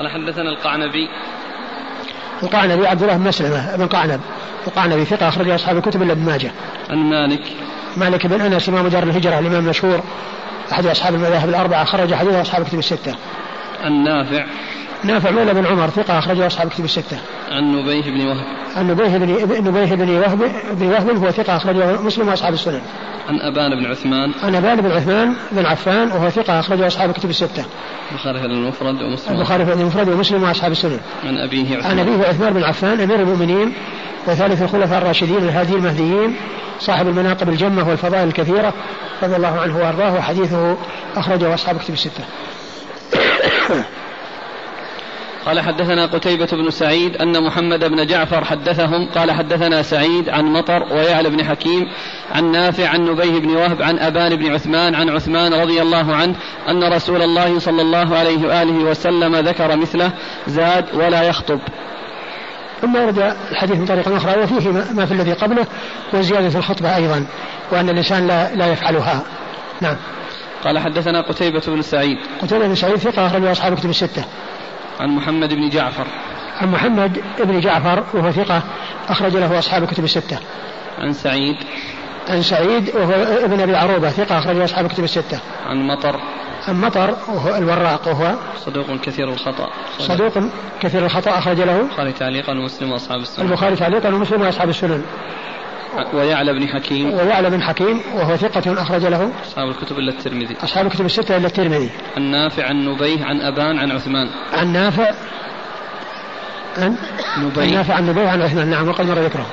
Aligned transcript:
قال 0.00 0.08
حدثنا 0.08 0.48
القعنبي 0.50 1.08
القعنبي 2.42 2.86
عبد 2.86 3.02
الله 3.02 3.16
بن 3.16 3.28
مسلمة 3.28 3.76
بن 3.76 3.86
قعنب 3.86 4.20
القعنبي 4.66 5.04
ثقة 5.04 5.28
أخرج 5.28 5.50
أصحاب 5.50 5.76
الكتب 5.76 6.02
إلا 6.02 6.12
ابن 6.12 6.24
ماجه. 6.24 6.50
عن 6.90 7.10
مالك 7.10 7.40
مالك 7.96 8.26
بن 8.26 8.40
أنس 8.40 8.68
إمام 8.68 8.88
دار 8.88 9.02
الهجرة 9.02 9.38
الإمام 9.38 9.64
المشهور 9.64 10.00
أحد 10.72 10.86
أصحاب 10.86 11.14
المذاهب 11.14 11.48
الأربعة 11.48 11.84
خرج 11.84 12.14
حديثه 12.14 12.40
أصحاب 12.40 12.62
الكتب 12.62 12.78
الستة. 12.78 13.14
عن 13.84 14.04
نافع 14.04 14.46
نافع 15.04 15.30
مولى 15.30 15.54
بن 15.54 15.66
عمر 15.66 15.88
ثقة 15.88 16.18
أخرجه 16.18 16.46
أصحاب 16.46 16.66
الكتب 16.66 16.84
الستة. 16.84 17.18
عن 17.50 17.72
نبيه 17.72 18.02
بن 18.02 18.26
وهب. 18.26 18.44
عن 18.76 18.90
نبيه 18.90 19.16
بن 19.18 19.68
نبيه 19.68 19.94
بن 19.94 20.10
وهب 20.10 20.38
بن 20.72 20.86
وهب 20.86 21.24
هو 21.24 21.30
ثقة 21.30 21.56
أخرجه 21.56 22.02
مسلم 22.02 22.28
وأصحاب 22.28 22.52
السنن. 22.52 22.80
عن 23.28 23.40
أبان 23.40 23.80
بن 23.80 23.86
عثمان. 23.86 24.32
عن 24.42 24.54
أبان 24.54 24.80
بن 24.80 24.90
عثمان 24.90 25.34
بن 25.52 25.66
عفان 25.66 26.08
وهو 26.08 26.30
ثقة 26.30 26.60
أخرجه 26.60 26.86
أصحاب 26.86 27.10
الكتب 27.10 27.30
الستة. 27.30 27.64
البخاري 28.12 28.38
في 28.38 28.46
المفرد 28.46 29.02
ومسلم. 29.02 29.36
البخاري 29.36 29.66
في 29.66 29.72
المفرد 29.72 30.08
ومسلم 30.08 30.42
وأصحاب 30.42 30.72
السنن. 30.72 31.00
عن 31.24 31.36
أبيه 31.38 31.76
عثمان. 31.76 31.90
عن 31.90 31.98
أبيه 31.98 32.24
عثمان 32.26 32.52
بن 32.52 32.62
عفان 32.64 33.00
أمير 33.00 33.20
المؤمنين 33.20 33.72
وثالث 34.26 34.62
الخلفاء 34.62 34.98
الراشدين 34.98 35.38
الهادي 35.38 35.74
المهديين 35.74 36.36
صاحب 36.80 37.08
المناقب 37.08 37.48
الجمة 37.48 37.88
والفضائل 37.88 38.28
الكثيرة 38.28 38.72
رضي 39.22 39.36
الله 39.36 39.60
عنه 39.60 39.76
وأرضاه 39.76 40.14
وحديثه 40.14 40.76
أخرجه 41.16 41.54
أصحاب 41.54 41.76
الكتب 41.76 41.94
الستة. 41.94 42.24
قال 45.46 45.60
حدثنا 45.60 46.06
قتيبة 46.06 46.46
بن 46.46 46.70
سعيد 46.70 47.16
أن 47.16 47.44
محمد 47.44 47.84
بن 47.84 48.06
جعفر 48.06 48.44
حدثهم 48.44 49.08
قال 49.14 49.32
حدثنا 49.32 49.82
سعيد 49.82 50.28
عن 50.28 50.44
مطر 50.44 50.92
ويعلى 50.92 51.30
بن 51.30 51.44
حكيم 51.44 51.88
عن 52.32 52.52
نافع 52.52 52.88
عن 52.88 53.04
نبيه 53.04 53.38
بن 53.38 53.56
وهب 53.56 53.82
عن 53.82 53.98
أبان 53.98 54.36
بن 54.36 54.52
عثمان 54.52 54.94
عن 54.94 55.08
عثمان 55.08 55.54
رضي 55.54 55.82
الله 55.82 56.14
عنه 56.14 56.34
أن 56.68 56.92
رسول 56.92 57.22
الله 57.22 57.58
صلى 57.58 57.82
الله 57.82 58.16
عليه 58.16 58.46
وآله 58.46 58.84
وسلم 58.84 59.36
ذكر 59.36 59.76
مثله 59.76 60.10
زاد 60.46 60.84
ولا 60.94 61.22
يخطب. 61.22 61.60
ثم 62.80 62.96
ورد 62.96 63.36
الحديث 63.50 63.76
من 63.76 63.84
طريق 63.84 64.08
أخرى 64.08 64.42
وفيه 64.42 64.70
ما 64.70 65.06
في 65.06 65.12
الذي 65.12 65.32
قبله 65.32 65.66
وزيادة 66.12 66.58
الخطبة 66.58 66.96
أيضا 66.96 67.26
وأن 67.72 67.88
الإنسان 67.88 68.26
لا, 68.26 68.54
لا 68.54 68.66
يفعلها. 68.66 69.22
نعم. 69.80 69.96
قال 70.64 70.78
حدثنا 70.78 71.20
قتيبة 71.20 71.62
بن 71.66 71.82
سعيد. 71.82 72.18
قتيبة 72.42 72.66
بن 72.66 72.74
سعيد 72.74 72.96
ثقة 72.96 73.26
أخرج 73.26 73.44
أصحاب 73.44 73.78
كتب 73.78 73.90
الستة. 73.90 74.24
عن 75.00 75.08
محمد 75.08 75.54
بن 75.54 75.68
جعفر. 75.68 76.06
عن 76.60 76.68
محمد 76.68 77.22
بن 77.38 77.60
جعفر 77.60 78.04
وهو 78.14 78.30
ثقة 78.30 78.62
أخرج 79.08 79.36
له 79.36 79.58
أصحاب 79.58 79.84
كتب 79.84 80.04
الستة. 80.04 80.38
عن 80.98 81.12
سعيد. 81.12 81.56
عن 82.28 82.42
سعيد 82.42 82.96
وهو 82.96 83.12
ابن 83.44 83.60
أبي 83.60 83.76
عروبة 83.76 84.10
ثقة 84.10 84.38
أخرج 84.38 84.60
أصحاب 84.60 84.86
كتب 84.86 85.04
الستة. 85.04 85.38
عن 85.66 85.86
مطر. 85.86 86.20
عن 86.68 86.80
مطر 86.80 87.16
وهو 87.28 87.56
الوراق 87.56 88.08
وهو 88.08 88.34
صدوق 88.56 89.00
كثير 89.02 89.28
الخطأ. 89.28 89.68
صدوق 89.98 90.32
كثير 90.80 91.04
الخطأ 91.04 91.38
أخرج 91.38 91.60
له 91.60 91.80
البخاري 91.80 92.12
تعليقا 92.12 92.52
ومسلم 92.52 92.92
وأصحاب 92.92 93.20
السنن. 93.20 93.46
البخاري 93.46 93.76
تعليقا 93.76 94.08
ومسلم 94.08 94.42
وأصحاب 94.42 94.68
السنن. 94.68 95.04
ويعلى 96.14 96.52
بن 96.52 96.68
حكيم. 96.68 97.14
ويعلى 97.14 97.50
بن 97.50 97.62
حكيم 97.62 98.00
وهو 98.14 98.36
ثقة 98.36 98.82
أخرج 98.82 99.06
له. 99.06 99.30
أصحاب 99.46 99.68
الكتب 99.68 99.98
إلا 99.98 100.12
الترمذي. 100.12 100.56
أصحاب 100.64 100.86
الكتب 100.86 101.04
الستة 101.04 101.36
إلا 101.36 101.46
الترمذي. 101.46 101.90
عن 102.16 102.22
نافع 102.22 102.66
عن 102.66 102.84
نبيه 102.84 103.24
عن 103.24 103.40
أبان 103.40 103.78
عن 103.78 103.90
عثمان. 103.90 104.28
عن 104.52 104.72
نافع 104.72 105.10
عن 106.78 106.96
نبيه. 107.38 107.62
عن 107.62 107.70
نافع 107.70 107.94
عن 107.94 108.06
نبيه 108.06 108.28
عن 108.28 108.42
عثمان. 108.42 108.70
نعم 108.70 108.88
وقد 108.88 109.06
مر 109.06 109.18
ذكره. 109.18 109.46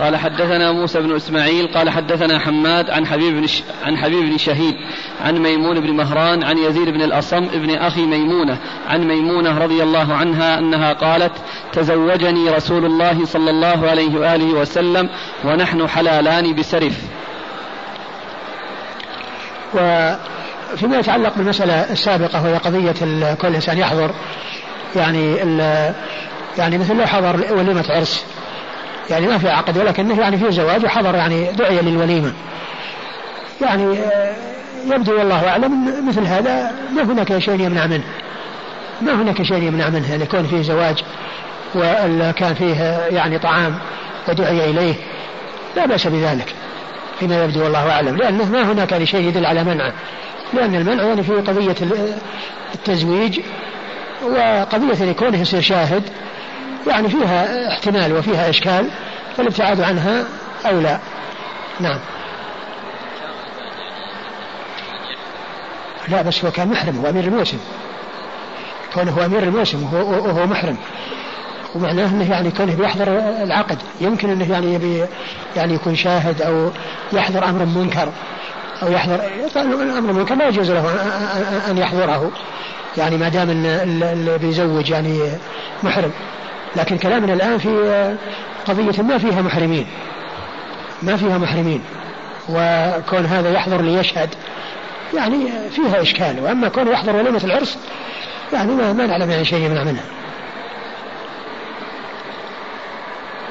قال 0.00 0.16
حدثنا 0.16 0.72
موسى 0.72 1.00
بن 1.00 1.16
إسماعيل 1.16 1.66
قال 1.66 1.90
حدثنا 1.90 2.38
حماد 2.38 2.90
عن 2.90 3.06
حبيب 3.06 3.34
بن 3.34 3.46
ش... 3.46 3.62
عن 3.84 3.96
حبيب 3.96 4.30
بن 4.30 4.38
شهيد 4.38 4.74
عن 5.20 5.38
ميمون 5.38 5.80
بن 5.80 5.90
مهران 5.90 6.44
عن 6.44 6.58
يزيد 6.58 6.88
بن 6.88 7.02
الأصم 7.02 7.44
ابن 7.54 7.70
أخي 7.70 8.00
ميمونة 8.06 8.58
عن 8.88 9.08
ميمونة 9.08 9.58
رضي 9.58 9.82
الله 9.82 10.14
عنها 10.14 10.58
أنها 10.58 10.92
قالت 10.92 11.32
تزوجني 11.72 12.50
رسول 12.50 12.84
الله 12.84 13.24
صلى 13.24 13.50
الله 13.50 13.90
عليه 13.90 14.18
وآله 14.18 14.54
وسلم 14.54 15.08
ونحن 15.44 15.88
حلالان 15.88 16.54
بسرف. 16.54 16.98
وفيما 19.74 20.98
يتعلق 20.98 21.32
بالمسألة 21.36 21.92
السابقة 21.92 22.44
وهي 22.44 22.56
قضية 22.56 23.34
كل 23.34 23.54
إنسان 23.54 23.78
يحضر 23.78 24.10
يعني 24.96 25.36
يعني 26.58 26.78
مثل 26.78 26.96
لو 26.96 27.06
حضر 27.06 27.54
وليمة 27.54 27.84
عرس 27.88 28.24
يعني 29.10 29.26
ما 29.26 29.38
في 29.38 29.48
عقد 29.48 29.78
ولكنه 29.78 30.20
يعني 30.20 30.38
في 30.38 30.52
زواج 30.52 30.84
وحضر 30.84 31.14
يعني 31.14 31.52
دعي 31.52 31.82
للوليمة. 31.82 32.32
يعني 33.60 33.98
آه، 33.98 34.34
يبدو 34.86 35.18
والله 35.18 35.48
أعلم 35.48 36.08
مثل 36.08 36.26
هذا 36.26 36.72
ما 36.96 37.02
هناك 37.02 37.38
شيء 37.38 37.60
يمنع 37.60 37.86
منه. 37.86 38.04
ما 39.00 39.14
هناك 39.14 39.42
شيء 39.42 39.62
يمنع 39.62 39.88
منه 39.88 40.14
أن 40.14 40.20
يكون 40.20 40.46
فيه 40.46 40.62
زواج 40.62 41.04
وكان 41.74 42.54
فيه 42.54 42.82
يعني 43.10 43.38
طعام 43.38 43.78
ودعي 44.28 44.70
إليه 44.70 44.94
لا 45.76 45.86
بأس 45.86 46.06
بذلك 46.06 46.54
فيما 47.20 47.44
يبدو 47.44 47.64
والله 47.64 47.90
أعلم. 47.90 48.16
لأنه 48.16 48.50
ما 48.50 48.72
هناك 48.72 48.92
يعني 48.92 49.06
شيء 49.06 49.28
يدل 49.28 49.46
على 49.46 49.64
منعه 49.64 49.92
لأن 50.52 50.74
المنع 50.74 51.02
يعني 51.02 51.22
في 51.22 51.32
قضية 51.32 51.76
التزويج 52.74 53.40
وقضية 54.22 55.04
أن 55.04 55.08
يكون 55.08 55.34
يصير 55.34 55.60
شاهد 55.60 56.02
يعني 56.86 57.08
فيها 57.08 57.68
احتمال 57.72 58.12
وفيها 58.12 58.50
إشكال 58.50 58.90
فالابتعاد 59.36 59.80
عنها 59.80 60.24
أولى. 60.66 60.98
نعم. 61.80 61.98
لا 66.08 66.22
بس 66.22 66.44
هو 66.44 66.50
كان 66.50 66.68
محرم 66.68 67.00
هو 67.04 67.10
أمير 67.10 67.24
الموسم. 67.24 67.58
كونه 68.94 69.10
هو 69.10 69.24
أمير 69.24 69.42
الموسم 69.42 69.82
وهو, 69.82 70.10
وهو 70.10 70.46
محرم. 70.46 70.76
ومعناه 71.74 72.06
إنه 72.06 72.30
يعني 72.30 72.50
كونه 72.50 72.74
بيحضر 72.74 73.08
العقد. 73.42 73.78
يمكن 74.00 74.30
إنه 74.30 74.52
يعني 74.52 74.74
يبي 74.74 75.04
يعني 75.56 75.74
يكون 75.74 75.96
شاهد 75.96 76.42
أو 76.42 76.70
يحضر 77.12 77.44
أمر 77.44 77.64
منكر. 77.64 78.08
أو 78.82 78.92
يحضر 78.92 79.20
الامر 79.56 80.10
المنكر 80.10 80.34
لا 80.34 80.48
يجوز 80.48 80.70
له 80.70 80.90
ان 81.70 81.78
يحضره. 81.78 82.30
يعني 82.96 83.16
ما 83.16 83.28
دام 83.28 83.50
اللي 83.50 84.38
بيزوج 84.38 84.90
يعني 84.90 85.20
محرم. 85.82 86.12
لكن 86.76 86.98
كلامنا 86.98 87.32
الآن 87.32 87.58
في 87.58 88.16
قضية 88.66 89.02
ما 89.02 89.18
فيها 89.18 89.42
محرمين. 89.42 89.86
ما 91.02 91.16
فيها 91.16 91.38
محرمين. 91.38 91.82
وكون 92.48 93.26
هذا 93.26 93.52
يحضر 93.52 93.82
ليشهد 93.82 94.28
يعني 95.14 95.70
فيها 95.70 96.02
إشكال. 96.02 96.40
وأما 96.40 96.68
كون 96.68 96.88
يحضر 96.88 97.16
وليمة 97.16 97.40
العرس 97.44 97.78
يعني 98.52 98.72
ما, 98.72 98.92
ما 98.92 99.06
نعلم 99.06 99.30
يعني 99.30 99.44
شيء 99.44 99.64
يمنع 99.64 99.84
منها. 99.84 100.04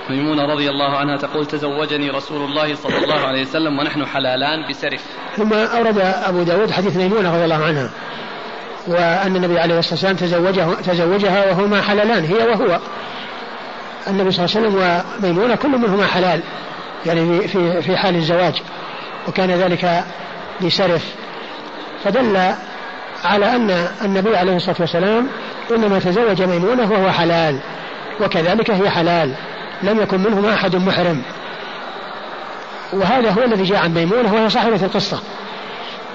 ميمونة 0.10 0.46
رضي 0.46 0.70
الله 0.70 0.98
عنها 0.98 1.18
تقول 1.18 1.46
تزوجني 1.46 2.10
رسول 2.10 2.42
الله 2.42 2.76
صلى 2.76 2.98
الله 2.98 3.20
عليه 3.20 3.42
وسلم 3.42 3.80
ونحن 3.80 4.06
حلالان 4.06 4.70
بسرف. 4.70 5.02
ثم 5.38 5.54
أورد 5.54 5.98
أبو 6.00 6.44
داود 6.44 6.72
حديث 6.72 6.98
ميمونة 6.98 7.36
رضي 7.36 7.44
الله 7.44 7.66
عنها. 7.66 7.90
وأن 8.88 9.36
النبي 9.36 9.60
عليه 9.60 9.80
الصلاة 9.80 9.94
والسلام 9.94 10.16
تزوجه 10.16 10.74
تزوجها 10.74 11.52
وهما 11.52 11.82
حلالان 11.82 12.26
هي 12.26 12.48
وهو. 12.48 12.80
النبي 14.08 14.32
صلى 14.32 14.46
الله 14.46 14.58
عليه 14.58 14.68
وسلم 14.68 15.04
وميمونة 15.24 15.56
كل 15.56 15.70
منهما 15.70 16.06
حلال 16.06 16.42
يعني 17.06 17.48
في 17.48 17.82
في 17.82 17.98
حال 17.98 18.16
الزواج. 18.16 18.62
وكان 19.28 19.52
ذلك 19.52 20.04
بسرف 20.66 21.06
فدل 22.04 22.54
على 23.24 23.56
أن 23.56 23.88
النبي 24.02 24.38
عليه 24.38 24.56
الصلاة 24.56 24.76
والسلام 24.80 25.28
إنما 25.72 26.00
تزوج 26.00 26.42
ميمونة 26.42 26.92
وهو 26.92 27.12
حلال 27.12 27.60
وكذلك 28.22 28.72
هي 28.72 28.90
حلال. 28.90 29.34
لم 29.84 30.02
يكن 30.02 30.20
منهما 30.20 30.54
أحد 30.54 30.76
محرم. 30.76 31.22
وهذا 32.94 33.32
هو 33.32 33.44
الذي 33.44 33.64
جاء 33.64 33.80
عن 33.80 33.94
ميمونة 33.94 34.34
وهي 34.34 34.50
صاحبة 34.50 34.86
القصة. 34.86 35.20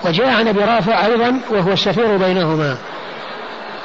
وجاء 0.04 0.28
عن 0.28 0.48
أبي 0.48 0.60
رافع 0.60 1.06
أيضا 1.06 1.40
وهو 1.50 1.72
السفير 1.72 2.16
بينهما. 2.16 2.76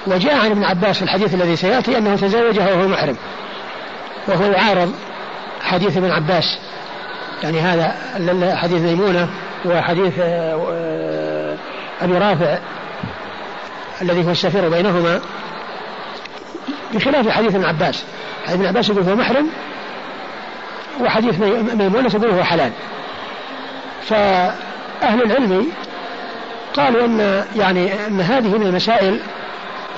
وجاء 0.07 0.35
عن 0.35 0.51
ابن 0.51 0.63
عباس 0.63 0.97
في 0.97 1.03
الحديث 1.03 1.33
الذي 1.33 1.55
سيأتي 1.55 1.97
أنه 1.97 2.15
تزوجها 2.15 2.73
وهو 2.73 2.87
محرم. 2.87 3.15
وهو 4.27 4.51
يعارض 4.51 4.93
حديث 5.61 5.97
ابن 5.97 6.11
عباس. 6.11 6.57
يعني 7.43 7.59
هذا 7.59 7.95
حديث 8.55 8.81
ميمونة 8.81 9.29
وحديث 9.65 10.13
آه، 10.19 11.57
أبي 12.01 12.17
رافع 12.17 12.57
الذي 14.01 14.25
هو 14.25 14.31
السفير 14.31 14.69
بينهما. 14.69 15.21
بخلاف 16.93 17.29
حديث 17.29 17.55
ابن 17.55 17.65
عباس. 17.65 18.03
حديث 18.45 18.59
ابن 18.59 18.65
عباس 18.65 18.89
يقول 18.89 19.03
هو 19.03 19.15
محرم 19.15 19.49
وحديث 21.01 21.39
ميمونة 21.73 22.11
يقول 22.13 22.31
هو 22.31 22.43
حلال. 22.43 22.71
فأهل 24.01 25.21
العلم 25.25 25.71
قالوا 26.79 27.05
إن 27.05 27.45
يعني 27.55 28.07
إن 28.07 28.21
هذه 28.21 28.57
من 28.57 28.63
المسائل 28.63 29.19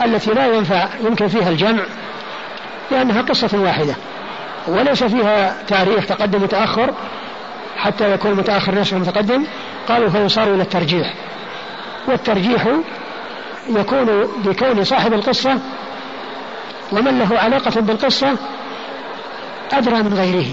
التي 0.05 0.31
لا 0.31 0.45
ينفع 0.45 0.87
يمكن 1.03 1.27
فيها 1.27 1.49
الجمع 1.49 1.83
لأنها 2.91 3.21
قصة 3.21 3.59
واحدة 3.59 3.95
وليس 4.67 5.03
فيها 5.03 5.55
تاريخ 5.67 6.05
تقدم 6.05 6.43
وتاخر 6.43 6.93
حتى 7.77 8.11
يكون 8.13 8.33
متأخر 8.33 8.75
نفسه 8.75 8.97
متقدم 8.97 9.45
قالوا 9.89 10.09
فيصار 10.09 10.53
إلى 10.53 10.61
الترجيح 10.61 11.13
والترجيح 12.07 12.67
يكون 13.69 14.27
بكون 14.45 14.83
صاحب 14.83 15.13
القصة 15.13 15.59
ومن 16.91 17.19
له 17.19 17.39
علاقة 17.39 17.81
بالقصة 17.81 18.37
أدرى 19.73 20.03
من 20.03 20.13
غيره 20.13 20.47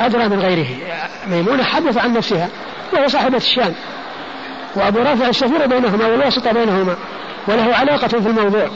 أدرى 0.00 0.28
من 0.28 0.40
غيره 0.40 0.66
ميمونة 1.26 1.64
حدث 1.64 1.98
عن 1.98 2.12
نفسها 2.12 2.48
وهي 2.92 3.08
صاحبة 3.08 3.36
الشان 3.36 3.74
وأبو 4.76 4.98
رافع 4.98 5.28
السفير 5.28 5.66
بينهما 5.66 6.06
والواسطة 6.06 6.52
بينهما 6.52 6.96
وله 7.48 7.74
علاقة 7.74 8.08
في 8.08 8.28
الموضوع. 8.28 8.68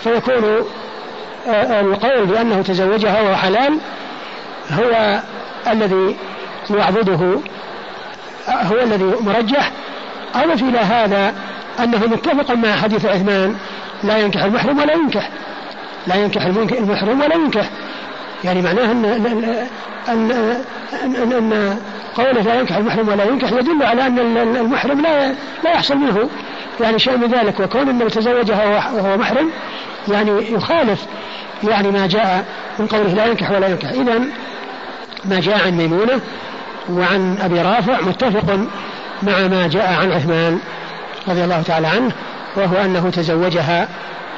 فيكون 0.00 0.44
آه، 1.46 1.50
آه، 1.50 1.80
القول 1.80 2.26
بأنه 2.26 2.62
تزوجها 2.62 3.20
وهو 3.22 3.36
حلال 3.36 3.78
هو 4.70 5.20
الذي 5.66 6.16
يعبده 6.70 7.38
آه، 8.48 8.62
هو 8.62 8.78
الذي 8.82 9.04
مرجح. 9.04 9.72
أضف 10.34 10.62
إلى 10.62 10.78
هذا 10.78 11.34
أنه 11.80 12.06
متفق 12.06 12.50
مع 12.54 12.76
حديث 12.76 13.06
عثمان 13.06 13.56
لا 14.02 14.18
ينكح 14.18 14.42
المحرم 14.42 14.78
ولا 14.78 14.92
ينكح. 14.92 15.28
لا 16.06 16.14
ينكح 16.14 16.44
المحرم 16.44 17.20
ولا 17.20 17.34
ينكح. 17.34 17.70
يعني 18.44 18.62
معناه 18.62 18.92
أن 18.92 19.04
أن 20.08 20.30
أن, 21.04 21.32
أن, 21.32 21.78
قوله 22.14 22.42
لا 22.42 22.60
ينكح 22.60 22.76
المحرم 22.76 23.08
ولا 23.08 23.24
ينكح 23.24 23.52
يدل 23.52 23.82
على 23.82 24.06
أن 24.06 24.18
المحرم 24.56 25.00
لا 25.00 25.34
لا 25.64 25.70
يحصل 25.74 25.96
منه 25.96 26.28
يعني 26.80 26.98
شيء 26.98 27.16
من 27.16 27.26
ذلك. 27.26 27.60
وكون 27.60 27.88
أنه 27.88 28.08
تزوجها 28.08 28.92
وهو 28.92 29.16
محرم 29.16 29.50
يعني 30.08 30.52
يخالف 30.52 31.06
يعني 31.64 31.90
ما 31.90 32.06
جاء 32.06 32.44
من 32.78 32.86
قوله 32.86 33.14
لا 33.14 33.26
ينكح 33.26 33.50
ولا 33.50 33.68
ينكح. 33.68 33.88
إذا 33.90 34.18
ما 35.24 35.40
جاء 35.40 35.66
عن 35.66 35.72
ميمونة 35.72 36.20
وعن 36.90 37.38
أبي 37.40 37.62
رافع 37.62 38.00
متفق 38.00 38.54
مع 39.22 39.48
ما 39.48 39.66
جاء 39.66 39.92
عن 39.92 40.12
عثمان 40.12 40.58
رضي 41.28 41.44
الله 41.44 41.62
تعالى 41.62 41.86
عنه 41.86 42.12
وهو 42.56 42.76
أنه 42.84 43.10
تزوجها 43.10 43.88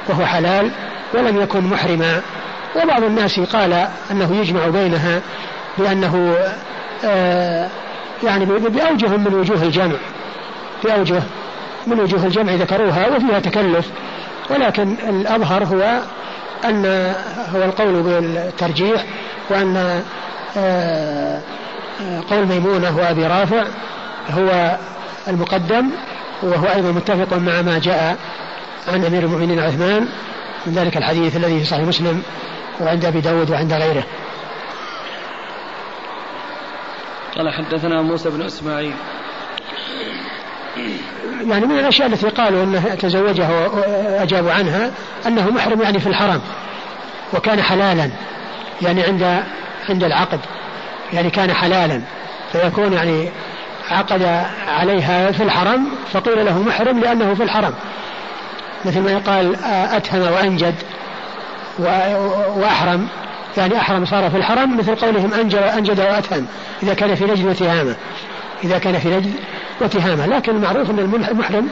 وهو 0.08 0.26
حلال 0.26 0.70
ولم 1.14 1.42
يكن 1.42 1.64
محرما. 1.64 2.20
وبعض 2.82 3.02
الناس 3.02 3.40
قال 3.40 3.86
أنه 4.10 4.36
يجمع 4.40 4.68
بينها 4.68 5.20
بأنه 5.78 6.36
آه 7.04 7.68
يعني 8.24 8.44
بأوجه 8.44 9.08
من 9.08 9.34
وجوه 9.34 9.62
الجمع 9.62 9.96
بأوجه 10.84 11.22
من 11.86 12.00
وجوه 12.00 12.26
الجمع 12.26 12.54
ذكروها 12.54 13.08
وفيها 13.08 13.40
تكلف. 13.40 13.90
ولكن 14.50 14.96
الأظهر 15.08 15.64
هو 15.64 16.00
أن 16.64 17.14
هو 17.54 17.62
القول 17.64 18.02
بالترجيح 18.02 19.04
وأن 19.50 20.02
آه 20.56 21.40
قول 22.30 22.46
ميمونة 22.46 22.96
وأبي 22.96 23.26
رافع 23.26 23.64
هو 24.30 24.76
المقدم 25.28 25.90
وهو 26.42 26.66
أيضا 26.66 26.90
متفق 26.90 27.36
مع 27.36 27.62
ما 27.62 27.78
جاء 27.78 28.16
عن 28.88 29.04
أمير 29.04 29.22
المؤمنين 29.22 29.60
عثمان 29.60 30.08
من 30.66 30.72
ذلك 30.72 30.96
الحديث 30.96 31.36
الذي 31.36 31.58
في 31.58 31.64
صحيح 31.64 31.84
مسلم 31.84 32.22
وعند 32.80 33.04
أبي 33.04 33.20
داود 33.20 33.50
وعند 33.50 33.72
غيره. 33.72 34.04
قال 37.36 37.50
حدثنا 37.52 38.02
موسى 38.02 38.30
بن 38.30 38.42
إسماعيل. 38.42 38.94
يعني 41.48 41.66
من 41.66 41.78
الأشياء 41.78 42.08
التي 42.08 42.28
قالوا 42.28 42.64
أنه 42.64 42.94
تزوجها 42.94 43.66
وأجابوا 43.66 44.52
عنها 44.52 44.90
أنه 45.26 45.50
محرم 45.50 45.82
يعني 45.82 46.00
في 46.00 46.06
الحرم 46.06 46.40
وكان 47.34 47.62
حلالا 47.62 48.10
يعني 48.82 49.02
عند 49.02 49.42
عند 49.88 50.04
العقد 50.04 50.40
يعني 51.12 51.30
كان 51.30 51.52
حلالا 51.52 52.00
فيكون 52.52 52.92
يعني 52.92 53.28
عقد 53.90 54.22
عليها 54.68 55.32
في 55.32 55.42
الحرم 55.42 55.88
فقيل 56.12 56.44
له 56.44 56.58
محرم 56.58 57.00
لأنه 57.00 57.34
في 57.34 57.42
الحرم. 57.42 57.74
مثل 58.84 59.00
ما 59.00 59.12
يقال 59.12 59.56
أتهم 59.64 60.32
وأنجد. 60.32 60.74
وأحرم. 61.78 63.08
يعني 63.56 63.76
أحرم 63.76 64.04
صار 64.04 64.30
في 64.30 64.36
الحرم 64.36 64.76
مثل 64.76 64.94
قولهم 64.94 65.34
أنجد, 65.34 65.58
أنجد 65.58 66.00
وأتهم. 66.00 66.46
إذا 66.82 66.94
كان 66.94 67.14
في 67.14 67.24
نجد 67.24 67.46
وتهامة. 67.46 67.96
إذا 68.64 68.78
كان 68.78 68.98
في 68.98 69.08
نجد 69.08 69.32
وتهامة. 69.80 70.26
لكن 70.26 70.56
المعروف 70.56 70.90
أن 70.90 70.98
المحرم 70.98 71.68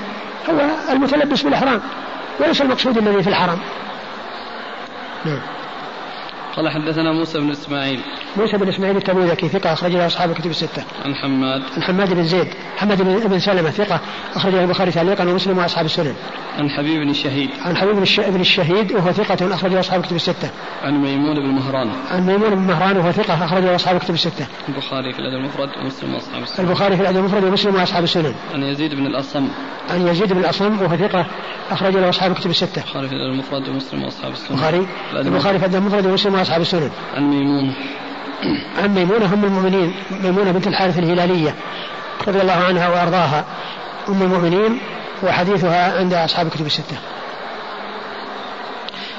هو 0.50 0.60
المتلبس 0.93 1.43
بالإحرام. 1.43 1.81
وليس 2.40 2.62
المقصود 2.62 2.99
الذي 2.99 3.22
في 3.22 3.28
الحرم. 3.28 3.58
نعم. 5.25 5.38
قال 6.56 6.69
حدثنا 6.69 7.12
موسى 7.12 7.38
بن 7.38 7.50
إسماعيل 7.50 8.00
موسى 8.37 8.56
بن 8.56 8.69
إسماعيل 8.69 8.96
التبوذكي 8.96 9.49
ثقة 9.49 9.72
أخرج 9.72 9.93
له 9.93 10.06
أصحاب 10.06 10.31
الكتب 10.31 10.50
الستة. 10.50 10.84
عن 11.04 11.14
حماد 11.14 11.62
عن 11.76 11.82
حماد 11.82 12.14
بن 12.14 12.22
زيد، 12.22 12.49
حماد 12.76 13.02
بن 13.02 13.38
سلمة 13.38 13.70
ثقة 13.70 14.00
أخرج 14.34 14.54
له 14.54 14.62
البخاري 14.64 14.90
تعليقا 14.90 15.25
ومسلم 15.25 15.58
وأصحاب 15.58 15.84
السنن. 15.84 16.14
عن 16.58 16.70
حبيب 16.70 17.00
بن 17.00 17.10
الشهيد. 17.10 17.50
عن 17.60 17.76
حبيب 17.76 17.96
بن 18.28 18.40
الشهيد 18.40 18.93
وهو 18.93 19.12
ثقة 19.12 19.54
أخرج 19.54 19.72
له 19.72 19.81
أصحاب 19.81 20.00
الكتب 20.00 20.16
الستة. 20.16 20.50
عن 20.82 21.02
ميمون 21.02 21.34
بن 21.34 21.49
مهران. 21.49 21.90
عن 22.10 22.26
ميمون 22.26 22.50
بن 22.50 22.62
مهران 22.62 22.96
وهو 22.96 23.12
ثقة 23.12 23.44
أخرج 23.44 23.62
له 23.62 23.75
أصحاب 23.75 23.96
الكتب 23.96 24.14
الستة. 24.14 24.46
البخاري 24.69 25.12
في 25.12 25.19
الأدب 25.19 25.37
المفرد 25.37 25.69
ومسلم 25.82 26.14
وأصحاب 26.14 26.43
السنن. 26.43 26.66
البخاري 26.66 26.96
في 26.96 27.02
الأدب 27.02 27.19
المفرد 27.19 27.44
ومسلم 27.44 27.75
وأصحاب 27.75 28.05
السنن. 28.05 28.34
عن 28.55 28.62
يزيد 28.62 28.94
بن 28.94 29.06
الأصم. 29.06 29.48
عن 29.90 30.08
يزيد 30.08 30.32
بن 30.32 30.40
الأصم 30.40 30.82
وهو 30.82 30.96
ثقة 30.96 31.26
أخرج 31.70 31.96
له 31.96 32.08
أصحاب 32.08 32.31
الكتب 32.31 32.50
الستة. 32.50 32.82
البخاري 32.82 33.08
في 33.08 33.14
الأدب 33.14 33.32
المفرد 33.32 33.69
ومسلم 33.69 34.02
وأصحاب 34.02 34.32
السنن. 34.32 34.56
البخاري 34.56 34.87
البخاري 35.14 35.58
في 35.58 35.66
الأدب 35.66 35.78
المفرد 35.82 36.06
ومسلم 36.06 36.34
وأصحاب 36.42 36.60
السنن. 36.60 36.90
عن 37.16 37.30
ميمونة 37.30 37.74
عن 38.82 38.94
ميمونة 38.94 39.34
أم 39.34 39.44
المؤمنين. 39.44 39.94
ميمونة 40.22 40.50
بنت 40.50 40.66
الحارث 40.66 40.98
الهلالية 40.98 41.54
رضي 42.28 42.40
الله 42.40 42.64
عنها 42.68 42.88
وأرضاها. 42.88 43.44
أم 44.08 44.22
المؤمنين 44.22 44.80
وحديثها 45.22 45.98
عند 45.98 46.14
أصحاب 46.14 46.46
الكتب 46.46 46.66
الستة. 46.66 46.96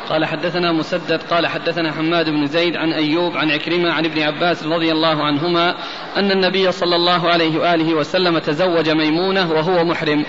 قال 0.10 0.26
حدثنا 0.26 0.72
مسدد 0.72 1.22
قال 1.32 1.48
حدثنا 1.48 1.92
حماد 1.92 2.30
بن 2.30 2.46
زيد 2.46 2.76
عن 2.76 2.94
أيوب 2.94 3.38
عن 3.38 3.52
عكرمة 3.52 3.92
عن 3.92 4.06
ابن 4.06 4.22
عباس 4.22 4.64
رضي 4.64 4.92
الله 4.92 5.24
عنهما 5.24 5.76
أن 6.18 6.32
النبي 6.32 6.72
صلى 6.72 6.96
الله 6.96 7.30
عليه 7.30 7.60
وآله 7.60 7.94
وسلم 7.94 8.40
تزوج 8.40 8.90
ميمونة 8.90 9.52
وهو 9.52 9.84
محرم. 9.84 10.26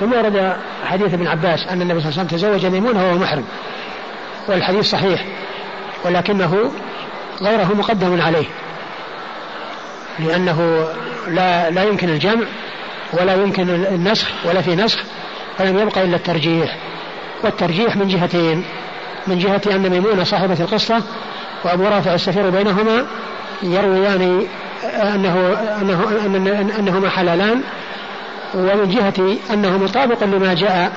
ثم 0.00 0.12
ورد 0.12 0.56
حديث 0.84 1.14
ابن 1.14 1.26
عباس 1.26 1.66
أن 1.66 1.82
النبي 1.82 2.00
صلى 2.00 2.08
الله 2.08 2.20
عليه 2.20 2.26
وسلم 2.26 2.26
تزوج 2.26 2.66
ميمونة 2.66 3.04
وهو 3.04 3.18
محرم. 3.18 3.44
والحديث 4.48 4.90
صحيح. 4.90 5.24
ولكنه 6.04 6.70
غيره 7.42 7.74
مقدم 7.74 8.20
عليه. 8.22 8.46
لأنه 10.18 10.88
لا 11.28 11.70
لا 11.70 11.82
يمكن 11.82 12.08
الجمع 12.08 12.46
ولا 13.12 13.34
يمكن 13.34 13.70
النسخ 13.70 14.28
ولا 14.44 14.60
في 14.60 14.76
نسخ 14.76 14.98
فلم 15.58 15.78
يبقى 15.78 16.04
إلا 16.04 16.16
الترجيح. 16.16 16.76
والترجيح 17.44 17.96
من 17.96 18.08
جهتين 18.08 18.64
من 19.26 19.38
جهة 19.38 19.60
أن 19.66 19.90
ميمونة 19.90 20.24
صاحبة 20.24 20.56
القصة 20.60 21.02
وأبو 21.64 21.84
رافع 21.84 22.14
السفير 22.14 22.50
بينهما 22.50 23.06
يرويان 23.62 24.46
أنه 24.84 25.56
أنه 25.80 26.78
أنهما 26.78 27.08
حلالان 27.10 27.62
ومن 28.54 28.88
جهة 28.90 29.36
أنه 29.54 29.78
مطابق 29.78 30.24
لما 30.24 30.54
جاء 30.54 30.92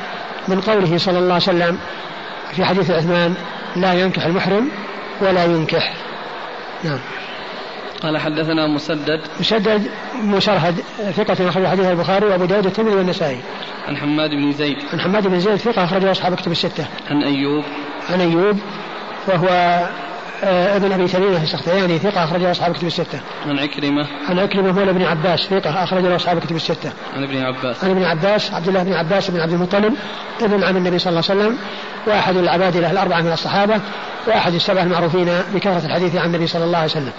من 0.47 0.61
قوله 0.61 0.97
صلى 0.97 1.19
الله 1.19 1.33
عليه 1.33 1.43
وسلم 1.43 1.77
في 2.55 2.65
حديث 2.65 2.91
عثمان 2.91 3.33
لا 3.75 3.93
ينكح 3.93 4.25
المحرم 4.25 4.69
ولا 5.21 5.45
ينكح 5.45 5.93
نعم 6.83 6.99
قال 8.01 8.17
حدثنا 8.17 8.67
مسدد 8.67 9.21
مسدد 9.39 9.87
مسرهد 10.15 10.75
ثقة 11.11 11.49
أخرج 11.49 11.65
حديث 11.65 11.85
البخاري 11.85 12.25
وأبو 12.25 12.45
داود 12.45 12.65
والترمذي 12.65 12.95
والنسائي. 12.95 13.39
عن 13.87 13.97
حماد 13.97 14.29
بن 14.29 14.51
زيد. 14.51 14.77
عن 14.93 14.99
حماد 14.99 15.27
بن 15.27 15.39
زيد 15.39 15.55
ثقة 15.55 15.83
أخرج 15.83 16.05
أصحاب 16.05 16.35
كتب 16.35 16.51
الستة. 16.51 16.85
عن 17.09 17.23
أيوب. 17.23 17.63
عن 18.09 18.21
أيوب 18.21 18.57
وهو 19.27 19.47
ابن 20.43 20.91
أبي 20.91 21.07
تميمة 21.07 21.43
السختياني 21.43 21.99
ثقة 21.99 22.23
اخرج 22.23 22.41
له 22.41 22.51
أصحاب 22.51 22.71
الكتب 22.71 22.87
الستة. 22.87 23.19
عن 23.45 23.59
عكرمة. 23.59 24.07
عن 24.29 24.39
عكرمة 24.39 24.71
مولى 24.71 24.91
ابن 24.91 25.03
عباس 25.03 25.39
ثقة 25.39 25.83
اخرج 25.83 26.03
له 26.03 26.15
أصحاب 26.15 26.37
الكتب 26.37 26.55
الستة. 26.55 26.91
عن 27.15 27.23
ابن 27.23 27.37
عباس. 27.37 27.83
عن 27.83 27.89
ابن 27.89 28.03
عباس 28.03 28.53
عبد 28.53 28.67
الله 28.67 28.83
بن 28.83 28.93
عباس 28.93 29.31
بن 29.31 29.39
عبد 29.39 29.53
المطلب 29.53 29.93
ابن 30.41 30.63
عم 30.63 30.77
النبي 30.77 30.99
صلى 30.99 31.09
الله 31.09 31.23
عليه 31.29 31.41
وسلم 31.41 31.57
وأحد 32.07 32.37
العبادله 32.37 32.91
الأربعة 32.91 33.21
من 33.21 33.31
الصحابة 33.31 33.81
وأحد 34.27 34.53
السبعة 34.53 34.83
المعروفين 34.83 35.29
بكثرة 35.53 35.85
الحديث 35.85 36.15
عن 36.15 36.27
النبي 36.27 36.47
صلى 36.47 36.63
الله 36.63 36.77
عليه 36.77 36.91
وسلم. 36.91 37.11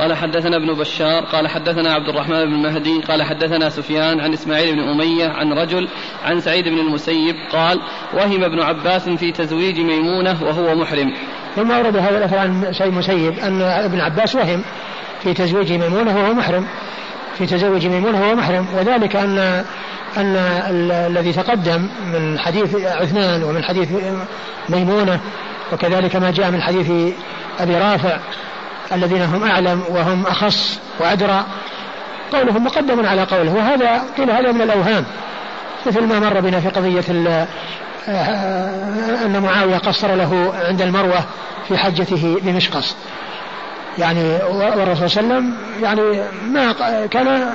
قال 0.00 0.16
حدثنا 0.16 0.56
ابن 0.56 0.74
بشار 0.74 1.24
قال 1.24 1.48
حدثنا 1.48 1.92
عبد 1.92 2.08
الرحمن 2.08 2.44
بن 2.44 2.62
مهدي 2.62 3.00
قال 3.08 3.22
حدثنا 3.22 3.68
سفيان 3.68 4.20
عن 4.20 4.32
إسماعيل 4.32 4.74
بن 4.74 4.88
أمية 4.88 5.28
عن 5.28 5.52
رجل 5.52 5.88
عن 6.24 6.40
سعيد 6.40 6.68
بن 6.68 6.78
المسيب 6.78 7.36
قال 7.52 7.80
وهم 8.14 8.44
ابن 8.44 8.60
عباس 8.60 9.08
في 9.08 9.32
تزويج 9.32 9.80
ميمونة 9.80 10.42
وهو 10.42 10.74
محرم. 10.74 11.14
ثم 11.56 11.70
ورد 11.70 11.96
هذا 11.96 12.18
الأثر 12.18 12.38
عن 12.38 12.72
سعيد 12.72 12.92
المسيب 12.92 13.38
أن 13.38 13.62
ابن 13.62 14.00
عباس 14.00 14.34
وهم 14.34 14.64
في 15.22 15.34
تزويج 15.34 15.72
ميمونة 15.72 16.16
وهو 16.16 16.34
محرم. 16.34 16.66
في 17.38 17.46
تزوج 17.46 17.86
ميمونة 17.86 18.20
وهو 18.20 18.34
محرم 18.34 18.66
وذلك 18.74 19.16
ان 19.16 19.64
أن 20.16 20.36
الذي 21.10 21.32
تقدم 21.32 21.88
من 22.12 22.38
حديث 22.38 22.76
عثمان 22.76 23.42
ومن 23.42 23.64
حديث 23.64 23.88
ميمونة 24.68 25.20
وكذلك 25.72 26.16
ما 26.16 26.30
جاء 26.30 26.50
من 26.50 26.62
حديث 26.62 26.90
أبي 27.60 27.74
رافع 27.74 28.18
الذين 28.92 29.22
هم 29.22 29.44
أعلم 29.44 29.82
وهم 29.88 30.26
أخص 30.26 30.78
وأدرى 31.00 31.44
قولهم 32.32 32.64
مقدم 32.64 33.06
على 33.06 33.22
قوله 33.22 33.54
وهذا 33.54 34.02
قيل 34.18 34.30
هذا 34.30 34.52
من 34.52 34.62
الأوهام 34.62 35.04
مثل 35.86 36.00
ما 36.00 36.20
مر 36.20 36.40
بنا 36.40 36.60
في 36.60 36.68
قضية 36.68 37.04
أن 39.26 39.42
معاوية 39.42 39.78
قصر 39.78 40.14
له 40.14 40.52
عند 40.68 40.82
المروة 40.82 41.24
في 41.68 41.78
حجته 41.78 42.38
بمشقص. 42.42 42.96
يعني 43.98 44.38
والرسول 44.76 45.10
صلى 45.10 45.20
الله 45.20 45.34
عليه 45.34 45.44
وسلم 45.44 45.56
يعني 45.82 46.22
ما 46.44 46.72
كان 47.06 47.52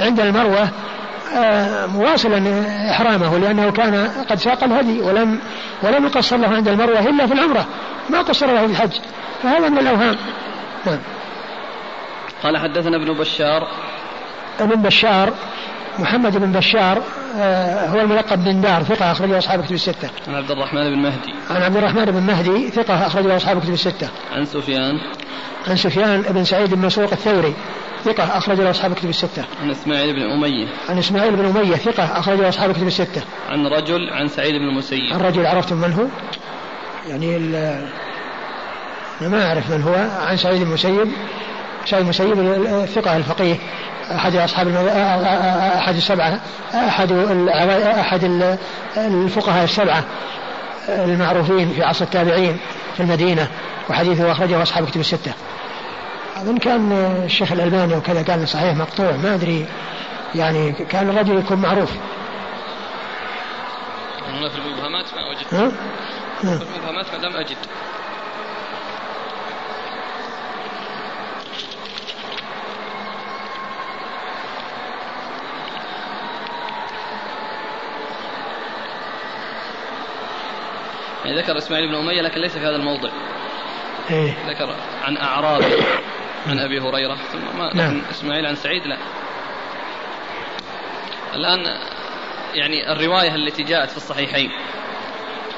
عند 0.00 0.20
المروة 0.20 0.68
آه، 1.34 1.86
مواصلا 1.86 2.64
إحرامه 2.90 3.38
لأنه 3.38 3.70
كان 3.70 4.08
قد 4.30 4.38
ساق 4.38 4.64
الهدي 4.64 5.00
ولم 5.00 5.38
ولم 5.82 6.04
يقصر 6.06 6.36
له 6.36 6.48
عند 6.48 6.68
المروة 6.68 7.00
إلا 7.00 7.26
في 7.26 7.34
العمرة 7.34 7.66
ما 8.10 8.20
قصر 8.20 8.46
له 8.46 8.66
في 8.66 8.72
الحج. 8.72 8.92
فهذا 9.42 9.68
من 9.68 9.78
الأوهام. 9.78 10.16
نعم 10.86 10.98
قال 12.42 12.56
حدثنا 12.56 12.96
ابن 12.96 13.12
بشار 13.12 13.68
ابن 14.60 14.82
بشار 14.82 15.32
محمد 15.98 16.36
بن 16.36 16.52
بشار 16.52 17.02
آه، 17.38 17.88
هو 17.88 18.00
الملقب 18.00 18.44
بن 18.44 18.60
دار 18.60 18.82
ثقة 18.82 19.12
أخرجه 19.12 19.38
أصحاب 19.38 19.64
كتب 19.64 19.72
الستة. 19.72 20.10
عن 20.28 20.34
عبد 20.34 20.50
الرحمن 20.50 20.90
بن 20.90 20.98
مهدي. 20.98 21.34
عن 21.50 21.62
عبد 21.62 21.76
الرحمن 21.76 22.04
بن 22.04 22.22
مهدي 22.22 22.70
ثقة 22.70 23.06
أخرجه 23.06 23.36
أصحاب 23.36 23.60
كتب 23.60 23.72
الستة. 23.72 24.08
عن 24.32 24.44
سفيان. 24.44 25.00
عن 25.68 25.76
سفيان 25.76 26.22
بن 26.22 26.44
سعيد 26.44 26.74
بن 26.74 26.86
مسروق 26.86 27.12
الثوري 27.12 27.54
ثقة 28.04 28.38
أخرج 28.38 28.60
له 28.60 28.70
أصحاب 28.70 28.94
كتب 28.94 29.08
الستة. 29.08 29.44
عن 29.62 29.70
إسماعيل 29.70 30.14
بن 30.14 30.22
أمية. 30.22 30.66
عن 30.88 30.98
إسماعيل 30.98 31.36
بن 31.36 31.44
أمية 31.44 31.76
ثقة 31.76 32.18
أخرج 32.18 32.38
له 32.40 32.48
أصحاب 32.48 32.72
كتب 32.72 32.86
الستة. 32.86 33.22
عن 33.48 33.66
رجل 33.66 34.10
عن 34.10 34.28
سعيد 34.28 34.54
بن 34.54 34.68
المسيب. 34.68 35.12
عن 35.12 35.20
رجل 35.20 35.46
عرفتم 35.46 35.76
من 35.76 35.92
هو؟ 35.92 36.06
يعني 37.08 37.36
ما 39.20 39.46
أعرف 39.46 39.70
من 39.70 39.82
هو 39.82 39.94
عن 40.26 40.36
سعيد 40.36 40.62
المسيب 40.62 41.08
سعيد 41.86 42.02
المسيب 42.02 42.40
الثقة 42.66 43.16
الفقيه. 43.16 43.56
أحد 44.14 44.36
أصحاب 44.36 44.68
أحد 45.76 45.96
السبعة. 45.96 46.40
أحد 46.74 47.12
أحد 47.88 48.24
الفقهاء 48.96 49.64
السبعة 49.64 50.04
المعروفين 50.88 51.72
في 51.72 51.82
عصر 51.82 52.04
التابعين 52.04 52.58
في 52.96 53.02
المدينة 53.02 53.48
وحديثه 53.90 54.32
أخرجه 54.32 54.62
أصحاب 54.62 54.86
كتب 54.86 55.00
الستة. 55.00 55.32
أظن 56.36 56.56
كان 56.56 56.92
الشيخ 57.24 57.52
الألباني 57.52 57.96
وكذا 57.96 58.22
قال 58.22 58.48
صحيح 58.48 58.74
مقطوع. 58.74 59.12
ما 59.12 59.34
أدري 59.34 59.66
يعني 60.34 60.72
كان 60.72 61.08
الرجل 61.08 61.38
يكون 61.38 61.58
معروف. 61.58 61.90
هنا 64.28 64.48
في 64.48 64.58
المبهمات 64.58 65.04
ما 65.16 65.30
وجدت 65.30 65.54
ها؟ 65.54 65.68
في 66.40 66.64
المبهمات 66.64 67.06
لم 67.22 67.36
أجد. 67.36 67.56
يعني 81.26 81.38
ذكر 81.38 81.58
إسماعيل 81.58 81.88
بن 81.88 81.94
أمية 81.94 82.22
لكن 82.22 82.40
ليس 82.40 82.52
في 82.52 82.66
هذا 82.66 82.76
الموضع. 82.76 83.10
إيه؟ 84.10 84.34
ذكر 84.48 84.74
عن 85.04 85.16
اعراب 85.16 85.62
عن 86.46 86.58
أبي 86.58 86.80
هريرة 86.80 87.14
ثم 87.14 87.58
ما 87.58 87.74
نعم. 87.74 88.02
إسماعيل 88.10 88.46
عن 88.46 88.54
سعيد 88.54 88.86
لا. 88.86 88.96
الآن 91.34 91.78
يعني 92.54 92.92
الرواية 92.92 93.34
التي 93.34 93.62
جاءت 93.62 93.90
في 93.90 93.96
الصحيحين 93.96 94.50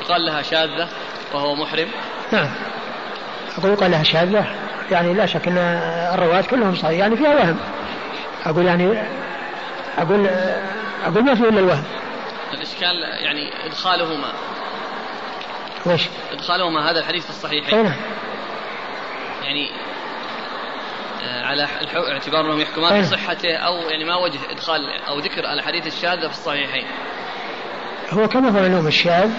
قال 0.08 0.24
لها 0.24 0.42
شاذة 0.42 0.88
وهو 1.34 1.54
محرم. 1.54 1.88
نعم. 2.32 2.48
أقول 3.58 3.76
قال 3.76 3.90
لها 3.90 4.02
شاذة 4.02 4.46
يعني 4.90 5.14
لا 5.14 5.26
شك 5.26 5.48
إن 5.48 5.58
الرواة 6.14 6.42
كلهم 6.42 6.74
صحيح 6.74 6.98
يعني 6.98 7.16
فيها 7.16 7.34
وهم. 7.34 7.58
أقول 8.46 8.66
يعني 8.66 8.98
أقول 9.98 10.26
أقول 11.06 11.24
ما 11.24 11.34
في 11.34 11.48
إلا 11.48 11.60
الوهم. 11.60 11.84
الإشكال 12.54 13.02
يعني 13.24 13.66
إدخالهما 13.66 14.32
وش؟ 15.88 16.02
إدخالهما 16.32 16.90
هذا 16.90 17.00
الحديث 17.00 17.24
في 17.24 17.30
الصحيحين. 17.30 17.84
نعم 17.84 17.96
يعني 19.42 19.70
آه، 21.22 21.44
على 21.44 21.68
اعتبار 22.12 22.40
أنهم 22.40 22.60
يحكمان 22.60 23.00
بصحته 23.00 23.56
أو 23.56 23.74
يعني 23.74 24.04
ما 24.04 24.16
وجه 24.16 24.38
إدخال 24.50 24.80
أو 25.08 25.18
ذكر 25.18 25.40
الأحاديث 25.40 25.86
الشاذة 25.86 26.28
في 26.28 26.34
الصحيحين. 26.38 26.84
هو 28.10 28.28
كما 28.28 28.48
هو 28.48 28.52
معلوم 28.52 28.86
الشاذ 28.86 29.30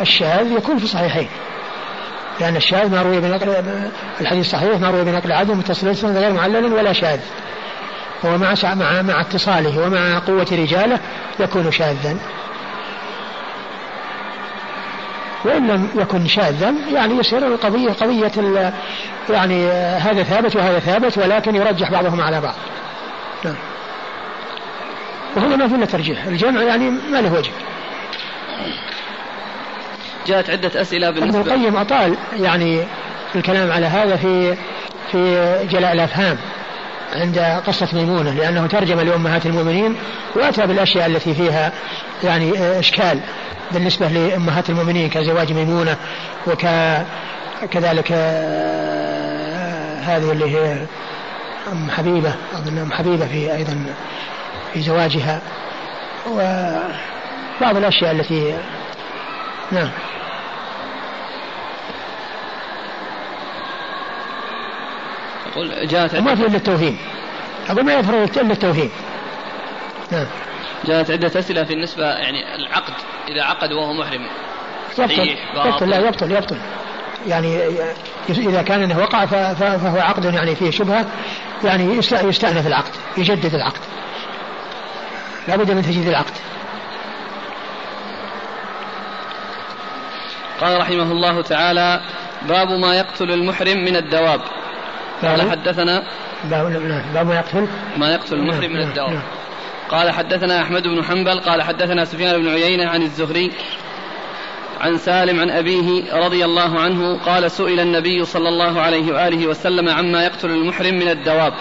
الشاذ 0.00 0.52
يكون 0.52 0.78
في 0.78 0.84
الصحيحين. 0.84 1.28
لأن 2.40 2.56
الشاذ 2.56 2.90
ما 2.90 3.02
روي 3.02 3.20
بنقل 3.20 3.62
الحديث 4.20 4.46
الصحيح 4.46 4.80
ما 4.80 4.90
روي 4.90 5.04
بنقل 5.04 5.32
عدم 5.32 5.58
متصل 5.58 6.16
غير 6.16 6.32
معلل 6.32 6.72
ولا 6.72 6.92
شاذ. 6.92 7.20
هو 8.24 8.38
مع 8.38 8.54
مع 8.64 9.02
مع 9.02 9.20
اتصاله 9.20 9.86
ومع 9.86 10.18
قوة 10.18 10.46
رجاله 10.52 11.00
يكون 11.40 11.72
شاذا. 11.72 12.16
وإن 15.44 15.66
لم 15.68 15.88
يكن 15.94 16.26
شاذا 16.26 16.74
يعني 16.92 17.14
يصير 17.14 17.46
القضية 17.46 17.92
قضية 17.92 18.72
يعني 19.30 19.70
هذا 19.98 20.22
ثابت 20.22 20.56
وهذا 20.56 20.78
ثابت 20.78 21.18
ولكن 21.18 21.54
يرجح 21.54 21.90
بعضهم 21.90 22.20
على 22.20 22.40
بعض. 22.40 22.54
نعم. 23.44 23.56
وهنا 25.36 25.56
ما 25.56 25.68
فينا 25.68 25.86
ترجيح. 25.86 26.24
الجمع 26.24 26.62
يعني 26.62 26.90
ما 26.90 27.20
له 27.20 27.34
وجه. 27.34 27.50
جاءت 30.26 30.50
عدة 30.50 30.80
أسئلة 30.80 31.10
بالنسبة. 31.10 31.40
ابن 31.40 31.50
القيم 31.50 31.76
أطال 31.76 32.16
يعني 32.40 32.84
الكلام 33.34 33.72
على 33.72 33.86
هذا 33.86 34.16
في 34.16 34.56
في 35.12 35.58
جلاء 35.70 35.92
الأفهام. 35.92 36.38
عند 37.12 37.38
قصة 37.66 37.88
ميمونة 37.92 38.30
لأنه 38.30 38.66
ترجم 38.66 39.00
لأمهات 39.00 39.46
المؤمنين 39.46 39.96
وأتى 40.36 40.66
بالأشياء 40.66 41.06
التي 41.06 41.34
فيها 41.34 41.72
يعني 42.24 42.78
إشكال 42.78 43.20
بالنسبة 43.72 44.08
لأمهات 44.08 44.70
المؤمنين 44.70 45.08
كزواج 45.08 45.52
ميمونة 45.52 45.96
وكذلك 46.46 48.12
آه، 48.12 50.00
هذه 50.00 50.32
اللي 50.32 50.50
هي 50.56 50.86
أم 51.72 51.90
حبيبة 51.90 52.34
أظن 52.54 52.78
أم 52.78 52.92
حبيبة 52.92 53.26
في 53.26 53.54
أيضا 53.54 53.84
في 54.72 54.80
زواجها 54.80 55.40
وبعض 56.30 57.76
الأشياء 57.76 58.10
التي 58.10 58.54
نعم. 59.72 59.90
أقول 65.52 65.88
جاءت 65.88 66.14
ما 66.14 66.34
في 66.34 66.46
إلا 66.46 66.56
التوهيم 66.56 66.98
أقول 67.68 67.84
ما 67.84 67.94
يفرق 67.94 68.38
إلا 68.38 68.52
التوهيم 68.52 68.90
نعم. 70.12 70.26
جاءت 70.84 71.10
عدة 71.10 71.38
أسئلة 71.38 71.64
في 71.64 71.72
النسبة 71.72 72.04
يعني 72.04 72.54
العقد 72.54 72.92
إذا 73.28 73.42
عقد 73.42 73.72
وهو 73.72 73.92
محرم. 73.92 74.26
يبطل. 74.98 75.36
يبطل 75.66 75.90
لا 75.90 75.98
يبطل 75.98 76.32
يبطل. 76.32 76.56
يعني 77.26 77.68
إذا 78.28 78.62
كان 78.62 78.82
أنه 78.82 78.98
وقع 78.98 79.26
فهو 79.54 79.98
عقد 79.98 80.24
يعني 80.24 80.54
فيه 80.54 80.70
شبهة 80.70 81.06
يعني 81.64 81.96
يستأنف 81.96 82.66
العقد 82.66 82.92
يجدد 83.16 83.54
العقد. 83.54 83.80
لابد 85.48 85.70
من 85.70 85.82
تجديد 85.82 86.08
العقد. 86.08 86.34
قال 90.60 90.80
رحمه 90.80 91.12
الله 91.12 91.42
تعالى 91.42 92.00
باب 92.48 92.68
ما 92.68 92.94
يقتل 92.94 93.30
المحرم 93.30 93.78
من 93.84 93.96
الدواب. 93.96 94.40
قال 95.22 95.50
حدثنا 95.50 96.02
باب 97.14 97.26
ما 97.26 97.34
يقتل. 97.34 97.66
ما 97.96 98.12
يقتل 98.12 98.34
المحرم 98.34 98.72
من 98.72 98.78
نعم، 98.80 98.88
الدواب 98.88 99.10
نعم. 99.10 99.22
قال 99.88 100.10
حدثنا 100.10 100.62
أحمد 100.62 100.82
بن 100.82 101.04
حنبل 101.04 101.40
قال 101.40 101.62
حدثنا 101.62 102.04
سفيان 102.04 102.42
بن 102.42 102.48
عيينة 102.48 102.90
عن 102.90 103.02
الزهري 103.02 103.52
عن 104.80 104.96
سالم 104.96 105.40
عن 105.40 105.50
أبيه 105.50 106.14
رضي 106.24 106.44
الله 106.44 106.80
عنه 106.80 107.18
قال 107.18 107.50
سئل 107.50 107.80
النبي 107.80 108.24
صلى 108.24 108.48
الله 108.48 108.80
عليه 108.80 109.12
وآله 109.12 109.46
وسلم 109.46 109.88
عما 109.88 110.24
يقتل 110.24 110.50
المحرم 110.50 110.94
من 110.94 111.08
الدواب. 111.08 111.52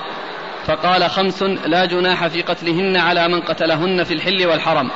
فقال 0.65 1.09
خمس 1.09 1.43
لا 1.43 1.85
جناح 1.85 2.27
في 2.27 2.41
قتلهن 2.41 2.97
على 2.97 3.27
من 3.27 3.41
قتلهن 3.41 4.03
في 4.03 4.13
الحل 4.13 4.47
والحرم. 4.47 4.91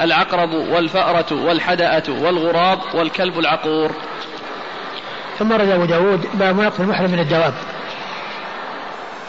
العقرب 0.00 0.54
والفأرة 0.54 1.44
والحدأة 1.44 2.02
والغراب 2.08 2.78
والكلب 2.94 3.38
العقور. 3.38 3.90
ثم 5.38 5.52
رد 5.52 5.68
أبو 5.68 5.84
داود 5.84 6.26
باب 6.34 6.56
ما 6.56 6.64
يقتل 6.64 6.82
المحرم 6.82 7.10
من 7.10 7.18
الدواب. 7.18 7.54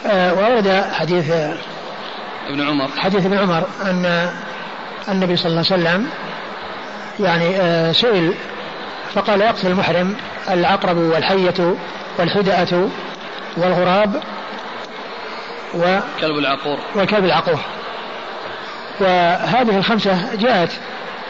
وورد 0.06 0.86
حديث 0.94 1.32
ابن 2.50 2.68
عمر. 2.68 2.90
حديث 2.98 3.26
ابن 3.26 3.38
عمر 3.38 3.64
أن 3.82 4.30
النبي 5.10 5.36
صلى 5.36 5.50
الله 5.50 5.66
عليه 5.72 5.84
وسلم 5.84 6.10
يعني 7.20 7.58
آه، 7.58 7.92
سئل 7.92 8.34
فقال 9.14 9.42
يقتل 9.42 9.68
المحرم 9.68 10.16
العقرب 10.50 10.98
والحية 10.98 11.76
والحدأة 12.20 12.90
والغراب 13.58 14.24
و 15.76 16.00
كلب 16.22 16.38
العقور. 16.38 16.78
والكلب 16.96 17.26
العقور. 17.26 17.60
وهذه 19.00 19.78
الخمسة 19.78 20.36
جاءت 20.36 20.72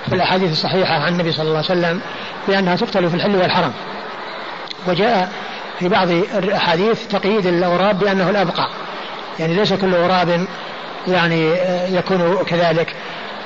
في 0.10 0.16
الأحاديث 0.16 0.52
الصحيحة 0.52 0.94
عن 0.94 1.14
النبي 1.14 1.32
صلى 1.32 1.48
الله 1.48 1.64
عليه 1.70 1.80
وسلم 1.80 2.02
بأنها 2.48 2.76
تقتل 2.76 3.10
في 3.10 3.16
الحل 3.16 3.36
والحرم. 3.36 3.74
وجاء 4.88 5.32
في 5.80 5.90
بعض 5.90 6.10
الأحاديث 6.12 7.08
تقييد 7.08 7.46
الغراب 7.46 8.00
بأنه 8.00 8.30
الأبقى 8.30 8.70
يعني 9.40 9.54
ليس 9.54 9.74
كل 9.74 9.96
غراب 9.96 10.46
يعني 11.08 11.54
آه، 11.54 11.88
يكون 11.88 12.44
كذلك 12.48 12.96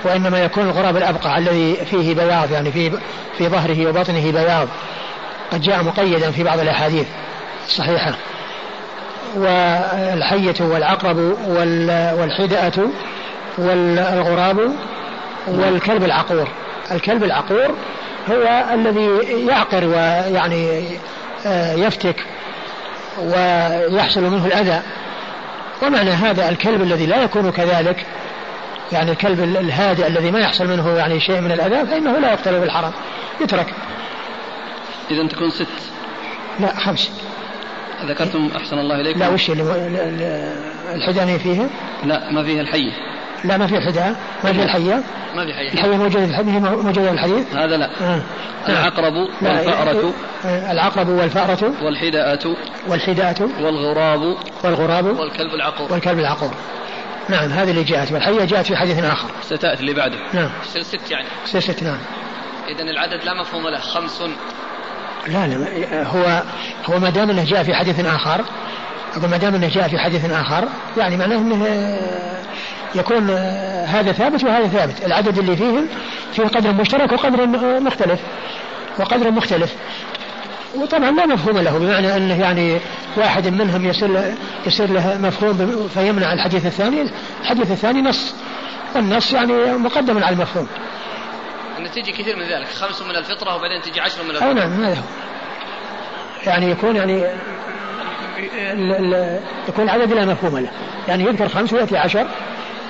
وإنما 0.03 0.43
يكون 0.43 0.63
الغراب 0.63 0.97
الأبقع 0.97 1.37
الذي 1.37 1.75
فيه 1.75 2.15
بياض 2.15 2.51
يعني 2.51 2.71
في 2.71 2.91
في 3.37 3.47
ظهره 3.47 3.87
وبطنه 3.87 4.31
بياض. 4.31 4.67
قد 5.51 5.61
جاء 5.61 5.83
مقيدا 5.83 6.31
في 6.31 6.43
بعض 6.43 6.59
الأحاديث 6.59 7.07
الصحيحة 7.67 8.13
والحية 9.35 10.55
والعقرب 10.61 11.17
والحدأة 12.17 12.87
والغراب 13.57 14.71
والكلب 15.47 16.03
العقور. 16.03 16.47
الكلب 16.91 17.23
العقور 17.23 17.75
هو 18.31 18.63
الذي 18.73 19.09
يعقر 19.47 19.85
ويعني 19.85 20.83
يفتك 21.75 22.25
ويحصل 23.19 24.21
منه 24.21 24.45
الأذى. 24.45 24.81
ومعنى 25.81 26.09
هذا 26.09 26.49
الكلب 26.49 26.81
الذي 26.81 27.05
لا 27.05 27.23
يكون 27.23 27.51
كذلك 27.51 28.05
يعني 28.91 29.11
الكلب 29.11 29.39
الهادئ 29.39 30.07
الذي 30.07 30.31
ما 30.31 30.39
يحصل 30.39 30.67
منه 30.67 30.89
يعني 30.89 31.19
شيء 31.19 31.41
من 31.41 31.51
الأذى 31.51 31.85
فإنه 31.85 32.19
لا 32.19 32.31
يقتل 32.31 32.59
بالحرام. 32.59 32.91
يترك. 33.41 33.73
إذا 35.11 35.27
تكون 35.27 35.49
ست. 35.49 35.67
لا 36.59 36.79
خمس. 36.79 37.11
ذكرتم 38.05 38.49
أحسن 38.55 38.79
الله 38.79 39.01
إليكم؟ 39.01 39.19
لا 39.19 39.29
وش 39.29 39.49
اللي 39.49 39.63
الحدانية 40.95 41.37
فيها؟ 41.37 41.69
لا 42.03 42.31
ما 42.31 42.43
فيها 42.43 42.61
الحية 42.61 42.91
لا 43.43 43.57
ما 43.57 43.67
في 43.67 43.81
حداء 43.81 44.15
ما 44.43 44.53
في 44.53 44.63
الحية 44.63 45.03
ما 45.35 45.45
في 45.45 45.53
حية 45.53 45.73
الحية 45.73 45.97
موجودة 45.97 46.25
في 46.25 46.31
الحديث 46.31 46.53
موجودة 46.53 46.91
في 46.91 47.11
الحديث؟ 47.11 47.55
هذا 47.55 47.77
لا. 47.77 47.89
آه. 48.01 48.21
العقرب 48.69 49.13
والفأرة. 49.41 50.13
آه، 50.45 50.71
العقرب 50.71 51.09
والفأرة. 51.09 51.73
والحداءة. 51.83 52.55
والحداءة. 52.87 53.49
والغراب. 53.61 54.37
والغراب. 54.63 55.05
والكلب 55.05 55.53
العقور. 55.53 55.93
والكلب 55.93 56.19
العقور. 56.19 56.51
نعم 57.29 57.49
هذه 57.49 57.69
اللي 57.69 57.83
جاءت. 57.83 58.11
والحية 58.11 58.45
جاءت 58.45 58.65
في 58.65 58.75
حديث 58.75 59.03
آخر. 59.03 59.29
ستأتي 59.41 59.81
اللي 59.81 59.93
بعده. 59.93 60.17
نعم. 60.33 60.49
يصير 60.65 60.83
ست 60.83 61.11
يعني. 61.11 61.25
يصير 61.45 61.61
ست 61.61 61.83
نعم. 61.83 61.99
إذا 62.67 62.83
العدد 62.83 63.23
لا 63.23 63.41
مفهوم 63.41 63.67
له. 63.67 63.79
خمس. 63.79 64.21
لا 65.27 65.47
لا 65.47 66.07
هو 66.07 66.43
هو 66.85 66.99
ما 66.99 67.09
دام 67.09 67.29
إنه 67.29 67.43
جاء 67.43 67.63
في 67.63 67.73
حديث 67.73 68.05
آخر 68.05 68.45
أقول 69.17 69.29
ما 69.29 69.37
دام 69.37 69.55
إنه 69.55 69.67
جاء 69.67 69.87
في 69.87 69.99
حديث 69.99 70.31
آخر 70.31 70.67
يعني 70.97 71.17
معناه 71.17 71.37
إنه 71.37 71.65
يكون 72.95 73.29
هذا 73.85 74.11
ثابت 74.11 74.43
وهذا 74.43 74.67
ثابت. 74.67 75.05
العدد 75.05 75.37
اللي 75.37 75.57
فيهم 75.57 75.87
فيه 76.33 76.43
قدر 76.43 76.71
مشترك 76.71 77.11
وقدر 77.11 77.47
مختلف. 77.79 78.19
وقدر 78.99 79.31
مختلف. 79.31 79.75
وطبعا 80.75 81.11
لا 81.11 81.25
مفهوم 81.25 81.57
له 81.57 81.77
بمعنى 81.77 82.17
أنه 82.17 82.41
يعني 82.41 82.79
واحد 83.17 83.47
منهم 83.47 83.85
يصير 83.85 84.35
يصير 84.67 84.91
له 84.91 85.17
مفهوم 85.17 85.87
فيمنع 85.93 86.33
الحديث 86.33 86.65
الثاني. 86.65 87.09
الحديث 87.41 87.71
الثاني 87.71 88.01
نص. 88.01 88.35
والنص 88.95 89.33
يعني 89.33 89.53
مقدم 89.77 90.23
على 90.23 90.35
المفهوم. 90.35 90.67
أن 91.79 91.91
تجي 91.91 92.11
كثير 92.11 92.35
من 92.35 92.43
ذلك. 92.43 92.67
خمس 92.67 93.01
من 93.01 93.15
الفطرة 93.15 93.55
وبعدين 93.55 93.81
تجي 93.81 94.01
عشر 94.01 94.23
من 94.23 94.29
الفطرة. 94.29 94.47
أي 94.47 94.53
نعم 94.53 94.83
هذا 94.83 94.95
هو 94.95 95.01
يعني 96.45 96.71
يكون 96.71 96.95
يعني 96.95 97.25
يكون 99.69 99.83
العدد 99.83 100.13
لا 100.13 100.25
مفهوم 100.25 100.57
له. 100.57 100.69
يعني 101.07 101.23
يذكر 101.23 101.49
خمس 101.49 101.73
ويأتي 101.73 101.97
عشر. 101.97 102.27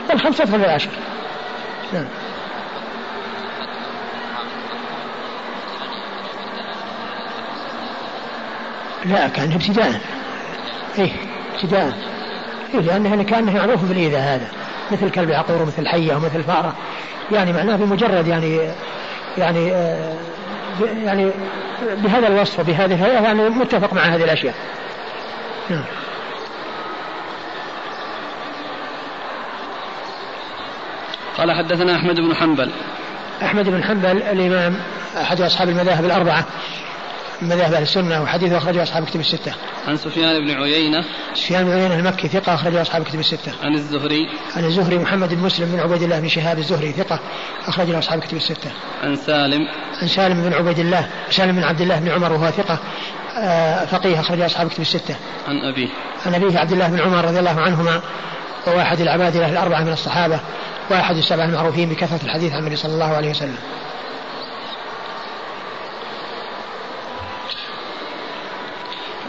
والخمس 0.09 0.37
تدخل 0.37 0.59
في 0.59 0.65
العشر 0.65 0.89
نعم. 1.93 2.05
لا 9.05 9.27
كان 9.27 9.51
ابتداء. 9.51 10.01
إيه 10.99 11.11
ابتداء. 11.53 11.93
إيه 12.73 12.79
لأنه 12.79 13.23
كان 13.23 13.53
معروف 13.53 13.83
بالإيذاء 13.83 14.21
هذا. 14.21 14.47
مثل 14.91 15.09
كلب 15.09 15.31
عقور 15.31 15.61
ومثل 15.61 15.87
حية 15.87 16.15
ومثل 16.15 16.43
فأرة. 16.43 16.73
يعني 17.31 17.53
معناه 17.53 17.75
بمجرد 17.75 18.27
يعني 18.27 18.59
يعني 19.37 19.71
آه 19.71 20.13
يعني 21.03 21.31
بهذا 21.81 22.27
الوصف 22.27 22.59
وبهذه 22.59 22.93
الهيئة 22.93 23.21
يعني 23.21 23.49
متفق 23.49 23.93
مع 23.93 24.01
هذه 24.01 24.23
الأشياء. 24.23 24.55
نعم. 25.69 25.83
قال 31.37 31.51
حدثنا 31.51 31.95
أحمد 31.95 32.15
بن 32.15 32.35
حنبل 32.35 32.71
أحمد 33.41 33.69
بن 33.69 33.83
حنبل 33.83 34.21
الإمام 34.21 34.75
أحد 35.21 35.41
أصحاب 35.41 35.69
المذاهب 35.69 36.05
الأربعة 36.05 36.45
مذاهب 37.41 37.73
أهل 37.73 37.83
السنة 37.83 38.21
وحديثه 38.21 38.57
أخرجه 38.57 38.83
أصحاب 38.83 39.05
كتب 39.05 39.19
الستة. 39.19 39.53
عن 39.87 39.97
سفيان 39.97 40.45
بن 40.45 40.61
عيينة. 40.61 41.05
سفيان 41.33 41.65
بن 41.65 41.71
عيينة 41.71 41.95
المكي 41.95 42.27
ثقة 42.27 42.53
أخرجه 42.53 42.81
أصحاب 42.81 43.03
كتب 43.03 43.19
الستة. 43.19 43.51
عن 43.63 43.73
الزهري. 43.73 44.29
عن 44.55 44.65
الزهري 44.65 44.97
محمد 44.97 45.33
بن 45.33 45.41
مسلم 45.41 45.71
بن 45.71 45.79
عبيد 45.79 46.03
الله 46.03 46.19
بن 46.19 46.27
شهاب 46.27 46.57
الزهري 46.57 46.91
ثقة 46.91 47.19
أخرجه 47.67 47.99
أصحاب 47.99 48.19
كتب 48.19 48.37
الستة. 48.37 48.71
عن 49.03 49.15
سالم. 49.15 49.67
عن 50.01 50.07
سالم 50.07 50.43
بن 50.43 50.53
عبيد 50.53 50.79
الله 50.79 51.07
سالم 51.29 51.55
بن 51.55 51.63
عبد 51.63 51.81
الله 51.81 51.99
بن 51.99 52.09
عمر 52.09 52.33
وهو 52.33 52.51
ثقة 52.51 52.79
آه، 53.37 53.85
فقيه 53.85 54.19
أخرجه 54.19 54.45
أصحاب 54.45 54.69
كتب 54.69 54.81
الستة. 54.81 55.15
عن 55.47 55.57
أبيه. 55.57 55.87
عن 56.25 56.35
أبيه 56.35 56.59
عبد 56.59 56.71
الله 56.71 56.87
بن 56.87 56.99
عمر 56.99 57.25
رضي 57.25 57.39
الله 57.39 57.61
عنهما 57.61 58.01
وهو 58.67 58.81
أحد 58.81 59.01
العبادلة 59.01 59.49
الأربعة 59.49 59.81
من 59.81 59.93
الصحابة 59.93 60.39
وأحد 60.89 61.17
السبعة 61.17 61.45
المعروفين 61.45 61.89
بكثرة 61.89 62.19
الحديث 62.23 62.53
عن 62.53 62.59
النبي 62.59 62.75
صلى 62.75 62.93
الله 62.93 63.15
عليه 63.15 63.29
وسلم. 63.29 63.57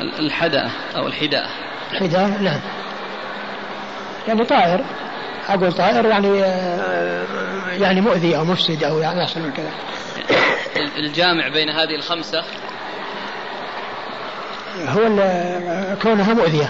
الحدأة 0.01 0.71
أو 0.97 1.07
الحداء 1.07 1.51
الحداء 1.93 2.29
نعم. 2.29 2.61
يعني 4.29 4.45
طائر 4.45 4.85
أقول 5.49 5.73
طائر 5.73 6.07
يعني 6.07 6.45
آه، 6.45 7.25
يعني 7.73 8.01
مؤذي 8.01 8.37
أو 8.37 8.45
مفسد 8.45 8.85
أو 8.85 8.99
يعني 8.99 9.21
يحصل 9.21 9.41
من 9.41 9.53
كذا. 9.53 9.71
الجامع 10.97 11.49
بين 11.49 11.71
هذه 11.71 11.95
الخمسة؟ 11.97 12.45
هو 14.89 15.03
كونها 16.03 16.35
مؤذية. 16.35 16.69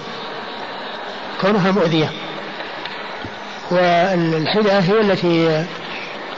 كونها 1.41 1.71
مؤذية. 1.71 2.24
والحدة 3.75 4.79
هي 4.79 5.01
التي 5.01 5.65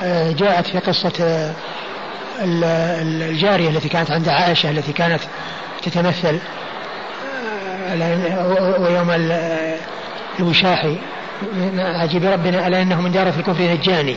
آه، 0.02 0.32
جاءت 0.32 0.66
في 0.66 0.78
قصة 0.78 1.12
آه، 1.20 3.02
الجارية 3.02 3.68
التي 3.68 3.88
كانت 3.88 4.10
عند 4.10 4.28
عائشة 4.28 4.70
التي 4.70 4.92
كانت 4.92 5.20
تتمثل 5.82 6.38
ويوم 8.78 9.10
الوشاحي 10.38 10.96
عجيب 11.78 12.24
ربنا 12.24 12.66
ألا 12.66 12.82
إنه 12.82 13.00
من 13.00 13.12
دار 13.12 13.32
في 13.32 13.38
الكفر 13.38 13.62
نجاني 13.62 14.16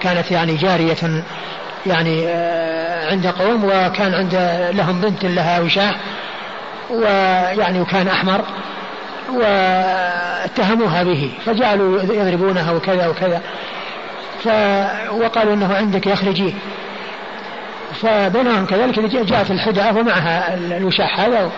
كانت 0.00 0.30
يعني 0.30 0.54
جارية 0.54 1.24
يعني 1.86 2.28
آه، 2.28 3.10
عند 3.10 3.26
قوم 3.26 3.64
وكان 3.64 4.14
عند 4.14 4.34
لهم 4.74 5.00
بنت 5.00 5.24
لها 5.24 5.60
وشاح 5.60 5.96
ويعني 6.90 7.80
وكان 7.80 8.08
أحمر. 8.08 8.44
واتهموها 9.32 11.02
به 11.02 11.30
فجعلوا 11.46 12.02
يضربونها 12.02 12.72
وكذا 12.72 13.06
وكذا. 13.06 13.42
ف 14.44 14.48
وقالوا 15.12 15.54
إنه 15.54 15.74
عندك 15.74 16.06
يخرجي 16.06 16.54
فبينهم 18.02 18.66
كذلك 18.66 18.98
جاءت 18.98 19.50
الحدعة 19.50 19.98
ومعها 19.98 20.54
الوشاح 20.54 21.20
هذا 21.20 21.50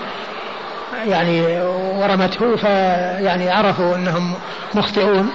يعني 1.06 1.60
ورمته 1.72 2.56
فيعني 2.56 3.50
عرفوا 3.50 3.96
إنهم 3.96 4.34
مخطئون. 4.74 5.30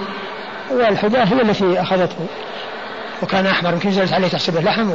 والحداة 0.70 1.24
هي 1.24 1.42
التي 1.42 1.80
أخذته. 1.80 2.26
وكان 3.22 3.46
أحمر 3.46 3.72
يمكن 3.72 3.88
نزلت 3.88 4.12
عليه 4.12 4.28
تحسبه 4.28 4.60
لحم 4.60 4.90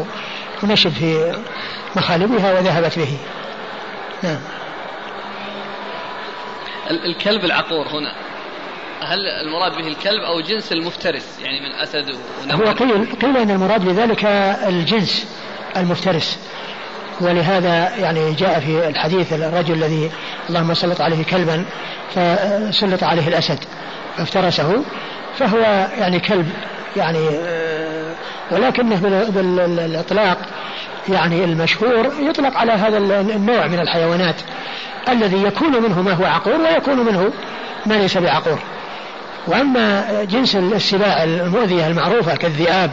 ونشب 0.63 0.89
في 0.89 1.35
مخالبها 1.95 2.59
وذهبت 2.59 2.99
به. 2.99 3.17
نعم. 4.23 4.39
الكلب 6.91 7.45
العقور 7.45 7.87
هنا. 7.87 8.13
هل 9.01 9.27
المراد 9.27 9.71
به 9.71 9.87
الكلب 9.87 10.23
أو 10.23 10.41
جنس 10.41 10.71
المفترس؟ 10.71 11.39
يعني 11.41 11.59
من 11.59 11.71
أسد 11.71 12.15
هو 12.51 12.71
قيل 12.71 13.05
قيل 13.21 13.37
أن 13.37 13.51
المراد 13.51 13.85
بذلك 13.85 14.25
الجنس 14.67 15.27
المفترس. 15.77 16.39
ولهذا 17.21 17.95
يعني 17.95 18.33
جاء 18.33 18.59
في 18.59 18.87
الحديث 18.87 19.33
الرجل 19.33 19.73
الذي 19.73 20.11
اللهم 20.49 20.73
سلط 20.73 21.01
عليه 21.01 21.23
كلبا 21.23 21.65
فسلط 22.09 23.03
عليه 23.03 23.27
الأسد 23.27 23.59
فافترسه 24.17 24.83
فهو 25.37 25.59
يعني 25.97 26.19
كلب 26.19 26.49
يعني 26.97 27.29
آه، 27.29 28.15
ولكنه 28.51 28.95
بالإطلاق 29.29 30.37
يعني 31.09 31.43
المشهور 31.43 32.11
يطلق 32.19 32.57
على 32.57 32.71
هذا 32.71 32.97
النوع 32.97 33.67
من 33.67 33.79
الحيوانات 33.79 34.35
الذي 35.09 35.43
يكون 35.43 35.83
منه 35.83 36.01
ما 36.01 36.13
هو 36.13 36.25
عقور 36.25 36.61
ويكون 36.61 36.99
منه 36.99 37.31
ما 37.85 37.93
ليس 37.93 38.17
بعقور. 38.17 38.59
وأما 39.47 40.05
جنس 40.23 40.55
السباع 40.55 41.23
المؤذية 41.23 41.87
المعروفة 41.87 42.35
كالذئاب 42.35 42.91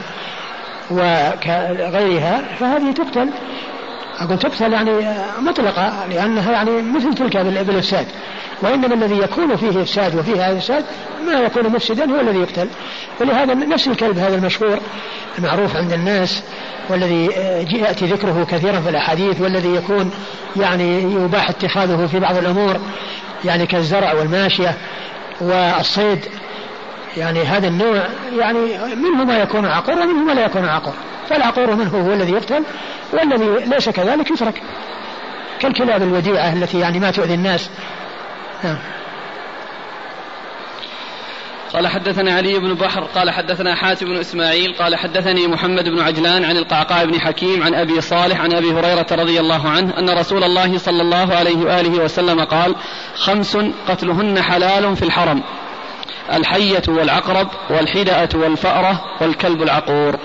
وغيرها 0.90 2.42
فهذه 2.60 2.92
تقتل 2.92 3.30
أقول 4.18 4.38
تقتل 4.38 4.72
يعني 4.72 4.90
مطلقة 5.40 6.06
لأنها 6.06 6.52
يعني 6.52 6.82
مثل 6.82 7.14
تلك 7.14 7.36
بالإفساد 7.36 8.06
وإنما 8.62 8.94
الذي 8.94 9.18
يكون 9.18 9.56
فيه 9.56 9.82
إفساد 9.82 10.16
وفيه 10.16 10.34
هذا 10.34 10.52
الإفساد 10.52 10.84
ما 11.26 11.32
يكون 11.32 11.68
مفسدا 11.68 12.10
هو 12.10 12.20
الذي 12.20 12.38
يقتل. 12.38 12.68
ولهذا 13.20 13.54
نفس 13.54 13.88
الكلب 13.88 14.18
هذا 14.18 14.34
المشهور 14.34 14.78
المعروف 15.38 15.76
عند 15.76 15.92
الناس 15.92 16.42
والذي 16.88 17.26
يأتي 17.72 18.06
ذكره 18.06 18.46
كثيرا 18.50 18.80
في 18.80 18.88
الأحاديث 18.88 19.40
والذي 19.40 19.74
يكون 19.74 20.10
يعني 20.56 21.02
يباح 21.02 21.50
اتخاذه 21.50 22.06
في 22.06 22.20
بعض 22.20 22.36
الأمور 22.36 22.76
يعني 23.44 23.66
كالزرع 23.66 24.12
والماشية 24.12 24.74
والصيد. 25.40 26.24
يعني 27.16 27.42
هذا 27.42 27.68
النوع 27.68 28.02
يعني 28.38 28.78
منه 28.96 29.24
ما 29.24 29.38
يكون 29.38 29.66
عقر 29.66 29.92
ومنه 29.92 30.24
ما 30.24 30.32
لا 30.32 30.44
يكون 30.44 30.64
عقر 30.64 30.92
فالعقور 31.28 31.74
منه 31.74 31.90
هو 31.90 32.12
الذي 32.12 32.32
يقتل 32.32 32.64
والذي 33.12 33.66
ليس 33.66 33.88
كذلك 33.88 34.30
يترك. 34.30 34.62
كالكلاب 35.60 36.02
الوديعة 36.02 36.52
التي 36.52 36.78
يعني 36.78 36.98
ما 36.98 37.10
تؤذي 37.10 37.34
الناس. 37.34 37.70
نعم. 38.64 38.78
قال 41.74 41.88
حدثنا 41.88 42.34
علي 42.34 42.58
بن 42.58 42.74
بحر 42.74 43.04
قال 43.04 43.30
حدثنا 43.30 43.74
حاتم 43.74 44.06
بن 44.06 44.16
إسماعيل 44.16 44.74
قال 44.78 44.96
حدثني 44.96 45.46
محمد 45.46 45.84
بن 45.84 46.00
عجلان 46.00 46.44
عن 46.44 46.56
القعقاع 46.56 47.04
بن 47.04 47.20
حكيم 47.20 47.62
عن 47.62 47.74
أبي 47.74 48.00
صالح 48.00 48.40
عن 48.40 48.52
أبي 48.52 48.72
هريرة 48.72 49.06
رضي 49.12 49.40
الله 49.40 49.68
عنه 49.68 49.98
أن 49.98 50.10
رسول 50.10 50.44
الله 50.44 50.78
صلى 50.78 51.02
الله 51.02 51.34
عليه 51.34 51.56
وآله 51.56 52.04
وسلم 52.04 52.44
قال: 52.44 52.74
خمس 53.16 53.56
قتلهن 53.88 54.42
حلال 54.42 54.96
في 54.96 55.02
الحرم. 55.02 55.42
الحية 56.32 56.82
والعقرب 56.88 57.48
والحدأة 57.70 58.28
والفأرة 58.34 59.04
والكلب 59.20 59.62
العقور. 59.62 60.16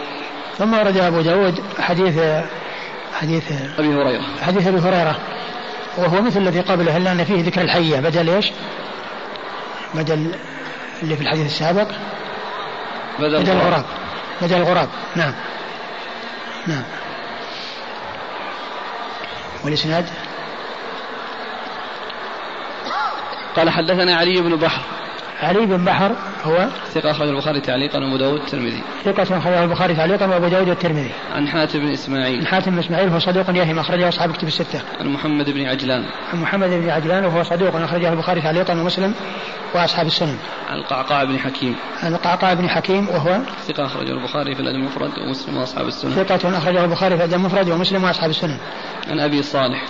ثم 0.58 0.74
ورد 0.74 0.98
أبو 0.98 1.22
داود 1.22 1.64
حديث 1.80 2.20
حديث 3.14 3.52
أبي 3.80 3.88
هريرة. 3.88 4.22
حديث 4.42 4.68
أبي 4.68 4.80
هريرة. 4.80 5.20
وهو 5.98 6.22
مثل 6.22 6.40
الذي 6.40 6.60
قبله 6.60 6.98
الا 6.98 7.12
ان 7.12 7.24
فيه 7.24 7.44
ذكر 7.44 7.62
الحية. 7.62 8.00
بدل 8.00 8.30
إيش؟ 8.30 8.52
بدل 9.94 10.36
اللي 11.04 11.16
في 11.16 11.22
الحديث 11.22 11.46
السابق. 11.46 11.88
بدل, 13.20 13.40
بدل 13.40 13.52
الغراب. 13.52 13.86
بدل 14.42 14.56
الغراب. 14.56 14.90
نعم. 15.16 15.34
نعم. 16.68 16.84
والإسناد؟ 19.64 20.06
قال 23.58 23.70
حدثنا 23.70 24.16
علي 24.16 24.42
بن 24.42 24.56
بحر. 24.56 24.82
علي 25.42 25.66
بن 25.66 25.86
بحر 25.86 26.16
هو 26.44 26.68
ثقة 26.94 27.12
أخرج 27.12 27.28
البخاري 27.28 27.62
تعليقا 27.62 28.00
وأبو 28.00 28.18
داود 28.18 28.40
الترمذي 28.42 28.84
ثقة 29.06 29.38
أخرجه 29.38 29.64
البخاري 29.64 29.96
تعليقا 29.96 30.26
وأبو 30.26 30.48
داود 30.48 30.70
الترمذي 30.70 31.12
عن 31.34 31.48
حاتم 31.48 31.80
بن 31.80 31.92
إسماعيل. 31.92 32.40
عن 32.40 32.48
حاتم 32.48 32.72
بن 32.72 32.80
إسماعيل 32.80 33.10
هو 33.10 33.20
صدوق 33.20 33.50
يهم 33.50 33.80
أخرجه 33.80 34.10
أصحاب 34.10 34.32
كتب 34.32 34.48
الستة. 34.48 34.82
عن 35.00 35.08
محمد 35.08 35.50
بن 35.50 35.66
عجلان. 35.66 36.06
عن 36.34 36.42
محمد 36.42 36.70
بن 36.70 36.90
عجلان 36.90 37.26
وهو 37.26 37.44
صدوق 37.44 37.76
أخرجه 37.76 38.10
البخاري 38.10 38.42
تعليقا 38.42 38.74
ومسلم 38.74 39.14
وأصحاب 39.76 40.08
السنن. 40.08 40.38
عن 40.70 40.78
القعقاع 40.78 41.24
بن 41.24 41.40
حكيم. 41.40 41.76
عن 42.04 42.14
القعقاع 42.14 42.54
بن 42.54 42.70
حكيم 42.70 43.10
وهو 43.10 43.40
ثقة 43.68 43.86
أخرجه 43.86 44.12
البخاري 44.12 44.56
في 44.56 44.62
الأدب 44.62 44.76
المفرد 44.76 45.12
ومسلم 45.20 45.58
وأصحاب 45.58 45.88
السنن. 45.88 46.12
ثقة 46.12 46.58
أخرجه 46.58 46.84
البخاري 46.84 47.18
في 47.18 47.24
الأدب 47.24 47.34
المفرد 47.34 47.70
ومسلم 47.70 48.04
وأصحاب 48.04 48.30
السنن. 48.30 48.58
عن 49.10 49.20
أبي 49.20 49.44
صالح. 49.44 49.84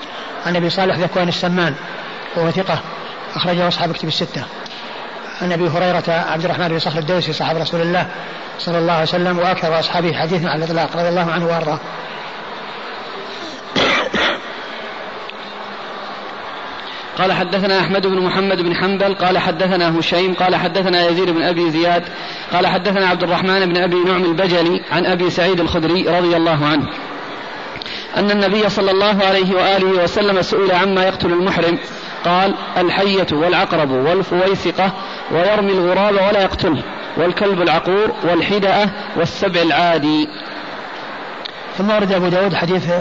عن 0.45 0.55
أبي 0.55 0.69
صالح 0.69 0.97
ذكوان 0.97 1.27
السمان 1.27 1.75
وهو 2.35 2.51
ثقة 2.51 2.79
أخرجه 3.35 3.67
أصحاب 3.67 3.91
كتب 3.91 4.07
الستة. 4.07 4.43
عن 5.41 5.51
أبي 5.51 5.67
هريرة 5.67 6.03
عبد 6.07 6.45
الرحمن 6.45 6.67
بن 6.67 6.79
صخر 6.79 6.99
الدوسي 6.99 7.33
صاحب 7.33 7.57
رسول 7.57 7.81
الله 7.81 8.07
صلى 8.59 8.77
الله 8.77 8.93
عليه 8.93 9.03
وسلم 9.03 9.39
وأكثر 9.39 9.79
أصحابه 9.79 10.13
حديثا 10.13 10.47
على 10.47 10.65
الإطلاق 10.65 10.97
رضي 10.97 11.09
الله 11.09 11.31
عنه 11.31 11.45
وأرضاه. 11.45 11.79
قال 17.17 17.33
حدثنا 17.33 17.79
أحمد 17.79 18.07
بن 18.07 18.19
محمد 18.19 18.61
بن 18.61 18.75
حنبل 18.75 19.15
قال 19.15 19.37
حدثنا 19.37 19.99
هشيم 19.99 20.33
قال 20.33 20.55
حدثنا 20.55 21.05
يزيد 21.05 21.29
بن 21.29 21.41
أبي 21.41 21.71
زياد 21.71 22.03
قال 22.53 22.67
حدثنا 22.67 23.07
عبد 23.07 23.23
الرحمن 23.23 23.65
بن 23.65 23.77
أبي 23.77 23.95
نعم 23.95 24.23
البجلي 24.23 24.81
عن 24.91 25.05
أبي 25.05 25.29
سعيد 25.29 25.59
الخدري 25.59 26.03
رضي 26.03 26.37
الله 26.37 26.65
عنه 26.65 26.87
أن 28.17 28.31
النبي 28.31 28.69
صلى 28.69 28.91
الله 28.91 29.25
عليه 29.25 29.55
وآله 29.55 30.03
وسلم 30.03 30.41
سئل 30.41 30.71
عما 30.71 31.03
يقتل 31.03 31.27
المحرم 31.33 31.79
قال 32.25 32.55
الحية 32.77 33.27
والعقرب 33.31 33.91
والفويسقة 33.91 34.91
ويرمي 35.31 35.71
الغراب 35.71 36.13
ولا 36.13 36.41
يقتله 36.41 36.83
والكلب 37.17 37.61
العقور 37.61 38.11
والحدأة 38.23 38.89
والسبع 39.17 39.61
العادي 39.61 40.29
ثم 41.77 41.89
ورد 41.89 42.11
أبو 42.11 42.27
داود 42.27 42.53
حديث 42.53 42.91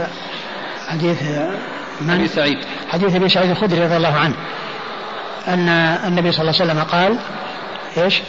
حديث 0.88 1.22
من؟ 2.00 2.10
أبي 2.10 2.28
سعيد 2.28 2.58
حديث 2.88 3.14
أبي 3.14 3.28
سعيد 3.28 3.50
الخدري 3.50 3.84
رضي 3.84 3.96
الله 3.96 4.14
عنه 4.14 4.34
أن 5.48 5.68
النبي 6.06 6.32
صلى 6.32 6.40
الله 6.40 6.60
عليه 6.60 6.72
وسلم 6.72 6.82
قال 6.84 7.18
إيش؟ 8.04 8.22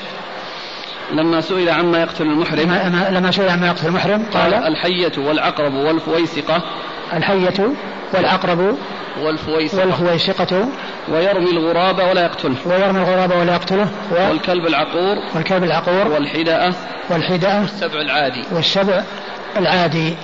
لما 1.12 1.42
سئل 1.42 1.70
عما 1.70 2.02
يقتل 2.02 2.24
المحرم 2.24 2.74
لما 3.10 3.32
سئل 3.32 3.50
عما 3.50 3.68
يقتل 3.68 3.88
المحرم 3.88 4.26
قال, 4.34 4.54
قال 4.54 4.64
الحية 4.64 5.12
والعقرب 5.18 5.74
والفويسقة 5.74 6.62
الحية 7.14 7.74
والعقرب 8.14 8.78
والفويسقة. 9.20 9.80
والفويسقة. 9.80 10.68
ويرمي 11.12 11.52
الغراب 11.52 12.00
ولا 12.00 12.22
يقتله. 12.24 12.56
ويرمي 12.66 13.00
الغراب 13.00 13.32
ولا 13.32 13.54
يقتله. 13.54 13.88
و 14.12 14.30
والكلب 14.30 14.68
العقور. 14.68 15.18
والكلب 15.36 15.64
العقور. 15.64 16.08
والحدأة 16.08 16.74
والحدأة 17.10 17.62
والسبع 17.62 18.02
العادي. 18.02 18.44
والسبع 18.52 19.04
العادي. 19.58 20.16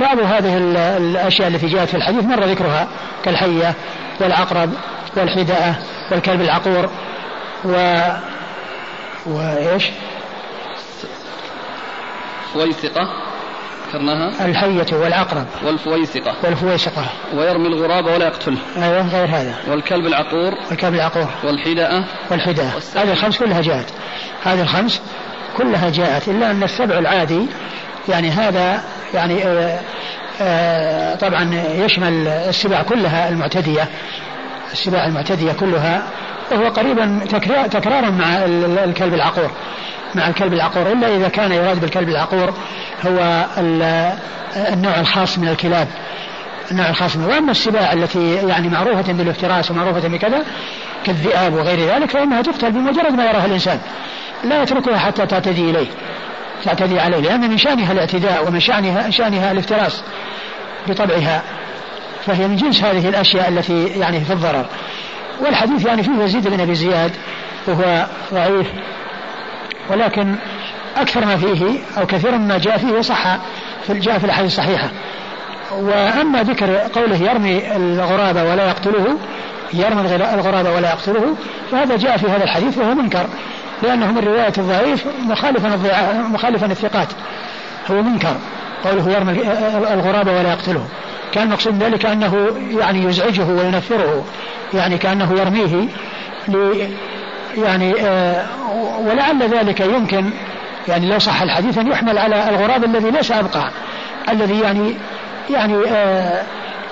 بعض 0.00 0.18
هذه 0.18 0.58
الأشياء 0.96 1.48
التي 1.48 1.66
جاءت 1.66 1.88
في 1.88 1.96
الحديث 1.96 2.24
مر 2.24 2.44
ذكرها 2.44 2.88
كالحية 3.24 3.74
والعقرب 4.20 4.70
والحدأة 5.16 5.74
والكلب 6.10 6.40
العقور. 6.40 6.90
و 7.64 8.00
وإيش؟ 9.26 9.84
فويسقة. 12.54 13.31
ذكرناها؟ 13.92 14.46
الحية 14.46 14.96
والعقرب 14.96 15.46
والفويسقة. 15.64 16.34
والفويسقة. 16.44 17.04
ويرمي 17.34 17.66
الغراب 17.66 18.04
ولا 18.04 18.26
يقتله. 18.26 18.58
أيوه 18.76 19.08
غير 19.08 19.26
هذا. 19.26 19.54
والكلب 19.68 20.06
العقور. 20.06 20.54
والكلب 20.70 20.94
العقور. 20.94 21.28
والحداءة 21.44 22.04
والحداءة 22.30 22.82
هذه 22.96 23.12
الخمس 23.12 23.38
كلها 23.38 23.60
جاءت. 23.60 23.86
هذه 24.42 24.62
الخمس 24.62 25.02
كلها 25.56 25.90
جاءت 25.90 26.28
إلا 26.28 26.50
أن 26.50 26.62
السبع 26.62 26.98
العادي 26.98 27.46
يعني 28.08 28.30
هذا 28.30 28.82
يعني 29.14 29.44
آآ 29.44 29.80
آآ 30.40 31.16
طبعا 31.16 31.54
يشمل 31.74 32.28
السبع 32.28 32.82
كلها 32.82 33.28
المعتدية. 33.28 33.88
السباع 34.72 35.06
المعتدية 35.06 35.52
كلها 35.52 36.02
وهو 36.52 36.68
قريبا 36.68 37.20
تكرارا 37.70 38.10
مع 38.10 38.44
الكلب 38.84 39.14
العقور. 39.14 39.50
مع 40.14 40.28
الكلب 40.28 40.52
العقور 40.52 40.92
إلا 40.92 41.16
إذا 41.16 41.28
كان 41.28 41.52
يراد 41.52 41.80
بالكلب 41.80 42.08
العقور 42.08 42.54
هو 43.06 43.46
النوع 44.56 45.00
الخاص 45.00 45.38
من 45.38 45.48
الكلاب. 45.48 45.88
النوع 46.70 46.88
الخاص 46.88 47.16
منه 47.16 47.28
وأما 47.28 47.50
السباع 47.50 47.92
التي 47.92 48.34
يعني 48.34 48.68
معروفة 48.68 49.12
بالافتراس 49.12 49.70
ومعروفة 49.70 50.08
بكذا 50.08 50.44
كالذئاب 51.04 51.54
وغير 51.54 51.94
ذلك 51.94 52.10
فإنها 52.10 52.42
تقتل 52.42 52.72
بمجرد 52.72 53.12
ما 53.12 53.24
يراها 53.24 53.46
الإنسان. 53.46 53.78
لا 54.44 54.62
يتركها 54.62 54.98
حتى 54.98 55.26
تعتدي 55.26 55.70
إليه 55.70 55.86
تعتدي 56.64 57.00
عليه 57.00 57.18
لأن 57.18 57.50
من 57.50 57.58
شأنها 57.58 57.92
الاعتداء 57.92 58.48
ومن 58.48 58.60
شأنها, 58.60 59.10
شأنها 59.10 59.52
الافتراس 59.52 60.02
بطبعها. 60.88 61.42
فهي 62.26 62.48
من 62.48 62.56
جنس 62.56 62.82
هذه 62.82 63.08
الأشياء 63.08 63.48
التي 63.48 63.86
يعني 63.86 64.20
في 64.20 64.32
الضرر. 64.32 64.66
والحديث 65.40 65.86
يعني 65.86 66.02
فيه 66.02 66.22
يزيد 66.22 66.48
بن 66.48 66.60
أبي 66.60 66.74
زياد 66.74 67.12
وهو 67.66 68.06
ضعيف. 68.32 68.66
ولكن 69.92 70.34
أكثر 70.96 71.24
ما 71.24 71.36
فيه 71.36 71.78
أو 71.98 72.06
كثيرا 72.06 72.36
ما 72.36 72.58
جاء 72.58 72.78
فيه 72.78 73.00
صح 73.00 73.38
في 73.86 73.98
جاء 73.98 74.18
في 74.18 74.24
الأحاديث 74.24 74.50
الصحيحة. 74.50 74.90
وأما 75.72 76.42
ذكر 76.42 76.76
قوله 76.76 77.16
يرمي 77.16 77.76
الغراب 77.76 78.36
ولا 78.36 78.68
يقتله 78.68 79.18
يرمي 79.72 80.16
الغراب 80.34 80.66
ولا 80.66 80.90
يقتله 80.90 81.36
فهذا 81.70 81.96
جاء 81.96 82.16
في 82.16 82.26
هذا 82.26 82.44
الحديث 82.44 82.78
وهو 82.78 82.94
منكر 82.94 83.26
لأنه 83.82 84.12
من 84.12 84.18
رواية 84.18 84.52
الضعيف 84.58 85.04
مخالفا 85.22 85.76
مخالفا 86.32 86.66
الثقات. 86.66 87.08
هو 87.90 88.02
منكر 88.02 88.34
قوله 88.84 89.10
يرمي 89.10 89.32
الغراب 89.92 90.26
ولا 90.26 90.52
يقتله. 90.52 90.84
كان 91.32 91.48
مقصود 91.48 91.82
ذلك 91.82 92.06
أنه 92.06 92.46
يعني 92.78 93.04
يزعجه 93.04 93.44
وينفره 93.44 94.24
يعني 94.74 94.98
كأنه 94.98 95.32
يرميه 95.38 95.88
يعني 97.56 97.94
آه 98.00 98.46
ولعل 99.00 99.42
ذلك 99.42 99.80
يمكن 99.80 100.30
يعني 100.88 101.06
لو 101.06 101.18
صح 101.18 101.42
الحديث 101.42 101.78
أن 101.78 101.92
يحمل 101.92 102.18
على 102.18 102.48
الغراب 102.48 102.84
الذي 102.84 103.10
ليس 103.10 103.32
أبقى 103.32 103.70
الذي 104.28 104.60
يعني 104.60 104.94
يعني 105.50 105.74
آه 105.88 106.42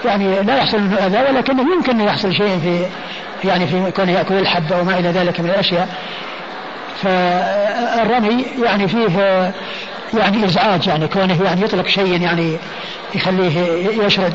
يعني 0.04 0.42
لا 0.42 0.56
يحصل 0.56 0.80
منه 0.80 0.96
أذى 0.96 1.18
ولكنه 1.18 1.74
يمكن 1.74 2.00
أن 2.00 2.06
يحصل 2.06 2.34
شيء 2.34 2.58
في 2.58 2.86
يعني 3.48 3.66
في 3.66 3.90
كونه 3.90 4.12
يأكل 4.12 4.34
الحب 4.34 4.72
أو 4.72 4.84
ما 4.84 4.98
إلى 4.98 5.08
ذلك 5.08 5.40
من 5.40 5.50
الأشياء. 5.50 5.88
فالرمي 7.02 8.46
يعني 8.64 8.88
فيه 8.88 9.08
يعني 10.14 10.44
إزعاج 10.44 10.86
يعني 10.86 11.08
كونه 11.08 11.42
يعني 11.44 11.62
يطلق 11.62 11.86
شيء 11.86 12.20
يعني 12.20 12.56
يخليه 13.14 13.58
يشرد 14.04 14.32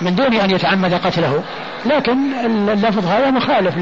من 0.00 0.14
دون 0.14 0.34
أن 0.34 0.50
يتعمد 0.50 0.94
قتله. 0.94 1.42
لكن 1.86 2.18
اللفظ 2.44 3.06
هذا 3.06 3.30
مخالف 3.30 3.74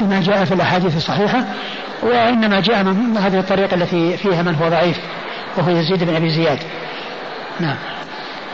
لما 0.00 0.20
جاء 0.20 0.44
في 0.44 0.54
الأحاديث 0.54 0.96
الصحيحة 0.96 1.44
وإنما 2.02 2.60
جاء 2.60 2.84
من 2.84 3.16
هذه 3.16 3.38
الطريقة 3.38 3.74
التي 3.74 4.16
فيها 4.16 4.42
من 4.42 4.54
هو 4.54 4.68
ضعيف 4.68 4.98
وهو 5.56 5.70
يزيد 5.70 6.04
بن 6.04 6.14
أبي 6.14 6.28
زياد. 6.28 6.58
نعم. 7.60 7.76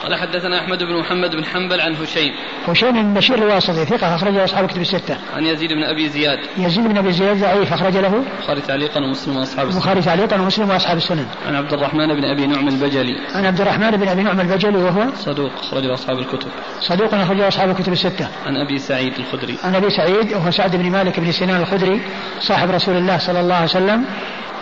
قال 0.07 0.15
حدثنا 0.15 0.61
أحمد 0.61 0.79
بن 0.79 1.01
محمد 1.01 1.37
بن 1.37 1.45
حنبل 1.45 1.81
عن 1.81 1.95
هشيم 1.95 2.33
هشيم 2.69 2.93
بن 2.93 3.15
بشير 3.15 3.39
الواسطي 3.39 3.85
ثقة 3.85 4.15
أخرجه 4.15 4.45
أصحاب 4.45 4.67
كتب 4.67 4.81
الستة. 4.81 5.17
عن 5.37 5.45
يزيد 5.45 5.73
بن 5.73 5.85
أبي 5.85 6.09
زياد. 6.09 6.39
يزيد 6.59 6.89
بن 6.89 6.99
أبي 6.99 7.13
زياد 7.13 7.41
ضعيف 7.41 7.73
أخرج 7.73 7.97
له. 7.97 8.23
البخاري 8.39 8.61
تعليقا 8.61 9.01
ومسلم 9.01 9.37
وأصحاب 9.37 9.69
السنن. 9.69 9.79
البخاري 9.79 10.03
تعليقا 10.03 10.41
ومسلم 10.41 10.71
وأصحاب 10.71 10.97
السنن. 10.97 11.27
عن 11.47 11.55
عبد 11.55 11.73
الرحمن 11.73 12.07
بن 12.07 12.25
أبي 12.25 12.47
نعم 12.47 12.69
البجلي. 12.69 13.17
عن 13.35 13.47
عبد 13.47 13.61
الرحمن 13.61 13.91
بن 13.91 14.09
أبي 14.09 14.23
نعم 14.23 14.41
البجلي 14.41 14.79
وهو 14.79 15.07
صدوق 15.17 15.53
أخرجه 15.63 15.95
أصحاب 15.95 16.19
الكتب. 16.19 16.49
صدوق 16.81 17.15
أخرجه 17.15 17.49
أصحاب 17.49 17.71
الكتب 17.71 17.93
الستة. 17.93 18.29
عن 18.47 18.57
أبي 18.57 18.79
سعيد 18.79 19.13
الخدري. 19.19 19.57
عن 19.65 19.75
أبي 19.75 19.91
سعيد 19.91 20.33
وهو 20.33 20.51
سعد 20.51 20.77
بن 20.77 20.91
مالك 20.91 21.21
بن 21.21 21.33
سنان 21.33 21.61
الخدري 21.61 22.01
صاحب 22.41 22.71
رسول 22.71 22.97
الله 22.97 23.19
صلى 23.19 23.41
الله 23.41 23.55
عليه 23.55 23.65
وسلم 23.65 24.05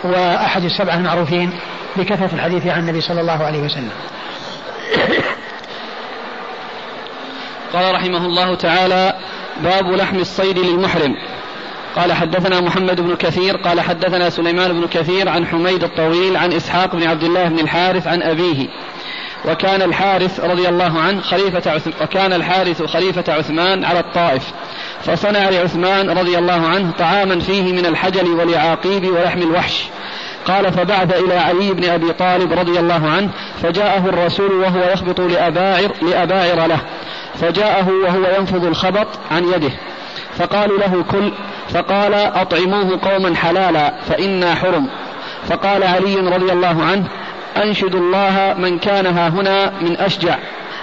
وأحد 0.03 0.63
السبعة 0.63 0.95
المعروفين 0.95 1.49
بكثرة 1.95 2.33
الحديث 2.33 2.67
عن 2.67 2.79
النبي 2.79 3.01
صلى 3.01 3.21
الله 3.21 3.43
عليه 3.43 3.59
وسلم. 3.59 3.91
قال 7.73 7.95
رحمه 7.95 8.25
الله 8.25 8.55
تعالى 8.55 9.13
باب 9.63 9.91
لحم 9.91 10.19
الصيد 10.19 10.59
للمحرم. 10.59 11.15
قال 11.95 12.13
حدثنا 12.13 12.61
محمد 12.61 13.01
بن 13.01 13.15
كثير 13.15 13.57
قال 13.57 13.81
حدثنا 13.81 14.29
سليمان 14.29 14.81
بن 14.81 14.87
كثير 14.87 15.29
عن 15.29 15.47
حميد 15.47 15.83
الطويل 15.83 16.37
عن 16.37 16.53
إسحاق 16.53 16.95
بن 16.95 17.07
عبد 17.07 17.23
الله 17.23 17.47
بن 17.47 17.59
الحارث 17.59 18.07
عن 18.07 18.21
أبيه. 18.21 18.67
وكان 19.45 19.81
الحارث 19.81 20.39
رضي 20.39 20.69
الله 20.69 20.99
عنه 20.99 21.21
خليفة 21.21 21.71
عث... 21.71 21.87
وكان 22.01 22.33
الحارث 22.33 22.83
خليفة 22.83 23.33
عثمان 23.33 23.85
على 23.85 23.99
الطائف. 23.99 24.43
فصنع 25.03 25.49
لعثمان 25.49 26.09
رضي 26.09 26.37
الله 26.37 26.67
عنه 26.67 26.91
طعاما 26.91 27.39
فيه 27.39 27.73
من 27.73 27.85
الحجل 27.85 28.27
والعاقيب 28.27 29.07
ولحم 29.07 29.41
الوحش. 29.41 29.83
قال 30.45 30.73
فبعث 30.73 31.19
إلى 31.19 31.33
علي 31.33 31.73
بن 31.73 31.89
أبي 31.89 32.13
طالب 32.13 32.53
رضي 32.53 32.79
الله 32.79 33.09
عنه 33.09 33.29
فجاءه 33.63 34.09
الرسول 34.09 34.51
وهو 34.51 34.79
يخبط 34.93 35.21
لأباعر, 35.21 35.91
لأباعر 36.01 36.67
له. 36.67 36.79
فجاءه 37.41 37.89
وهو 38.03 38.35
ينفض 38.39 38.65
الخبط 38.65 39.07
عن 39.31 39.43
يده. 39.43 39.71
فقالوا 40.37 40.77
له 40.77 41.03
كل 41.11 41.31
فقال 41.69 42.13
أطعموه 42.13 42.99
قوما 43.01 43.35
حلالا 43.35 43.93
فإنا 44.09 44.55
حرم. 44.55 44.87
فقال 45.49 45.83
علي 45.83 46.15
رضي 46.15 46.51
الله 46.51 46.83
عنه 46.83 47.07
أنشد 47.63 47.95
الله 47.95 48.55
من 48.57 48.79
كان 48.79 49.05
ها 49.05 49.27
هنا 49.27 49.71
من 49.81 49.97
أشجع. 49.97 50.35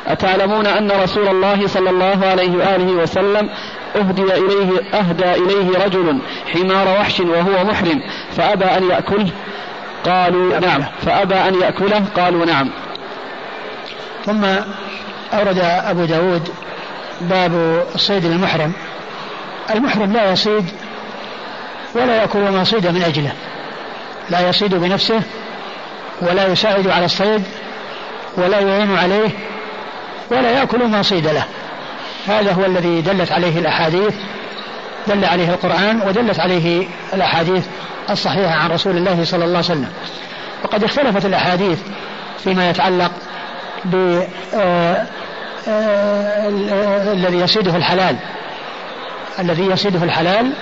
أتعلمون 0.07 0.67
أن 0.67 0.91
رسول 0.91 1.29
الله 1.29 1.67
صلى 1.67 1.91
الله 1.91 2.27
عليه 2.27 2.57
وآله 2.57 2.93
وسلم 2.93 3.49
أهدي 3.97 4.23
إليه 4.23 4.83
أهدى 4.95 5.33
إليه 5.35 5.85
رجل 5.85 6.19
حمار 6.53 7.01
وحش 7.01 7.21
وهو 7.21 7.65
محرم 7.65 8.03
فأبى 8.37 8.65
أن 8.65 8.91
يأكله. 8.91 9.31
قالوا 10.07 10.59
نعم. 10.59 10.85
فأبى 11.07 11.35
أن 11.35 11.55
يأكله. 11.61 12.05
قالوا 12.17 12.45
نعم. 12.47 12.71
ثم 14.27 14.45
أورد 15.33 15.59
أبو 15.59 16.05
داود 16.05 16.49
باب 17.21 17.85
الصيد 17.95 18.27
للمحرم 18.27 18.73
المحرم 19.75 20.13
لا 20.13 20.33
يصيد 20.33 20.65
ولا 21.95 22.17
يأكل 22.17 22.39
ما 22.39 22.65
صيد 22.65 22.87
من 22.87 23.03
أجله. 23.03 23.33
لا 24.31 24.49
يصيد 24.49 24.75
بنفسه 24.75 25.23
ولا 26.23 26.47
يساعد 26.47 26.89
على 26.89 27.05
الصيد 27.05 27.43
ولا 28.37 28.61
يعين 28.61 28.97
عليه 28.97 29.31
ولا 30.31 30.51
يأكل 30.51 30.87
ما 30.87 31.03
صيد 31.03 31.27
له. 31.27 31.45
هذا 32.27 32.53
هو 32.53 32.65
الذي 32.65 33.01
دلت 33.01 33.33
عليه 33.33 33.59
الأحاديث 33.59 34.15
دل 35.09 35.25
عليه 35.25 35.49
القرآن 35.49 36.01
ودلت 36.07 36.41
عليه 36.41 36.87
الأحاديث 37.15 37.67
الصحيحة 38.11 38.55
عن 38.55 38.71
رسول 38.71 38.97
الله 38.97 39.25
صلى 39.25 39.45
الله 39.45 39.57
عليه 39.57 39.67
وسلم. 39.67 39.89
وقد 40.65 40.85
اختلفت 40.85 41.27
الأحاديث 41.27 41.79
فيما 42.45 42.71
يتعلق 42.71 43.11
ب 43.85 44.23
آه، 44.55 45.07
آه، 45.69 46.49
الذي 47.13 47.37
يصيده 47.37 47.77
الحلال. 47.77 48.17
الذي 49.39 49.67
يصيده 49.67 50.05
الحلال 50.05 50.53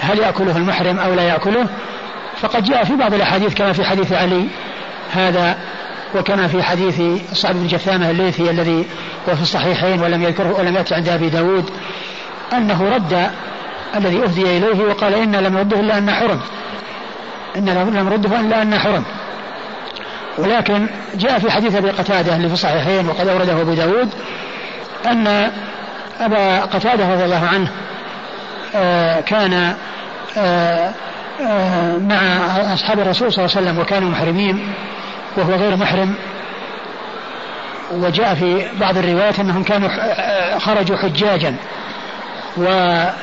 هل 0.00 0.18
يأكله 0.18 0.56
المحرم 0.56 0.98
أو 0.98 1.14
لا 1.14 1.22
يأكله؟ 1.22 1.66
فقد 2.40 2.64
جاء 2.64 2.84
في 2.84 2.96
بعض 2.96 3.14
الأحاديث 3.14 3.54
كما 3.54 3.72
في 3.72 3.84
حديث 3.84 4.12
علي 4.12 4.48
هذا 5.12 5.58
وكما 6.14 6.46
في 6.46 6.62
حديث 6.62 7.02
صعب 7.32 7.54
بن 7.54 7.66
جثامة 7.66 8.10
الليثي 8.10 8.50
الذي 8.50 8.86
هو 9.28 9.36
في 9.36 9.42
الصحيحين 9.42 10.00
ولم 10.00 10.22
يذكره 10.22 10.58
ولم 10.58 10.76
يأتي 10.76 10.94
عند 10.94 11.08
أبي 11.08 11.28
داود 11.28 11.70
أنه 12.52 12.94
رد 12.94 13.30
الذي 13.96 14.22
أهدي 14.22 14.42
إليه 14.42 14.84
وقال 14.84 15.14
إنا 15.14 15.36
لم 15.36 15.54
نرده 15.54 15.80
إلا 15.80 15.98
أن 15.98 16.10
حرم. 16.10 16.40
إنا 17.56 17.70
لم 17.70 18.08
نرده 18.08 18.40
إلا 18.40 18.62
أن 18.62 18.78
حرم. 18.78 19.04
ولكن 20.38 20.86
جاء 21.14 21.38
في 21.38 21.50
حديث 21.50 21.74
أبي 21.74 21.90
قتادة 21.90 22.36
اللي 22.36 22.48
في 22.48 22.54
الصحيحين 22.54 23.08
وقد 23.08 23.28
أورده 23.28 23.60
أبو 23.60 23.74
داود 23.74 24.08
أن 25.06 25.50
أبا 26.20 26.60
قتادة 26.60 27.12
رضي 27.12 27.24
الله 27.24 27.46
عنه 27.46 27.70
آه، 28.74 29.20
كان 29.20 29.74
آه، 30.38 30.92
آه، 31.40 31.96
مع 31.98 32.16
أصحاب 32.74 32.98
الرسول 32.98 33.32
صلى 33.32 33.44
الله 33.44 33.56
عليه 33.56 33.66
وسلم 33.66 33.78
وكانوا 33.78 34.10
محرمين. 34.10 34.72
وهو 35.36 35.52
غير 35.52 35.76
محرم. 35.76 36.14
وجاء 37.92 38.34
في 38.34 38.68
بعض 38.80 38.98
الروايات 38.98 39.40
أنهم 39.40 39.62
كانوا 39.62 39.88
خرجوا 40.58 40.96
حجاجا. 40.96 41.56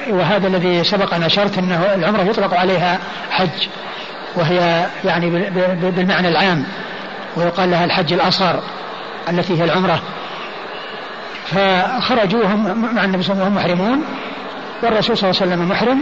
وهذا 0.10 0.48
الذي 0.48 0.84
سبق 0.84 1.14
أن 1.14 1.24
أشرت 1.24 1.58
أنه 1.58 1.94
العمرة 1.96 2.22
يطلق 2.22 2.54
عليها 2.54 3.00
حج. 3.32 3.68
وهي 4.36 4.86
يعني 5.06 5.30
بالمعنى 5.92 6.28
العام. 6.28 6.66
ويقال 7.36 7.72
لها 7.72 7.86
الحج 7.86 8.14
الأصغر 8.14 8.64
التي 9.30 9.60
هي 9.62 9.64
العمرة. 9.64 10.00
فخرجوا 11.46 12.46
هم 12.46 12.96
مع 12.96 13.04
النبي 13.04 13.24
صلى 13.24 13.34
الله 13.34 13.44
عليه 13.44 13.52
وسلم 13.52 13.56
محرمون. 13.56 14.04
والرسول 14.84 15.18
صلى 15.18 15.30
الله 15.30 15.42
عليه 15.42 15.54
وسلم 15.54 15.70
محرم. 15.70 16.02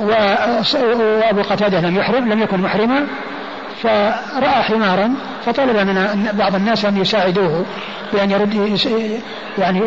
وأبو 0.00 1.42
قتادة 1.42 1.80
لم 1.80 1.96
يحرم 1.96 2.32
لم 2.32 2.42
يكن 2.42 2.60
محرما. 2.60 3.06
فرأى 3.82 4.62
حمارا 4.62 5.14
فطلب 5.46 5.76
من 5.76 6.28
بعض 6.32 6.54
الناس 6.54 6.84
أن 6.84 6.96
يساعدوه 6.96 7.64
بأن 8.12 8.30
يرد 8.30 8.54
يعني 9.58 9.82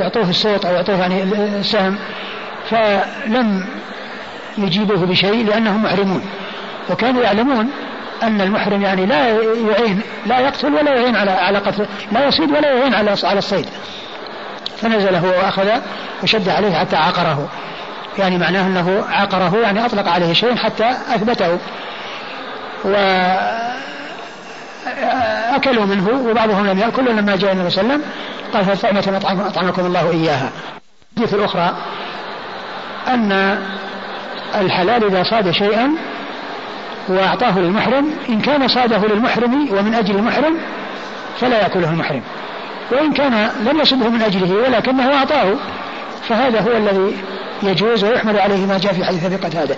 يعطوه 0.00 0.30
الصوت 0.30 0.64
أو 0.64 0.74
يعطوه 0.74 1.00
يعني 1.00 1.22
السهم 1.58 1.98
فلم 2.70 3.66
يجيبوه 4.58 5.06
بشيء 5.06 5.46
لأنهم 5.46 5.82
محرمون. 5.82 6.22
وكانوا 6.90 7.22
يعلمون 7.22 7.70
أن 8.22 8.40
المحرم 8.40 8.82
يعني 8.82 9.06
لا 9.06 9.28
يعين 9.28 10.00
لا 10.26 10.38
يقتل 10.38 10.74
ولا 10.74 10.94
يعين 10.94 11.16
على 11.16 11.30
على 11.30 11.58
قتل 11.58 11.86
لا 12.12 12.26
يصيد 12.26 12.50
ولا 12.50 12.72
يعين 12.72 12.94
على 12.94 13.14
على 13.24 13.38
الصيد. 13.38 13.66
فنزل 14.76 15.14
هو 15.14 15.28
وأخذ 15.28 15.68
وشد 16.22 16.48
عليه 16.48 16.74
حتى 16.74 16.96
عقره. 16.96 17.48
يعني 18.18 18.38
معناه 18.38 18.66
أنه 18.66 19.04
عقره 19.08 19.56
يعني 19.62 19.86
أطلق 19.86 20.08
عليه 20.08 20.32
شيء 20.32 20.56
حتى 20.56 20.90
أثبته. 20.90 21.58
و 22.84 22.94
أكلوا 25.54 25.84
منه 25.84 26.30
وبعضهم 26.30 26.66
لم 26.66 26.78
يأكل 26.78 27.08
ولما 27.08 27.36
جاء 27.36 27.52
النبي 27.52 27.70
صلى 27.70 27.82
الله 27.82 27.92
عليه 27.92 27.98
وسلم 27.98 28.12
قال 28.52 28.76
فطعمة 28.76 29.46
أطعمكم 29.46 29.86
الله 29.86 30.10
إياها. 30.10 30.50
الحديث 31.16 31.34
الأخرى 31.34 31.76
أن 33.08 33.58
الحلال 34.54 35.04
إذا 35.04 35.22
صاد 35.22 35.50
شيئا 35.50 35.90
وأعطاه 37.08 37.58
للمحرم 37.58 38.10
إن 38.28 38.40
كان 38.40 38.68
صاده 38.68 38.98
للمحرم 38.98 39.68
ومن 39.72 39.94
أجل 39.94 40.16
المحرم 40.16 40.58
فلا 41.40 41.62
يأكله 41.62 41.90
المحرم. 41.90 42.22
وإن 42.92 43.12
كان 43.12 43.50
لم 43.66 43.80
يصبه 43.80 44.08
من 44.08 44.22
أجله 44.22 44.54
ولكنه 44.54 45.14
أعطاه 45.14 45.54
فهذا 46.28 46.60
هو 46.60 46.76
الذي 46.76 47.16
يجوز 47.62 48.04
ويحمل 48.04 48.38
عليه 48.38 48.66
ما 48.66 48.78
جاء 48.78 48.92
في 48.92 49.04
حديث 49.04 49.24
أبي 49.24 49.36
قتادة. 49.36 49.76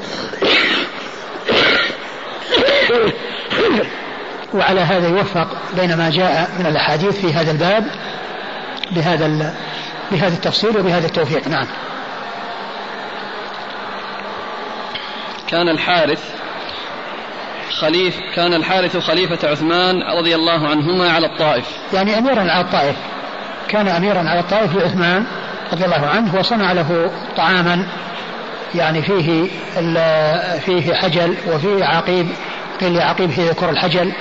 وعلى 4.54 4.80
هذا 4.80 5.08
يوفق 5.08 5.48
بين 5.76 5.96
ما 5.96 6.10
جاء 6.10 6.50
من 6.58 6.66
الأحاديث 6.66 7.20
في 7.20 7.34
هذا 7.34 7.50
الباب 7.50 7.84
بهذا 8.90 9.54
بهذا 10.12 10.34
التفصيل 10.34 10.78
وبهذا 10.78 11.06
التوفيق. 11.06 11.48
نعم. 11.48 11.66
كان 15.48 15.68
الحارث 15.68 16.34
خليف 17.80 18.16
كان 18.34 18.54
الحارث 18.54 18.96
خليفة 18.96 19.48
عثمان 19.48 20.02
رضي 20.18 20.34
الله 20.34 20.68
عنهما 20.68 21.12
على 21.12 21.26
الطائف. 21.26 21.64
يعني 21.92 22.18
أميرا 22.18 22.40
على 22.40 22.60
الطائف. 22.60 22.96
كان 23.68 23.88
أميرا 23.88 24.18
على 24.18 24.40
الطائف 24.40 24.76
لعثمان 24.76 25.26
رضي 25.72 25.84
الله 25.84 26.06
عنه 26.06 26.38
وصنع 26.38 26.72
له 26.72 27.10
طعاما 27.36 27.86
يعني 28.74 29.02
فيه 29.02 29.48
فيه 30.58 30.94
حجل 30.94 31.34
وفيه 31.48 31.84
عقيب 31.84 32.28
قيل 32.80 32.94
لعقيب 32.94 33.30
هي 33.30 33.54
كر 33.54 33.70
الحجل 33.70 34.12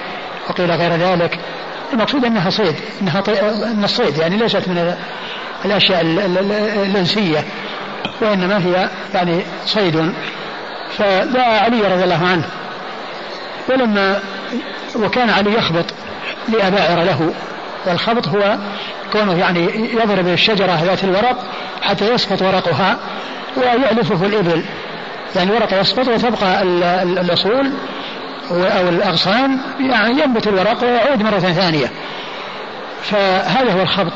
وقيل 0.50 0.72
غير 0.72 0.92
ذلك. 0.96 1.40
المقصود 1.94 2.26
أنها 2.26 2.50
صيد 2.50 2.76
أنها 3.02 3.22
طي... 3.22 3.40
أن 3.42 3.84
الصيد 3.84 4.18
يعني 4.18 4.38
ليست 4.38 4.68
من 4.68 4.96
الأشياء 5.66 6.02
الأنسية 6.86 7.44
وإنما 8.22 8.58
هي 8.58 8.90
يعني 9.14 9.42
صيد. 9.66 10.14
فدعا 10.98 11.60
علي 11.60 11.82
رضي 11.82 12.04
الله 12.04 12.28
عنه. 12.28 12.46
ولما 13.70 14.20
وكان 14.96 15.30
علي 15.30 15.54
يخبط 15.54 15.86
لأباعر 16.50 17.04
له 17.04 17.34
والخبط 17.86 18.28
هو 18.28 18.58
كونه 19.12 19.40
يعني 19.40 19.90
يضرب 19.94 20.28
الشجرة 20.28 20.84
ذات 20.84 21.04
الورق 21.04 21.38
حتى 21.82 22.14
يسقط 22.14 22.42
ورقها 22.42 22.98
ويعلفه 23.58 24.26
الإبل. 24.26 24.64
يعني 25.36 25.52
ورقة 25.52 25.80
يسقط 25.80 26.08
وتبقى 26.08 26.64
الأصول 27.04 27.72
أو 28.52 28.90
الأغصان 28.90 29.60
يعني 29.80 30.22
ينبت 30.22 30.48
الورق 30.48 30.84
ويعود 30.84 31.22
مرة 31.24 31.40
ثانية. 31.40 31.92
فهذا 33.04 33.74
هو 33.74 33.82
الخبط. 33.82 34.14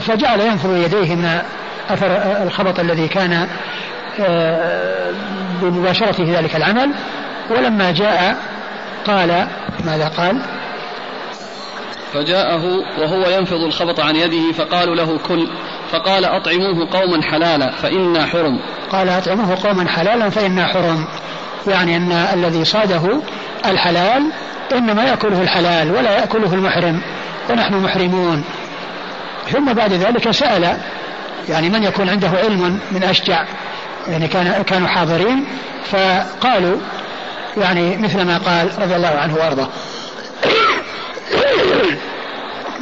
فجعل 0.00 0.40
ينفض 0.40 0.76
يديه 0.76 1.14
من 1.14 1.40
أثر 1.90 2.06
الخبط 2.42 2.80
الذي 2.80 3.08
كان 3.08 3.48
آه، 4.20 5.12
بمباشرته 5.62 6.38
ذلك 6.38 6.56
العمل. 6.56 6.94
ولما 7.50 7.90
جاء 7.90 8.36
قال 9.06 9.46
ماذا 9.84 10.08
قال؟ 10.08 10.42
فجاءه 12.12 12.64
وهو 12.98 13.30
ينفض 13.38 13.60
الخبط 13.60 14.00
عن 14.00 14.16
يده 14.16 14.52
فقالوا 14.52 14.94
له 14.94 15.18
كل 15.18 15.48
فقال 15.92 16.24
أطعموه 16.24 16.88
قوما 16.92 17.22
حلالا 17.22 17.70
فإنا 17.70 18.26
حرم. 18.26 18.60
قال 18.92 19.08
أطعموه 19.08 19.58
قوما 19.64 19.88
حلالا 19.88 20.30
فإنا 20.30 20.66
حرم. 20.66 21.06
يعني 21.66 21.96
أن 21.96 22.12
الذي 22.12 22.64
صاده 22.64 23.20
الحلال 23.66 24.32
إنما 24.72 25.04
يأكله 25.04 25.42
الحلال 25.42 25.90
ولا 25.90 26.18
يأكله 26.18 26.54
المحرم 26.54 27.00
ونحن 27.50 27.74
محرمون. 27.74 28.44
ثم 29.52 29.72
بعد 29.72 29.92
ذلك 29.92 30.30
سأل 30.30 30.76
يعني 31.48 31.68
من 31.68 31.82
يكون 31.82 32.08
عنده 32.08 32.28
علم 32.28 32.80
من 32.90 33.02
أشجع 33.02 33.44
يعني 34.08 34.28
كان 34.28 34.62
كانوا 34.62 34.88
حاضرين 34.88 35.44
فقالوا 35.84 36.76
يعني 37.56 37.96
مثل 37.96 38.22
ما 38.22 38.38
قال 38.38 38.70
رضي 38.78 38.96
الله 38.96 39.08
عنه 39.08 39.34
وأرضاه. 39.34 39.68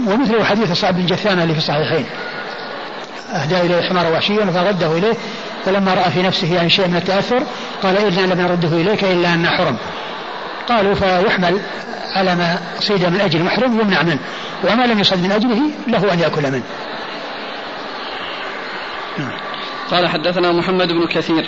ومثل 0.07 0.45
حديث 0.45 0.73
صعب 0.73 0.95
بن 0.95 1.07
جثامة 1.07 1.43
اللي 1.43 1.55
في 1.55 1.59
الصحيحين 1.59 2.07
أهدى 3.35 3.61
إليه 3.61 3.79
الحمار 3.79 4.13
وحشيا 4.13 4.47
فرده 4.47 4.99
إليه. 4.99 5.15
فلما 5.67 5.95
رأى 5.95 6.11
في 6.11 6.23
نفسه 6.23 6.55
يعني 6.55 6.71
شيء 6.71 6.89
من 6.89 6.97
التأثر 6.97 7.43
قال 7.83 7.97
إنا 7.97 8.35
لم 8.35 8.41
نرده 8.41 8.69
إليك 8.69 9.05
إلا 9.05 9.35
أن 9.35 9.47
حرم 9.47 9.77
قالوا 10.69 10.95
فيحمل 10.95 11.61
على 12.17 12.35
ما 12.35 12.59
صيد 12.79 13.05
من 13.05 13.21
أجل 13.21 13.43
محرم 13.43 13.81
يمنع 13.81 14.03
منه 14.03 14.19
وما 14.65 14.87
لم 14.87 14.99
يصد 14.99 15.23
من 15.23 15.33
أجله 15.33 15.61
له 15.87 16.13
أن 16.13 16.21
يأكل 16.21 16.43
منه 16.53 16.63
قال 19.91 20.09
حدثنا 20.09 20.53
محمد 20.53 20.89
بن 20.89 21.07
كثير 21.07 21.45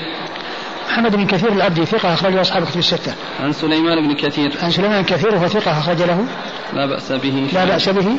محمد 0.90 1.16
بن 1.16 1.26
كثير 1.26 1.52
العبدي 1.52 1.86
ثقة 1.86 2.14
أخرج 2.14 2.32
له 2.32 2.40
أصحاب 2.40 2.62
الكتب 2.62 2.78
الستة. 2.78 3.14
عن 3.40 3.52
سليمان 3.52 4.08
بن 4.08 4.14
كثير. 4.14 4.52
عن 4.62 4.70
سليمان 4.70 5.02
بن 5.02 5.08
كثير 5.08 5.34
وهو 5.34 5.48
ثقة 5.48 5.78
أخرج 5.78 6.02
له. 6.02 6.24
لا 6.72 6.86
بأس 6.86 7.12
به. 7.12 7.48
لا 7.52 7.64
بأس 7.64 7.88
به. 7.88 8.16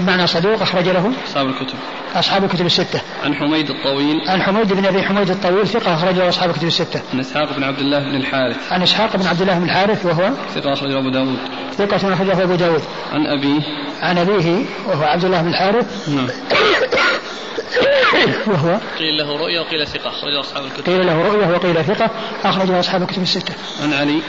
بمعنى 0.00 0.26
صدوق 0.26 0.62
أخرج 0.62 0.88
له. 0.88 1.12
أصحاب 1.28 1.46
الكتب. 1.46 1.74
أصحاب 2.14 2.44
الكتب 2.44 2.66
الستة. 2.66 3.00
عن 3.24 3.34
حميد 3.34 3.70
الطويل. 3.70 4.20
عن 4.28 4.42
حميد 4.42 4.72
بن 4.72 4.86
أبي 4.86 5.02
حميد 5.02 5.30
الطويل 5.30 5.68
ثقة 5.68 5.94
أخرج 5.94 6.14
له 6.14 6.28
أصحاب 6.28 6.50
الكتب 6.50 6.66
الستة. 6.66 7.00
عن 7.12 7.20
إسحاق 7.20 7.56
بن 7.56 7.64
عبد 7.64 7.78
الله 7.78 7.98
بن 7.98 8.14
الحارث. 8.14 8.72
عن 8.72 8.82
إسحاق 8.82 9.16
بن 9.16 9.26
عبد 9.26 9.40
الله 9.40 9.58
بن 9.58 9.64
الحارث 9.64 10.06
وهو. 10.06 10.30
ثقة 10.54 10.72
أخرج 10.72 10.92
أبو 10.92 11.08
داود. 11.08 11.38
ثقة 11.78 11.96
أخرجه 11.96 12.42
أبو 12.42 12.54
داود. 12.54 12.82
عن 13.12 13.26
أبيه. 13.26 13.60
عن 14.02 14.18
أبيه 14.18 14.64
وهو 14.86 15.04
عبد 15.04 15.24
الله 15.24 15.42
بن 15.42 15.48
الحارث. 15.48 16.08
نعم. 16.08 16.28
وهو 18.46 18.80
قيل 18.98 19.16
له 19.18 19.36
رؤيا 19.36 19.60
وقيل 19.60 19.86
ثقة 19.86 20.08
أخرجه 20.08 20.40
أصحاب 20.40 20.64
الكتب 20.64 20.86
قيل 20.86 21.06
له 21.06 21.22
رؤيا 21.22 21.56
وقيل 21.56 21.84
ثقة 21.84 22.10
أخرجه 22.44 22.80
أصحاب 22.80 23.02
الكتب 23.02 23.22
الستة 23.22 23.54
عن 23.82 23.92
علي 23.92 24.22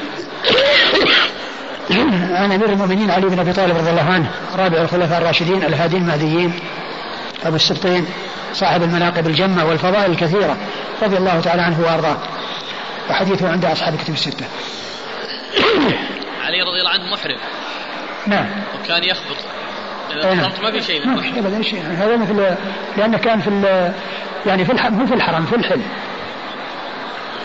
عن 2.35 2.51
أمير 2.51 2.69
المؤمنين 2.69 3.11
علي 3.11 3.27
بن 3.27 3.39
أبي 3.39 3.53
طالب 3.53 3.77
رضي 3.77 3.89
الله 3.89 4.11
عنه 4.11 4.31
رابع 4.55 4.81
الخلفاء 4.81 5.21
الراشدين 5.21 5.63
الهادين 5.63 6.01
المهديين 6.01 6.53
أبو 7.45 7.55
السبطين 7.55 8.05
صاحب 8.53 8.83
المناقب 8.83 9.27
الجمة 9.27 9.65
والفضائل 9.65 10.11
الكثيرة 10.11 10.57
رضي 11.01 11.17
الله 11.17 11.39
تعالى 11.39 11.61
عنه 11.61 11.81
وأرضاه. 11.81 12.17
وحديثه 13.09 13.49
عند 13.51 13.65
أصحاب 13.65 13.93
الكتب 13.93 14.13
الستة. 14.13 14.45
علي 16.45 16.61
رضي 16.61 16.79
الله 16.79 16.89
عنه 16.89 17.11
محرم. 17.13 17.37
نعم. 18.27 18.45
وكان 18.79 19.03
يخبط. 19.03 19.37
إذا 20.11 20.33
نعم. 20.33 20.51
ما 20.63 20.71
في 20.71 20.81
شيء 20.81 21.07
ما 21.07 21.21
في 21.21 21.39
ابدا 21.39 21.61
شيء. 21.61 21.83
هذا 21.97 22.17
مثل 22.17 22.55
لأنه 22.97 23.17
كان 23.17 23.41
في 23.41 23.91
يعني 24.45 24.65
في 24.65 24.71
الحرم 24.71 24.93
مو 24.93 25.05
في 25.05 25.13
الحرم 25.13 25.45
في 25.45 25.55
الحل. 25.55 25.81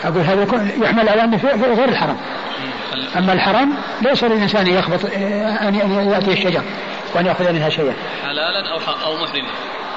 أقول 0.03 0.21
هذا 0.21 0.47
يحمل 0.83 1.09
على 1.09 1.23
أنه 1.23 1.37
في 1.37 1.47
غير 1.47 1.89
الحرم. 1.89 2.17
أما 3.17 3.33
الحرم 3.33 3.73
ليس 4.01 4.23
للإنسان 4.23 4.67
يخبط 4.67 5.05
أن 5.61 6.09
يأتي 6.11 6.33
الشجر 6.33 6.61
وأن 7.15 7.25
يأخذ 7.25 7.53
منها 7.53 7.69
شيئا. 7.69 7.93
حلالا 8.23 8.71
أو 8.71 8.77
أو 9.05 9.23
محرما. 9.23 9.47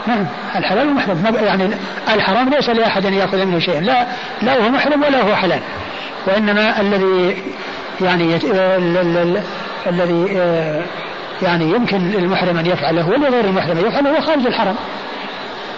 نعم 0.06 0.26
الحلال 0.56 0.86
والمحرم. 0.86 1.36
يعني 1.44 1.70
الحرام 2.14 2.48
ليس 2.48 2.68
لأحد 2.70 3.06
أن 3.06 3.14
يأخذ 3.14 3.44
منه 3.44 3.58
شيئا. 3.58 3.80
لا 3.80 4.06
لا 4.42 4.64
هو 4.64 4.70
محرم 4.70 5.02
ولا 5.02 5.20
هو 5.20 5.34
حلال. 5.34 5.60
وإنما 6.26 6.80
الذي 6.80 7.42
يعني 8.00 8.36
الذي 9.86 10.38
آه، 10.38 10.82
يعني 11.42 11.64
يمكن 11.64 11.98
للمحرم 11.98 12.58
أن 12.58 12.66
يفعله 12.66 13.08
ولغير 13.08 13.44
المحرم 13.44 13.78
أن 13.78 13.86
يفعله 13.86 14.10
هو 14.16 14.20
خارج 14.20 14.46
الحرم. 14.46 14.76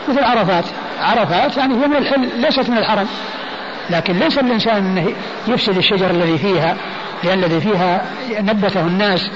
مثل 0.08 0.24
عرفات. 0.24 0.64
عرفات 1.00 1.56
يعني 1.56 1.74
هي 1.74 1.88
من 1.88 1.96
الحل 1.96 2.28
ليست 2.36 2.70
من 2.70 2.78
الحرم. 2.78 3.06
لكن 3.90 4.18
ليس 4.18 4.38
الإنسان 4.38 5.14
يفسد 5.48 5.76
الشجر 5.76 6.10
الذي 6.10 6.38
فيها 6.38 6.76
لأن 7.24 7.44
الذي 7.44 7.60
فيها 7.60 8.04
نبته 8.30 8.80
الناس 8.80 9.30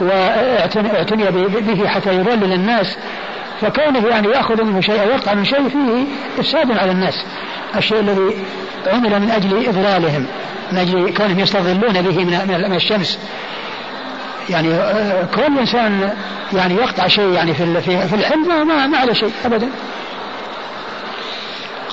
واعتني 0.00 1.30
به 1.60 1.88
حتى 1.88 2.14
يضلل 2.14 2.52
الناس 2.52 2.96
فكونه 3.60 4.08
يعني 4.08 4.28
يأخذ 4.28 4.62
منه 4.62 4.80
شيء 4.80 5.02
أو 5.02 5.08
يقطع 5.08 5.34
من 5.34 5.44
شيء 5.44 5.68
فيه 5.68 6.04
إفساد 6.38 6.70
على 6.70 6.92
الناس 6.92 7.14
الشيء 7.76 8.00
الذي 8.00 8.44
عمل 8.86 9.20
من 9.20 9.30
أجل 9.30 9.68
إضلالهم 9.68 10.26
من 10.72 10.78
أجل 10.78 11.14
كونهم 11.14 11.38
يستظلون 11.38 12.02
به 12.02 12.24
من 12.24 12.74
الشمس 12.74 13.18
يعني 14.50 14.74
آه، 14.74 15.24
كل 15.34 15.58
إنسان 15.58 16.12
يعني 16.52 16.74
يقطع 16.74 17.06
شيء 17.06 17.32
يعني 17.32 17.54
في 17.54 17.80
في 17.82 18.14
الحلم 18.14 18.68
ما 18.68 18.86
ما 18.86 18.98
عليه 18.98 19.12
شيء 19.12 19.32
ابدا. 19.44 19.68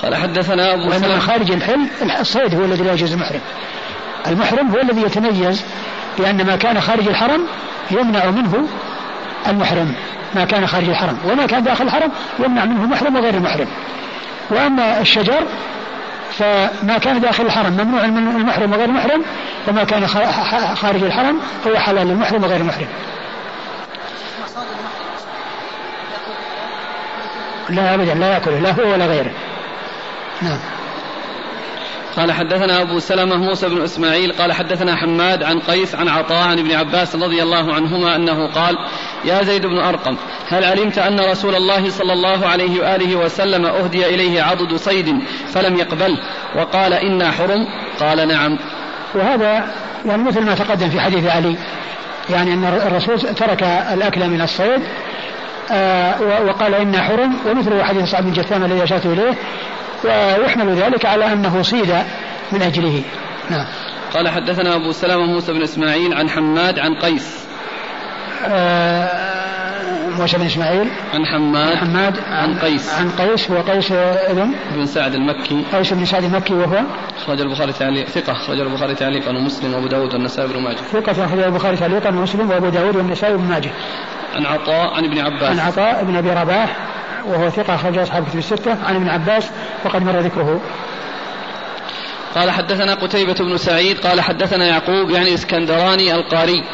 قال 0.02 0.14
حدثنا 0.14 0.74
أبو 0.74 0.92
سلمة 0.92 1.18
خارج 1.18 1.50
الحل 1.50 1.88
الصيد 2.20 2.54
هو 2.54 2.64
الذي 2.64 2.84
لا 2.84 2.92
يجوز 2.92 3.12
المحرم. 3.12 3.40
المحرم 4.26 4.70
هو 4.70 4.80
الذي 4.80 5.02
يتميز 5.02 5.64
بأن 6.18 6.46
ما 6.46 6.56
كان 6.56 6.80
خارج 6.80 7.08
الحرم 7.08 7.46
يمنع 7.90 8.26
منه 8.26 8.68
المحرم. 9.48 9.94
ما 10.34 10.44
كان 10.44 10.66
خارج 10.66 10.88
الحرم. 10.88 11.18
وما 11.24 11.46
كان 11.46 11.62
داخل 11.62 11.84
الحرم 11.84 12.10
يمنع 12.38 12.64
منه 12.64 12.84
المحرم 12.84 13.16
وغير 13.16 13.34
المحرم. 13.34 13.66
وأما 14.50 15.00
الشجر 15.00 15.42
فما 16.32 16.98
كان 16.98 17.20
داخل 17.20 17.46
الحرم 17.46 17.72
ممنوع 17.72 18.06
من 18.06 18.36
المحرم 18.36 18.72
وغير 18.72 18.84
المحرم 18.84 19.22
وما 19.68 19.84
كان 19.84 20.06
خارج 20.76 21.02
الحرم 21.02 21.40
هو 21.66 21.76
حلال 21.76 22.06
للمحرم 22.06 22.44
وغير 22.44 22.60
المحرم 22.60 22.88
لا 27.68 27.94
ابدا 27.94 28.14
لا 28.14 28.32
يأكله 28.32 28.58
لا 28.58 28.70
هو 28.70 28.92
ولا 28.92 29.06
غيره. 29.06 29.30
نعم. 30.42 30.58
قال 32.18 32.32
حدثنا 32.32 32.82
أبو 32.82 32.98
سلمة 32.98 33.36
موسى 33.36 33.68
بن 33.68 33.82
إسماعيل 33.82 34.32
قال 34.32 34.52
حدثنا 34.52 34.96
حماد 34.96 35.42
عن 35.42 35.60
قيس 35.60 35.94
عن 35.94 36.08
عطاء 36.08 36.48
عن 36.48 36.58
ابن 36.58 36.72
عباس 36.72 37.16
رضي 37.16 37.42
الله 37.42 37.74
عنهما 37.74 38.16
أنه 38.16 38.46
قال 38.46 38.78
يا 39.24 39.42
زيد 39.42 39.66
بن 39.66 39.78
أرقم 39.78 40.16
هل 40.48 40.64
علمت 40.64 40.98
أن 40.98 41.20
رسول 41.20 41.54
الله 41.54 41.90
صلى 41.90 42.12
الله 42.12 42.46
عليه 42.46 42.80
وآله 42.80 43.16
وسلم 43.16 43.66
أهدي 43.66 44.06
إليه 44.06 44.42
عضد 44.42 44.76
صيد 44.76 45.22
فلم 45.54 45.76
يقبله 45.76 46.18
وقال 46.56 46.92
إنا 46.92 47.30
حرم. 47.30 47.66
قال 48.00 48.28
نعم. 48.28 48.58
وهذا 49.14 49.74
يعني 50.06 50.22
مثل 50.22 50.44
ما 50.44 50.54
تقدم 50.54 50.90
في 50.90 51.00
حديث 51.00 51.26
علي 51.26 51.56
يعني 52.30 52.54
أن 52.54 52.64
الرسول 52.64 53.18
ترك 53.18 53.62
الأكل 53.62 54.28
من 54.28 54.40
الصيد 54.40 54.82
آه 55.70 56.44
وقال 56.46 56.74
إنا 56.74 57.02
حرم. 57.02 57.36
ومثله 57.46 57.84
حديث 57.84 58.10
صعب 58.10 58.24
بن 58.24 58.64
الذي 58.64 58.84
أشرت 58.84 59.06
إليه 59.06 59.34
ويحمل 60.04 60.74
ذلك 60.74 61.06
على 61.06 61.32
أنه 61.32 61.62
صيد 61.62 61.94
من 62.52 62.62
أجله. 62.62 63.02
نعم. 63.50 63.66
قال 64.14 64.28
حدثنا 64.28 64.74
أبو 64.74 64.92
سلمة 64.92 65.26
موسى 65.26 65.52
بن 65.52 65.62
إسماعيل 65.62 66.14
عن 66.14 66.30
حماد 66.30 66.78
عن 66.78 66.94
قيس. 66.94 67.46
آه 68.46 69.28
موسى 70.18 70.38
بن 70.38 70.46
إسماعيل. 70.46 70.88
عن 71.14 71.26
حماد 71.26 71.76
عن 71.76 71.76
حماد 71.76 72.18
عن 72.30 72.58
قيس. 72.58 72.94
عن 72.94 73.10
قيس 73.10 73.50
هو 73.50 73.60
قيس 73.60 73.92
ابن؟ 73.92 74.54
بن 74.74 74.86
سعد 74.86 75.14
المكي. 75.14 75.64
قيس 75.72 75.92
بن 75.92 76.04
سعد 76.04 76.24
المكي 76.24 76.54
وهو؟ 76.54 76.80
أخرج 77.16 77.40
البخاري 77.40 77.72
تعليق 77.72 78.08
ثقة 78.08 78.32
أخرج 78.32 78.60
البخاري 78.60 78.94
تعليقا 78.94 79.30
ومسلم 79.30 79.74
وأبو 79.74 79.86
داود 79.86 80.14
والنسائي 80.14 80.48
بن 80.48 80.60
ماجه. 80.60 80.76
ثقة 80.92 81.24
أخرج 81.24 81.38
البخاري 81.38 81.76
تعليقا 81.76 82.08
ومسلم 82.08 82.50
وأبو 82.50 82.68
داود 82.68 82.96
والنسائي 82.96 83.36
بن 83.36 83.44
ماجه. 83.44 83.70
عن 84.34 84.46
عطاء 84.46 84.94
عن 84.94 85.04
ابن 85.04 85.18
عباس. 85.18 85.58
عن 85.58 85.58
عطاء 85.58 86.04
بن 86.04 86.16
أبي 86.16 86.30
رباح. 86.30 86.76
وهو 87.26 87.50
ثقة 87.50 87.74
أخرج 87.74 87.98
أصحاب 87.98 88.28
كتب 88.28 88.38
الستة 88.38 88.76
عن 88.84 88.96
ابن 88.96 89.08
عباس 89.08 89.50
وقد 89.84 90.02
مر 90.02 90.20
ذكره. 90.20 90.60
قال 92.34 92.50
حدثنا 92.50 92.94
قتيبة 92.94 93.34
بن 93.34 93.56
سعيد 93.56 93.98
قال 93.98 94.20
حدثنا 94.20 94.66
يعقوب 94.66 95.10
يعني 95.10 95.34
اسكندراني 95.34 96.14
القاري 96.14 96.64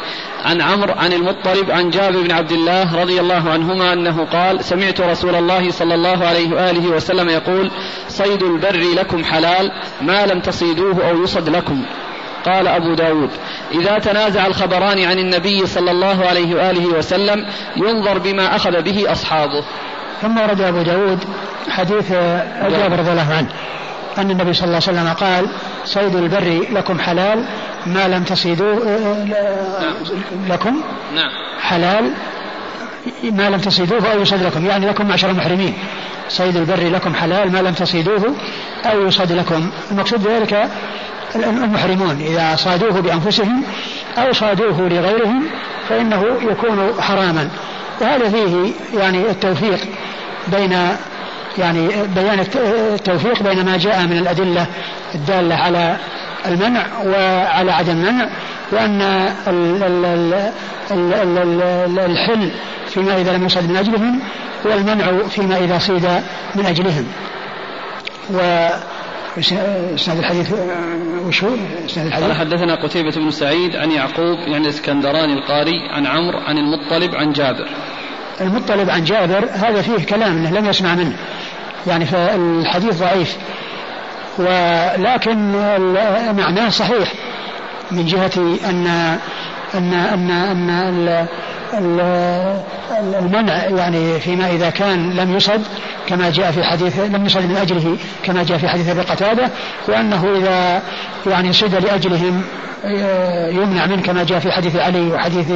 عن 0.45 0.61
عمرو 0.61 0.93
عن 0.93 1.13
المطلب 1.13 1.71
عن 1.71 1.89
جابر 1.89 2.21
بن 2.21 2.31
عبد 2.31 2.51
الله 2.51 3.01
رضي 3.01 3.19
الله 3.19 3.49
عنهما 3.49 3.93
أنه 3.93 4.25
قال 4.25 4.63
سمعت 4.63 5.01
رسول 5.01 5.35
الله 5.35 5.71
صلى 5.71 5.95
الله 5.95 6.25
عليه 6.25 6.53
وآله 6.53 6.87
وسلم 6.87 7.29
يقول 7.29 7.71
صيد 8.07 8.43
البر 8.43 8.79
لكم 8.97 9.23
حلال 9.23 9.71
ما 10.01 10.25
لم 10.25 10.39
تصيدوه 10.39 11.09
أو 11.09 11.23
يصد 11.23 11.49
لكم. 11.49 11.85
قال 12.45 12.67
أبو 12.67 12.93
داود 12.93 13.29
إذا 13.71 13.99
تنازع 13.99 14.47
الخبران 14.47 15.03
عن 15.03 15.19
النبي 15.19 15.65
صلى 15.65 15.91
الله 15.91 16.25
عليه 16.25 16.55
وآله 16.55 16.85
وسلم 16.85 17.45
ينظر 17.77 18.17
بما 18.17 18.55
أخذ 18.55 18.81
به 18.81 19.11
أصحابه. 19.11 19.63
ثم 20.21 20.37
ورد 20.37 20.61
أبو 20.61 20.81
داود 20.81 21.19
حديث 21.69 22.11
جابر 22.69 22.99
رضي 22.99 23.11
الله 23.11 23.33
عنه 23.33 23.47
أن 24.17 24.31
النبي 24.31 24.53
صلى 24.53 24.65
الله 24.65 24.81
عليه 24.87 24.99
وسلم 24.99 25.13
قال 25.13 25.49
صيد 25.85 26.15
البر 26.15 26.67
لكم 26.71 26.99
حلال 26.99 27.45
ما 27.85 28.07
لم 28.07 28.23
تصيدوه 28.23 28.97
لكم 30.49 30.81
نعم. 31.15 31.29
حلال 31.59 32.11
ما 33.23 33.49
لم 33.49 33.59
تصيدوه 33.59 34.11
أو 34.13 34.21
يصد 34.21 34.43
لكم 34.43 34.65
يعني 34.65 34.85
لكم 34.85 35.07
معشر 35.07 35.29
المحرمين 35.29 35.73
صيد 36.29 36.57
البر 36.57 36.89
لكم 36.89 37.15
حلال 37.15 37.51
ما 37.51 37.59
لم 37.59 37.73
تصيدوه 37.73 38.35
أو 38.85 39.07
يصد 39.07 39.31
لكم. 39.31 39.69
المقصود 39.91 40.23
بذلك 40.23 40.69
المحرمون 41.35 42.21
إذا 42.21 42.55
صادوه 42.55 43.01
بأنفسهم 43.01 43.63
أو 44.17 44.33
صادوه 44.33 44.81
لغيرهم 44.81 45.43
فإنه 45.89 46.23
يكون 46.41 47.01
حراما. 47.01 47.49
وهذا 48.01 48.29
فيه 48.29 48.71
يعني 48.99 49.17
التوفيق 49.17 49.79
بين 50.47 50.71
يعني 51.57 51.87
بيان 52.15 52.45
التوفيق 52.93 53.43
بين 53.43 53.65
ما 53.65 53.77
جاء 53.77 54.01
من 54.01 54.17
الأدلة 54.17 54.65
الدالة 55.15 55.55
على 55.55 55.97
المنع 56.45 56.85
وعلى 57.05 57.71
عدم 57.71 57.91
المنع 57.91 58.29
وأن 58.71 59.01
الحل 61.99 62.51
فيما 62.89 63.17
إذا 63.17 63.37
لم 63.37 63.45
يصد 63.45 63.69
من 63.69 63.77
أجلهم 63.77 64.19
والمنع 64.65 65.27
فيما 65.29 65.57
إذا 65.57 65.79
صيد 65.79 66.05
من 66.55 66.65
أجلهم. 66.65 67.07
و 68.29 68.67
إسناد 69.39 70.17
الحديث 70.17 70.53
وش 71.25 71.43
هو؟ 71.43 71.55
إسناد 71.85 72.07
الحديث؟ 72.07 72.25
قال 72.25 72.33
حدثنا 72.33 72.75
قتيبة 72.75 73.11
بن 73.11 73.31
سعيد 73.31 73.75
عن 73.75 73.91
يعقوب 73.91 74.37
يعني 74.47 74.63
الإسكندراني 74.63 75.33
القاري 75.33 75.89
عن 75.89 76.05
عمرو 76.05 76.39
عن 76.39 76.57
المطلب 76.57 77.15
عن 77.15 77.31
جابر. 77.31 77.69
المطلب 78.41 78.89
عن 78.89 79.03
جابر 79.03 79.49
هذا 79.51 79.81
فيه 79.81 80.05
كلام 80.05 80.37
إنه 80.37 80.59
لم 80.59 80.65
يسمع 80.65 80.95
منه. 80.95 81.17
يعني 81.87 82.05
فالحديث 82.05 82.99
ضعيف. 82.99 83.37
ولكن 84.37 85.51
معناه 86.37 86.69
صحيح 86.69 87.13
من 87.91 88.05
جهة 88.05 88.31
أن 88.69 88.87
أن 89.75 89.93
أن 89.93 90.31
أن 90.69 91.27
المنع 93.19 93.63
يعني 93.63 94.19
فيما 94.19 94.51
إذا 94.51 94.69
كان 94.69 95.13
لم 95.13 95.35
يصد 95.35 95.61
كما 96.07 96.29
جاء 96.29 96.51
في 96.51 96.63
حديث 96.63 96.99
لم 96.99 97.25
يصد 97.25 97.45
من 97.45 97.55
أجله 97.55 97.97
كما 98.23 98.43
جاء 98.43 98.57
في 98.57 98.67
حديث 98.67 98.89
أبي 98.89 99.01
قتادة 99.01 99.49
وأنه 99.87 100.37
إذا 100.37 100.81
يعني 101.27 101.53
صد 101.53 101.75
لأجلهم 101.75 102.43
آه، 102.85 103.49
يمنع 103.49 103.85
منه 103.85 104.01
كما 104.01 104.23
جاء 104.23 104.39
في 104.39 104.51
حديث 104.51 104.75
علي 104.75 105.11
وحديث 105.11 105.51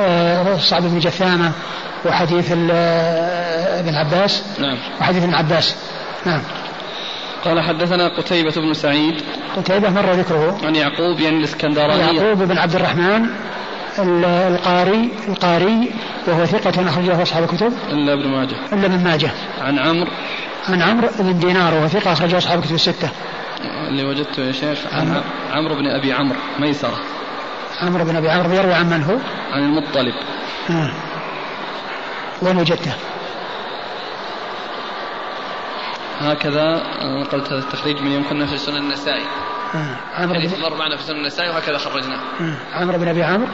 آه، 0.00 0.56
صعب 0.58 0.82
بن 0.82 0.98
جثامة 0.98 1.52
وحديث 2.04 2.52
آه، 2.72 3.80
ابن 3.80 3.94
عباس. 3.94 4.44
نعم. 4.58 4.78
وحديث 5.00 5.22
ابن 5.22 5.34
عباس. 5.34 5.76
نعم. 6.26 6.40
قال 7.44 7.60
حدثنا 7.60 8.16
قتيبة 8.18 8.52
بن 8.56 8.74
سعيد. 8.74 9.22
قتيبة 9.56 9.90
مر 9.90 10.12
ذكره. 10.12 10.58
عن 10.64 10.74
يعقوب 10.74 11.20
يعني 11.20 11.36
الاسكندراني 11.36 12.16
يعقوب 12.16 12.38
بن 12.38 12.58
عبد 12.58 12.74
الرحمن. 12.74 13.26
القاري 13.98 15.10
القاري 15.28 15.90
وهو 16.26 16.44
ثقة 16.44 16.88
أخرجه 16.88 17.22
أصحاب 17.22 17.42
الكتب 17.42 17.72
إلا 17.90 18.12
ابن 18.12 18.28
ماجه 18.28 18.56
إلا 18.72 18.86
ابن 18.86 19.04
ماجه 19.04 19.30
عن 19.60 19.78
عمرو 19.78 20.10
عن 20.68 20.82
عمرو 20.82 21.08
بن 21.18 21.38
دينار 21.38 21.74
وهو 21.74 21.88
ثقة 21.88 22.12
أخرجه 22.12 22.38
أصحاب 22.38 22.58
الكتب 22.58 22.74
الستة 22.74 23.10
اللي 23.88 24.04
وجدته 24.04 24.42
يا 24.42 24.52
شيخ 24.52 24.78
عن 24.92 25.22
عمرو 25.52 25.74
بن 25.74 25.86
أبي 25.86 26.12
عمرو 26.12 26.38
ميسرة 26.58 26.98
عمرو 27.80 28.04
بن 28.04 28.16
أبي 28.16 28.30
عمرو 28.30 28.52
يروي 28.52 28.74
عن 28.74 28.90
من 28.90 29.02
هو؟ 29.02 29.16
عن 29.52 29.62
المطلب 29.62 30.14
آه. 30.70 30.92
وين 32.42 32.56
وجدته؟ 32.56 32.92
هكذا 36.20 36.78
قلت 37.32 37.52
هذا 37.52 37.58
التخريج 37.58 38.02
من 38.02 38.12
يمكننا 38.12 38.46
في 38.46 38.58
سنن 38.58 38.76
النسائي 38.76 39.22
آه. 39.22 39.51
عمرو 40.14 40.40
بن 40.40 40.60
مر 40.62 40.76
معنا 40.76 40.96
في 40.96 41.02
سنن 41.02 41.16
النسائي 41.16 41.50
وهكذا 41.50 41.78
خرجناه 41.78 42.20
آه. 42.40 42.56
عمرو 42.74 42.98
بن 42.98 43.08
أبي 43.08 43.22
عمرو 43.22 43.48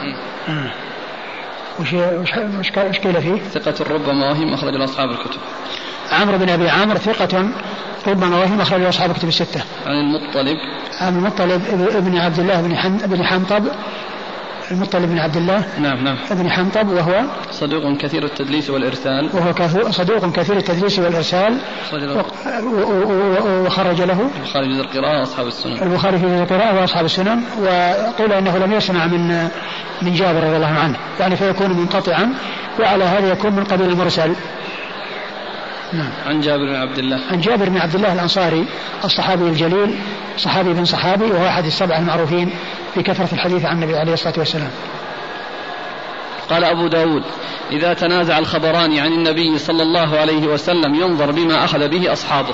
آه. 0.49 0.71
وش 1.79 1.93
وش 1.93 2.71
وش 2.77 2.99
قيل 2.99 3.21
فيه؟ 3.21 3.41
ثقة 3.41 3.93
ربما 3.93 4.29
وهم 4.29 4.53
أخرج 4.53 4.81
أصحاب 4.81 5.09
الكتب. 5.09 5.39
عمرو 6.11 6.37
بن 6.37 6.49
أبي 6.49 6.69
عامر 6.69 6.97
ثقة 6.97 7.49
ربما 8.07 8.37
وهم 8.37 8.61
أخرج 8.61 8.81
أصحاب 8.81 9.11
الكتب 9.11 9.27
الستة. 9.27 9.63
عن 9.85 9.91
المطلب. 9.93 10.57
عن 11.01 11.17
المطلب 11.17 11.61
ابن 11.95 12.17
عبد 12.17 12.39
الله 12.39 12.61
بن 12.61 12.97
بن 13.07 13.23
حنطب 13.23 13.63
المطلب 14.71 15.09
بن 15.09 15.17
عبد 15.17 15.37
الله 15.37 15.63
نعم 15.79 16.03
نعم. 16.03 16.17
ابن 16.31 16.49
حنطب 16.49 16.89
وهو 16.89 17.23
صدوق 17.51 17.97
كثير 17.97 18.25
التدليس 18.25 18.69
والإرسال. 18.69 19.29
وهو 19.33 19.53
صدوق 19.91 20.31
كثير 20.31 20.57
التدليس 20.57 20.99
والإرسال. 20.99 21.57
وخرج 23.65 24.01
له 24.01 24.29
البخاري 24.39 24.73
في 24.73 24.81
القراءة 24.81 25.19
وأصحاب 25.19 25.47
السنن. 25.47 25.81
البخاري 25.81 26.17
في 26.17 26.25
القراءة 26.25 26.81
وأصحاب 26.81 27.05
السنن 27.05 27.43
وقيل 27.61 28.33
أنه 28.33 28.57
لم 28.57 28.71
يسمع 28.73 29.07
من 29.07 29.49
من 30.01 30.13
جابر 30.13 30.43
رضي 30.43 30.55
الله 30.55 30.79
عنه 30.79 30.97
يعني 31.19 31.35
فيكون 31.35 31.71
منقطعا 31.71 32.33
وعلى 32.79 33.03
هذا 33.03 33.31
يكون 33.31 33.53
من 33.53 33.63
قبيل 33.63 33.89
المرسل. 33.89 34.35
نعم. 35.93 36.11
عن 36.25 36.41
جابر 36.41 36.65
بن 36.65 36.75
عبد 36.75 36.97
الله. 36.97 37.19
عن 37.31 37.41
جابر 37.41 37.69
بن 37.69 37.77
عبد 37.77 37.95
الله 37.95 38.13
الأنصاري 38.13 38.65
الصحابي 39.05 39.43
الجليل 39.43 39.95
صحابي 40.37 40.73
بن 40.73 40.85
صحابي 40.85 41.25
وهو 41.25 41.47
أحد 41.47 41.65
السبعة 41.65 41.99
المعروفين 41.99 42.49
بكثرة 42.97 43.33
الحديث 43.33 43.65
عن 43.65 43.75
النبي 43.75 43.97
عليه 43.97 44.13
الصلاة 44.13 44.33
والسلام. 44.37 44.71
قال 46.49 46.63
أبو 46.63 46.87
داود 46.87 47.23
إذا 47.71 47.93
تنازع 47.93 48.39
الخبران 48.39 48.99
عن 48.99 49.13
النبي 49.13 49.57
صلى 49.57 49.83
الله 49.83 50.17
عليه 50.19 50.47
وسلم 50.47 50.95
ينظر 50.95 51.31
بما 51.31 51.63
أخذ 51.63 51.87
به 51.87 52.13
أصحابه. 52.13 52.53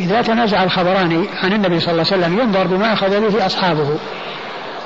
إذا 0.00 0.22
تنازع 0.22 0.64
الخبران 0.64 1.26
عن 1.42 1.52
النبي 1.52 1.80
صلى 1.80 1.92
الله 1.92 2.04
عليه 2.12 2.24
وسلم 2.24 2.38
ينظر 2.38 2.66
بما 2.66 2.92
أخذ 2.92 3.20
به 3.20 3.46
أصحابه. 3.46 3.98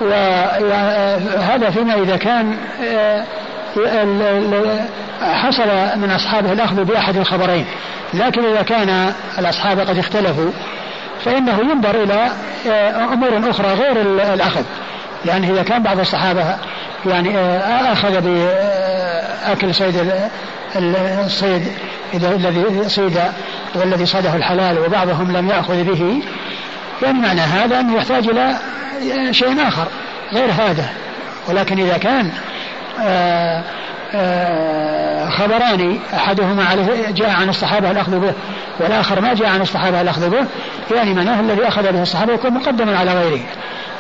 وهذا 0.01 1.70
فيما 1.70 1.95
إذا 1.95 2.16
كان 2.16 2.57
آه، 2.82 3.24
حصل 5.22 5.99
من 5.99 6.11
أصحابه 6.11 6.53
الأخذ 6.53 6.85
بأحد 6.85 7.16
الخبرين. 7.16 7.66
لكن 8.14 8.45
إذا 8.45 8.62
كان 8.62 9.12
الأصحاب 9.39 9.81
قد 9.81 9.99
اختلفوا 9.99 10.51
فإنه 11.25 11.61
ينظر 11.61 12.03
إلى 12.03 12.29
آه، 12.68 13.12
أمور 13.12 13.51
أخرى 13.51 13.66
غير 13.66 14.01
الأخذ. 14.35 14.62
لأن 15.25 15.45
إذا 15.45 15.62
كان 15.62 15.83
بعض 15.83 15.99
الصحابة 15.99 16.57
يعني 17.07 17.39
آه، 17.39 17.93
أخذ 17.93 18.20
بأكل 18.20 19.75
صيد 19.75 20.12
الصيد 20.77 21.62
الذي 22.14 22.89
صيد 22.89 23.20
والذي 23.75 24.07
صاده 24.07 24.37
الحلال 24.37 24.79
وبعضهم 24.79 25.37
لم 25.37 25.49
يأخذ 25.49 25.85
به 25.85 26.22
يعني 27.03 27.18
معنى 27.18 27.41
هذا 27.41 27.81
أنه 27.81 27.97
يحتاج 27.97 28.29
إلى 28.29 28.59
شيء 29.31 29.68
آخر 29.68 29.87
غير 30.33 30.51
هذا. 30.51 30.89
ولكن 31.49 31.79
إذا 31.79 31.99
كان 31.99 32.27
آه، 32.27 32.31
آه، 32.31 32.33
خبران 35.39 35.99
أحدهما 36.15 36.65
عليه 36.65 37.11
جاء 37.11 37.31
عن 37.31 37.49
الصحابة 37.49 37.91
الأخذ 37.91 38.19
به 38.19 38.33
والآخر 38.81 39.21
ما 39.21 39.35
جاء 39.35 39.49
عن 39.49 39.63
الصحابة 39.63 40.01
الأخذ 40.01 40.31
به 40.31 40.47
يعني 40.97 41.15
معناه 41.15 41.41
الذي 41.41 41.69
أخذ 41.69 41.93
به 41.93 42.03
الصحابة 42.03 42.33
يكون 42.33 42.51
مقدما 42.51 42.99
على 42.99 43.15
غيره. 43.15 43.41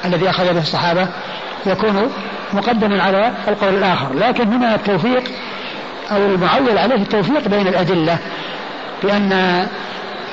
الذي 0.04 0.30
أخذ 0.30 0.52
به 0.52 0.60
الصحابة 0.60 1.08
يكون 1.66 2.10
مقدما 2.52 3.02
على 3.02 3.32
القول 3.48 3.74
الآخر. 3.74 4.14
لكن 4.14 4.52
هنا 4.52 4.74
التوفيق 4.74 5.24
أو 6.10 6.16
المعول 6.16 6.78
عليه 6.78 6.94
التوفيق 6.94 7.48
بين 7.48 7.68
الأدلة 7.68 8.18
بأن 9.02 9.32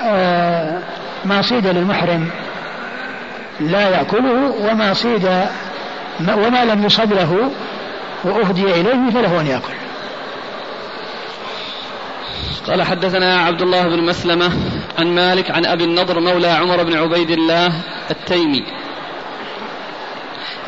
آه، 0.03 0.79
ما 1.25 1.41
صيد 1.41 1.67
للمحرم 1.67 2.29
لا 3.59 3.89
يأكله 3.89 4.53
وما 4.59 4.93
صيد 4.93 5.29
وما 6.19 6.65
لم 6.65 6.85
يصد 6.85 7.13
له 7.13 7.51
وأهدي 8.23 8.63
إليه 8.63 9.11
فله 9.13 9.41
أن 9.41 9.47
يأكل. 9.47 9.73
قال 12.67 12.83
حدثنا 12.83 13.39
عبد 13.39 13.61
الله 13.61 13.87
بن 13.87 14.03
مسلمة 14.03 14.51
عن 14.99 15.15
مالك 15.15 15.51
عن 15.51 15.65
أبي 15.65 15.83
النضر 15.83 16.19
مولى 16.19 16.47
عمر 16.47 16.83
بن 16.83 16.97
عبيد 16.97 17.29
الله 17.29 17.73
التيمي. 18.11 18.80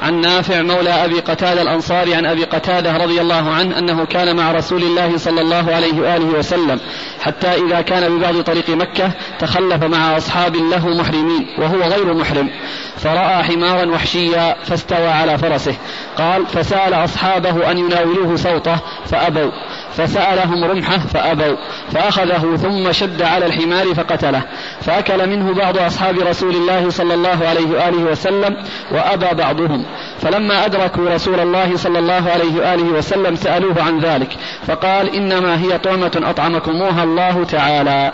عن 0.04 0.22
نافع 0.22 0.62
مولى 0.62 1.06
أبي 1.06 1.20
قتادة 1.20 1.62
الأنصاري 1.62 2.16
عن 2.16 2.26
أبي 2.26 2.44
قتادة 2.44 2.98
رضي 2.98 3.22
الله 3.22 3.54
عنه 3.54 3.80
أنه 3.80 4.06
كان 4.06 4.36
مع 4.36 4.52
رسول 4.52 4.84
الله 4.84 5.18
صلى 5.18 5.42
الله 5.42 5.76
عليه 5.76 6.02
وآله 6.02 6.26
وسلم 6.26 6.80
حتى 7.22 7.48
إذا 7.48 7.82
كان 7.82 8.18
ببعض 8.18 8.42
طريق 8.42 8.70
مكة 8.70 9.12
تخلف 9.40 9.84
مع 9.84 10.18
أصحاب 10.18 10.56
له 10.56 10.88
محرمين 10.88 11.48
وهو 11.60 11.82
غير 11.82 12.14
محرم. 12.14 12.50
فرأى 12.98 13.44
حمارا 13.44 13.86
وحشيا 13.86 14.56
فاستوى 14.66 15.08
على 15.08 15.38
فرسه. 15.38 15.76
قال 16.18 16.48
فسأل 16.48 16.94
أصحابه 16.94 17.72
أن 17.72 17.78
يناولوه 17.78 18.36
صوته 18.36 18.78
فأبوا. 19.06 19.52
فسألهم 19.98 20.64
رمحه 20.64 20.98
فأبوا 20.98 21.56
فأخذه 21.92 22.56
ثم 22.58 22.92
شد 22.92 23.22
على 23.22 23.46
الحمار 23.46 23.94
فقتله 23.94 24.42
فأكل 24.82 25.30
منه 25.30 25.54
بعض 25.54 25.78
أصحاب 25.78 26.20
رسول 26.20 26.56
الله 26.56 26.90
صلى 26.90 27.14
الله 27.14 27.48
عليه 27.48 27.68
وآله 27.68 28.12
وسلم 28.12 28.58
وأبى 28.92 29.36
بعضهم 29.36 29.86
فلما 30.22 30.66
أدركوا 30.66 31.10
رسول 31.10 31.40
الله 31.40 31.78
صلى 31.78 32.00
الله 32.00 32.32
عليه 32.32 32.56
وآله 32.56 32.84
وسلم 32.84 33.36
سألوه 33.36 33.84
عن 33.84 34.00
ذلك 34.00 34.38
فقال 34.68 35.16
إنما 35.16 35.60
هي 35.60 35.78
طعمة 35.78 36.22
أطعمكموها 36.24 37.04
الله 37.04 37.44
تعالى. 37.44 38.12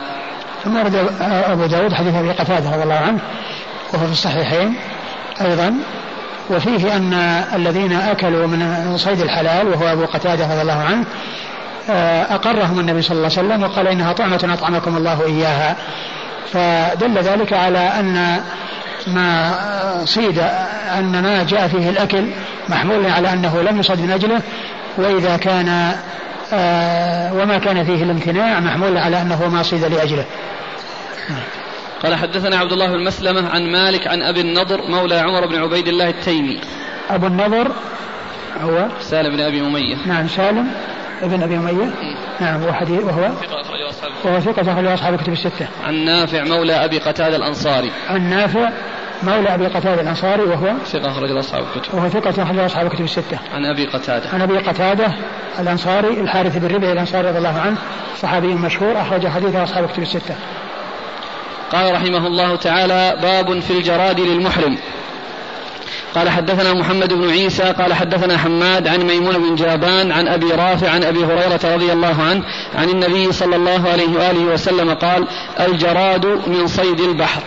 ثم 0.64 0.78
ورد 0.78 0.96
أبو 1.22 1.66
داود 1.66 1.94
حديث 1.94 2.16
أبي 2.16 2.32
قتادة 2.32 2.72
رضي 2.72 2.84
الله 2.84 2.96
عنه 2.96 3.20
وهو 3.94 4.06
في 4.06 4.12
الصحيحين 4.12 4.76
أيضا 5.42 5.76
وفيه 6.50 6.96
أن 6.96 7.14
الذين 7.56 7.94
أكلوا 7.94 8.48
من 8.48 8.98
صيد 8.98 9.22
الحلال 9.22 9.68
وهو 9.68 9.88
أبو 9.88 10.06
قتادة 10.06 10.46
رضي 10.46 10.62
الله 10.62 10.84
عنه 10.84 11.06
أقرهم 12.30 12.80
النبي 12.80 13.02
صلى 13.02 13.18
الله 13.18 13.38
عليه 13.38 13.48
وسلم 13.48 13.64
وقال 13.64 13.88
إنها 13.88 14.14
طعمة 14.14 14.50
أطعمكم 14.54 14.98
الله 14.98 15.26
إياها 15.26 15.76
فدل 16.54 17.18
ذلك 17.18 17.54
على 17.54 17.80
أن 17.80 18.42
ما 19.08 19.56
صيد 20.06 20.40
أن 20.98 21.22
ما 21.24 21.44
جاء 21.44 21.68
فيه 21.68 21.90
الأكل 21.90 22.30
محمول 22.70 23.06
على 23.06 23.34
أنه 23.34 23.62
لم 23.62 23.80
يصد 23.80 24.00
من 24.02 24.12
أجله 24.12 24.42
وإذا 24.98 25.38
كان 25.38 25.96
آه، 26.54 27.34
وما 27.34 27.58
كان 27.58 27.84
فيه 27.84 28.04
الامتناع 28.04 28.60
محمول 28.60 28.98
على 28.98 29.22
أنه 29.22 29.48
ما 29.48 29.64
صيد 29.64 29.84
لأجله. 29.84 30.26
قال 32.04 32.16
حدثنا 32.16 32.58
عبد 32.58 32.72
الله 32.72 32.88
بن 32.88 33.04
مسلمة 33.04 33.50
عن 33.50 33.72
مالك 33.72 34.08
عن 34.08 34.22
أبي 34.22 34.42
النضر 34.42 34.82
مولى 34.90 35.20
عمر 35.20 35.48
بن 35.48 35.56
عبيد 35.56 35.88
الله 35.88 36.10
التيمي. 36.10 36.60
أبو 37.10 37.28
النضر 37.28 37.72
هو 38.62 38.88
سالم 39.02 39.36
بن 39.36 39.42
أبي 39.42 39.62
أمية. 39.62 40.08
نعم 40.08 40.28
سالم. 40.28 40.68
ابن 41.22 41.44
أبي 41.44 41.58
أمية 41.58 41.94
نعم 42.40 42.64
وهو 42.64 42.74
حديث 42.74 43.04
وهو 43.04 43.32
وهو 44.26 44.40
ثقة 44.40 44.74
أخرج 44.74 44.86
أصحاب 44.86 45.14
الكتب 45.14 45.34
الستة. 45.34 45.68
عن 45.84 46.06
نافع 46.06 46.44
مولى 46.44 46.74
أبي 46.74 46.98
قتادة 46.98 47.36
الأنصاري. 47.36 47.92
عن 48.10 48.30
نافع 48.30 48.70
مولى 49.24 49.54
أبي 49.54 49.68
قتادة 49.68 50.02
الأنصاري 50.02 50.44
وهو 50.44 50.74
ثقة 50.86 51.12
أخرج 51.12 51.32
أصحاب 51.32 51.64
الكتب. 51.64 51.94
وهو 51.94 52.10
ثقة 52.10 52.44
أخرج 52.44 52.60
أصحاب 52.60 52.86
الكتب 52.86 53.04
الستة. 53.04 53.40
عن 53.54 53.66
أبي 53.66 53.86
قتادة. 53.86 54.30
عن 54.30 54.42
أبي 54.42 54.58
قتادة 54.58 55.14
الأنصاري 55.60 56.22
الحارث 56.22 56.58
بن 56.58 56.76
ربيع 56.76 56.92
الأنصاري 56.92 57.28
رضي 57.28 57.38
الله 57.38 57.60
عنه 57.60 57.78
صحابي 58.18 58.48
مشهور 58.48 59.02
أخرج 59.02 59.28
حديثه 59.28 59.64
أصحاب 59.64 59.84
الكتب 59.84 60.02
الستة. 60.02 60.36
قال 61.72 61.94
رحمه 61.94 62.28
الله 62.28 62.56
تعالى 62.56 63.18
باب 63.22 63.60
في 63.60 63.74
الجراد 63.74 64.20
للمحرم 64.20 64.78
قال 66.16 66.30
حدثنا 66.30 66.74
محمد 66.74 67.14
بن 67.14 67.30
عيسى 67.30 67.64
قال 67.64 67.94
حدثنا 67.94 68.38
حماد 68.38 68.88
عن 68.88 69.00
ميمون 69.00 69.38
بن 69.38 69.56
جابان 69.56 70.12
عن 70.12 70.28
أبي 70.28 70.52
رافع 70.52 70.90
عن 70.90 71.04
أبي 71.04 71.26
هريرة 71.26 71.76
رضي 71.76 71.92
الله 71.92 72.22
عنه 72.24 72.44
عن 72.76 72.90
النبي 72.90 73.32
صلى 73.32 73.56
الله 73.56 73.90
عليه 73.90 74.10
وآله 74.10 74.54
وسلم 74.54 74.94
قال 74.94 75.28
الجراد 75.60 76.26
من 76.26 76.68
صيد 76.68 77.00
البحر. 77.00 77.42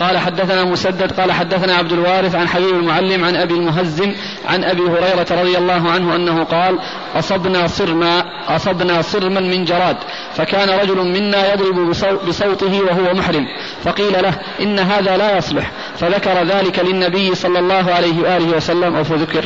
قال 0.00 0.18
حدثنا 0.18 0.64
مسدد 0.64 1.20
قال 1.20 1.32
حدثنا 1.32 1.74
عبد 1.74 1.92
الوارث 1.92 2.34
عن 2.34 2.48
حبيب 2.48 2.74
المعلم 2.74 3.24
عن 3.24 3.36
أبي 3.36 3.54
المهزم 3.54 4.14
عن 4.46 4.64
أبي 4.64 4.82
هريرة 4.82 5.26
رضي 5.30 5.58
الله 5.58 5.90
عنه 5.90 6.16
أنه 6.16 6.44
قال 6.44 6.78
أصبنا 7.14 7.66
صرما 7.66 8.24
أصبنا 8.48 9.02
صرما 9.02 9.40
من 9.40 9.64
جراد 9.64 9.96
فكان 10.36 10.70
رجل 10.70 10.96
منا 10.96 11.52
يضرب 11.52 11.88
بصوته 12.28 12.80
وهو 12.80 13.14
محرم 13.14 13.46
فقيل 13.84 14.22
له 14.22 14.34
إن 14.60 14.78
هذا 14.78 15.16
لا 15.16 15.36
يصلح 15.36 15.70
فذكر 15.98 16.44
ذلك 16.44 16.78
للنبي 16.78 17.34
صلى 17.34 17.58
الله 17.58 17.92
عليه 17.94 18.22
وآله 18.22 18.56
وسلم 18.56 18.96
أو 18.96 19.04
فذكر. 19.04 19.44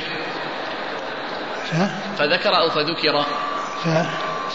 فذكر 2.19 2.51
أو 2.51 2.71
فذكر؟ 2.71 3.27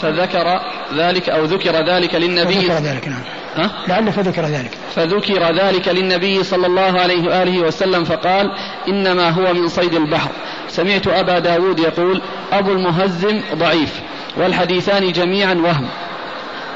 فذكر 0.01 0.61
ذلك 0.95 1.29
أو 1.29 1.45
ذكر 1.45 1.75
ذلك 1.75 2.15
للنبي 2.15 2.53
فذكر 2.53 2.83
ذلك 2.83 3.07
نعم. 3.07 3.40
لعل 3.87 4.11
فذكر 4.11 4.45
ذلك. 4.45 4.71
فذكر 4.95 5.55
ذلك 5.55 5.87
للنبي 5.87 6.43
صلى 6.43 6.67
الله 6.67 6.99
عليه 6.99 7.27
وآله 7.27 7.59
وسلم 7.59 8.03
فقال 8.03 8.51
إنما 8.87 9.29
هو 9.29 9.53
من 9.53 9.67
صيد 9.67 9.93
البحر. 9.93 10.29
سمعت 10.67 11.07
أبا 11.07 11.39
داود 11.39 11.79
يقول 11.79 12.21
أبو 12.51 12.71
المهزم 12.71 13.41
ضعيف 13.53 14.01
والحديثان 14.37 15.11
جميعا 15.11 15.53
وهم. 15.53 15.87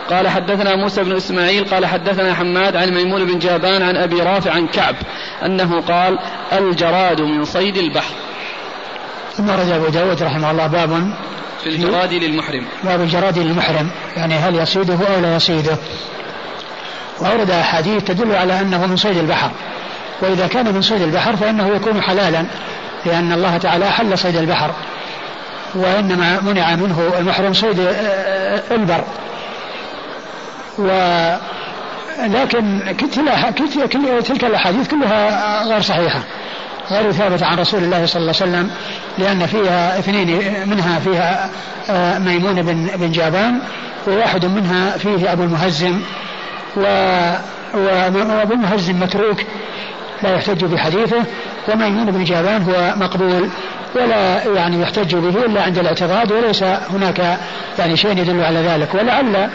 قال 0.09 0.27
حدثنا 0.27 0.75
موسى 0.75 1.03
بن 1.03 1.15
إسماعيل 1.15 1.65
قال 1.65 1.85
حدثنا 1.85 2.33
حماد 2.33 2.75
عن 2.75 2.89
ميمون 2.89 3.25
بن 3.25 3.39
جابان 3.39 3.81
عن 3.81 3.97
أبي 3.97 4.19
رافع 4.21 4.51
عن 4.51 4.67
كعب 4.67 4.95
أنه 5.45 5.81
قال 5.81 6.19
الجراد 6.53 7.21
من 7.21 7.43
صيد 7.43 7.77
البحر. 7.77 8.13
ثم 9.33 9.49
رجع 9.49 9.75
أبو 9.75 9.87
داود 9.87 10.23
رحمه 10.23 10.51
الله 10.51 10.67
باب 10.67 11.13
في 11.63 11.69
الجراد 11.69 12.13
للمحرم. 12.13 12.65
باب 12.83 13.01
الجراد 13.01 13.37
للمحرم. 13.37 13.89
يعني 14.17 14.35
هل 14.35 14.55
يصيده 14.55 14.93
أو 15.15 15.21
لا 15.21 15.35
يصيده. 15.35 15.77
وأورد 17.19 17.51
أحاديث 17.51 18.03
تدل 18.03 18.35
على 18.35 18.59
أنه 18.59 18.85
من 18.85 18.97
صيد 18.97 19.17
البحر. 19.17 19.51
وإذا 20.21 20.47
كان 20.47 20.73
من 20.73 20.81
صيد 20.81 21.01
البحر 21.01 21.35
فإنه 21.35 21.67
يكون 21.75 22.01
حلالا 22.01 22.45
لأن 23.05 23.31
الله 23.31 23.57
تعالى 23.57 23.87
أحل 23.87 24.17
صيد 24.17 24.35
البحر. 24.35 24.71
وإنما 25.75 26.41
منع 26.41 26.75
منه 26.75 27.11
المحرم 27.19 27.53
صيد 27.53 27.79
البر. 28.71 29.03
و 30.79 30.89
لكن 32.19 32.95
تلك 34.25 34.43
الأحاديث 34.43 34.87
كلها 34.87 35.63
غير 35.63 35.81
صحيحة. 35.81 36.23
غير 36.91 37.11
ثابتة 37.11 37.45
عن 37.45 37.57
رسول 37.57 37.83
الله 37.83 38.05
صلى 38.05 38.21
الله 38.21 38.33
عليه 38.41 38.51
وسلم 38.51 38.71
لأن 39.17 39.45
فيها 39.45 39.99
اثنين 39.99 40.29
منها 40.69 40.99
فيها 40.99 41.49
آه، 41.89 42.19
ميمون 42.19 42.61
بن 42.61 42.87
بن 42.95 43.11
جابان 43.11 43.59
وواحد 44.07 44.45
منها 44.45 44.97
فيه 44.97 45.31
أبو 45.31 45.43
المهزم. 45.43 46.01
وابن 46.77 48.57
مهزم 48.57 48.99
متروك 48.99 49.41
لا 50.23 50.35
يحتج 50.35 50.65
بحديثه 50.65 51.23
وميمون 51.67 52.11
بن 52.11 52.23
جابان 52.23 52.61
هو 52.61 52.93
مقبول 52.95 53.49
ولا 53.95 54.43
يعني 54.45 54.81
يحتج 54.81 55.15
به 55.15 55.45
إلا 55.45 55.63
عند 55.63 55.77
الاعتقاد 55.77 56.31
وليس 56.31 56.63
هناك 56.63 57.37
يعني 57.79 57.97
شيء 57.97 58.17
يدل 58.17 58.41
على 58.41 58.59
ذلك. 58.59 58.95
ولعل 58.95 59.49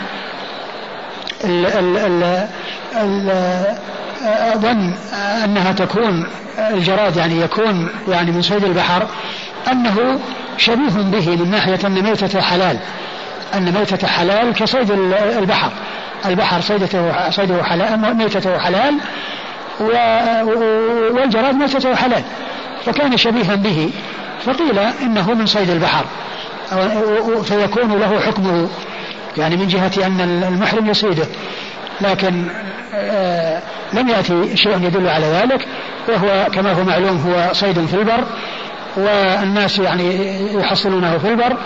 أظن 4.25 4.95
أنها 5.45 5.73
تكون 5.73 6.27
الجراد 6.59 7.16
يعني 7.16 7.41
يكون 7.41 7.89
يعني 8.09 8.33
من 8.33 8.43
صيد 8.43 8.64
البحر 8.64 9.07
أنه 9.73 10.21
شبيه 10.57 10.89
به 10.89 11.37
من 11.37 11.51
ناحية 11.51 11.79
أن 11.87 12.03
ميتته 12.03 12.41
حلال 12.41 12.77
أن 13.55 13.73
ميتة 13.73 14.07
حلال 14.07 14.55
كصيد 14.55 14.91
البحر. 15.39 15.71
البحر 16.27 16.61
صيدته 16.61 17.31
صيده 17.31 17.62
حلال 17.62 18.16
ميتته 18.16 18.59
حلال 18.59 18.95
والجراد 21.14 21.55
ميتته 21.55 21.95
حلال. 21.95 22.23
فكان 22.87 23.16
شبيها 23.16 23.55
به 23.55 23.91
فقيل 24.45 24.79
إنه 24.79 25.35
من 25.35 25.47
صيد 25.47 25.71
البحر. 25.71 26.05
فيكون 27.45 27.99
له 27.99 28.21
حكمه 28.21 28.68
يعني 29.39 29.57
من 29.57 29.68
جهة 29.68 30.07
أن 30.07 30.21
المحرم 30.21 30.91
يصيده. 30.91 31.27
لكن 32.01 32.47
آه 32.95 33.62
لم 33.93 34.09
يأتي 34.09 34.57
شيء 34.57 34.77
يدل 34.83 35.09
على 35.09 35.27
ذلك. 35.27 35.66
وهو 36.09 36.47
كما 36.55 36.73
هو 36.73 36.85
معلوم 36.85 37.16
هو 37.27 37.53
صيد 37.53 37.87
في 37.87 37.95
البر 37.95 38.25
والناس 38.97 39.79
يعني 39.79 40.14
يحصلونه 40.55 41.18
في 41.18 41.29
البر 41.29 41.57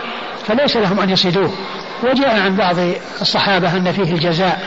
فليس 0.47 0.77
لهم 0.77 1.01
أن 1.01 1.11
يصيدوه. 1.11 1.51
وجاء 2.03 2.41
عن 2.41 2.57
بعض 2.57 2.77
الصحابة 3.21 3.77
أن 3.77 3.93
فيه 3.93 4.13
الجزاء 4.13 4.61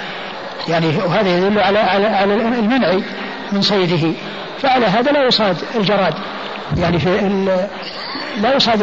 يعني 0.68 0.88
وهذا 0.88 1.38
يدل 1.38 1.60
على 1.60 1.80
على 1.80 2.08
على 2.08 2.34
المنع 2.34 3.00
من 3.52 3.62
صيده. 3.62 4.14
فعلى 4.62 4.86
هذا 4.86 5.12
لا 5.12 5.28
يصاد 5.28 5.58
الجراد. 5.76 6.14
يعني 6.78 7.00
في 7.00 7.10
لا 8.42 8.56
يصاد 8.56 8.82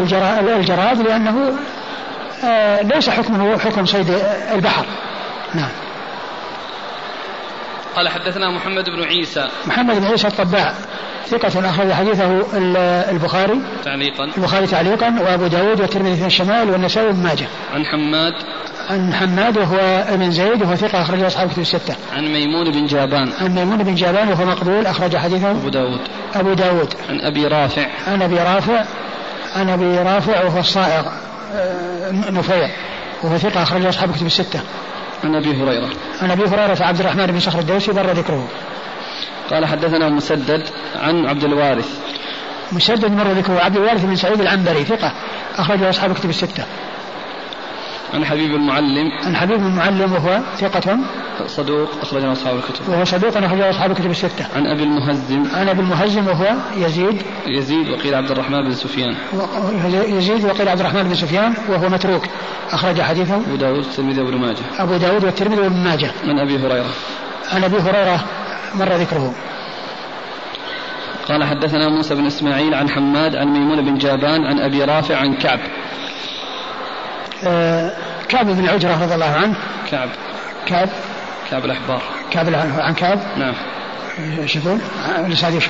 الجراد 0.48 1.00
لأنه 1.00 1.52
آه، 2.44 2.82
ليس 2.82 3.10
حكمه 3.10 3.58
حكم 3.58 3.86
صيد 3.86 4.10
البحر. 4.52 4.84
نعم. 5.54 5.70
قال 7.96 8.08
حدثنا 8.08 8.50
محمد 8.50 8.84
بن 8.84 9.02
عيسى 9.04 9.48
محمد 9.66 10.00
بن 10.00 10.04
عيسى 10.04 10.28
الطباع 10.28 10.74
ثقة 11.26 11.70
أخرج 11.70 11.92
حديثه 11.92 12.42
البخاري 13.10 13.60
تعليقا 13.84 14.24
البخاري 14.24 14.66
تعليقا 14.66 15.20
وأبو 15.20 15.46
داود 15.46 15.80
والترمذي 15.80 16.16
في 16.16 16.26
الشمال 16.26 16.70
والنسائي 16.70 17.12
بن 17.12 17.22
ماجه 17.22 17.46
عن 17.74 17.86
حماد 17.86 18.32
عن 18.90 19.14
حماد 19.14 19.58
وهو 19.58 19.76
ابن 20.08 20.30
زيد 20.30 20.62
وهو 20.62 20.76
ثقة 20.76 21.02
أخرج 21.02 21.22
أصحاب 21.22 21.50
كتب 21.50 21.62
الستة. 21.62 21.94
عن 22.12 22.24
ميمون 22.24 22.70
بن 22.70 22.86
جابان. 22.86 23.32
عن 23.40 23.54
ميمون 23.54 23.82
بن 23.82 23.94
جابان 23.94 24.28
وهو 24.28 24.44
مقبول 24.44 24.86
أخرج 24.86 25.16
حديثه 25.16 25.50
أبو 25.50 25.68
داود. 25.68 26.00
أبو 26.34 26.52
داود. 26.52 26.94
عن 27.08 27.20
أبي 27.20 27.46
رافع. 27.46 27.86
عن 28.06 28.22
أبي 28.22 28.38
رافع 28.38 28.84
عن 29.56 29.68
أبي 29.68 29.98
رافع 29.98 30.44
وهو 30.44 30.58
الصائغ 30.58 31.06
آه، 31.54 32.10
نفيع 32.30 32.70
وهو 33.22 33.38
ثقة 33.38 33.62
أخرج 33.62 33.86
أصحاب 33.86 34.12
كتب 34.12 34.26
الستة. 34.26 34.60
عن 35.24 35.34
أبي 35.34 35.62
هريرة. 35.62 35.88
عن 36.22 36.30
أبي 36.30 36.44
هريرة 36.44 36.76
عبد 36.80 37.00
الرحمن 37.00 37.26
بن 37.26 37.40
صخر 37.40 37.58
الدوسي 37.58 37.92
بر 37.92 38.10
ذكره. 38.10 38.48
قال 39.50 39.66
حدثنا 39.66 40.08
مسدد 40.08 40.62
عن 40.96 41.26
عبد 41.26 41.44
الوارث. 41.44 41.98
مسدد 42.72 43.10
مر 43.10 43.32
ذكره 43.32 43.60
عبد 43.60 43.76
الوارث 43.76 44.04
بن 44.04 44.16
سعيد 44.16 44.40
العنبري 44.40 44.84
ثقة 44.84 45.12
أخرجه 45.56 45.90
أصحاب 45.90 46.14
كتب 46.14 46.30
الستة. 46.30 46.64
عن 48.14 48.24
حبيب 48.24 48.54
المعلم. 48.54 49.10
عن 49.24 49.36
حبيب 49.36 49.60
المعلم 49.60 50.12
وهو 50.12 50.40
ثقة. 50.56 50.98
صدوق 51.46 51.88
أخرجه 52.02 52.32
أصحاب 52.32 52.56
الكتب. 52.56 52.88
وهو 52.88 53.04
صدوق 53.04 53.36
أخرجه 53.36 53.70
أصحاب 53.70 53.90
الكتب 53.90 54.10
الستة. 54.10 54.46
عن 54.56 54.66
أبي 54.66 54.82
المهزم. 54.82 55.44
عن 55.54 55.68
أبي 55.68 55.80
المهزم 55.80 56.26
وهو 56.26 56.54
يزيد. 56.76 57.22
يزيد 57.46 57.88
وقيل 57.88 58.14
عبد 58.14 58.30
الرحمن 58.30 58.62
بن 58.62 58.74
سفيان. 58.74 59.14
يزيد 59.92 60.44
وقيل 60.44 60.68
عبد 60.68 60.80
الرحمن 60.80 61.02
بن 61.02 61.14
سفيان 61.14 61.54
وهو 61.68 61.88
متروك. 61.88 62.22
أخرج 62.72 63.00
حديثه. 63.00 63.36
أبو 63.36 63.56
داود 63.56 63.76
والترمذي 63.78 64.20
وابن 64.20 64.36
ماجه. 64.36 64.64
أبو 64.78 64.96
داود 64.96 65.24
والترمذي 65.24 65.60
وابن 65.60 65.84
ماجه. 65.84 66.10
عن 66.24 66.38
أبي 66.38 66.58
هريرة. 66.58 66.90
عن 67.52 67.64
أبي 67.64 67.76
هريرة 67.76 68.24
مر 68.74 68.92
ذكره. 68.92 69.34
قال 71.28 71.44
حدثنا 71.44 71.88
موسى 71.88 72.14
بن 72.14 72.26
إسماعيل 72.26 72.74
عن 72.74 72.88
حماد 72.88 73.36
عن 73.36 73.46
ميمون 73.46 73.84
بن 73.84 73.98
جابان 73.98 74.44
عن 74.44 74.58
أبي 74.58 74.84
رافع 74.84 75.16
عن 75.16 75.34
كعب. 75.34 75.60
كعب 78.28 78.46
بن 78.46 78.68
عجرة 78.68 79.04
رضي 79.04 79.14
الله 79.14 79.30
عنه. 79.30 79.56
كعب. 79.90 80.08
كعب. 80.66 80.88
كعب 81.50 81.64
الأحبار. 81.64 82.02
كعب 82.30 82.54
عن 82.78 82.94
كعب. 82.94 83.18
نعم. 83.38 83.54
إيش 84.38 84.56
يقول؟ 84.56 84.78
الاسناد 85.26 85.54
إيش 85.54 85.68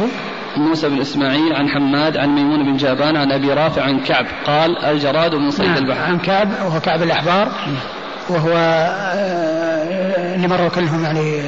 موسى 0.57 0.89
بن 0.89 1.01
إسماعيل 1.01 1.53
عن 1.53 1.69
حماد 1.69 2.17
عن 2.17 2.29
ميمون 2.29 2.65
بن 2.65 2.77
جابان 2.77 3.17
عن 3.17 3.33
أبي 3.33 3.53
رافع 3.53 3.83
عن 3.83 4.01
كعب. 4.01 4.27
قال 4.47 4.85
الجراد 4.85 5.35
من 5.35 5.51
صيد 5.51 5.67
نعم 5.67 5.79
البحر. 5.79 6.03
عن 6.03 6.19
كعب 6.19 6.49
وهو 6.49 6.81
كعب 6.81 7.03
الأحبار 7.03 7.49
وهو 8.29 8.53
آه، 8.57 10.35
اللي 10.35 10.49
مروا 10.49 10.69
كلهم 10.69 11.05
يعني 11.05 11.41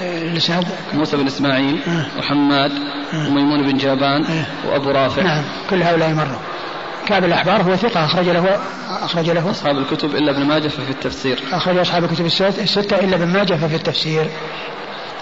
الاسناد 0.00 0.64
موسى 0.94 1.16
بن 1.16 1.26
إسماعيل 1.26 1.80
آه. 1.88 2.18
وحماد 2.18 2.72
آه. 3.14 3.28
وميمون 3.28 3.62
بن 3.62 3.76
جابان 3.76 4.44
وأبو 4.68 4.90
رافع. 4.90 5.22
نعم 5.22 5.42
كل 5.70 5.82
هؤلاء 5.82 6.10
مروا. 6.10 6.38
كعب 7.12 7.24
الأحبار 7.24 7.62
هو 7.62 7.76
ثقة 7.76 8.04
أخرج 8.04 8.28
له 8.28 8.60
أخرج 9.04 9.30
له. 9.30 9.50
أصحاب 9.50 9.78
الكتب 9.78 10.14
إلا 10.14 10.30
ابن 10.30 10.46
ماجه 10.46 10.68
ففي 10.68 10.90
التفسير. 10.90 11.42
أخرج 11.52 11.78
أصحاب 11.78 12.04
الكتب 12.04 12.26
الستة 12.26 12.98
إلا 12.98 13.16
ابن 13.16 13.26
ماجه 13.26 13.54
ففي 13.54 13.74
التفسير. 13.74 14.26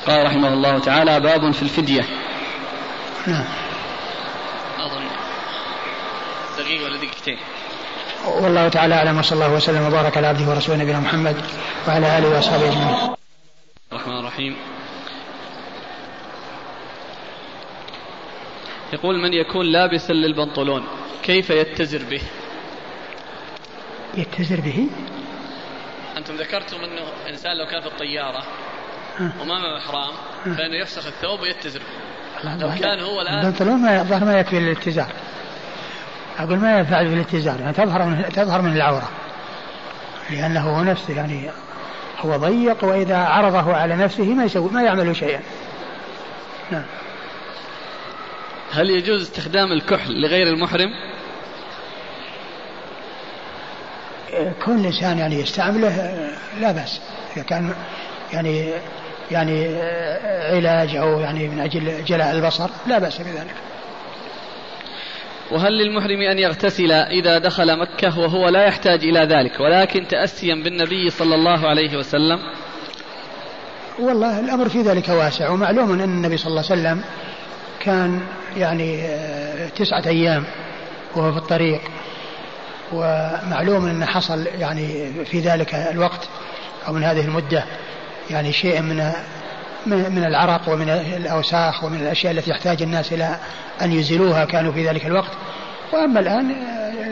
قال 0.06 0.26
رحمه 0.26 0.48
الله 0.48 0.78
تعالى 0.78 1.20
باب 1.20 1.50
في 1.50 1.62
الفدية. 1.62 2.04
نعم. 3.26 3.44
أظن. 4.78 5.04
دقيقة 6.58 6.84
ولا 6.84 6.96
دقيقتين؟ 6.96 7.38
والله 8.26 8.68
تعالى 8.68 8.94
أعلم 8.94 9.18
وصلى 9.18 9.44
الله 9.44 9.56
وسلم 9.56 9.86
وبارك 9.86 10.16
على 10.16 10.26
عبده 10.26 10.50
ورسوله 10.50 10.78
نبينا 10.78 11.00
محمد 11.00 11.36
وعلى 11.88 12.18
آله 12.18 12.28
وأصحابه 12.28 12.68
أجمعين. 12.68 13.14
الرحمن 13.92 14.18
الرحيم. 14.18 14.56
يقول 18.92 19.22
من 19.22 19.32
يكون 19.32 19.66
لابسا 19.66 20.12
للبنطلون؟ 20.12 20.99
كيف 21.22 21.50
يتزر 21.50 22.02
به؟ 22.10 22.22
يتزر 24.14 24.60
به؟ 24.60 24.88
أنتم 26.16 26.34
ذكرتم 26.34 26.76
أنه 26.76 27.02
إنسان 27.30 27.56
لو 27.56 27.66
كان 27.66 27.80
في 27.80 27.86
الطيارة 27.86 28.42
وما 29.20 29.58
معه 29.58 29.78
إحرام 29.78 30.12
فإنه 30.44 30.76
يفسخ 30.76 31.06
الثوب 31.06 31.40
ويتزر 31.40 31.80
به. 31.80 32.54
لو 32.54 32.70
كان 32.80 33.00
هو 33.00 33.20
الآن 33.20 33.38
البنطلون 33.38 33.76
ما 33.76 34.00
الظاهر 34.00 34.24
ما 34.24 34.40
يكفي 34.40 34.60
للاتزار 34.60 35.12
أقول 36.38 36.58
ما 36.58 36.78
ينفع 36.78 36.98
في 36.98 37.14
الاتزار؟ 37.14 37.60
يعني 37.60 37.72
تظهر 37.72 38.02
من 38.02 38.24
تظهر 38.32 38.62
من 38.62 38.72
العورة. 38.76 39.10
لأنه 40.30 40.60
هو 40.60 40.82
نفسه 40.82 41.16
يعني 41.16 41.50
هو 42.18 42.36
ضيق 42.36 42.84
وإذا 42.84 43.16
عرضه 43.16 43.76
على 43.76 43.96
نفسه 43.96 44.34
ما 44.34 44.44
يسوي 44.44 44.70
ما 44.70 44.82
يعمل 44.82 45.16
شيئا. 45.16 45.40
نعم. 46.70 46.84
هل 48.72 48.90
يجوز 48.90 49.22
استخدام 49.22 49.72
الكحل 49.72 50.20
لغير 50.20 50.46
المحرم؟ 50.46 51.09
كل 54.64 54.86
إنسان 54.86 55.18
يعني 55.18 55.40
يستعمله 55.40 56.12
لا 56.60 56.72
بأس 56.72 57.00
إذا 57.36 57.44
كان 57.44 57.74
يعني 58.32 58.70
يعني 59.30 59.76
علاج 60.50 60.96
أو 60.96 61.20
يعني 61.20 61.48
من 61.48 61.60
أجل 61.60 62.04
جلاء 62.04 62.34
البصر 62.34 62.70
لا 62.86 62.98
بأس 62.98 63.18
بذلك. 63.18 63.54
وهل 65.50 65.72
للمحرم 65.72 66.20
أن 66.20 66.38
يغتسل 66.38 66.92
إذا 66.92 67.38
دخل 67.38 67.78
مكة 67.78 68.18
وهو 68.18 68.48
لا 68.48 68.64
يحتاج 68.64 69.04
إلى 69.04 69.20
ذلك 69.20 69.60
ولكن 69.60 70.06
تأسيا 70.08 70.54
بالنبي 70.54 71.10
صلى 71.10 71.34
الله 71.34 71.68
عليه 71.68 71.96
وسلم؟ 71.96 72.38
والله 73.98 74.40
الأمر 74.40 74.68
في 74.68 74.82
ذلك 74.82 75.08
واسع 75.08 75.50
ومعلوم 75.50 75.92
أن 75.92 76.00
النبي 76.00 76.36
صلى 76.36 76.50
الله 76.50 76.64
عليه 76.70 76.80
وسلم 76.80 77.02
كان 77.80 78.20
يعني 78.56 79.02
آه، 79.02 79.68
تسعة 79.68 80.06
أيام 80.06 80.44
وهو 81.16 81.32
في 81.32 81.38
الطريق 81.38 81.80
ومعلوم 82.92 83.86
أن 83.86 84.04
حصل 84.04 84.46
يعني 84.58 85.12
في 85.24 85.40
ذلك 85.40 85.74
الوقت 85.74 86.28
أو 86.88 86.92
من 86.92 87.04
هذه 87.04 87.24
المدة 87.24 87.64
يعني 88.30 88.52
شيء 88.52 88.80
من 88.82 89.12
من 89.86 90.24
العرق 90.24 90.68
ومن 90.68 90.88
الأوساخ 90.90 91.84
ومن 91.84 92.00
الأشياء 92.00 92.32
التي 92.32 92.50
يحتاج 92.50 92.82
الناس 92.82 93.12
إلى 93.12 93.36
أن 93.82 93.92
يزيلوها 93.92 94.44
كانوا 94.44 94.72
في 94.72 94.88
ذلك 94.88 95.06
الوقت. 95.06 95.30
وأما 95.92 96.20
الآن 96.20 96.54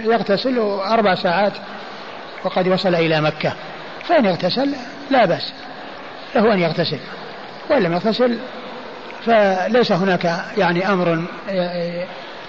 يغتسل 0.05 0.59
أربع 0.87 1.15
ساعات 1.15 1.53
وقد 2.45 2.69
وصل 2.69 2.95
إلى 2.95 3.21
مكة. 3.21 3.53
فإن 4.05 4.25
يغتسل 4.25 4.75
لا 5.11 5.25
بأس 5.25 5.53
له 6.35 6.53
أن 6.55 6.59
يغتسل. 6.59 6.99
وإن 7.71 7.83
لم 7.83 7.93
يغتسل 7.93 8.39
فليس 9.27 9.93
هناك 9.93 10.45
يعني 10.57 10.89
أمر 10.89 11.25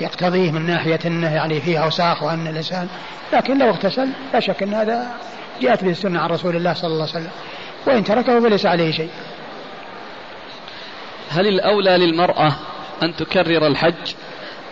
يقتضيه 0.01 0.51
من 0.51 0.65
ناحية 0.65 0.99
أنه 1.05 1.35
يعني 1.35 1.61
فيه 1.61 1.83
أوساخ 1.83 2.23
وأن 2.23 2.47
الإنسان 2.47 2.87
لكن 3.33 3.57
لو 3.57 3.69
اغتسل 3.69 4.09
لا 4.33 4.39
شك 4.39 4.63
أن 4.63 4.73
هذا 4.73 5.07
جاءت 5.61 5.83
به 5.83 5.91
السنة 5.91 6.19
عن 6.19 6.29
رسول 6.29 6.55
الله 6.55 6.73
صلى 6.73 6.87
الله 6.87 7.07
عليه 7.09 7.11
وسلم 7.11 7.31
وإن 7.87 8.03
تركه 8.03 8.39
فليس 8.39 8.65
عليه 8.65 8.91
شيء. 8.91 9.09
هل 11.29 11.47
الأولى 11.47 11.97
للمرأة 11.97 12.55
أن 13.03 13.15
تكرر 13.15 13.67
الحج 13.67 14.13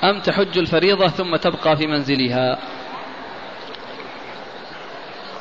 أم 0.03 0.21
تحج 0.21 0.57
الفريضة 0.57 1.07
ثم 1.07 1.35
تبقى 1.35 1.77
في 1.77 1.87
منزلها؟ 1.87 2.57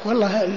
والله 0.04 0.48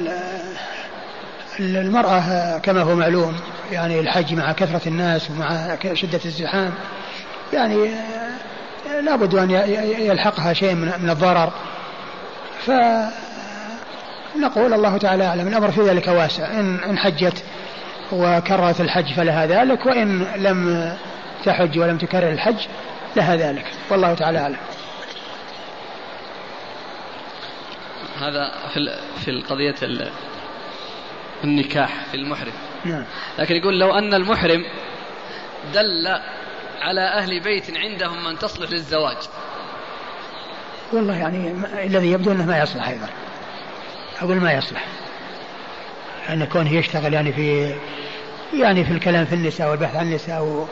المرأة 1.59 2.57
كما 2.57 2.81
هو 2.81 2.95
معلوم 2.95 3.35
يعني 3.71 3.99
الحج 3.99 4.33
مع 4.33 4.51
كثرة 4.51 4.87
الناس 4.87 5.31
ومع 5.31 5.77
شدة 5.93 6.19
الزحام 6.25 6.73
يعني 7.53 7.95
لابد 9.03 9.35
أن 9.35 9.51
يلحقها 9.99 10.53
شيء 10.53 10.75
من 10.75 11.09
الضرر. 11.09 11.51
فنقول 12.65 13.13
الله 14.73 14.97
تعالى 14.97 15.25
أعلم. 15.25 15.47
الأمر 15.47 15.71
في 15.71 15.81
ذلك 15.81 16.07
واسع. 16.07 16.59
إن 16.59 16.97
حجت 16.97 17.43
وكررت 18.11 18.81
الحج 18.81 19.13
فلها 19.13 19.45
ذلك 19.45 19.85
وإن 19.85 20.27
لم 20.35 20.93
تحج 21.45 21.79
ولم 21.79 21.97
تكرر 21.97 22.31
الحج 22.31 22.67
لها 23.15 23.35
ذلك. 23.35 23.65
والله 23.89 24.13
تعالى 24.13 24.39
أعلم. 24.39 24.57
هذا 28.19 28.51
في 28.73 28.99
في 29.25 29.31
القضية 29.31 29.75
النكاح 31.43 32.05
في 32.11 32.17
المحرم. 32.17 32.53
نعم. 32.85 33.03
لكن 33.39 33.55
يقول 33.55 33.79
لو 33.79 33.97
أن 33.97 34.13
المحرم 34.13 34.65
دل 35.73 36.19
على 36.81 37.01
أهل 37.01 37.43
بيت 37.43 37.77
عندهم 37.77 38.23
من 38.23 38.39
تصلح 38.39 38.71
للزواج. 38.71 39.17
والله 40.93 41.17
يعني 41.17 41.53
الذي 41.85 42.11
يبدو 42.11 42.31
أنه 42.31 42.45
ما 42.45 42.59
يصلح 42.59 42.87
أيضا. 42.87 43.09
أقول 44.21 44.35
ما 44.35 44.53
يصلح. 44.53 44.85
أن 46.29 46.45
كونه 46.45 46.73
يشتغل 46.73 47.13
يعني 47.13 47.33
في 47.33 47.75
يعني 48.53 48.85
في 48.85 48.91
الكلام 48.91 49.25
في 49.25 49.35
النساء 49.35 49.69
والبحث 49.69 49.95
عن 49.95 50.07
النساء 50.07 50.67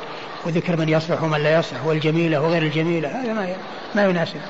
وذكر 0.46 0.78
من 0.78 0.90
يصلح 0.90 1.24
ومن 1.24 1.44
لا 1.44 1.60
يصلح 1.60 1.86
والجميلة 1.86 2.42
وغير 2.42 2.62
الجميلة 2.62 3.10
هذا 3.10 3.34
ما 3.34 3.56
ما 3.96 4.06
يناسب. 4.06 4.42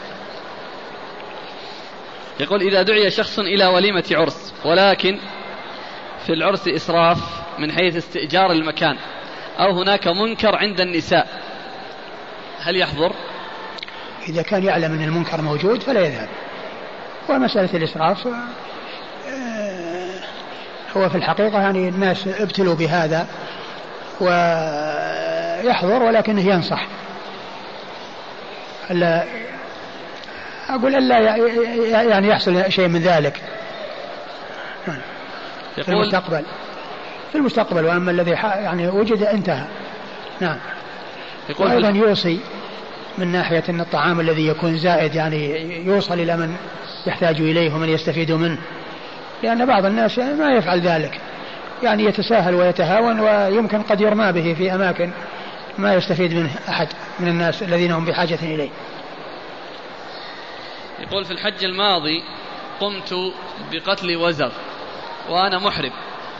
يقول 2.39 2.61
إذا 2.61 2.81
دعي 2.81 3.11
شخص 3.11 3.39
إلى 3.39 3.65
وليمة 3.65 4.05
عرس 4.11 4.53
ولكن 4.65 5.19
في 6.25 6.33
العرس 6.33 6.67
إسراف 6.67 7.17
من 7.59 7.71
حيث 7.71 7.95
استئجار 7.95 8.51
المكان 8.51 8.97
أو 9.59 9.81
هناك 9.81 10.07
منكر 10.07 10.55
عند 10.55 10.81
النساء 10.81 11.46
هل 12.67 12.77
يحضر؟ 12.77 13.11
إذا 14.29 14.41
كان 14.41 14.63
يعلم 14.63 14.93
أن 14.93 15.03
المنكر 15.03 15.41
موجود 15.41 15.83
فلا 15.83 15.99
يذهب. 15.99 16.27
ومسألة 17.29 17.69
الإسراف 17.73 18.27
آه، 18.27 20.19
هو 20.97 21.09
في 21.09 21.15
الحقيقة 21.15 21.61
يعني 21.61 21.89
الناس 21.89 22.27
ابتلوا 22.27 22.75
بهذا 22.75 23.27
ويحضر 24.21 26.03
ولكنه 26.03 26.41
ينصح. 26.41 26.87
ألا 28.91 29.23
أقول 30.69 30.95
ألا 30.95 31.19
يعني 32.03 32.27
يحصل 32.27 32.71
شيء 32.71 32.87
من 32.87 33.01
ذلك. 33.01 33.41
في 35.75 35.89
المستقبل. 35.89 36.43
في 37.31 37.37
المستقبل 37.37 37.85
وأما 37.85 38.11
الذي 38.11 38.31
يعني 38.31 38.87
وجد 38.87 39.23
انتهى. 39.23 39.65
نعم. 40.41 40.57
يقول 41.49 41.67
وأيضا 41.67 41.89
يوصي. 41.89 42.39
من 43.17 43.27
ناحية 43.31 43.63
أن 43.69 43.81
الطعام 43.81 44.19
الذي 44.19 44.47
يكون 44.47 44.77
زائد 44.77 45.15
يعني 45.15 45.75
يوصل 45.85 46.13
إلى 46.13 46.37
من 46.37 46.55
يحتاج 47.07 47.41
إليه 47.41 47.73
ومن 47.73 47.89
يستفيد 47.89 48.31
منه. 48.31 48.57
لأن 49.43 49.65
بعض 49.65 49.85
الناس 49.85 50.19
ما 50.19 50.51
يفعل 50.51 50.79
ذلك. 50.79 51.21
يعني 51.83 52.03
يتساهل 52.03 52.55
ويتهاون 52.55 53.19
ويمكن 53.19 53.81
قد 53.81 54.01
يرمى 54.01 54.31
به 54.31 54.53
في 54.53 54.75
أماكن 54.75 55.11
ما 55.77 55.93
يستفيد 55.93 56.33
منه 56.33 56.49
أحد 56.69 56.87
من 57.19 57.27
الناس 57.27 57.63
الذين 57.63 57.91
هم 57.91 58.05
بحاجة 58.05 58.39
إليه. 58.41 58.69
يقول 60.99 61.25
في 61.25 61.31
الحج 61.31 61.63
الماضي 61.63 62.23
قمت 62.79 63.15
بقتل 63.71 64.15
وزغ 64.15 64.51
وأنا 65.29 65.59
محرم 65.59 65.91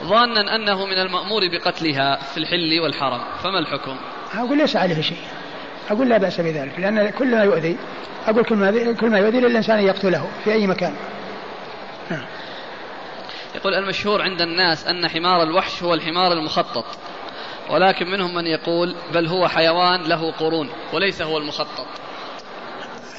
ظانا 0.03 0.55
أنه 0.55 0.86
من 0.86 0.97
المأمور 0.97 1.47
بقتلها 1.47 2.15
في 2.15 2.38
الحل 2.38 2.80
والحرم 2.80 3.21
فما 3.43 3.59
الحكم؟ 3.59 3.95
أقول 4.34 4.57
ليس 4.57 4.75
عليه 4.75 5.01
شيء. 5.01 5.17
أقول 5.89 6.09
لا 6.09 6.17
بأس 6.17 6.41
بذلك 6.41 6.79
لأن 6.79 7.09
كل 7.09 7.35
ما 7.35 7.43
يؤذي 7.43 7.77
أقول 8.27 8.43
كل 8.43 8.55
ما, 8.55 8.93
كل 8.93 9.09
ما 9.09 9.19
يؤذي 9.19 9.39
للإنسان 9.39 9.79
يقتله 9.79 10.27
في 10.43 10.53
أي 10.53 10.67
مكان. 10.67 10.93
نعم. 12.11 12.25
يقول 13.55 13.73
المشهور 13.73 14.21
عند 14.21 14.41
الناس 14.41 14.88
أن 14.88 15.07
حمار 15.07 15.43
الوحش 15.43 15.83
هو 15.83 15.93
الحمار 15.93 16.33
المخطط 16.33 16.85
ولكن 17.69 18.07
منهم 18.07 18.35
من 18.35 18.47
يقول 18.47 18.95
بل 19.13 19.27
هو 19.27 19.47
حيوان 19.47 20.01
له 20.01 20.31
قرون 20.31 20.69
وليس 20.93 21.21
هو 21.21 21.38
المخطط. 21.38 21.88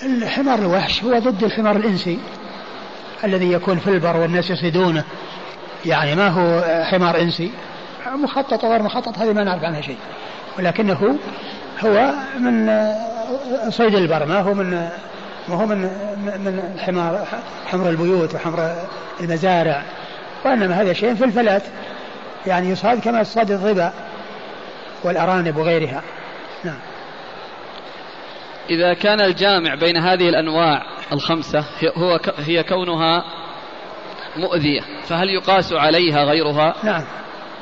الحمار 0.03 0.59
الوحش 0.59 1.05
هو 1.05 1.19
ضد 1.19 1.45
الحمار 1.45 1.77
الإنسي 1.77 2.19
الذي 3.25 3.53
يكون 3.53 3.79
في 3.79 3.91
البر 3.91 4.16
والناس 4.16 4.51
يصيدونه 4.51 5.05
يعني 5.87 6.14
ما 6.14 6.29
هو 6.29 6.85
حمار 6.85 7.21
إنسي 7.21 7.53
مخطط 8.07 8.64
وغير 8.64 8.83
مخطط 8.83 9.19
هذه 9.19 9.33
ما 9.33 9.45
نعرف 9.45 9.64
عنها 9.64 9.81
شيء 9.81 9.99
ولكنه 10.59 11.19
هو 11.81 12.12
من 12.39 12.70
صيد 13.70 13.95
البر 13.95 14.26
ما 14.26 14.41
هو 14.41 14.55
من 14.55 14.70
ما 15.49 15.55
هو 15.55 15.66
من 15.66 15.79
من 16.45 16.72
الحمار 16.74 17.26
حمر 17.66 17.89
البيوت 17.91 18.35
وحمر 18.35 18.74
المزارع 19.20 19.83
وإنما 20.45 20.83
هذا 20.83 20.93
شيء 20.93 21.14
في 21.14 21.24
الفلات 21.24 21.62
يعني 22.47 22.68
يصاد 22.68 23.01
كما 23.01 23.20
يصاد 23.20 23.51
الظبا 23.51 23.93
والأرانب 25.05 25.57
وغيرها. 25.57 26.03
نعم. 26.64 26.79
إذا 28.70 28.95
كان 28.95 29.20
الجامع 29.20 29.74
بين 29.74 29.97
هذه 29.97 30.29
الأنواع 30.29 30.83
الخمسة 31.12 31.64
هو 31.97 32.20
هي 32.39 32.62
كونها 32.62 33.24
مؤذية 34.37 34.81
فهل 35.09 35.29
يقاس 35.29 35.72
عليها 35.72 36.24
غيرها؟ 36.24 36.74
نعم. 36.83 37.05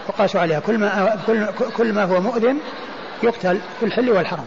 يقاس 0.08 0.36
عليها. 0.36 0.60
كل 0.60 0.78
ما 0.78 1.18
كل, 1.26 1.46
كل 1.76 1.92
ما 1.92 2.04
هو 2.04 2.20
مؤذن 2.20 2.58
يقتل 3.22 3.60
في 3.80 3.86
الحل 3.86 4.10
والحرم 4.10 4.46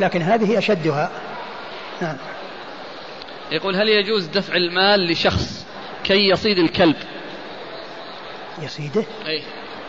لكن 0.00 0.22
هذه 0.22 0.58
أشدها. 0.58 1.10
نعم. 2.02 2.16
يقول 3.50 3.76
هل 3.76 3.88
يجوز 3.88 4.26
دفع 4.26 4.54
المال 4.56 5.10
لشخص 5.10 5.66
كي 6.04 6.28
يصيد 6.28 6.58
الكلب؟ 6.58 6.96
يصيده؟ 8.62 9.04
أي 9.26 9.42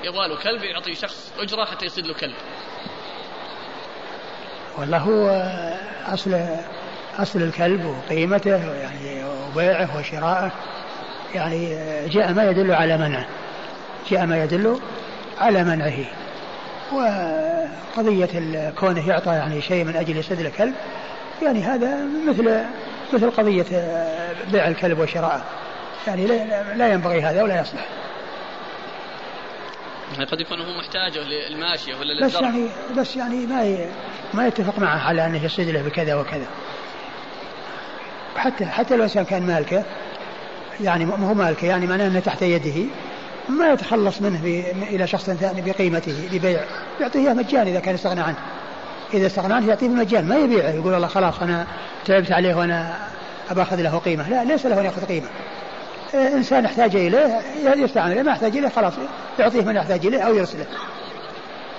يبغى 0.04 0.28
له 0.28 0.36
كلب 0.44 0.64
يعطي 0.64 0.96
شخص 0.96 1.32
أجرة 1.40 1.66
حتى 1.66 1.86
يصيد 1.86 2.08
له 2.08 2.14
كلب. 2.14 2.36
والله 4.78 4.98
هو 4.98 5.30
أصل 6.14 6.40
أصل 7.18 7.42
الكلب 7.42 7.86
وقيمته 7.86 8.74
يعني 8.74 9.24
وبيعه 9.24 9.98
وشراءه. 10.00 10.52
يعني 11.36 11.70
جاء 12.08 12.34
ما 12.34 12.50
يدل 12.50 12.72
على 12.72 12.98
منعه. 12.98 13.28
جاء 14.10 14.26
ما 14.26 14.44
يدل 14.44 14.80
على 15.38 15.64
منعه. 15.64 16.06
وقضية 16.92 18.74
كونه 18.80 19.10
يعطى 19.10 19.32
يعني 19.32 19.62
شيء 19.62 19.84
من 19.84 19.96
أجل 19.96 20.18
يسد 20.18 20.40
الكلب 20.40 20.74
يعني 21.42 21.64
هذا 21.64 22.06
مثل 22.28 22.66
مثل 23.14 23.32
قضية 23.32 23.66
بيع 24.52 24.68
الكلب 24.68 25.00
وشراءه. 25.00 25.44
يعني 26.08 26.28
لا 26.76 26.94
ينبغي 26.94 27.22
هذا 27.22 27.44
ولا 27.44 27.62
يصلح. 27.62 27.86
يعني 30.14 30.26
قد 30.26 30.42
يكون 30.42 30.60
هو 30.60 30.78
محتاجه 30.78 31.20
للماشية 31.20 31.96
ولا 31.96 32.14
للزرع 32.14 32.28
بس 32.28 32.44
يعني 32.44 32.70
بس 32.98 33.16
يعني 33.16 33.46
ما 33.46 33.86
ما 34.34 34.48
يتفق 34.48 34.80
معه 34.80 35.08
على 35.08 35.26
أنه 35.26 35.46
يصيد 35.46 35.70
له 35.70 35.82
بكذا 35.82 36.16
وكذا. 36.16 36.48
حتى 38.38 38.66
حتى 38.66 38.96
لو 38.96 39.08
كان 39.30 39.44
مالكه 39.44 39.84
يعني 40.82 41.06
ما 41.06 41.30
هو 41.30 41.34
مالكه 41.34 41.68
يعني 41.68 41.88
معناه 41.88 42.08
أنه 42.08 42.20
تحت 42.20 42.42
يده. 42.42 42.90
ما 43.50 43.72
يتخلص 43.72 44.22
منه 44.22 44.64
إلى 44.90 45.08
شخص 45.08 45.30
ثاني 45.30 45.62
بقيمته 45.62 46.30
ببيع 46.32 46.64
يعطيه 47.02 47.20
إياه 47.20 47.34
مجان 47.34 47.68
إذا 47.68 47.80
كان 47.80 47.96
استغنى 47.96 48.22
عنه. 48.22 48.38
إذا 49.14 49.28
استغنى 49.28 49.54
عنه 49.54 49.68
يعطيه 49.68 49.88
بالمجان 49.88 50.28
ما 50.28 50.36
يبيعه 50.36 50.70
يقول 50.70 50.94
والله 50.94 51.08
خلاص 51.08 51.42
أنا 51.42 51.68
تعبت 52.06 52.32
عليه 52.32 52.56
وأنا 52.56 52.98
أباخذ 53.52 53.82
له 53.82 53.98
قيمة. 53.98 54.30
لا 54.30 54.44
ليس 54.44 54.66
له 54.66 54.80
أن 54.80 54.86
يأخذ 54.86 55.06
قيمة. 55.06 55.28
إنسان 56.14 56.66
احتاج 56.66 56.96
إليه 56.96 57.42
يستعان 57.76 58.12
إليه 58.12 58.22
ما 58.22 58.32
احتاج 58.32 58.58
إليه 58.58 58.70
خلاص 58.70 58.94
يعطيه 59.40 59.62
من 59.62 59.76
يحتاج 59.76 60.06
إليه 60.06 60.22
أو 60.22 60.36
يرسله. 60.36 60.66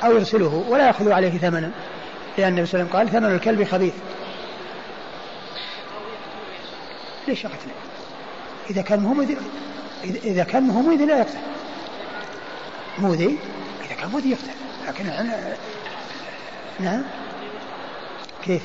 أو 0.04 0.12
يرسله 0.12 0.64
ولا 0.68 0.86
يأخذ 0.86 1.12
عليه 1.12 1.38
ثمنا 1.38 1.70
لأن 2.38 2.48
النبي 2.48 2.66
صلى 2.66 2.80
الله 2.80 2.96
عليه 2.96 3.08
وسلم 3.10 3.20
قال 3.20 3.22
ثمن 3.22 3.34
الكلب 3.34 3.64
خبيث. 3.64 3.94
ليش 7.28 7.46
قتله؟ 7.46 7.72
إذا 8.70 8.82
كان 8.82 9.00
مهم 9.00 9.36
اذا 10.04 10.44
كان 10.44 10.62
مهم 10.62 11.06
لا 11.08 11.18
يقتل. 11.18 11.38
مؤذي؟ 12.98 13.38
إذا 13.86 13.94
كان 13.94 14.10
مؤذي 14.10 14.30
يقتل. 14.30 14.50
لكن 14.88 15.08
أنا 15.08 15.56
نعم. 16.80 17.02
كيف؟ 18.44 18.62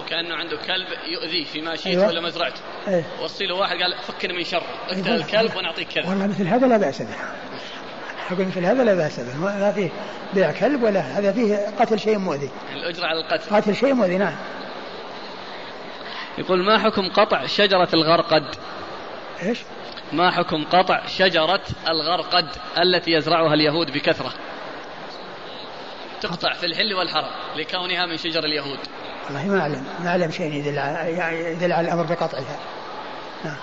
وكانه 0.00 0.34
عنده 0.34 0.56
كلب 0.56 0.86
يؤذيه 1.06 1.44
في 1.44 1.60
ماشيته 1.60 1.90
أيوة. 1.90 2.06
ولا 2.06 2.20
مزرعته 2.20 2.60
أيه. 2.88 3.04
وصي 3.22 3.46
له 3.46 3.54
واحد 3.54 3.76
قال 3.76 3.94
فكني 4.08 4.32
من 4.32 4.44
شره 4.44 4.62
اقتل 4.88 5.06
أيوة. 5.06 5.16
الكلب 5.16 5.56
ونعطيك 5.56 5.88
كذا 5.88 6.08
والله 6.08 6.26
مثل 6.26 6.46
هذا 6.46 6.66
لا 6.66 6.76
بأس 6.76 7.02
به. 7.02 7.14
أقول 8.30 8.46
مثل 8.46 8.64
هذا 8.64 8.84
لا 8.84 8.94
بأس 8.94 9.20
به. 9.20 9.36
ما 9.36 9.72
فيه 9.72 9.90
بيع 10.34 10.52
كلب 10.52 10.82
ولا 10.82 11.00
هذا 11.00 11.32
فيه 11.32 11.56
قتل 11.80 11.98
شيء 11.98 12.18
مؤذي. 12.18 12.50
الأجرة 12.74 13.06
على 13.06 13.20
القتل. 13.20 13.56
قتل 13.56 13.76
شيء 13.76 13.94
مؤذي 13.94 14.18
نعم. 14.18 14.36
يقول 16.38 16.64
ما 16.64 16.78
حكم 16.78 17.08
قطع 17.08 17.46
شجرة 17.46 17.88
الغرقد؟ 17.94 18.54
إيش؟ 19.42 19.58
ما 20.12 20.30
حكم 20.30 20.64
قطع 20.64 21.06
شجرة 21.06 21.62
الغرقد 21.88 22.48
التي 22.78 23.10
يزرعها 23.10 23.54
اليهود 23.54 23.90
بكثرة؟ 23.90 24.32
تقطع 26.20 26.52
في 26.52 26.66
الحل 26.66 26.94
والحرم 26.94 27.30
لكونها 27.56 28.06
من 28.06 28.16
شجر 28.16 28.44
اليهود. 28.44 28.78
والله 29.26 29.46
ما 29.46 29.60
أعلم 29.60 29.84
ما 30.00 30.08
أعلم 30.08 30.30
شيء 30.30 30.52
يدل 30.52 30.78
على 30.78 31.52
يدل 31.52 31.72
على 31.72 31.88
الأمر 31.88 32.02
بقطعها. 32.02 32.58
نعم. 33.44 33.56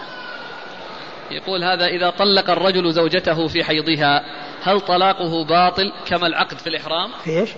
يقول 1.32 1.64
هذا 1.64 1.86
إذا 1.86 2.10
طلق 2.10 2.50
الرجل 2.50 2.94
زوجته 2.94 3.48
في 3.48 3.64
حيضها 3.64 4.24
هل 4.64 4.82
طلاقه 4.82 5.46
باطل 5.46 5.94
كما 6.06 6.28
العقد 6.28 6.58
في 6.58 6.68
الإحرام؟ 6.68 7.12
في 7.24 7.40
إيش؟ 7.40 7.50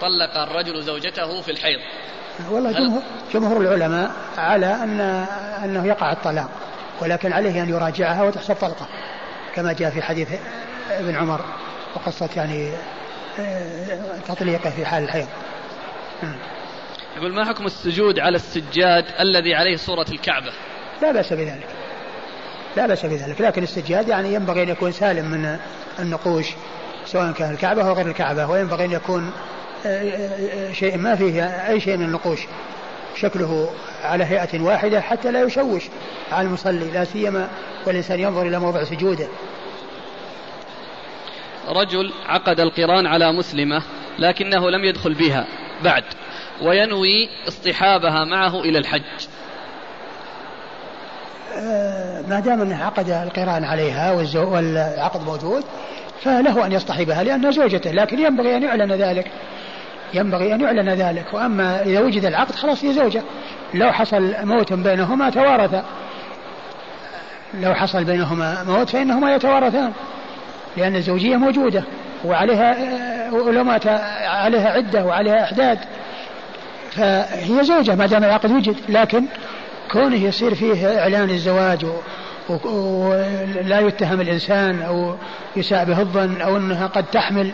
طلق 0.00 0.38
الرجل 0.38 0.82
زوجته 0.82 1.40
في 1.40 1.50
الحيض. 1.50 1.80
والله 2.50 2.72
جمهور, 2.72 3.02
جمهور 3.34 3.60
العلماء 3.60 4.10
على 4.38 4.66
أن 4.66 5.00
أنه 5.64 5.86
يقع 5.86 6.12
الطلاق. 6.12 6.50
ولكن 7.00 7.32
عليه 7.32 7.62
أن 7.62 7.68
يراجعها 7.68 8.22
وتحسب 8.22 8.54
طلقة 8.54 8.86
كما 9.54 9.72
جاء 9.72 9.90
في 9.90 10.02
حديث 10.02 10.28
ابن 10.90 11.16
عمر 11.16 11.40
وقصة 11.94 12.28
يعني 12.36 12.70
آه، 13.40 14.18
تطليقه 14.28 14.70
في 14.70 14.86
حال 14.86 15.02
الحيض. 15.02 15.26
يقول 17.16 17.34
ما 17.34 17.44
حكم 17.44 17.66
السجود 17.66 18.18
على 18.18 18.36
السجاد 18.36 19.04
الذي 19.20 19.54
عليه 19.54 19.76
صورة 19.76 20.06
الكعبة؟ 20.10 20.52
لا 21.02 21.12
بأس 21.12 21.32
بذلك. 21.32 21.66
لا 22.76 22.86
بأس 22.86 23.06
بذلك. 23.06 23.40
لكن 23.40 23.62
السجاد 23.62 24.08
يعني 24.08 24.34
ينبغي 24.34 24.62
أن 24.62 24.68
يكون 24.68 24.92
سالم 24.92 25.30
من 25.30 25.58
النقوش 25.98 26.46
سواء 27.06 27.32
كان 27.32 27.50
الكعبة 27.50 27.88
أو 27.88 27.92
غير 27.92 28.06
الكعبة 28.06 28.46
وينبغي 28.46 28.84
أن 28.84 28.92
يكون 28.92 29.32
آه، 29.86 29.88
آه، 29.88 30.72
شيء 30.72 30.98
ما 30.98 31.16
فيه 31.16 31.44
أي 31.44 31.80
شيء 31.80 31.96
من 31.96 32.04
النقوش. 32.04 32.40
شكله 33.20 33.70
على 34.02 34.24
هيئة 34.24 34.60
واحدة 34.60 35.00
حتى 35.00 35.30
لا 35.30 35.42
يشوش 35.42 35.82
على 36.32 36.46
المصلي 36.46 36.90
لا 36.90 37.04
سيما 37.04 37.48
والإنسان 37.86 38.20
ينظر 38.20 38.42
إلى 38.46 38.58
موضع 38.58 38.84
سجوده. 38.84 39.28
رجل 41.68 42.12
عقد 42.26 42.60
القران 42.60 43.06
على 43.06 43.32
مسلمة 43.32 43.82
لكنه 44.18 44.70
لم 44.70 44.84
يدخل 44.84 45.14
بها 45.14 45.46
بعد 45.84 46.04
وينوي 46.62 47.28
اصطحابها 47.48 48.24
معه 48.24 48.60
إلى 48.60 48.78
الحج. 48.78 49.02
آه، 51.56 52.22
ما 52.28 52.40
دام 52.40 52.60
أنه 52.60 52.84
عقد 52.84 53.10
القران 53.10 53.64
عليها 53.64 54.12
والعقد 54.34 55.20
موجود 55.22 55.64
فله 56.22 56.66
أن 56.66 56.72
يصطحبها 56.72 57.22
لانها 57.22 57.50
زوجته 57.50 57.90
لكن 57.90 58.18
ينبغي 58.18 58.56
أن 58.56 58.62
يعلن 58.62 58.92
ذلك. 58.92 59.30
ينبغي 60.14 60.54
أن 60.54 60.60
يعلن 60.60 60.88
ذلك. 60.88 61.26
وأما 61.32 61.82
إذا 61.82 62.00
وجد 62.00 62.24
العقد 62.24 62.54
خلاص 62.54 62.84
هي 62.84 62.92
زوجه 62.92 63.22
لو 63.74 63.92
حصل 63.92 64.34
موت 64.42 64.72
بينهما 64.72 65.30
توارثا 65.30 65.84
لو 67.60 67.74
حصل 67.74 68.04
بينهما 68.04 68.64
موت 68.68 68.90
فإنهما 68.90 69.34
يتوارثان. 69.34 69.92
لأن 70.76 70.96
الزوجية 70.96 71.36
موجودة. 71.36 71.84
وعليها 72.24 72.76
ولو 73.32 73.64
مات 73.64 73.86
عليها 74.26 74.70
عدة 74.70 75.04
وعليها 75.04 75.44
احداد 75.44 75.78
فهي 76.90 77.64
زوجة 77.64 77.94
ما 77.94 78.06
دام 78.06 78.24
العقد 78.24 78.52
وجد 78.52 78.76
لكن 78.88 79.24
كونه 79.92 80.16
يصير 80.16 80.54
فيه 80.54 81.00
إعلان 81.00 81.30
الزواج 81.30 81.86
ولا 82.48 83.80
يتهم 83.80 84.20
الإنسان 84.20 84.82
أو 84.82 85.14
يساء 85.56 85.84
به 85.84 86.00
الظن 86.00 86.40
أو 86.40 86.56
أنها 86.56 86.86
قد 86.86 87.04
تحمل 87.04 87.50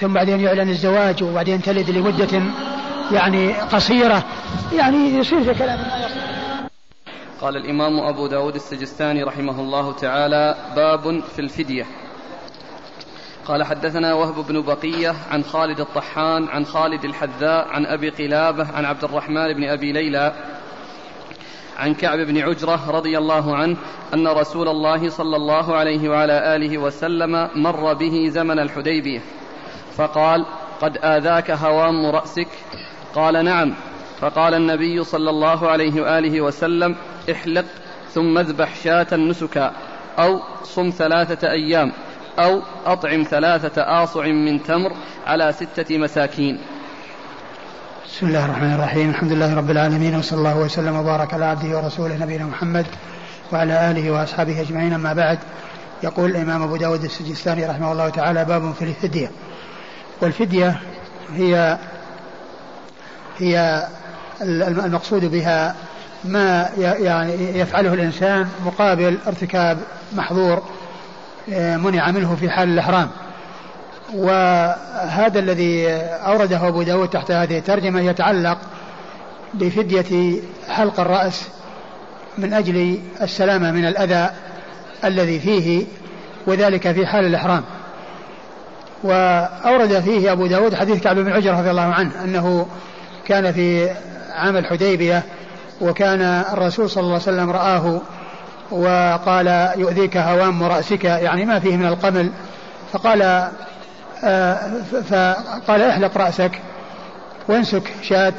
ثم 0.00 0.12
بعدين 0.12 0.40
يعلن 0.40 0.68
الزواج 0.68 1.22
وبعدين 1.22 1.62
تلد 1.62 1.90
لمدة 1.90 2.42
يعني 3.12 3.52
قصيرة. 3.52 4.24
يعني 4.72 4.96
يصير 4.96 5.44
في 5.44 5.54
كلام. 5.54 5.78
يصير 5.78 6.18
قال 7.40 7.56
الإمام 7.56 8.00
أبو 8.00 8.26
داود 8.26 8.54
السجستاني 8.54 9.22
رحمه 9.22 9.60
الله 9.60 9.92
تعالى 9.92 10.54
باب 10.76 11.20
في 11.20 11.38
الفدية. 11.38 11.86
قال 13.46 13.64
حدثنا 13.64 14.14
وهب 14.14 14.46
بن 14.46 14.62
بقية 14.62 15.14
عن 15.30 15.44
خالد 15.44 15.80
الطحان 15.80 16.48
عن 16.48 16.64
خالد 16.64 17.04
الحذاء 17.04 17.68
عن 17.68 17.86
أبي 17.86 18.10
قلابة 18.10 18.66
عن 18.74 18.84
عبد 18.84 19.04
الرحمن 19.04 19.52
بن 19.52 19.64
أبي 19.64 19.92
ليلى 19.92 20.32
عن 21.78 21.94
كعب 21.94 22.18
بن 22.18 22.38
عجرة 22.38 22.90
رضي 22.90 23.18
الله 23.18 23.56
عنه 23.56 23.76
أن 24.14 24.28
رسول 24.28 24.68
الله 24.68 25.08
صلى 25.08 25.36
الله 25.36 25.76
عليه 25.76 26.08
وعلى 26.08 26.56
آله 26.56 26.78
وسلم 26.78 27.48
مر 27.54 27.94
به 27.94 28.28
زمن 28.28 28.58
الحديبية. 28.58 29.20
فقال 29.98 30.46
قد 30.80 30.98
آذاك 31.02 31.50
هوام 31.50 32.06
رأسك. 32.06 32.48
قال 33.14 33.44
نعم. 33.44 33.74
فقال 34.20 34.54
النبي 34.54 35.04
صلى 35.04 35.30
الله 35.30 35.68
عليه 35.70 36.02
وآله 36.02 36.40
وسلم 36.40 36.96
احلق 37.30 37.64
ثم 38.14 38.38
اذبح 38.38 38.74
شاة 38.84 39.16
نسكا 39.16 39.72
أو 40.18 40.40
صم 40.64 40.90
ثلاثة 40.90 41.50
أيام 41.50 41.92
أو 42.38 42.62
أطعم 42.86 43.22
ثلاثة 43.22 43.82
آصع 43.82 44.26
من 44.26 44.62
تمر 44.62 44.92
على 45.26 45.52
ستة 45.52 45.98
مساكين. 45.98 46.60
بسم 48.06 48.26
الله 48.26 48.44
الرحمن 48.44 48.74
الرحيم. 48.74 49.10
الحمد 49.10 49.32
لله 49.32 49.56
رب 49.56 49.70
العالمين 49.70 50.16
وصلى 50.16 50.38
الله 50.38 50.58
وسلم 50.58 50.96
وبارك 50.96 51.34
على 51.34 51.44
عبده 51.44 51.76
ورسوله 51.76 52.16
نبينا 52.16 52.44
محمد 52.44 52.86
وعلى 53.52 53.90
آله 53.90 54.10
وأصحابه 54.10 54.60
أجمعين. 54.60 54.92
أما 54.92 55.12
بعد 55.12 55.38
يقول 56.02 56.30
الإمام 56.30 56.62
أبو 56.62 56.76
داود 56.76 57.04
السجستاني 57.04 57.66
رحمه 57.66 57.92
الله 57.92 58.08
تعالى 58.08 58.44
باب 58.44 58.72
في 58.72 58.82
الفدية 58.84 59.30
والفدية 60.20 60.80
هي 61.34 61.78
هي 63.38 63.86
المقصود 64.40 65.24
بها 65.24 65.74
ما 66.24 66.68
يعني 66.76 67.58
يفعله 67.58 67.94
الإنسان 67.94 68.48
مقابل 68.66 69.18
ارتكاب 69.26 69.78
محظور 70.16 70.62
آه، 71.52 71.76
منع 71.76 72.10
منه 72.10 72.36
في 72.36 72.50
حال 72.50 72.68
الإحرام. 72.68 73.10
وهذا 74.14 75.38
الذي 75.38 75.88
أورده 76.26 76.68
أبو 76.68 76.82
داود 76.82 77.08
تحت 77.08 77.30
هذه 77.30 77.58
الترجمة 77.58 78.00
يتعلق 78.00 78.58
بفدية 79.54 80.40
حلق 80.68 81.00
الرأس 81.00 81.48
من 82.38 82.54
أجل 82.54 82.98
السلامة 83.22 83.72
من 83.72 83.84
الأذى 83.84 84.30
الذي 85.04 85.40
فيه 85.40 85.86
وذلك 86.46 86.92
في 86.92 87.06
حال 87.06 87.24
الإحرام. 87.24 87.64
وأورد 89.02 90.00
فيه 90.00 90.32
أبو 90.32 90.46
داود 90.46 90.74
حديث 90.74 91.02
كعب 91.02 91.16
بن 91.16 91.32
عجرة 91.32 91.58
رضي 91.58 91.70
الله 91.70 91.82
عنه 91.82 92.24
أنه 92.24 92.66
كان 93.26 93.52
في 93.52 93.90
عام 94.32 94.56
الحديبية 94.56 95.22
وكان 95.80 96.20
الرسول 96.52 96.90
صلى 96.90 97.00
الله 97.00 97.12
عليه 97.12 97.22
وسلم 97.22 97.50
رآه 97.50 98.00
وقال 98.70 99.46
يؤذيك 99.76 100.16
هوام 100.16 100.62
رأسك 100.62 101.04
يعني 101.04 101.44
ما 101.44 101.58
فيه 101.58 101.76
من 101.76 101.86
القمل 101.86 102.30
فقال 102.92 103.48
آه، 104.24 104.70
فقال 105.10 105.82
احلق 105.82 106.18
رأسك 106.18 106.60
وانسك 107.48 107.92
شاة 108.02 108.32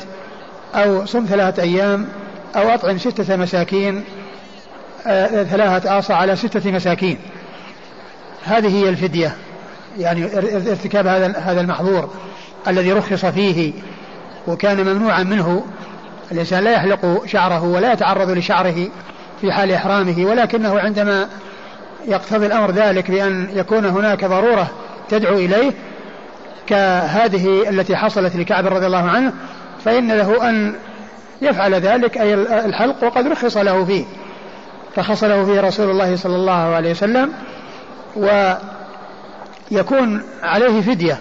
أو 0.75 1.05
صم 1.05 1.25
ثلاثة 1.25 1.63
أيام 1.63 2.07
أو 2.55 2.69
أطعم 2.69 2.97
ستة 2.97 3.35
مساكين 3.35 4.03
آه، 5.07 5.43
ثلاثة 5.43 5.99
آصع 5.99 6.15
على 6.15 6.35
ستة 6.35 6.71
مساكين. 6.71 7.17
هذه 8.43 8.83
هي 8.83 8.89
الفدية. 8.89 9.35
يعني 9.97 10.25
ارتكاب 10.71 11.07
هذا 11.07 11.37
هذا 11.37 11.61
المحظور 11.61 12.09
الذي 12.67 12.93
رخص 12.93 13.25
فيه 13.25 13.73
وكان 14.47 14.83
ممنوعا 14.83 15.23
منه 15.23 15.65
الإنسان 16.31 16.63
لا 16.63 16.71
يحلق 16.71 17.25
شعره 17.25 17.63
ولا 17.63 17.93
يتعرض 17.93 18.29
لشعره 18.29 18.87
في 19.41 19.51
حال 19.51 19.71
إحرامه 19.71 20.25
ولكنه 20.25 20.79
عندما 20.79 21.29
يقتضي 22.07 22.45
الأمر 22.45 22.71
ذلك 22.71 23.11
بأن 23.11 23.49
يكون 23.53 23.85
هناك 23.85 24.25
ضرورة 24.25 24.67
تدعو 25.09 25.35
إليه 25.35 25.71
كهذه 26.67 27.69
التي 27.69 27.95
حصلت 27.95 28.35
لكعب 28.35 28.67
رضي 28.67 28.85
الله 28.85 29.09
عنه 29.09 29.33
فإن 29.85 30.11
له 30.11 30.49
أن 30.49 30.75
يفعل 31.41 31.73
ذلك 31.73 32.17
أي 32.17 32.33
الحلق 32.65 33.03
وقد 33.03 33.27
رخص 33.27 33.57
له 33.57 33.85
فيه 33.85 34.05
رخص 34.97 35.23
له 35.23 35.45
فيه 35.45 35.61
رسول 35.61 35.89
الله 35.89 36.15
صلى 36.15 36.35
الله 36.35 36.75
عليه 36.75 36.91
وسلم 36.91 37.33
ويكون 39.71 40.21
عليه 40.43 40.81
فدية 40.81 41.19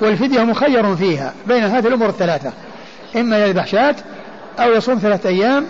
والفدية 0.00 0.44
مخير 0.44 0.96
فيها 0.96 1.34
بين 1.46 1.64
هذه 1.64 1.86
الأمور 1.86 2.08
الثلاثة. 2.08 2.52
إما 3.16 3.46
يذبح 3.46 3.66
شاة 3.66 3.96
أو 4.58 4.72
يصوم 4.72 4.98
ثلاثة 4.98 5.28
أيام 5.28 5.66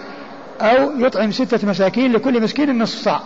أو 0.60 0.90
يطعم 0.98 1.32
ستة 1.32 1.68
مساكين 1.68 2.12
لكل 2.12 2.42
مسكين 2.42 2.82
نصف 2.82 3.02
صاع. 3.02 3.20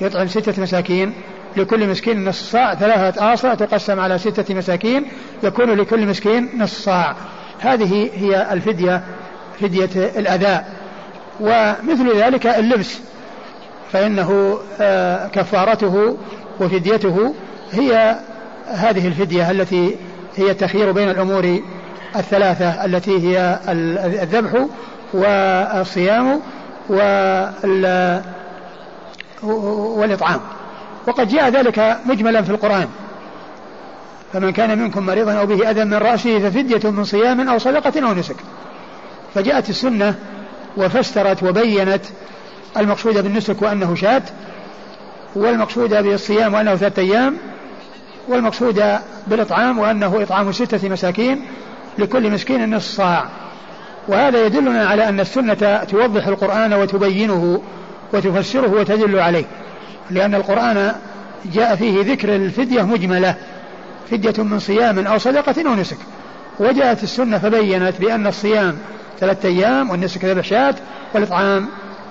يطعم 0.00 0.28
ستة 0.28 0.62
مساكين 0.62 1.12
لكل 1.56 1.88
مسكين 1.88 2.28
نصف 2.28 2.52
صاع. 2.52 2.74
ثلاثة 2.74 3.32
آصع 3.32 3.54
تقسم 3.54 4.00
على 4.00 4.18
ستة 4.18 4.54
مساكين 4.54 5.06
يكون 5.42 5.70
لكل 5.70 6.06
مسكين 6.06 6.48
نصف 6.58 6.78
صاع. 6.78 7.16
هذه 7.60 8.10
هي 8.14 8.52
الفدية 8.52 9.02
فدية 9.60 9.90
الأذى. 9.96 10.64
ومثل 11.40 12.16
ذلك 12.16 12.46
اللبس 12.46 12.98
فإنه 13.92 14.58
آه، 14.80 15.28
كفارته 15.28 16.16
وفديته 16.60 17.34
هي 17.78 18.16
هذه 18.66 19.08
الفدية 19.08 19.50
التي 19.50 19.96
هي 20.36 20.50
التخيير 20.50 20.92
بين 20.92 21.10
الأمور 21.10 21.60
الثلاثة 22.16 22.84
التي 22.84 23.18
هي 23.18 23.58
الذبح 24.22 24.66
والصيام 25.14 26.40
والإطعام. 29.96 30.40
وقد 31.06 31.28
جاء 31.28 31.48
ذلك 31.48 31.96
مجملا 32.06 32.42
في 32.42 32.50
القرآن. 32.50 32.88
فمن 34.32 34.52
كان 34.52 34.78
منكم 34.78 35.06
مريضا 35.06 35.32
أو 35.32 35.46
به 35.46 35.70
أذى 35.70 35.84
من 35.84 35.94
رأسه 35.94 36.38
ففدية 36.38 36.90
من 36.90 37.04
صيام 37.04 37.48
أو 37.48 37.58
صدقة 37.58 38.08
أو 38.08 38.14
نسك. 38.14 38.36
فجاءت 39.34 39.70
السنة 39.70 40.14
وفسرت 40.76 41.42
وبينت 41.42 42.02
المقصود 42.76 43.22
بالنسك 43.22 43.62
وأنه 43.62 43.94
شاة 43.94 44.22
والمقصود 45.36 45.90
بالصيام 45.90 46.54
وأنه 46.54 46.76
ثلاثة 46.76 47.02
أيام 47.02 47.36
والمقصود 48.28 48.82
بالإطعام 49.26 49.78
وأنه 49.78 50.22
إطعام 50.22 50.52
ستة 50.52 50.88
مساكين 50.88 51.46
لكل 51.98 52.30
مسكين 52.30 52.76
نصف 52.76 52.96
صاع. 52.96 53.28
وهذا 54.08 54.46
يدلنا 54.46 54.86
على 54.86 55.08
أن 55.08 55.20
السنة 55.20 55.84
توضح 55.84 56.26
القرآن 56.26 56.72
وتبينه 56.72 57.62
وتفسره 58.12 58.70
وتدل 58.70 59.18
عليه. 59.18 59.44
لأن 60.10 60.34
القرآن 60.34 60.92
جاء 61.44 61.76
فيه 61.76 62.12
ذكر 62.12 62.36
الفدية 62.36 62.82
مجملة 62.82 63.34
فدية 64.10 64.42
من 64.42 64.58
صيام 64.58 65.06
أو 65.06 65.18
صدقة 65.18 65.68
أو 65.68 65.74
نسك. 65.74 65.98
وجاءت 66.58 67.02
السنة 67.02 67.38
فبينت 67.38 68.00
بأن 68.00 68.26
الصيام 68.26 68.78
ثلاثة 69.20 69.48
أيام 69.48 69.90
والنسك 69.90 70.24
ذبح 70.24 70.44
شاة 70.44 70.74
والإطعام 71.14 71.68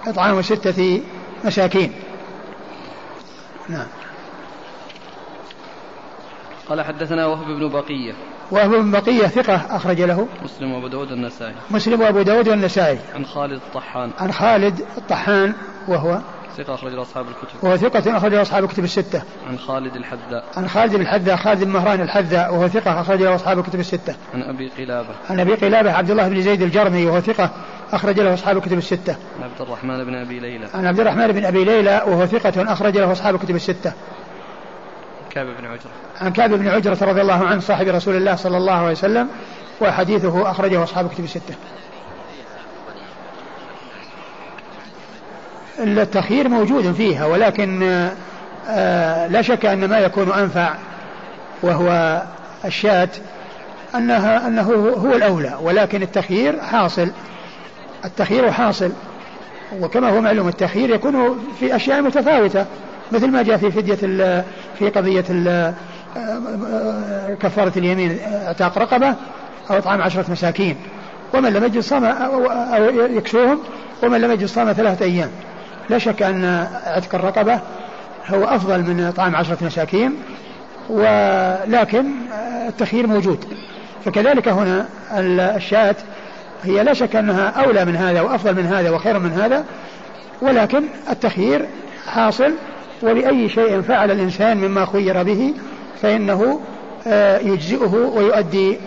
إطعام 0.07 0.41
ستة 0.41 1.01
مساكين. 1.43 1.91
نعم. 3.69 3.87
قال 6.69 6.81
حدثنا 6.81 7.25
وهب 7.25 7.47
بن 7.47 7.69
بقية. 7.69 8.13
وهب 8.51 8.69
بن 8.69 8.91
بقية 8.91 9.27
ثقة 9.27 9.55
أخرج 9.55 10.01
له. 10.01 10.27
مسلم 10.43 10.71
وأبو 10.71 10.87
داود 10.87 11.11
والنسائي. 11.11 11.53
مسلم 11.71 12.01
وأبو 12.01 12.21
داود 12.21 12.47
والنسائي. 12.49 12.99
عن 13.15 13.25
خالد 13.25 13.61
الطحان. 13.67 14.11
عن 14.19 14.31
خالد 14.31 14.81
الطحان 14.97 15.53
وهو 15.87 16.19
ثقة 16.57 16.73
أخرج 16.73 16.93
له 16.93 17.01
أصحاب 17.01 17.25
الكتب. 17.27 17.63
وهو 17.63 17.77
ثقة 17.77 18.17
أخرج 18.17 18.33
له 18.33 18.41
أصحاب 18.41 18.63
الكتب 18.63 18.83
الستة. 18.83 19.21
عن 19.49 19.57
خالد 19.57 19.95
الحذاء. 19.95 20.43
عن 20.57 20.67
خالد 20.67 20.93
الحذاء 20.93 21.35
خالد 21.35 21.63
بن 21.63 21.69
مهران 21.69 22.01
الحذاء 22.01 22.53
وهو 22.53 22.67
ثقة 22.67 23.01
أخرج 23.01 23.21
له 23.21 23.35
أصحاب 23.35 23.59
الكتب 23.59 23.79
الستة. 23.79 24.15
عن 24.33 24.41
أبي 24.41 24.71
قلابة. 24.77 25.09
عن 25.29 25.39
أبي 25.39 25.53
قلابة 25.53 25.91
عبد 25.91 26.11
الله 26.11 26.27
بن 26.27 26.41
زيد 26.41 26.61
الجرمي 26.61 27.05
وهو 27.05 27.19
ثقة 27.19 27.49
أخرج 27.93 28.19
له 28.19 28.33
أصحاب 28.33 28.57
الكتب 28.57 28.77
الستة. 28.77 29.15
عن 29.37 29.43
عبد 29.43 29.61
الرحمن 29.61 30.03
بن 30.03 30.15
أبي 30.15 30.39
ليلى. 30.39 30.67
عن 30.73 30.85
عبد 30.85 30.99
الرحمن 30.99 31.27
بن 31.27 31.45
أبي 31.45 31.63
ليلى 31.63 32.03
وهو 32.07 32.25
ثقة 32.25 32.73
أخرج 32.73 32.97
له 32.97 33.11
أصحاب 33.11 33.35
الكتب 33.35 33.55
الستة. 33.55 33.93
كعب 35.35 35.45
بن 35.45 35.65
عجرة. 35.65 35.91
عن 36.21 36.33
كعب 36.33 36.49
بن 36.49 36.67
عجرة 36.67 36.97
رضي 37.01 37.21
الله 37.21 37.45
عنه 37.45 37.59
صاحب 37.59 37.87
رسول 37.87 38.15
الله 38.15 38.35
صلى 38.35 38.57
الله 38.57 38.73
عليه 38.73 38.91
وسلم 38.91 39.27
وحديثه 39.81 40.51
أخرجه 40.51 40.83
أصحاب 40.83 41.05
الكتب 41.05 41.23
الستة. 41.23 41.55
التخيير 45.79 46.49
موجود 46.49 46.91
فيها 46.91 47.25
ولكن 47.25 47.83
آه، 48.69 49.27
لا 49.27 49.41
شك 49.41 49.65
أن 49.65 49.89
ما 49.89 49.99
يكون 49.99 50.31
أنفع 50.31 50.73
وهو 51.61 52.21
الشاة 52.65 53.09
أنها 53.95 54.47
أنه 54.47 54.71
هو 54.97 55.15
الأولى 55.15 55.57
ولكن 55.61 56.01
التخيير 56.01 56.61
حاصل. 56.61 57.11
التخيير 58.05 58.51
حاصل 58.51 58.91
وكما 59.79 60.09
هو 60.09 60.21
معلوم 60.21 60.47
التخيير 60.47 60.89
يكون 60.89 61.45
في 61.59 61.75
أشياء 61.75 62.01
متفاوتة. 62.01 62.65
مثل 63.11 63.27
ما 63.27 63.43
جاء 63.43 63.57
في 63.57 63.71
فدية 63.71 63.95
في 64.79 64.89
قضية 64.89 65.25
كفارة 67.39 67.71
اليمين 67.77 68.19
اعتاق 68.45 68.77
رقبة 68.77 69.15
أو 69.69 69.77
إطعام 69.77 70.01
عشرة 70.01 70.25
مساكين. 70.31 70.75
ومن 71.33 71.53
لم 71.53 71.63
يجد 71.63 71.79
صام 71.79 72.05
أو 72.05 72.45
يكسوهم 72.99 73.59
ومن 74.03 74.21
لم 74.21 74.31
يجد 74.31 74.45
صام 74.45 74.73
ثلاثة 74.73 75.05
أيام. 75.05 75.29
لا 75.89 75.97
شك 75.97 76.21
أن 76.21 76.67
عتق 76.85 77.15
الرقبة 77.15 77.59
هو 78.27 78.43
أفضل 78.43 78.81
من 78.81 79.03
إطعام 79.03 79.35
عشرة 79.35 79.57
مساكين 79.61 80.13
ولكن 80.89 82.05
التخيير 82.67 83.07
موجود. 83.07 83.45
فكذلك 84.05 84.47
هنا 84.47 84.85
الشاة 85.55 85.95
هي 86.63 86.83
لا 86.83 86.93
شك 86.93 87.15
أنها 87.15 87.49
أولى 87.49 87.85
من 87.85 87.95
هذا 87.95 88.21
وأفضل 88.21 88.55
من 88.55 88.65
هذا 88.65 88.89
وخير 88.89 89.19
من 89.19 89.31
هذا 89.31 89.65
ولكن 90.41 90.83
التخيير 91.09 91.65
حاصل 92.07 92.53
ولأي 93.01 93.49
شيء 93.49 93.81
فعل 93.81 94.11
الإنسان 94.11 94.57
مما 94.57 94.85
خير 94.85 95.23
به 95.23 95.53
فإنه 96.01 96.61
آه، 97.07 97.39
يجزئه 97.39 97.95
ويؤدي 97.95 98.77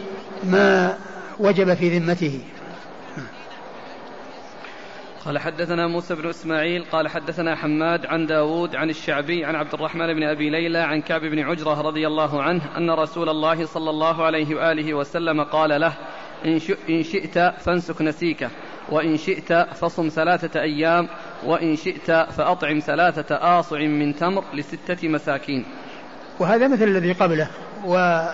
ما 0.45 0.97
وجب 1.39 1.75
في 1.75 1.99
ذمته. 1.99 2.41
قال 5.29 5.39
حدثنا 5.39 5.87
موسى 5.87 6.15
بن 6.15 6.29
إسماعيل 6.29 6.85
قال 6.93 7.09
حدثنا 7.09 7.57
حماد 7.57 8.07
عن 8.07 8.27
داود 8.27 8.77
عن 8.77 8.91
الشعبي 8.91 9.45
عن 9.45 9.55
عبد 9.55 9.75
الرحمن 9.75 10.15
بن 10.15 10.23
أبي 10.23 10.51
ليلى 10.51 10.79
عن 10.79 11.03
كعب 11.03 11.21
بن 11.21 11.39
عجرة 11.39 11.81
رضي 11.81 12.07
الله 12.07 12.43
عنه 12.43 12.63
أن 12.77 12.91
رسول 12.91 13.29
الله 13.29 13.67
صلى 13.67 13.91
الله 13.91 14.25
عليه 14.25 14.55
وآله 14.55 14.95
وسلم 14.95 15.43
قال 15.43 15.81
له 15.81 15.93
إن 16.89 17.03
شئت 17.03 17.39
فانسك 17.39 18.03
نسيكه 18.03 18.51
وإن 18.89 19.17
شئت 19.17 19.53
فصم 19.53 20.09
ثلاثة 20.09 20.61
أيام 20.61 21.09
وإن 21.45 21.77
شئت 21.77 22.11
فأطعم 22.11 22.79
ثلاثة 22.79 23.35
آصع 23.35 23.79
من 23.79 24.17
تمر 24.17 24.45
لستة 24.55 25.09
مساكين. 25.09 25.65
وهذا 26.39 26.69
مثل 26.69 26.85
الذي 26.85 27.13
قبله. 27.13 27.49
و 27.85 28.25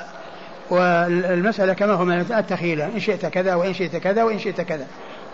والمسألة 0.70 1.72
كما 1.72 1.92
هو 1.92 2.04
من 2.04 2.20
التخيلة 2.20 2.86
إن 2.86 3.00
شئت 3.00 3.26
كذا 3.26 3.54
وإن 3.54 3.74
شئت 3.74 3.96
كذا 3.96 4.22
وإن 4.22 4.38
شئت 4.38 4.60
كذا. 4.60 4.86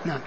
نعم. 0.04 0.20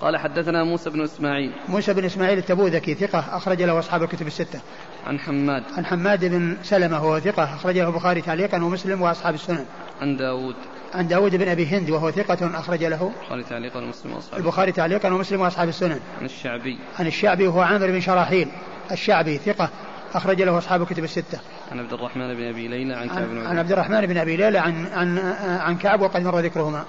قال 0.00 0.16
حدثنا 0.16 0.64
موسى 0.64 0.90
بن 0.90 1.02
إسماعيل. 1.02 1.52
موسى 1.68 1.94
بن 1.94 2.04
إسماعيل 2.04 2.38
التبوذكي 2.38 2.94
ثقة 2.94 3.24
أخرج 3.36 3.62
له 3.62 3.78
أصحاب 3.78 4.02
الكتب 4.02 4.26
الستة. 4.26 4.60
عن 5.06 5.18
حماد. 5.18 5.62
عن 5.76 5.86
حماد 5.86 6.24
بن 6.24 6.56
سلمة 6.62 7.04
وهو 7.04 7.20
ثقة 7.20 7.44
أخرج 7.44 7.78
له 7.78 7.88
البخاري 7.88 8.20
تعليقا 8.20 8.64
ومسلم 8.64 9.02
وأصحاب 9.02 9.34
السنن. 9.34 9.66
عن 10.02 10.16
داود 10.16 10.56
عن 10.94 11.08
داود 11.08 11.36
بن 11.36 11.48
أبي 11.48 11.66
هند 11.66 11.90
وهو 11.90 12.10
ثقة 12.10 12.58
أخرج 12.58 12.84
له 12.84 13.12
البخاري 13.22 13.42
تعليقا 13.42 13.80
ومسلم 13.80 14.12
وأصحاب 14.12 14.40
البخاري 14.40 14.72
تعليقا 14.72 15.08
ومسلم 15.08 15.40
وأصحاب 15.40 15.68
السنن 15.68 16.00
عن 16.20 16.24
الشعبي 16.24 16.78
عن 16.98 17.06
الشعبي 17.06 17.46
وهو 17.46 17.60
عامر 17.60 17.86
بن 17.86 18.00
شراحيل 18.00 18.48
الشعبي 18.92 19.38
ثقة 19.38 19.70
أخرج 20.14 20.42
له 20.42 20.58
أصحاب 20.58 20.82
الكتب 20.82 21.04
الستة. 21.04 21.38
عن 21.72 21.78
عبد 21.78 21.92
الرحمن 21.92 22.34
بن 22.34 22.48
أبي 22.48 22.68
ليلى 22.68 22.94
عن 22.94 23.08
كعب 23.08 23.28
بن 23.28 23.46
عن 23.46 23.58
عبد 23.58 23.72
الرحمن 23.72 24.06
بن 24.06 24.18
أبي 24.18 24.36
ليلى 24.36 24.58
عن 24.58 24.86
عن 24.86 25.18
عن 25.60 25.78
كعب 25.78 26.00
وقد 26.00 26.22
مر 26.22 26.38
ذكرهما. 26.38 26.84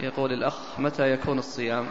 يقول 0.00 0.32
الأخ 0.32 0.80
متى 0.80 1.10
يكون 1.10 1.38
الصيام؟ 1.38 1.86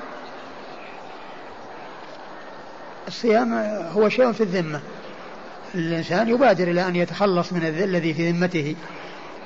الصيام 3.07 3.53
هو 3.91 4.09
شيء 4.09 4.31
في 4.31 4.41
الذمة. 4.41 4.81
الإنسان 5.75 6.29
يبادر 6.29 6.67
إلى 6.67 6.87
أن 6.87 6.95
يتخلص 6.95 7.53
من 7.53 7.63
الذي 7.63 8.13
في 8.13 8.31
ذمته 8.31 8.75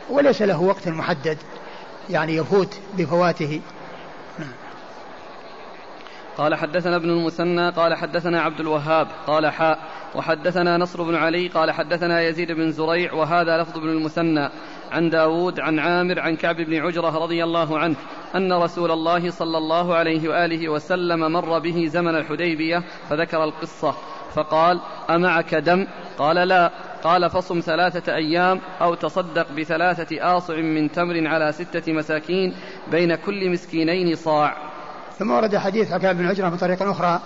وليس 0.09 0.41
له 0.41 0.61
وقت 0.61 0.87
محدد 0.87 1.37
يعني 2.09 2.35
يفوت 2.35 2.79
بفواته. 2.97 3.61
نعم. 4.39 4.53
قال 6.37 6.55
حدثنا 6.55 6.95
ابن 6.95 7.09
المثنى 7.09 7.69
قال 7.69 7.95
حدثنا 7.95 8.41
عبد 8.41 8.59
الوهاب 8.59 9.07
قال 9.27 9.47
حاء 9.47 9.79
وحدثنا 10.15 10.77
نصر 10.77 11.03
بن 11.03 11.15
علي 11.15 11.47
قال 11.47 11.71
حدثنا 11.71 12.21
يزيد 12.21 12.51
بن 12.51 12.71
زريع 12.71 13.13
وهذا 13.13 13.57
لفظ 13.57 13.77
ابن 13.77 13.89
المثنى 13.89 14.49
عن 14.91 15.09
داود 15.09 15.59
عن 15.59 15.79
عامر 15.79 16.19
عن 16.19 16.35
كعب 16.35 16.55
بن 16.55 16.75
عجرة 16.75 17.23
رضي 17.23 17.43
الله 17.43 17.79
عنه 17.79 17.95
أن 18.35 18.53
رسول 18.53 18.91
الله 18.91 19.31
صلى 19.31 19.57
الله 19.57 19.95
عليه 19.95 20.29
وآله 20.29 20.69
وسلم 20.69 21.31
مر 21.31 21.59
به 21.59 21.87
زمن 21.87 22.15
الحديبية 22.15 22.83
فذكر 23.09 23.43
القصة 23.43 23.95
فقال 24.37 24.79
أمعك 25.09 25.55
دم؟ 25.55 25.87
قال 26.17 26.35
لا. 26.35 26.71
قال 27.03 27.29
فصم 27.29 27.59
ثلاثة 27.59 28.15
أيام 28.15 28.61
أو 28.81 28.93
تصدق 28.93 29.51
بثلاثة 29.51 30.37
آصع 30.37 30.55
من 30.55 30.91
تمر 30.91 31.27
على 31.27 31.51
ستة 31.51 31.93
مساكين 31.93 32.53
بين 32.91 33.15
كل 33.15 33.49
مسكينين 33.49 34.15
صاع. 34.15 34.57
ثم 35.19 35.31
ورد 35.31 35.57
حديث 35.57 35.91
عكاب 35.91 36.17
بن 36.17 36.27
عجرة 36.27 36.49
بطريقة 36.49 36.91
أخرى 36.91 37.19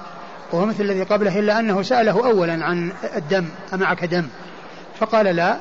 وهو 0.51 0.65
مثل 0.65 0.83
الذي 0.83 1.03
قبله 1.03 1.39
إلا 1.39 1.59
أنه 1.59 1.81
سأله 1.81 2.25
أولا 2.25 2.65
عن 2.65 2.91
الدم 3.15 3.45
أمعك 3.73 4.05
دم؟ 4.05 4.27
فقال 4.99 5.25
لا. 5.25 5.57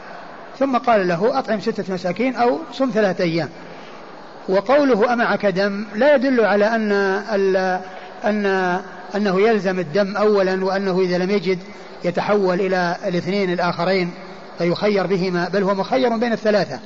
ثم 0.59 0.79
قال 0.79 1.09
له 1.09 1.39
أطعم 1.39 1.61
ستة 1.61 1.95
مساكين 1.95 2.37
أو 2.37 2.59
صم 2.73 2.91
ثلاثة 2.91 3.25
أيام. 3.25 3.49
وقوله 4.49 5.13
أمعك 5.13 5.47
دم 5.47 5.87
لا 5.95 6.15
يدل 6.15 6.41
على 6.41 6.65
أن 6.65 6.93
أن 8.25 8.81
أنه 9.17 9.41
يلزم 9.41 9.79
الدم 9.79 10.17
أولا 10.17 10.65
وأنه 10.65 11.01
إذا 11.01 11.19
لم 11.19 11.31
يجد 11.31 11.59
يتحول 12.05 12.61
إلى 12.61 12.97
الاثنين 13.07 13.53
الآخرين 13.53 14.11
فيخير 14.59 15.07
بهما 15.07 15.49
بل 15.49 15.63
هو 15.63 15.75
مخير 15.75 16.17
بين 16.17 16.33
الثلاثة. 16.33 16.79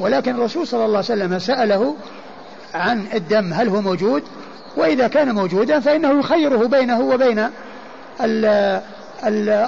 ولكن 0.00 0.34
الرسول 0.34 0.66
صلى 0.66 0.84
الله 0.84 0.96
عليه 0.96 1.22
وسلم 1.22 1.38
سأله 1.38 1.96
عن 2.74 3.04
الدم 3.14 3.52
هل 3.52 3.68
هو 3.68 3.80
موجود؟ 3.80 4.22
وإذا 4.76 5.08
كان 5.08 5.34
موجودا 5.34 5.80
فإنه 5.80 6.18
يخيره 6.18 6.66
بينه 6.66 7.00
وبين 7.00 7.48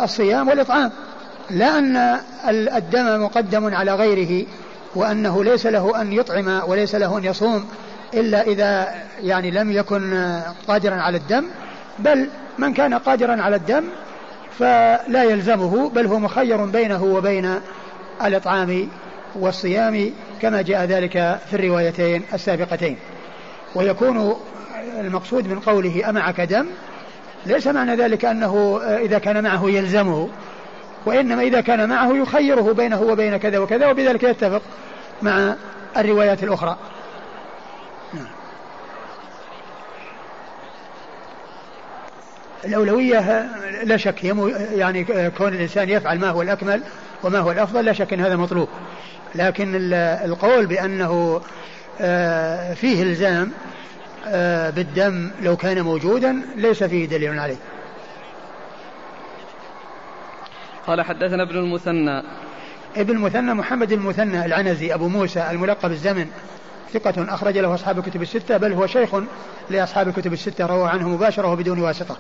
الصيام 0.05 0.49
والإطعام. 0.49 0.91
لا 1.51 1.79
أن 1.79 2.19
الدم 2.77 3.23
مقدم 3.23 3.75
على 3.75 3.95
غيره 3.95 4.47
وأنه 4.95 5.45
ليس 5.45 5.67
له 5.67 6.01
أن 6.01 6.13
يطعم 6.13 6.61
وليس 6.67 6.95
له 6.95 7.19
أن 7.19 7.25
يصوم 7.25 7.65
إلا 8.15 8.43
إذا 8.43 8.95
يعني 9.23 9.51
لم 9.51 9.73
يكن 9.73 10.33
قادرا 10.69 10.95
على 10.95 11.17
الدم. 11.17 11.45
بل 11.99 12.29
من 12.59 12.73
كان 12.73 12.95
قادرا 12.95 13.43
على 13.43 13.57
الدم 13.57 13.85
فلا 14.59 15.25
يلزمه 15.25 15.89
بل 15.89 16.07
هو 16.07 16.19
مخير 16.19 16.65
بينه 16.65 17.05
وبين 17.05 17.61
الإطعام 18.25 18.89
والصيام 19.35 20.11
كما 20.43 20.63
جاء 20.63 20.85
ذلك 20.85 21.13
في 21.51 21.55
الروايتين 21.55 22.23
السابقتين 22.35 22.97
ويكون 23.75 24.37
المقصود 25.01 25.49
من 25.49 25.61
قوله 25.61 26.11
أمعك 26.11 26.41
دم 26.41 26.67
ليس 27.47 27.67
معنى 27.67 27.97
ذلك 27.97 28.25
أنه 28.25 28.81
إذا 28.83 29.19
كان 29.19 29.43
معه 29.45 29.71
يلزمه 29.71 30.29
وإنما 31.07 31.43
إذا 31.43 31.61
كان 31.61 31.89
معه 31.89 32.17
يخيره 32.17 32.73
بينه 32.73 33.03
وبين 33.03 33.37
كذا 33.37 33.59
وكذا 33.59 33.91
وبذلك 33.91 34.23
يتفق 34.23 34.63
مع 35.23 35.55
الروايات 35.97 36.43
الأخرى 36.43 36.77
نعم. 38.15 38.27
الأولوية 42.67 43.49
لا 43.85 43.97
شك 43.97 44.25
يعني 44.75 45.05
كون 45.31 45.55
الإنسان 45.55 45.89
يفعل 45.89 46.19
ما 46.19 46.31
هو 46.31 46.43
الأكمل 46.43 46.83
وما 47.23 47.39
هو 47.39 47.53
الأفضل 47.53 47.85
لا 47.85 47.93
شك 47.93 48.13
أن 48.13 48.21
هذا 48.21 48.37
مطلوب. 48.37 48.69
لكن 49.35 49.93
القول 49.95 50.67
بأنه 50.67 51.41
آه، 52.01 52.75
فيه 52.75 53.03
إلزام 53.03 53.51
آه، 54.27 54.71
بالدم 54.71 55.31
لو 55.43 55.57
كان 55.57 55.83
موجودا 55.83 56.43
ليس 56.57 56.85
فيه 56.85 57.07
دليل 57.07 57.39
عليه. 57.39 57.57
قال 60.87 61.03
حدثنا 61.03 61.43
ابن 61.43 61.57
المثنى. 61.59 62.23
ابن 62.97 63.17
المثنى 63.17 63.55
محمد 63.55 63.93
المثنى 63.93 64.45
العنزي 64.45 64.95
أبو 64.95 65.09
موسى 65.09 65.51
الملقب 65.51 65.91
الزمن 65.91 66.27
ثقة 66.93 67.35
أخرج 67.35 67.59
له 67.59 67.75
أصحاب 67.75 67.99
الكتب 67.99 68.23
الستة 68.23 68.57
بل 68.57 68.73
هو 68.73 68.87
شيخ 68.87 69.11
لأصحاب 69.71 70.09
الكتب 70.09 70.33
الستة 70.33 70.67
روى 70.67 70.89
عنه 70.89 71.09
مباشرة 71.09 71.53
وبدون 71.53 71.79
واسطة. 71.79 72.17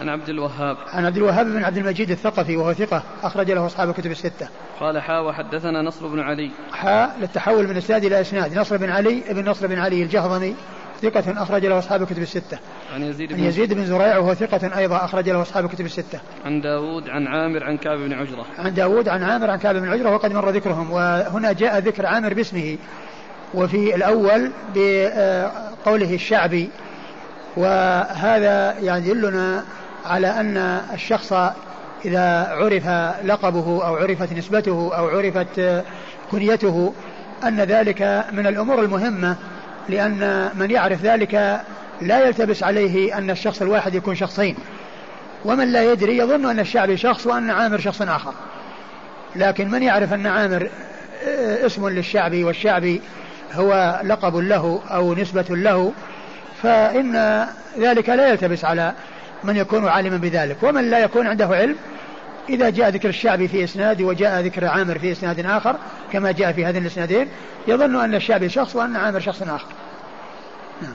عن 0.00 0.08
عبد 0.08 0.28
الوهاب 0.28 0.76
عن 0.92 1.06
عبد 1.06 1.16
الوهاب 1.16 1.46
بن 1.46 1.64
عبد 1.64 1.76
المجيد 1.76 2.10
الثقفي 2.10 2.56
وهو 2.56 2.72
ثقة 2.72 3.02
أخرج 3.22 3.50
له 3.50 3.66
أصحاب 3.66 3.88
الكتب 3.88 4.10
الستة 4.10 4.48
قال 4.80 4.98
حا 5.00 5.18
وحدثنا 5.18 5.82
نصر 5.82 6.06
بن 6.06 6.20
علي 6.20 6.50
حا 6.72 7.10
للتحول 7.20 7.68
من 7.68 7.76
إسناد 7.76 8.04
إلى 8.04 8.20
إسناد 8.20 8.58
نصر 8.58 8.76
بن 8.76 8.90
علي 8.90 9.22
ابن 9.30 9.48
نصر 9.48 9.66
بن 9.66 9.78
علي 9.78 10.02
الجهضمي 10.02 10.54
ثقة 11.02 11.42
أخرج 11.42 11.66
له 11.66 11.78
أصحاب 11.78 12.02
الكتب 12.02 12.22
الستة. 12.22 12.58
عن 12.94 13.02
يزيد 13.02 13.32
بن 13.32 13.44
يزيد 13.44 13.74
بن 13.74 13.86
زريع 13.86 14.18
وهو 14.18 14.34
ثقة 14.34 14.78
أيضا 14.78 14.96
أخرج 14.96 15.28
له 15.28 15.42
أصحاب 15.42 15.64
الكتب 15.64 15.84
الستة. 15.84 16.20
عن 16.44 16.60
داود 16.60 17.08
عن 17.08 17.26
عامر 17.26 17.64
عن 17.64 17.76
كعب 17.76 17.98
بن 17.98 18.12
عجرة. 18.12 18.46
عن 18.58 18.74
داود 18.74 19.08
عن 19.08 19.22
عامر 19.22 19.50
عن 19.50 19.58
كعب 19.58 19.76
بن 19.76 19.88
عجرة 19.88 20.10
وقد 20.10 20.32
مر 20.32 20.50
ذكرهم 20.50 20.90
وهنا 20.90 21.52
جاء 21.52 21.78
ذكر 21.78 22.06
عامر 22.06 22.34
باسمه 22.34 22.78
وفي 23.54 23.94
الأول 23.94 24.50
بقوله 24.74 26.14
الشعبي 26.14 26.70
وهذا 27.56 28.78
يعني 28.78 29.08
يدلنا 29.08 29.64
على 30.04 30.26
أن 30.26 30.56
الشخص 30.94 31.32
إذا 32.04 32.46
عرف 32.50 32.88
لقبه 33.24 33.86
أو 33.86 33.96
عرفت 33.96 34.32
نسبته 34.32 34.90
أو 34.96 35.08
عرفت 35.08 35.84
كنيته 36.30 36.94
أن 37.44 37.60
ذلك 37.60 38.24
من 38.32 38.46
الأمور 38.46 38.82
المهمة 38.82 39.36
لأن 39.88 40.50
من 40.54 40.70
يعرف 40.70 41.02
ذلك 41.02 41.60
لا 42.00 42.26
يلتبس 42.26 42.62
عليه 42.62 43.18
أن 43.18 43.30
الشخص 43.30 43.62
الواحد 43.62 43.94
يكون 43.94 44.14
شخصين. 44.14 44.56
ومن 45.44 45.72
لا 45.72 45.92
يدري 45.92 46.18
يظن 46.18 46.46
أن 46.50 46.60
الشعبي 46.60 46.96
شخص 46.96 47.26
وأن 47.26 47.50
عامر 47.50 47.78
شخص 47.78 48.02
آخر. 48.02 48.34
لكن 49.36 49.70
من 49.70 49.82
يعرف 49.82 50.12
أن 50.12 50.26
عامر 50.26 50.70
اسم 51.66 51.88
للشعبي 51.88 52.44
والشعبي 52.44 53.00
هو 53.54 54.00
لقب 54.04 54.36
له 54.36 54.80
أو 54.90 55.14
نسبة 55.14 55.46
له 55.50 55.92
فإن 56.62 57.46
ذلك 57.78 58.08
لا 58.08 58.28
يلتبس 58.28 58.64
على 58.64 58.92
من 59.44 59.56
يكون 59.56 59.88
عالما 59.88 60.16
بذلك 60.16 60.62
ومن 60.62 60.90
لا 60.90 60.98
يكون 60.98 61.26
عنده 61.26 61.46
علم 61.46 61.76
إذا 62.48 62.70
جاء 62.70 62.88
ذكر 62.88 63.08
الشعبي 63.08 63.48
في 63.48 63.64
إسناد 63.64 64.02
وجاء 64.02 64.40
ذكر 64.40 64.64
عامر 64.64 64.98
في 64.98 65.12
إسناد 65.12 65.46
آخر 65.46 65.76
كما 66.12 66.32
جاء 66.32 66.52
في 66.52 66.64
هذين 66.64 66.82
الإسنادين 66.82 67.28
يظن 67.68 67.96
أن 68.04 68.14
الشعبي 68.14 68.48
شخص 68.48 68.76
وأن 68.76 68.96
عامر 68.96 69.20
شخص 69.20 69.42
آخر 69.42 69.66
نعم. 70.82 70.94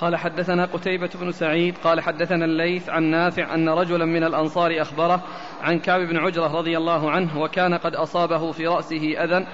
قال 0.00 0.16
حدثنا 0.16 0.64
قتيبة 0.64 1.10
بن 1.14 1.32
سعيد 1.32 1.74
قال 1.84 2.00
حدثنا 2.00 2.44
الليث 2.44 2.88
عن 2.88 3.02
نافع 3.02 3.54
أن 3.54 3.68
رجلا 3.68 4.04
من 4.04 4.24
الأنصار 4.24 4.82
أخبره 4.82 5.22
عن 5.62 5.78
كعب 5.78 6.00
بن 6.00 6.16
عجرة 6.16 6.58
رضي 6.58 6.76
الله 6.76 7.10
عنه 7.10 7.40
وكان 7.40 7.74
قد 7.74 7.94
أصابه 7.94 8.52
في 8.52 8.66
رأسه 8.66 9.24
أذى 9.24 9.46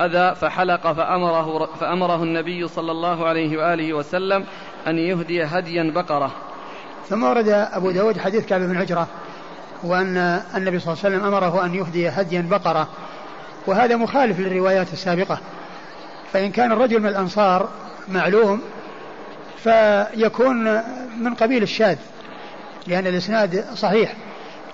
أذى 0.00 0.34
فحلق 0.34 0.92
فأمره, 0.92 1.66
فأمره 1.66 2.22
النبي 2.22 2.68
صلى 2.68 2.92
الله 2.92 3.26
عليه 3.26 3.58
وآله 3.58 3.92
وسلم 3.94 4.44
أن 4.86 4.98
يهدي 4.98 5.44
هديا 5.44 5.92
بقرة. 5.94 6.32
ثم 7.08 7.24
ورد 7.24 7.48
أبو 7.48 7.90
داود 7.90 8.18
حديث 8.18 8.46
كعب 8.46 8.60
بن 8.60 8.76
عجرة 8.76 9.06
وأن 9.82 10.16
النبي 10.56 10.78
صلى 10.78 10.92
الله 10.92 11.04
عليه 11.04 11.16
وسلم 11.16 11.34
أمره 11.34 11.64
أن 11.64 11.74
يهدي 11.74 12.08
هديا 12.08 12.46
بقرة. 12.50 12.88
وهذا 13.66 13.96
مخالف 13.96 14.40
للروايات 14.40 14.92
السابقة. 14.92 15.38
فإن 16.32 16.50
كان 16.50 16.72
الرجل 16.72 17.00
من 17.00 17.06
الأنصار 17.06 17.68
معلوم 18.08 18.60
فيكون 19.62 20.82
من 21.18 21.34
قبيل 21.34 21.62
الشاذ 21.62 21.96
لأن 22.86 23.06
الإسناد 23.06 23.64
صحيح. 23.74 24.14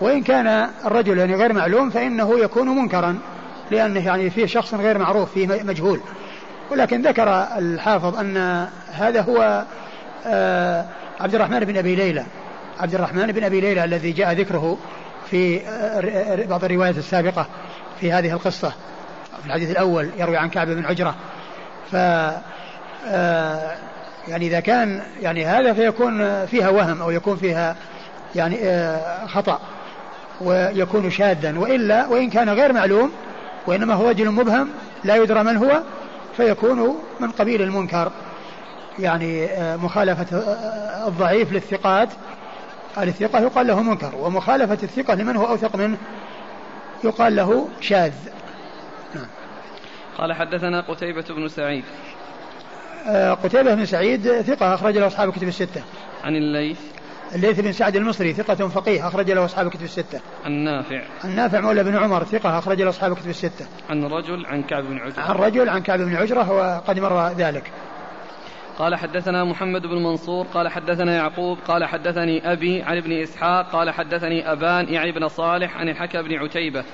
وإن 0.00 0.22
كان 0.22 0.70
الرجل 0.84 1.18
يعني 1.18 1.34
غير 1.34 1.52
معلوم 1.52 1.90
فإنه 1.90 2.38
يكون 2.38 2.68
منكرا 2.68 3.18
لأنه 3.70 4.06
يعني 4.06 4.30
فيه 4.30 4.46
شخص 4.46 4.74
غير 4.74 4.98
معروف 4.98 5.32
فيه 5.32 5.46
مجهول. 5.46 6.00
ولكن 6.70 7.02
ذكر 7.02 7.28
الحافظ 7.58 8.18
أن 8.18 8.66
هذا 8.92 9.20
هو 9.20 9.64
عبد 11.20 11.34
الرحمن 11.34 11.60
بن 11.60 11.76
أبي 11.76 11.94
ليلى. 11.94 12.24
عبد 12.80 12.94
الرحمن 12.94 13.26
بن 13.26 13.44
أبي 13.44 13.60
ليلى 13.60 13.84
الذي 13.84 14.12
جاء 14.12 14.32
ذكره 14.32 14.78
في 15.30 15.60
بعض 16.48 16.64
الروايات 16.64 16.98
السابقة 16.98 17.46
في 18.00 18.12
هذه 18.12 18.32
القصة 18.32 18.72
في 19.40 19.46
الحديث 19.46 19.70
الأول 19.70 20.10
يروي 20.18 20.36
عن 20.36 20.50
كعب 20.50 20.68
بن 20.68 20.84
عجرة. 20.84 21.14
ف 21.92 21.96
آه، 23.08 23.74
يعني 24.28 24.46
إذا 24.46 24.60
كان 24.60 25.02
يعني 25.22 25.46
هذا 25.46 25.72
فيكون 25.72 26.46
فيها 26.46 26.68
وهم 26.68 27.02
أو 27.02 27.10
يكون 27.10 27.36
فيها 27.36 27.76
يعني 28.34 28.58
آه، 28.62 29.26
خطأ 29.26 29.60
ويكون 30.40 31.10
شاذا. 31.10 31.58
وإلا 31.58 32.06
وإن 32.06 32.30
كان 32.30 32.50
غير 32.50 32.72
معلوم 32.72 33.12
وإنما 33.66 33.94
هو 33.94 34.08
رجل 34.08 34.30
مبهم 34.30 34.68
لا 35.04 35.16
يدرى 35.16 35.42
من 35.42 35.56
هو 35.56 35.82
فيكون 36.36 36.98
من 37.20 37.30
قبيل 37.30 37.62
المنكر. 37.62 38.12
يعني 38.98 39.44
آه، 39.44 39.76
مخالفة 39.76 40.36
آه، 40.36 41.08
الضعيف 41.08 41.52
للثقات 41.52 42.08
الثقة 42.98 43.40
يقال 43.40 43.66
له 43.66 43.82
منكر 43.82 44.14
ومخالفة 44.14 44.78
الثقة 44.82 45.14
لمن 45.14 45.36
هو 45.36 45.46
أوثق 45.46 45.76
منه 45.76 45.96
يقال 47.04 47.36
له 47.36 47.68
شاذ. 47.80 48.12
قال 50.18 50.32
حدثنا 50.32 50.80
قتيبة 50.80 51.24
بن 51.30 51.48
سعيد 51.48 51.84
آه، 53.06 53.32
قتيبة 53.32 53.74
بن 53.74 53.84
سعيد 53.84 54.40
ثقة 54.40 54.74
أخرج 54.74 54.98
له 54.98 55.06
أصحاب 55.06 55.28
الكتب 55.28 55.48
الستة 55.48 55.82
عن 56.24 56.36
الليث 56.36 56.78
الليث 57.34 57.60
بن 57.60 57.72
سعد 57.72 57.96
المصري 57.96 58.32
ثقة 58.32 58.68
فقيه 58.68 59.08
أخرج 59.08 59.30
له 59.30 59.44
أصحاب 59.44 59.66
الكتب 59.66 59.82
الستة. 59.82 60.20
عن 60.44 60.52
نافع. 60.52 61.02
عن 61.24 61.36
نافع 61.36 61.60
مولى 61.60 61.84
بن 61.84 61.96
عمر 61.96 62.24
ثقة 62.24 62.58
أخرج 62.58 62.82
له 62.82 62.90
أصحاب 62.90 63.12
الكتب 63.12 63.28
الستة. 63.28 63.66
عن 63.90 64.04
رجل 64.04 64.46
عن 64.46 64.62
كعب 64.62 64.84
بن 64.84 64.98
عجرة. 64.98 65.22
عن 65.22 65.34
رجل 65.34 65.68
عن 65.68 65.82
كعب 65.82 65.98
بن 65.98 66.16
عجرة 66.16 66.52
وقد 66.52 66.98
مر 66.98 67.28
ذلك. 67.28 67.70
قال 68.78 68.94
حدثنا 68.94 69.44
محمد 69.44 69.86
بن 69.86 70.02
منصور 70.02 70.46
قال 70.54 70.68
حدثنا 70.68 71.14
يعقوب 71.14 71.58
قال 71.68 71.84
حدثني 71.84 72.52
أبي 72.52 72.82
عن 72.82 72.96
ابن 72.96 73.12
إسحاق 73.12 73.70
قال 73.72 73.90
حدثني 73.90 74.52
أبان 74.52 74.88
يعني 74.88 75.12
بن 75.12 75.28
صالح 75.28 75.76
عن 75.76 75.88
الحكى 75.88 76.22
بن 76.22 76.34
عتيبة. 76.34 76.84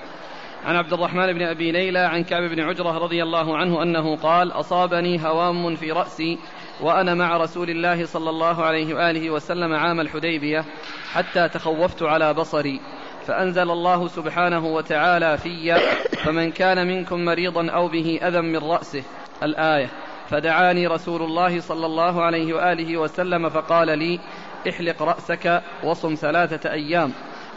عن 0.64 0.76
عبد 0.76 0.92
الرحمن 0.92 1.32
بن 1.32 1.42
أبي 1.42 1.72
ليلى 1.72 1.98
عن 1.98 2.24
كعب 2.24 2.42
بن 2.42 2.60
عجرة 2.60 2.98
رضي 2.98 3.22
الله 3.22 3.56
عنه 3.56 3.82
أنه 3.82 4.16
قال 4.16 4.52
أصابني 4.52 5.26
هوام 5.26 5.74
في 5.76 5.92
رأسي 5.92 6.38
وأنا 6.80 7.14
مع 7.14 7.36
رسول 7.36 7.70
الله 7.70 8.04
صلى 8.04 8.30
الله 8.30 8.64
عليه 8.64 8.94
وآله 8.94 9.30
وسلم 9.30 9.72
عام 9.72 10.00
الحديبية 10.00 10.64
حتى 11.12 11.48
تخوفت 11.48 12.02
على 12.02 12.34
بصري 12.34 12.80
فأنزل 13.26 13.70
الله 13.70 14.08
سبحانه 14.08 14.66
وتعالى 14.66 15.38
في 15.38 15.74
فمن 16.24 16.50
كان 16.50 16.86
منكم 16.86 17.24
مريضا 17.24 17.70
أو 17.70 17.88
به 17.88 18.20
أذى 18.22 18.40
من 18.40 18.56
رأسه. 18.56 19.02
الآية. 19.42 19.90
فدعاني 20.32 20.86
رسول 20.86 21.22
الله 21.22 21.60
صلى 21.60 21.86
الله 21.86 22.22
عليه 22.22 22.54
وآله 22.54 22.96
وسلم 22.96 23.48
فقال 23.48 23.98
لي 23.98 24.20
احلق 24.68 25.02
رأسك 25.02 25.62
وصم 25.84 26.14
ثلاثة 26.14 26.72
أيام 26.72 27.12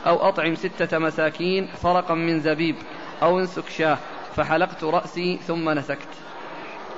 أو 0.08 0.30
أطعم 0.30 0.56
ستة 0.56 0.98
مساكين 0.98 1.68
فرقا 1.82 2.14
من 2.14 2.40
زبيب 2.40 2.76
أو 3.24 3.40
انسك 3.40 3.70
شاه 3.70 3.98
فحلقت 4.36 4.84
رأسي 4.84 5.40
ثم 5.48 5.70
نسكت. 5.70 6.08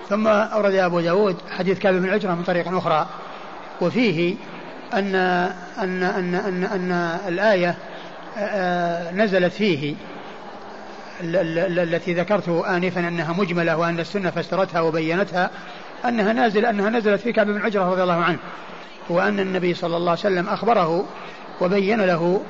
ثم 0.10 0.28
أورد 0.28 0.74
أبو 0.74 1.00
داود 1.00 1.38
حديث 1.58 1.80
كعب 1.80 1.94
بن 1.94 2.10
عجرة 2.10 2.34
من 2.34 2.44
طريق 2.44 2.68
أخرى 2.78 3.08
وفيه 3.82 4.36
أن 4.94 5.16
أن 5.16 6.04
أن 6.04 6.36
أن, 6.36 6.64
أن 6.64 6.92
الآية 7.28 7.78
نزلت 9.14 9.54
فيه. 9.54 9.96
التي 11.22 12.14
ذكرت 12.14 12.50
آنفا 12.50 13.08
أنها 13.08 13.34
مجملة 13.34 13.78
وأن 13.78 14.00
السنة 14.00 14.30
فسرتها 14.30 14.82
وبينتها 14.82 15.50
أنها 16.06 16.34
نازل 16.34 16.66
أنها 16.66 16.90
نزلت 16.90 17.22
في 17.22 17.32
كعب 17.32 17.48
بن 17.48 17.62
عجرة 17.62 17.92
رضي 17.92 18.04
الله 18.04 18.24
عنه 18.24 18.38
وأن 19.10 19.40
النبي 19.40 19.74
صلى 19.74 19.98
الله 19.98 20.12
عليه 20.12 20.20
وسلم 20.20 20.50
أخبره 20.50 21.06
وبين 21.62 22.02
له 22.02 22.42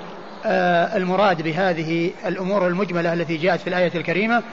آه، 0.45 0.97
المراد 0.97 1.41
بهذه 1.41 2.11
الأمور 2.25 2.67
المجملة 2.67 3.13
التي 3.13 3.37
جاءت 3.37 3.59
في 3.61 3.67
الآية 3.67 3.91
الكريمة 3.95 4.43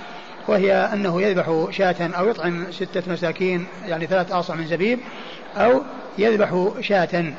وهي 0.48 0.74
أنه 0.74 1.22
يذبح 1.22 1.66
شاة 1.70 2.10
أو 2.18 2.28
يطعم 2.28 2.72
ستة 2.72 3.12
مساكين 3.12 3.66
يعني 3.86 4.06
ثلاث 4.06 4.32
آصع 4.32 4.54
من 4.54 4.66
زبيب 4.66 4.98
أو 5.56 5.82
يذبح 6.18 6.68
شاة. 6.80 7.32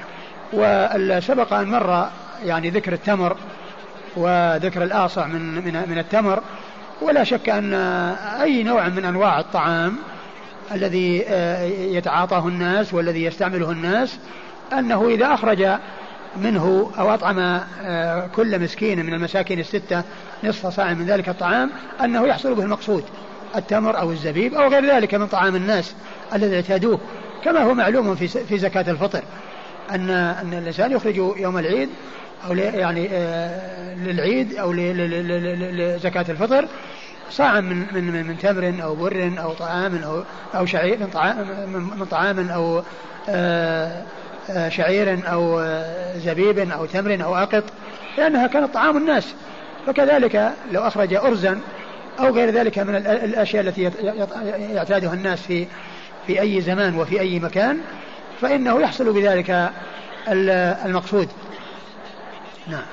وسبق 0.54 1.54
أن 1.54 1.68
مر 1.68 2.10
يعني 2.46 2.70
ذكر 2.70 2.94
التمر 2.94 3.38
وذكر 4.16 4.84
الآصع 4.84 5.28
من 5.28 5.56
من 5.56 5.90
من 5.90 5.98
التمر 5.98 6.42
ولا 7.02 7.24
شك 7.24 7.50
أن 7.50 7.74
أي 8.42 8.64
نوع 8.64 8.90
من 8.90 9.06
أنواع 9.06 9.40
الطعام 9.40 9.98
الذي 10.72 11.24
آه، 11.28 11.64
يتعاطاه 11.64 12.48
الناس 12.48 12.94
والذي 12.94 13.24
يستعمله 13.24 13.72
الناس 13.72 14.20
أنه 14.74 15.08
إذا 15.08 15.34
أخرج 15.34 15.68
منه 16.38 16.92
أو 16.98 17.14
أطعم 17.14 17.40
آه، 17.82 18.28
كل 18.36 18.60
مسكين 18.60 19.06
من 19.06 19.14
المساكين 19.14 19.60
الستة 19.60 20.04
نصف 20.44 20.68
صاع 20.68 20.94
من 20.94 21.06
ذلك 21.06 21.30
الطعام 21.30 21.72
أنه 22.04 22.28
يحصل 22.28 22.56
به 22.56 22.64
المقصود 22.64 23.04
التمر 23.56 24.00
أو 24.00 24.12
الزبيب 24.12 24.54
أو 24.54 24.68
غير 24.68 24.96
ذلك 24.96 25.16
من 25.16 25.28
طعام 25.28 25.56
الناس 25.56 25.96
الذي 26.34 26.56
اعتادوه 26.56 27.00
كما 27.44 27.64
هو 27.64 27.74
معلوم 27.74 28.16
في 28.16 28.28
في 28.28 28.58
زكاة 28.58 28.92
الفطر 28.92 29.22
أن 29.92 30.10
أن 30.10 30.54
الإنسان 30.54 30.92
يخرج 30.92 31.16
يوم 31.16 31.58
العيد 31.58 31.90
أو 32.48 32.54
يعني 32.54 33.10
آه، 33.12 33.96
للعيد 33.96 34.56
أو 34.56 34.74
لزكاة 34.74 36.26
الفطر 36.30 36.66
صاعا 37.32 37.62
من 37.62 37.86
من 37.92 38.28
من 38.28 38.38
تمر 38.38 38.84
أو 38.84 38.96
بر 38.96 39.32
أو 39.40 39.54
طعام 39.54 40.04
أو 40.04 40.24
أو 40.56 40.66
شعير 40.66 41.00
من 41.00 41.08
طعام 41.08 41.70
من 42.00 42.06
طعام 42.06 42.50
أو 42.50 42.84
آه 43.30 44.04
آه، 44.50 44.70
شعير 44.70 45.20
أو 45.32 45.64
زبيب 46.18 46.72
أو 46.72 46.86
تمر 46.86 47.24
أو 47.24 47.36
أقط 47.36 47.64
لأنها 48.18 48.48
كانت 48.48 48.74
طعام 48.74 48.98
الناس. 48.98 49.34
فكذلك 49.88 50.54
لو 50.72 50.82
أخرج 50.82 51.14
أرزا 51.14 51.60
أو 52.20 52.34
غير 52.34 52.50
ذلك 52.50 52.80
من 52.80 52.96
الأشياء 52.96 53.64
التي 53.64 53.92
يعتادها 54.74 55.14
الناس 55.14 55.42
في 55.42 55.68
في 56.28 56.42
أي 56.42 56.62
زمان 56.62 56.96
وفي 56.96 57.20
أي 57.20 57.40
مكان 57.40 57.78
فإنه 58.42 58.82
يحصل 58.82 59.14
بذلك 59.14 59.72
المقصود. 60.86 61.28
نعم. 62.68 62.86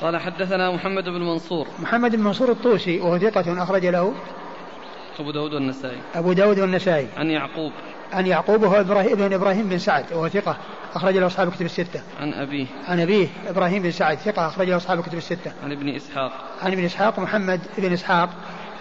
قال 0.00 0.16
حدثنا 0.16 0.70
محمد 0.70 1.04
بن 1.04 1.20
منصور. 1.20 1.66
محمد 1.78 2.16
بن 2.16 2.22
منصور 2.22 2.50
الطوسي 2.50 3.00
وهو 3.00 3.18
ثقة 3.18 3.62
أخرج 3.62 3.86
له. 3.86 4.14
أبو 5.20 5.30
داود 5.30 5.54
والنسائي. 5.54 5.98
أبو 6.14 6.32
داود 6.32 6.58
والنسائي. 6.58 7.08
عن 7.16 7.30
يعقوب. 7.30 7.72
عن 8.12 8.26
يعقوب 8.26 8.62
وهو 8.62 8.80
إبراهيم 8.80 9.14
بن 9.14 9.32
إبراهيم 9.32 9.68
بن 9.68 9.78
سعد 9.78 10.12
وهو 10.12 10.28
ثقة 10.28 10.56
أخرج 10.94 11.16
له 11.16 11.26
أصحاب 11.26 11.48
الكتب 11.48 11.64
الستة. 11.64 12.02
عن 12.20 12.34
أبيه. 12.34 12.66
عن 12.88 13.00
أبيه 13.00 13.28
إبراهيم 13.46 13.82
بن 13.82 13.90
سعد 13.90 14.18
ثقة 14.18 14.46
أخرج 14.46 14.68
له 14.68 14.76
أصحاب 14.76 14.98
الكتب 14.98 15.18
الستة. 15.18 15.52
عن 15.64 15.72
ابن 15.72 15.88
إسحاق. 15.88 16.32
عن 16.62 16.72
ابن 16.72 16.84
إسحاق 16.84 17.18
محمد 17.18 17.60
بن 17.78 17.92
إسحاق 17.92 18.30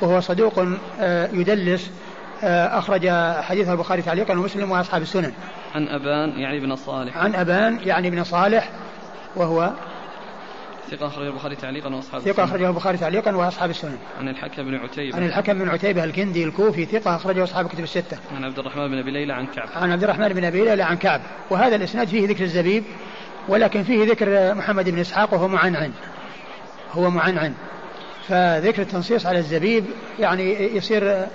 وهو 0.01 0.19
صدوق 0.19 0.67
آه، 0.99 1.29
يدلس 1.33 1.91
أخرج 2.43 3.09
حديث 3.41 3.69
البخاري 3.69 4.01
تعليقا 4.01 4.34
ومسلم 4.34 4.72
وأصحاب 4.72 5.01
السنن 5.01 5.34
عن 5.76 5.88
أبان 5.88 6.39
يعني 6.39 6.57
ابن 6.57 6.76
صالح 6.76 7.18
عن 7.18 7.35
أبان 7.35 7.80
يعني 7.84 8.07
ابن 8.07 8.23
صالح 8.23 8.69
وهو 9.35 9.72
ثقة 10.91 11.07
أخرجه 11.07 11.27
البخاري 11.27 11.55
تعليقا 11.55 11.95
وأصحاب 11.95 12.22
ثقة 12.22 12.43
أخرجه 12.43 12.68
البخاري 12.68 12.97
تعليقا 12.97 13.35
وأصحاب 13.35 13.69
السنن. 13.69 13.97
عن 14.19 14.27
الحكم 14.27 14.63
بن 14.63 14.76
عتيبة. 14.76 15.18
عن 15.18 15.26
الحكم 15.26 15.53
بن 15.53 15.69
عتيبة 15.69 16.03
الكندي 16.03 16.43
الكوفي 16.43 16.85
ثقة 16.85 17.15
أخرجه 17.15 17.43
أصحاب 17.43 17.65
الكتب 17.65 17.84
الستة. 17.84 18.18
عن 18.35 18.43
عبد 18.43 18.59
الرحمن 18.59 18.88
بن 18.88 18.97
أبي 18.97 19.11
ليلى 19.11 19.34
عن 19.34 19.45
كعب. 19.47 19.69
عن 19.76 19.91
عبد 19.91 20.03
الرحمن 20.03 20.30
بن 20.30 20.45
أبي 20.45 20.61
ليلى 20.61 20.84
عن 20.84 20.97
كعب، 20.97 21.22
وهذا 21.49 21.76
الإسناد 21.76 22.07
فيه 22.07 22.27
ذكر 22.27 22.43
الزبيب 22.43 22.84
ولكن 23.47 23.84
فيه 23.84 24.05
ذكر 24.05 24.55
محمد 24.55 24.89
بن 24.89 24.99
إسحاق 24.99 25.34
وهو 25.34 25.47
معنعن. 25.47 25.91
هو 26.93 27.09
معنعن. 27.09 27.53
فذكر 28.31 28.81
التنصيص 28.81 29.25
على 29.25 29.39
الزبيب 29.39 29.85
يعني 30.19 30.75
يصير 30.75 31.27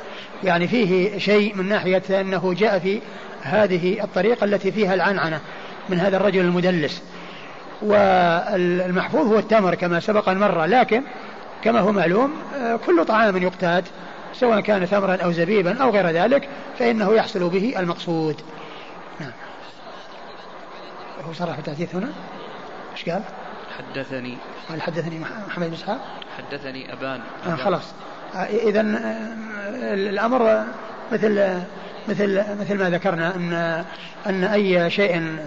يعني 0.44 0.68
فيه 0.68 1.18
شيء 1.18 1.54
من 1.54 1.68
ناحية 1.68 2.02
أنه 2.10 2.54
جاء 2.54 2.78
في 2.78 3.00
هذه 3.42 4.04
الطريقة 4.04 4.44
التي 4.44 4.72
فيها 4.72 4.94
العنعنة 4.94 5.40
من 5.88 6.00
هذا 6.00 6.16
الرجل 6.16 6.40
المدلس. 6.40 7.02
والمحفوظ 7.82 9.26
هو 9.26 9.38
التمر 9.38 9.74
كما 9.74 10.00
سبق 10.00 10.28
مرة 10.28 10.66
لكن 10.66 11.02
كما 11.64 11.80
هو 11.80 11.92
معلوم 11.92 12.32
كل 12.86 13.04
طعام 13.04 13.42
يقتات 13.42 13.84
سواء 14.34 14.60
كان 14.60 14.88
تمرا 14.88 15.16
أو 15.16 15.32
زبيبا 15.32 15.82
أو 15.82 15.90
غير 15.90 16.06
ذلك 16.06 16.48
فإنه 16.78 17.14
يحصل 17.14 17.48
به 17.48 17.74
المقصود. 17.78 18.36
نعم. 19.20 19.32
هو 21.28 21.32
صرح 21.32 21.58
التحديث 21.58 21.94
هنا؟ 21.94 22.08
إيش 22.92 23.08
قال؟ 23.08 23.22
حدثني 23.78 24.36
قال 24.68 24.82
حدثني 24.82 25.18
محمد 25.18 25.66
بن 25.66 25.74
إسحاق 25.74 25.98
حدثني 26.38 26.92
أبان, 26.92 27.20
أبان. 27.44 27.52
آه 27.52 27.64
خلاص 27.64 27.92
آه 28.34 28.38
اذا 28.38 28.80
آه 28.80 29.94
الأمر 29.94 30.64
مثل 31.12 31.60
مثل 32.08 32.44
مثل 32.60 32.78
ما 32.78 32.90
ذكرنا 32.90 33.34
أن 33.36 33.52
أن 34.26 34.44
أي 34.44 34.90
شيء 34.90 35.38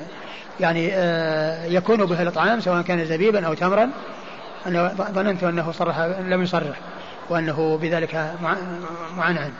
يعني 0.59 0.89
آه، 0.93 1.65
يكون 1.65 2.05
به 2.05 2.21
الإطعام 2.21 2.59
سواء 2.59 2.81
كان 2.81 3.05
زبيبا 3.05 3.47
أو 3.47 3.53
تمرا 3.53 3.91
أنا 4.65 4.93
ظننت 5.11 5.43
أنه 5.43 5.71
صرح 5.71 5.99
لم 5.99 6.43
يصرح 6.43 6.77
وأنه 7.29 7.77
بذلك 7.81 8.31
معنعن 9.17 9.51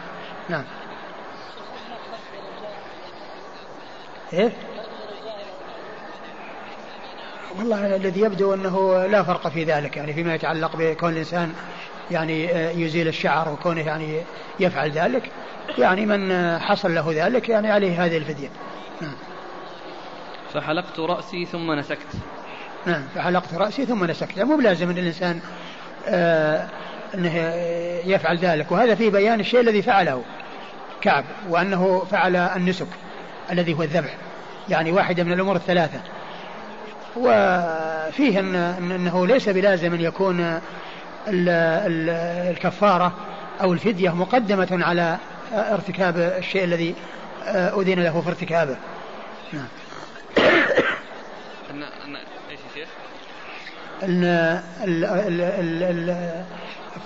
نعم 0.50 0.64
إيه؟ 4.34 4.52
والله 7.58 7.96
الذي 7.96 8.22
يبدو 8.22 8.54
أنه 8.54 9.06
لا 9.06 9.24
فرق 9.24 9.48
في 9.48 9.64
ذلك 9.64 9.98
يعني 9.98 10.14
فيما 10.14 10.36
يتعلق 10.36 10.76
بكون 10.76 11.10
الإنسان 11.10 11.54
يعني 12.12 12.52
آه، 12.52 12.72
يزيل 12.72 13.08
الشعر 13.08 13.50
وكونه 13.50 13.82
يعني 13.82 14.22
يفعل 14.60 14.92
ذلك. 14.92 15.32
يعني 15.78 16.06
من 16.06 16.58
حصل 16.60 16.96
له 16.96 17.12
ذلك 17.16 17.50
يعني 17.50 17.72
عليه 17.72 18.06
هذه 18.06 18.18
الفدية. 18.18 18.50
نعم. 19.02 19.14
فحلقت 20.54 21.00
رأسي 21.00 21.46
ثم 21.46 21.72
نسكت. 21.72 22.08
نعم 22.86 23.04
فحلقت 23.16 23.54
رأسي 23.54 23.86
ثم 23.86 24.06
نسكت. 24.06 24.38
يعني 24.38 24.50
مو 24.50 24.58
بلازم 24.58 24.90
أن 24.90 24.98
الإنسان 24.98 25.40
آه 26.08 26.68
أنه 27.14 27.36
يفعل 28.06 28.38
ذلك. 28.38 28.72
وهذا 28.72 28.96
فيه 28.96 29.10
بيان 29.10 29.40
الشيء 29.40 29.60
الذي 29.60 29.82
فعله 29.82 30.24
كعب 31.02 31.24
وأنه 31.50 32.06
فعل 32.12 32.36
النسك 32.36 32.88
الذي 33.52 33.74
هو 33.74 33.84
الذبح. 33.84 34.16
يعني 34.70 34.92
واحدة 34.92 35.24
من 35.24 35.34
الأمور 35.34 35.56
الثلاثة. 35.56 36.00
وفيه 37.16 38.40
أن 38.40 38.56
أنه 38.56 39.28
ليس 39.28 39.50
بلازم 39.50 39.94
أن 39.94 40.02
يكون 40.02 40.60
الكفارة 41.28 43.14
أو 43.62 43.74
الفدية 43.74 44.16
مقدمة 44.16 44.68
على 44.72 45.18
ارتكاب 45.54 46.18
الشيء 46.18 46.64
الذي 46.64 46.96
آه، 47.46 47.82
أذن 47.82 48.00
له 48.00 48.22
في 48.22 48.30
ارتكابه. 48.30 48.76
نعم. 49.54 49.68
أن 54.04 54.24
ال 54.84 55.06
ال 55.06 55.42
ال 55.42 55.84
ال 55.84 56.46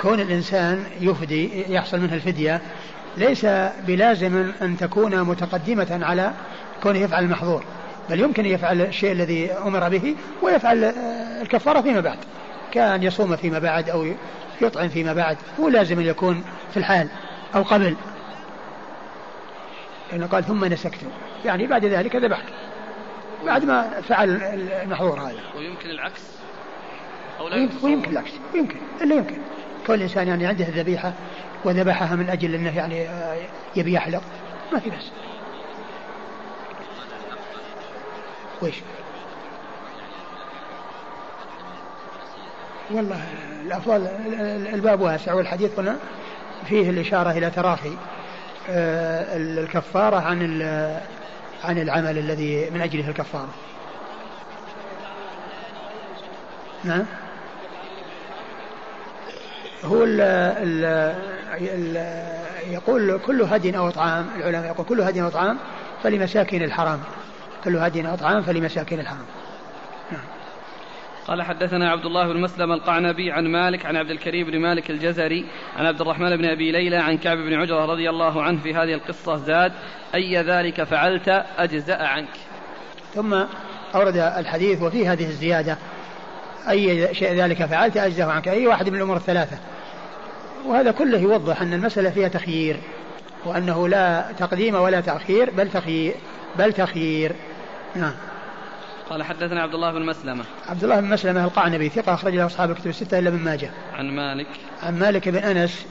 كون 0.01 0.19
الإنسان 0.19 0.85
يفدي 1.01 1.73
يحصل 1.73 1.99
منها 1.99 2.15
الفدية 2.15 2.61
ليس 3.17 3.45
بلازم 3.87 4.51
أن 4.61 4.77
تكون 4.77 5.23
متقدمة 5.23 5.99
على 6.01 6.31
كونه 6.83 6.99
يفعل 6.99 7.23
المحظور. 7.23 7.63
بل 8.09 8.19
يمكن 8.19 8.45
يفعل 8.45 8.81
الشيء 8.81 9.11
الذي 9.11 9.51
أمر 9.51 9.89
به 9.89 10.15
ويفعل 10.41 10.83
الكفارة 11.41 11.81
فيما 11.81 11.99
بعد. 11.99 12.17
كأن 12.71 13.03
يصوم 13.03 13.35
فيما 13.35 13.59
بعد 13.59 13.89
أو 13.89 14.07
يطعم 14.61 14.89
فيما 14.89 15.13
بعد. 15.13 15.37
مو 15.59 15.69
لازم 15.69 15.99
أن 15.99 16.05
يكون 16.05 16.43
في 16.71 16.77
الحال 16.77 17.07
أو 17.55 17.61
قبل. 17.61 17.95
لأنه 20.11 20.27
قال 20.27 20.43
ثم 20.43 20.65
نسكت. 20.65 20.99
يعني 21.45 21.67
بعد 21.67 21.85
ذلك 21.85 22.15
ذبحت. 22.15 22.45
بعد 23.45 23.65
ما 23.65 24.01
فعل 24.01 24.29
المحظور 24.83 25.19
هذا. 25.19 25.39
ويمكن 25.57 25.89
العكس؟ 25.89 26.21
أو 27.39 27.47
لا 27.47 27.55
ويمكن, 27.55 27.85
ويمكن 27.85 28.11
العكس. 28.11 28.31
ويمكن 28.53 28.77
إلا 29.01 29.15
يمكن. 29.15 29.37
كل 29.87 30.01
إنسان 30.01 30.27
يعني 30.27 30.45
عنده 30.45 30.67
الذبيحة 30.67 31.13
وذبحها 31.65 32.15
من 32.15 32.29
أجل 32.29 32.55
أنه 32.55 32.77
يعني 32.77 33.09
آه، 33.09 33.37
يبي 33.75 33.93
يحلق 33.93 34.21
ما 34.73 34.79
في 34.79 34.89
بس 34.89 35.11
ويش 38.63 38.75
والله 42.91 43.23
الأفضل 43.65 44.07
الباب 44.73 45.01
واسع 45.01 45.33
والحديث 45.33 45.79
هنا 45.79 45.95
فيه 46.69 46.89
الإشارة 46.89 47.31
إلى 47.31 47.49
تراخي 47.49 47.97
آه، 48.69 49.37
الكفارة 49.37 50.15
عن 50.15 50.61
عن 51.63 51.77
العمل 51.77 52.17
الذي 52.17 52.69
من 52.69 52.81
أجله 52.81 53.09
الكفارة. 53.09 53.49
نعم 56.83 57.05
هو 59.83 60.03
ال 60.03 60.21
ال 60.21 60.85
ال 61.61 61.95
يقول 62.73 63.19
كل 63.25 63.41
هدي 63.41 63.77
أو 63.77 63.89
طعام 63.89 64.27
العلماء 64.35 64.65
يقول 64.65 64.85
كل 64.85 65.01
هدي 65.01 65.21
أو 65.21 65.29
طعام 65.29 65.57
فلمساكين 66.03 66.63
الحرام. 66.63 66.99
كل 67.63 67.77
هدي 67.77 68.07
أو 68.07 68.15
طعام 68.15 68.41
فلمساكين 68.41 68.99
الحرام 68.99 69.25
نعم 70.11 70.21
قال 71.27 71.41
حدثنا 71.41 71.91
عبد 71.91 72.05
الله 72.05 72.27
بن 72.27 72.41
مسلم 72.41 72.71
القعنبي 72.71 73.31
عن 73.31 73.47
مالك 73.47 73.85
عن 73.85 73.95
عبد 73.95 74.09
الكريم 74.09 74.47
بن 74.47 74.59
مالك 74.59 74.89
الجزري 74.89 75.45
عن 75.77 75.85
عبد 75.85 76.01
الرحمن 76.01 76.37
بن 76.37 76.45
أبي 76.45 76.71
ليلى 76.71 76.97
عن 76.97 77.17
كعب 77.17 77.37
بن 77.37 77.53
عجرة 77.53 77.85
رضي 77.85 78.09
الله 78.09 78.43
عنه 78.43 78.59
في 78.59 78.75
هذه 78.75 78.93
القصة 78.93 79.37
زاد 79.37 79.71
أي 80.15 80.37
ذلك 80.37 80.83
فعلت 80.83 81.45
أجزأ 81.57 82.03
عنك. 82.03 82.29
ثم 83.13 83.33
أورد 83.95 84.17
الحديث 84.17 84.81
وفي 84.81 85.07
هذه 85.07 85.25
الزيادة 85.25 85.77
أي 86.69 87.15
شيء 87.15 87.33
ذلك 87.33 87.65
فعلت 87.65 87.97
أجزأ 87.97 88.25
عنك 88.25 88.47
أي 88.47 88.67
واحد 88.67 88.89
من 88.89 88.95
الأمور 88.95 89.17
الثلاثة. 89.17 89.57
وهذا 90.65 90.91
كله 90.91 91.17
يوضح 91.17 91.61
أن 91.61 91.73
المسألة 91.73 92.09
فيها 92.09 92.27
تخيير 92.27 92.77
وأنه 93.45 93.87
لا 93.87 94.25
تقديم 94.39 94.75
ولا 94.75 95.01
تأخير 95.01 95.49
بل 95.49 95.69
تخيير 95.69 96.13
بل 96.59 96.73
تخيير. 96.73 97.31
نعم. 97.95 98.13
قال 99.09 99.23
حدثنا 99.23 99.61
عبد 99.61 99.73
الله 99.73 99.91
بن 99.91 100.05
مسلمة. 100.05 100.43
عبد 100.69 100.83
الله 100.83 100.99
بن 100.99 101.09
مسلمة 101.09 101.43
القعنبي 101.43 101.89
ثقة 101.89 102.13
أخرج 102.13 102.35
له 102.35 102.45
أصحاب 102.45 102.71
الكتب 102.71 102.87
الستة 102.87 103.19
إلا 103.19 103.29
من 103.29 103.43
ماجه. 103.43 103.71
عن 103.93 104.15
مالك. 104.15 104.47
عن 104.83 104.99
مالك 104.99 105.29
بن 105.29 105.37
أنس 105.37 105.85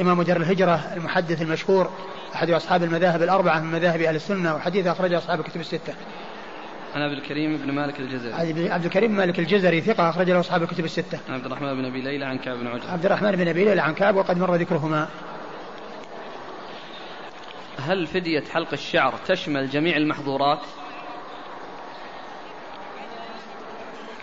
إمام 0.00 0.22
دار 0.22 0.36
الهجرة 0.36 0.74
المحدث 0.96 1.42
المشهور 1.42 1.90
أحد 2.34 2.50
أصحاب 2.50 2.82
المذاهب 2.82 3.22
الأربعة 3.22 3.60
من 3.60 3.72
مذاهب 3.72 4.00
أهل 4.00 4.16
السنة 4.16 4.54
وحديث 4.54 4.86
أخرجه 4.86 5.18
أصحاب 5.18 5.40
الكتب 5.40 5.60
الستة. 5.60 5.94
عن 6.94 7.02
عبد 7.02 7.12
الكريم 7.12 7.56
بن 7.56 7.72
مالك 7.72 8.00
الجزري. 8.00 8.32
عبد 8.70 8.84
الكريم 8.84 9.10
بن 9.10 9.16
مالك 9.16 9.38
الجزري 9.38 9.80
ثقة 9.80 10.10
أخرج 10.10 10.30
له 10.30 10.40
أصحاب 10.40 10.62
الكتب 10.62 10.84
الستة. 10.84 11.18
عن 11.28 11.34
عبد 11.34 11.46
الرحمن 11.46 11.74
بن 11.74 11.84
أبي 11.84 12.00
ليلى 12.00 12.24
عن 12.24 12.38
كعب 12.38 12.56
بن 12.56 12.66
عجرة 12.66 12.90
عبد 12.90 13.06
الرحمن 13.06 13.32
بن 13.32 13.48
أبي 13.48 13.64
ليلى 13.64 13.80
عن 13.80 13.94
كعب 13.94 14.16
وقد 14.16 14.38
مر 14.38 14.54
ذكرهما. 14.54 15.08
هل 17.78 18.06
فدية 18.06 18.44
حلق 18.52 18.72
الشعر 18.72 19.14
تشمل 19.26 19.70
جميع 19.70 19.96
المحظورات؟ 19.96 20.60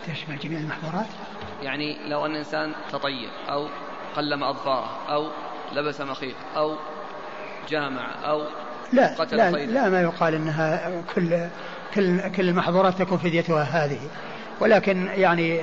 تشمل 0.08 0.40
جميع 0.40 0.60
المحظورات؟ 0.60 1.08
يعني 1.62 1.98
لو 2.08 2.26
أن 2.26 2.36
إنسان 2.36 2.72
تطيب 2.92 3.30
أو 3.50 3.68
قلم 4.16 4.44
أظفاره 4.44 4.90
أو 5.10 5.28
لبس 5.76 6.02
مخيط 6.02 6.36
أو 6.56 6.76
جامع 7.70 8.08
أو 8.26 8.44
لا 8.94 9.16
قتل 9.20 9.38
لا, 9.38 9.52
لا 9.52 9.90
ما 9.90 10.02
يقال 10.02 10.34
إنها 10.34 10.92
كل 11.16 11.48
كل 11.96 12.32
كل 12.32 12.50
المحظورات 12.50 13.02
تكون 13.02 13.18
فديتها 13.18 13.64
هذه. 13.64 14.00
ولكن 14.60 15.08
يعني 15.16 15.62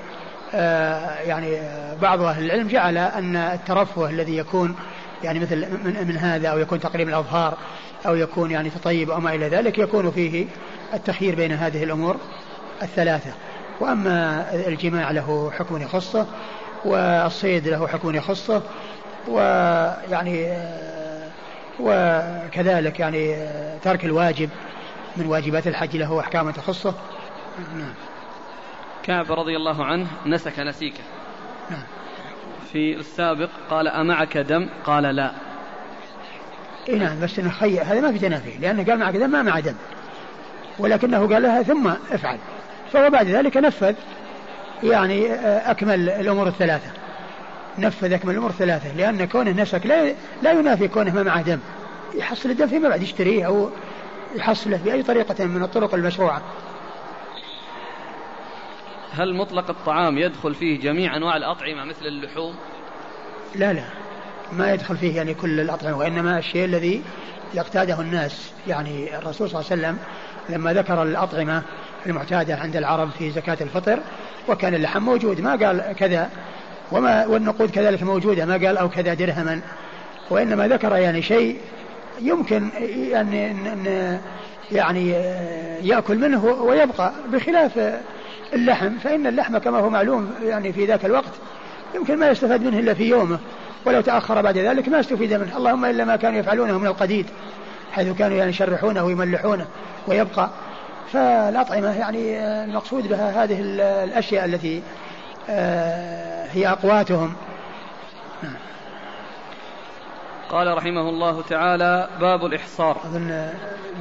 آه 0.54 1.20
يعني 1.20 1.60
بعض 2.02 2.22
أهل 2.22 2.44
العلم 2.44 2.68
جعل 2.68 2.98
أن 2.98 3.36
الترفه 3.36 4.10
الذي 4.10 4.36
يكون 4.36 4.76
يعني 5.24 5.38
مثل 5.38 5.56
من, 5.56 6.06
من 6.08 6.16
هذا 6.16 6.48
أو 6.48 6.58
يكون 6.58 6.80
تقريب 6.80 7.08
الأظهار 7.08 7.58
أو 8.06 8.14
يكون 8.14 8.50
يعني 8.50 8.70
تطيب 8.70 9.10
أو 9.10 9.20
ما 9.20 9.34
إلى 9.34 9.48
ذلك 9.48 9.78
يكون 9.78 10.10
فيه 10.10 10.46
التخيير 10.94 11.34
بين 11.34 11.52
هذه 11.52 11.84
الأمور 11.84 12.16
الثلاثة. 12.82 13.32
وأما 13.80 14.46
الجماع 14.54 15.10
له 15.10 15.52
حكم 15.58 15.82
يخصه 15.82 16.26
والصيد 16.84 17.68
له 17.68 17.88
حكم 17.88 18.14
يخصه 18.14 18.62
ويعني 19.28 20.56
وكذلك 21.80 23.00
يعني 23.00 23.48
ترك 23.82 24.04
الواجب 24.04 24.50
من 25.16 25.26
واجبات 25.26 25.66
الحج 25.66 25.96
له 25.96 26.20
احكام 26.20 26.50
تخصه. 26.50 26.94
نعم. 27.74 27.94
كعب 29.02 29.32
رضي 29.32 29.56
الله 29.56 29.84
عنه 29.84 30.06
نسك 30.26 30.58
نسيكه. 30.58 31.02
نعم. 31.70 31.82
في 32.72 32.96
السابق 32.96 33.48
قال 33.70 33.88
أمعك 33.88 34.38
دم؟ 34.38 34.68
قال 34.84 35.02
لا. 35.02 35.30
إي 36.88 36.94
نعم 36.94 37.20
بس 37.20 37.38
إنه 37.38 37.50
خي 37.50 37.80
هذا 37.80 38.00
ما 38.00 38.12
في 38.12 38.18
تنافي 38.18 38.58
لأنه 38.60 38.84
قال 38.84 38.98
معك 38.98 39.16
دم 39.16 39.30
ما 39.30 39.42
مع 39.42 39.60
دم. 39.60 39.74
ولكنه 40.78 41.28
قال 41.28 41.42
لها 41.42 41.62
ثم 41.62 41.88
افعل. 41.88 42.38
فهو 42.92 43.10
بعد 43.10 43.26
ذلك 43.26 43.56
نفذ 43.56 43.94
يعني 44.82 45.34
أكمل 45.70 46.08
الأمور 46.08 46.48
الثلاثة. 46.48 46.90
نفذ 47.78 48.12
أكمل 48.12 48.32
الأمور 48.32 48.50
ثلاثة 48.50 48.96
لأن 48.96 49.24
كونه 49.24 49.50
نسك 49.50 49.86
لا 49.86 50.14
لا 50.42 50.52
ينافي 50.52 50.88
كونه 50.88 51.14
ما 51.14 51.22
معه 51.22 51.42
دم. 51.42 51.58
يحصل 52.14 52.50
الدم 52.50 52.66
فيما 52.66 52.88
بعد 52.88 53.02
يشتريه 53.02 53.46
أو 53.46 53.70
يحصله 54.34 54.76
بأي 54.76 55.02
طريقة 55.02 55.44
من 55.44 55.62
الطرق 55.62 55.94
المشروعة. 55.94 56.42
هل 59.12 59.34
مطلق 59.34 59.70
الطعام 59.70 60.18
يدخل 60.18 60.54
فيه 60.54 60.80
جميع 60.80 61.16
أنواع 61.16 61.36
الأطعمة 61.36 61.84
مثل 61.84 62.06
اللحوم؟ 62.06 62.54
لا 63.54 63.72
لا. 63.72 63.84
ما 64.52 64.72
يدخل 64.72 64.96
فيه 64.96 65.16
يعني 65.16 65.34
كل 65.34 65.60
الأطعمة 65.60 65.98
وإنما 65.98 66.38
الشيء 66.38 66.64
الذي 66.64 67.02
يقتاده 67.54 68.00
الناس. 68.00 68.52
يعني 68.68 69.18
الرسول 69.18 69.50
صلى 69.50 69.60
الله 69.60 69.70
عليه 69.70 69.82
وسلم 69.82 69.98
لما 70.48 70.72
ذكر 70.72 71.02
الأطعمة 71.02 71.62
المعتادة 72.06 72.56
عند 72.56 72.76
العرب 72.76 73.10
في 73.18 73.30
زكاة 73.30 73.58
الفطر 73.60 73.98
وكان 74.48 74.74
اللحم 74.74 75.02
موجود 75.02 75.40
ما 75.40 75.50
قال 75.50 75.94
كذا 75.98 76.30
وما 76.92 77.26
والنقود 77.26 77.70
كذلك 77.70 78.02
موجودة 78.02 78.44
ما 78.44 78.52
قال 78.52 78.78
أو 78.78 78.88
كذا 78.88 79.14
درهما 79.14 79.60
وإنما 80.30 80.68
ذكر 80.68 80.96
يعني 80.96 81.22
شيء 81.22 81.60
يمكن 82.20 82.68
يعني 83.10 83.50
أن 83.50 84.18
يعني 84.72 85.10
يأكل 85.82 86.18
منه 86.18 86.44
ويبقى 86.44 87.12
بخلاف 87.32 88.00
اللحم 88.52 88.98
فإن 88.98 89.26
اللحم 89.26 89.58
كما 89.58 89.78
هو 89.78 89.90
معلوم 89.90 90.34
يعني 90.42 90.72
في 90.72 90.86
ذاك 90.86 91.04
الوقت 91.04 91.32
يمكن 91.94 92.18
ما 92.18 92.28
يستفاد 92.28 92.62
منه 92.62 92.78
إلا 92.78 92.94
في 92.94 93.04
يومه 93.04 93.38
ولو 93.84 94.00
تأخر 94.00 94.42
بعد 94.42 94.58
ذلك 94.58 94.88
ما 94.88 95.00
استفيد 95.00 95.34
منه. 95.34 95.56
اللهم 95.56 95.84
إلا 95.84 96.04
ما 96.04 96.16
كانوا 96.16 96.38
يفعلونه 96.38 96.78
من 96.78 96.86
القديد 96.86 97.26
حيث 97.92 98.08
كانوا 98.18 98.36
يعني 98.36 98.50
يشرحونه 98.50 99.04
ويملحونه 99.04 99.66
ويبقى. 100.06 100.50
فالأطعمة 101.12 101.98
يعني 101.98 102.38
المقصود 102.64 103.08
بها 103.08 103.44
هذه 103.44 103.60
الأشياء 104.04 104.44
التي 104.44 104.82
آه، 105.50 106.46
هي 106.46 106.68
أقواتهم. 106.68 107.34
قال 110.50 110.76
رحمه 110.76 111.08
الله 111.08 111.42
تعالى 111.42 112.08
باب 112.20 112.44
الإحصار. 112.44 112.96
أظن 113.04 113.50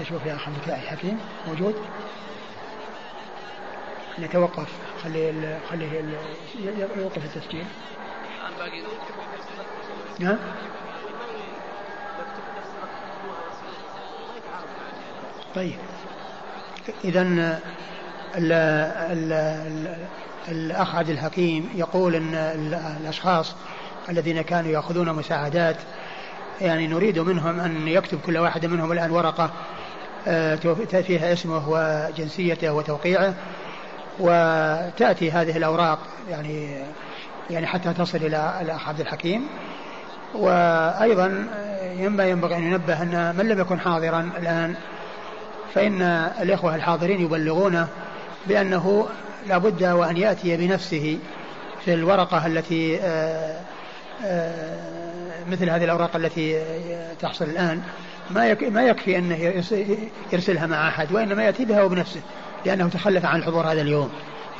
نشوف 0.02 0.26
يا 0.26 0.36
أخي 0.36 0.52
الحكيم. 0.68 1.19
موجود؟ 1.48 1.76
نتوقف. 4.19 4.68
خلي 5.03 5.57
خليه 5.69 6.03
يوقف 6.98 7.26
التسجيل. 7.26 7.65
نعم 10.19 10.38
طيب. 15.56 15.77
إذا 17.03 17.60
الأخ 20.49 20.95
عبد 20.95 21.10
الحكيم 21.10 21.69
يقول 21.76 22.15
أن 22.15 22.34
الأشخاص 23.01 23.56
الذين 24.10 24.41
كانوا 24.41 24.72
يأخذون 24.72 25.14
مساعدات 25.14 25.76
يعني 26.61 26.88
نريد 26.88 27.19
منهم 27.19 27.60
أن 27.60 27.88
يكتب 27.88 28.19
كل 28.26 28.38
واحد 28.38 28.65
منهم 28.65 28.91
الآن 28.91 29.11
ورقة 29.11 29.51
آه، 30.27 30.56
فيها 31.01 31.34
اسمه 31.34 31.69
وجنسيته 31.69 32.73
وتوقيعه 32.73 33.34
وتأتي 34.19 35.31
هذه 35.31 35.57
الأوراق 35.57 35.99
يعني 36.30 36.84
يعني 37.49 37.68
حتى 37.68 37.93
تصل 37.93 38.18
إلى 38.18 38.60
الأخ 38.61 38.89
عبد 38.89 38.99
الحكيم. 38.99 39.47
وأيضا 40.35 41.47
ينبغي 41.97 42.30
ينبغي 42.30 42.56
أن 42.56 42.64
ينبه 42.64 43.01
أن 43.01 43.35
من 43.38 43.47
لم 43.47 43.60
يكن 43.60 43.80
حاضرا 43.80 44.30
الآن 44.38 44.76
فإن 45.74 46.02
الإخوة 46.41 46.76
الحاضرين 46.76 47.22
يبلغونه 47.22 47.88
بأنه 48.48 49.08
لابد 49.48 49.84
وأن 49.84 50.18
يأتي 50.18 50.58
بنفسه 50.58 51.20
في 51.86 51.94
الورقة 51.94 52.48
التي 52.48 53.00
آه، 53.02 53.62
آه، 54.26 55.46
مثل 55.52 55.70
هذه 55.70 55.84
الأوراق 55.84 56.16
التي 56.16 56.62
تحصل 57.22 57.46
الآن. 57.46 57.82
ما 58.30 58.58
ما 58.70 58.84
يكفي 58.84 59.18
أنه 59.18 59.64
يرسلها 60.34 60.68
مع 60.68 60.88
أحد 60.88 61.12
وإنما 61.12 61.44
يأتي 61.44 61.66
بها 61.66 61.84
وبنفسه 61.84 62.22
لأنه 62.66 62.90
تخلف 62.90 63.26
عن 63.26 63.40
الحضور 63.40 63.72
هذا 63.72 63.82
اليوم. 63.82 64.10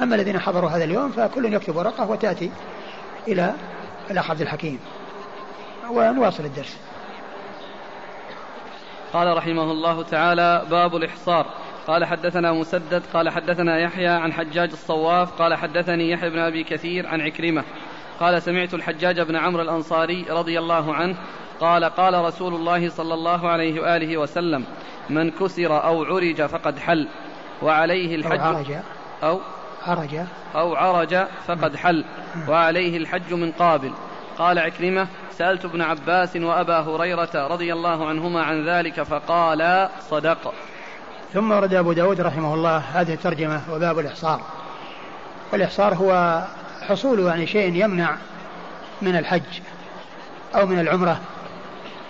أما 0.02 0.16
الذين 0.16 0.40
حضروا 0.40 0.70
هذا 0.70 0.84
اليوم 0.84 1.12
فكل 1.12 1.54
يكتب 1.54 1.76
ورقة 1.76 2.10
وتأتي 2.10 2.52
إلى 3.28 3.54
الأخ 4.12 4.30
عبد 4.32 4.42
الحكيم. 4.42 4.80
ونواصل 5.90 6.46
الدرس. 6.46 6.78
قال 9.14 9.38
رحمه 9.38 9.72
الله 9.72 10.04
تعالى 10.04 10.66
باب 10.70 10.96
الإحصار. 10.96 11.46
قال 11.88 12.06
حدثنا 12.06 12.54
مسدد 12.54 13.04
قال 13.14 13.30
حدثنا 13.30 13.80
يحيى 13.80 14.08
عن 14.08 14.34
حجاج 14.34 14.72
الصواف 14.72 15.42
قال 15.42 15.54
حدثني 15.56 16.12
يحيى 16.12 16.30
بن 16.30 16.40
أبي 16.40 16.64
كثير 16.64 17.08
عن 17.08 17.22
عكرمة. 17.22 17.64
قال 18.20 18.42
سمعت 18.42 18.74
الحجاج 18.74 19.22
بن 19.22 19.36
عمرو 19.36 19.62
الأنصاري 19.62 20.26
رضي 20.30 20.60
الله 20.60 20.94
عنه 20.94 21.16
قال 21.60 21.84
قال 21.84 22.14
رسول 22.26 22.54
الله 22.54 22.90
صلى 22.90 23.14
الله 23.14 23.48
عليه 23.48 23.82
وآله 23.82 24.18
وسلم 24.18 24.66
من 25.10 25.32
كسر 25.32 25.84
أو 25.84 26.04
عرج 26.04 26.42
فقد 26.42 26.80
حل 26.80 27.08
وعليه 27.62 28.16
الحج 28.16 28.40
أو 28.40 28.56
عرج. 28.56 28.72
أو 29.24 29.40
عرج. 29.88 30.20
أو 30.56 30.76
عرج 30.76 31.18
فقد 31.48 31.76
حل 31.76 32.06
وعليه 32.48 32.98
الحج 32.98 33.34
من 33.34 33.52
قابل. 33.52 33.92
قال 34.40 34.60
عكرمة 34.60 35.08
سألت 35.38 35.66
ابن 35.66 35.82
عباس 35.82 36.36
وأبا 36.36 36.80
هريرة 36.80 37.48
رضي 37.48 37.74
الله 37.74 38.08
عنهما 38.08 38.44
عن 38.44 38.70
ذلك 38.70 39.02
فقالا 39.02 39.90
صدق. 40.10 40.54
ثم 41.34 41.52
ورد 41.52 41.74
أبو 41.74 41.94
داود 41.94 42.22
رحمه 42.22 42.54
الله 42.54 42.78
هذه 42.78 43.14
الترجمة 43.14 43.62
وباب 43.72 44.00
الإحصار. 44.00 44.42
والإحصار 45.54 45.94
هو 45.94 46.44
حصول 46.88 47.20
يعني 47.20 47.48
شيء 47.48 47.76
يمنع 47.76 48.16
من 49.02 49.16
الحج 49.16 49.62
أو 50.56 50.66
من 50.66 50.80
العمرة 50.80 51.20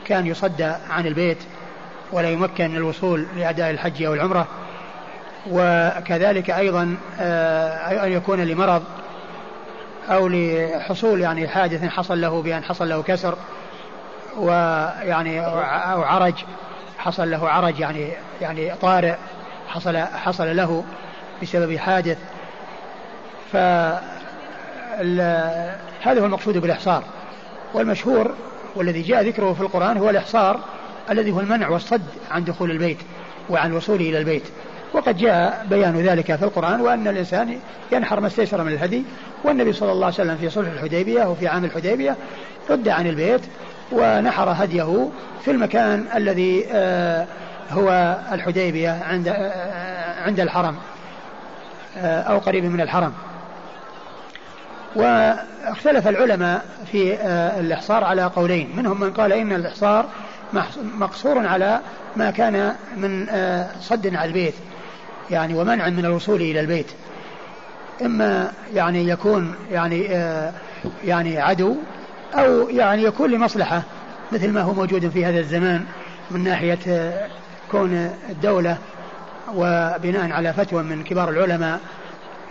كان 0.05 0.27
يصد 0.27 0.61
عن 0.89 1.07
البيت 1.07 1.37
ولا 2.11 2.29
يمكن 2.29 2.75
الوصول 2.75 3.25
لأداء 3.37 3.71
الحج 3.71 4.03
أو 4.03 4.13
العمرة 4.13 4.47
وكذلك 5.51 6.49
أيضا 6.49 6.97
آه، 7.19 8.05
أن 8.05 8.11
يكون 8.11 8.39
لمرض 8.39 8.83
أو 10.09 10.27
لحصول 10.27 11.21
يعني 11.21 11.47
حادث 11.47 11.83
حصل 11.83 12.21
له 12.21 12.41
بأن 12.41 12.63
حصل 12.63 12.89
له 12.89 13.01
كسر 13.03 13.37
ويعني 14.37 15.45
أو 15.45 16.01
عرج 16.01 16.33
حصل 16.97 17.31
له 17.31 17.49
عرج 17.49 17.79
يعني 17.79 18.11
يعني 18.41 18.75
طارئ 18.75 19.15
حصل 19.67 19.97
حصل 19.97 20.55
له 20.55 20.83
بسبب 21.41 21.77
حادث. 21.77 22.17
ف 23.51 23.55
هذا 26.01 26.21
هو 26.21 26.25
المقصود 26.25 26.57
بالإحصار. 26.57 27.03
والمشهور 27.73 28.33
والذي 28.75 29.01
جاء 29.01 29.23
ذكره 29.23 29.53
في 29.53 29.61
القرآن 29.61 29.97
هو 29.97 30.09
الإحصار 30.09 30.59
الذي 31.09 31.31
هو 31.31 31.39
المنع 31.39 31.69
والصد 31.69 32.01
عن 32.31 32.43
دخول 32.43 32.71
البيت 32.71 32.97
وعن 33.49 33.73
وصوله 33.73 34.09
إلى 34.09 34.17
البيت. 34.17 34.43
وقد 34.93 35.17
جاء 35.17 35.65
بيان 35.69 35.97
ذلك 35.97 36.35
في 36.35 36.43
القرآن 36.43 36.81
وأن 36.81 37.07
الإنسان 37.07 37.59
ينحر 37.91 38.19
ما 38.19 38.27
استيسر 38.27 38.63
من 38.63 38.71
الهدي 38.71 39.03
والنبي 39.43 39.73
صلى 39.73 39.91
الله 39.91 40.05
عليه 40.05 40.15
وسلم 40.15 40.37
في 40.37 40.49
صلح 40.49 40.71
الحديبية 40.71 41.25
وفي 41.25 41.47
عام 41.47 41.65
الحديبية 41.65 42.15
رد 42.69 42.87
عن 42.87 43.07
البيت 43.07 43.41
ونحر 43.91 44.49
هديه 44.49 45.09
في 45.45 45.51
المكان 45.51 46.05
الذي 46.15 46.65
آه، 46.71 47.27
هو 47.71 48.17
الحديبية 48.31 49.03
عند 49.03 49.27
آه، 49.27 50.23
عند 50.23 50.39
الحرم 50.39 50.75
آه، 51.97 52.21
أو 52.21 52.37
قريب 52.37 52.65
من 52.65 52.81
الحرم. 52.81 53.13
واختلف 54.95 56.07
العلماء 56.07 56.65
في 56.91 57.17
الإحصار 57.59 58.03
على 58.03 58.23
قولين 58.23 58.69
منهم 58.75 58.99
من 58.99 59.11
قال 59.11 59.33
إن 59.33 59.53
الإحصار 59.53 60.05
مقصور 60.97 61.47
على 61.47 61.79
ما 62.15 62.31
كان 62.31 62.75
من 62.97 63.25
صد 63.81 64.15
على 64.15 64.27
البيت. 64.27 64.53
يعني 65.31 65.53
ومنع 65.53 65.89
من 65.89 66.05
الوصول 66.05 66.41
إلى 66.41 66.59
البيت. 66.59 66.87
إما 68.01 68.51
يعني 68.73 69.09
يكون 69.09 69.55
يعني 69.71 70.03
يعني 71.03 71.39
عدو 71.39 71.75
أو 72.33 72.69
يعني 72.69 73.03
يكون 73.03 73.31
لمصلحة 73.31 73.83
مثل 74.31 74.51
ما 74.51 74.61
هو 74.61 74.73
موجود 74.73 75.09
في 75.09 75.25
هذا 75.25 75.39
الزمان 75.39 75.85
من 76.31 76.43
ناحية 76.43 77.13
كون 77.71 78.11
الدولة 78.29 78.77
وبناء 79.55 80.31
على 80.31 80.53
فتوى 80.53 80.83
من 80.83 81.03
كبار 81.03 81.29
العلماء 81.29 81.79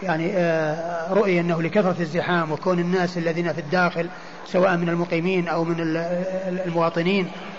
يعني 0.02 0.32
آه، 0.36 1.14
رؤي 1.14 1.40
أنه 1.40 1.62
لكثرة 1.62 1.96
الزحام 2.00 2.52
وكون 2.52 2.78
الناس 2.78 3.18
الذين 3.18 3.52
في 3.52 3.60
الداخل 3.60 4.08
سواء 4.46 4.76
من 4.76 4.88
المقيمين 4.88 5.48
أو 5.48 5.64
من 5.64 5.76
المواطنين 6.66 7.24
آه، 7.24 7.57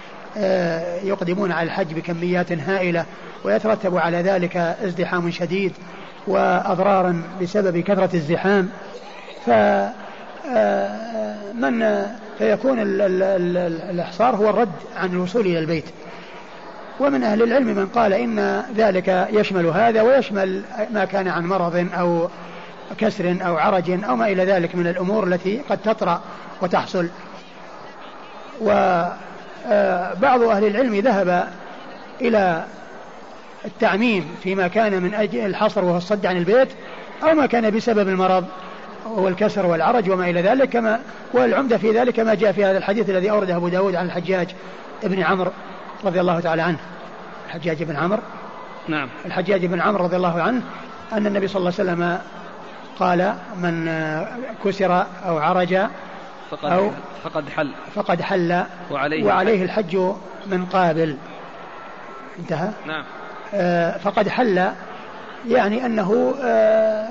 يقدمون 1.04 1.52
على 1.52 1.68
الحج 1.68 1.94
بكميات 1.94 2.52
هائلة 2.52 3.06
ويترتب 3.44 3.98
على 3.98 4.18
ذلك 4.18 4.58
ازدحام 4.58 5.32
شديد 5.32 5.74
وأضرارا 6.28 7.24
بسبب 7.42 7.78
كثرة 7.78 8.10
الزحام. 8.14 8.70
ف 9.46 9.50
من 11.54 12.06
فيكون 12.38 12.78
الإحصار 13.90 14.36
هو 14.36 14.50
الرد 14.50 14.72
عن 14.98 15.10
الوصول 15.10 15.46
إلى 15.46 15.60
البيت. 15.60 15.86
ومن 17.00 17.24
أهل 17.24 17.44
العلم 17.44 17.68
من 17.68 17.88
قال 17.88 18.14
إن 18.14 18.64
ذلك 18.76 19.28
يشمل 19.32 19.66
هذا 19.66 20.02
ويشمل 20.02 20.64
ما 20.92 21.06
كان 21.06 21.28
عن 21.28 21.46
مرض 21.46 21.88
أو 22.00 22.30
كسر 22.98 23.38
أو 23.46 23.58
عرج 23.58 24.04
أو 24.04 24.16
ما 24.16 24.28
إلى 24.28 24.46
ذلك 24.46 24.76
من 24.76 24.88
الأمور 24.88 25.28
التي 25.28 25.62
قد 25.70 25.78
تطرأ 25.78 26.22
وتحصل. 26.62 27.08
وبعض 29.68 30.42
أهل 30.42 30.68
العلم 30.68 30.96
ذهب 30.96 31.48
إلى 32.22 32.64
التعميم 33.66 34.36
فيما 34.44 34.68
كان 34.68 35.02
من 35.04 35.14
أجل 35.14 35.46
الحصر 35.46 35.86
وهو 35.86 35.98
الصد 35.98 36.26
عن 36.26 36.38
البيت 36.38 36.70
أو 37.24 37.34
ما 37.34 37.46
كان 37.46 37.70
بسبب 37.70 38.10
المرض 38.10 38.46
والكسر 39.06 39.66
والعرج 39.66 40.10
وما 40.10 40.30
إلى 40.30 40.42
ذلك 40.42 40.70
كما 40.70 41.00
والعمدة 41.34 41.78
في 41.78 41.92
ذلك 41.92 42.20
ما 42.20 42.34
جاء 42.34 42.52
في 42.52 42.66
هذا 42.66 42.78
الحديث 42.78 43.10
الذي 43.10 43.32
أورده 43.32 43.56
أبو 43.56 43.68
داود 43.68 43.96
عن 43.96 44.06
الحجاج 44.06 44.48
ابن 45.04 45.24
عمرو 45.24 45.52
رضي 46.06 46.22
الله 46.22 46.40
تعالى 46.40 46.62
عنه. 46.62 46.78
الحجاج 47.48 47.84
بن 47.84 47.96
عمرو. 47.96 48.22
نعم. 48.88 49.10
الحجاج 49.26 49.66
بن 49.66 49.82
عمرو 49.82 50.04
رضي 50.04 50.16
الله 50.16 50.42
عنه 50.42 50.62
أن 51.14 51.28
النبي 51.28 51.48
صلى 51.48 51.60
الله 51.60 51.74
عليه 51.80 51.92
وسلم 51.92 52.20
قال 53.00 53.34
من 53.62 53.92
كسر 54.66 55.06
أو 55.26 55.38
عرج 55.38 55.78
فقد 56.52 56.72
أو 56.72 56.92
فقد 57.24 57.50
حل. 57.50 57.72
فقد 57.96 58.22
حل 58.22 58.64
وعليه, 58.92 59.26
وعليه 59.26 59.64
الحج. 59.64 59.98
من 60.48 60.66
قابل. 60.66 61.18
انتهى؟ 62.40 62.70
نعم. 62.88 63.04
آه 63.54 63.98
فقد 63.98 64.30
حل 64.30 64.72
يعني 65.48 65.86
أنه 65.86 66.36
آه 66.44 67.08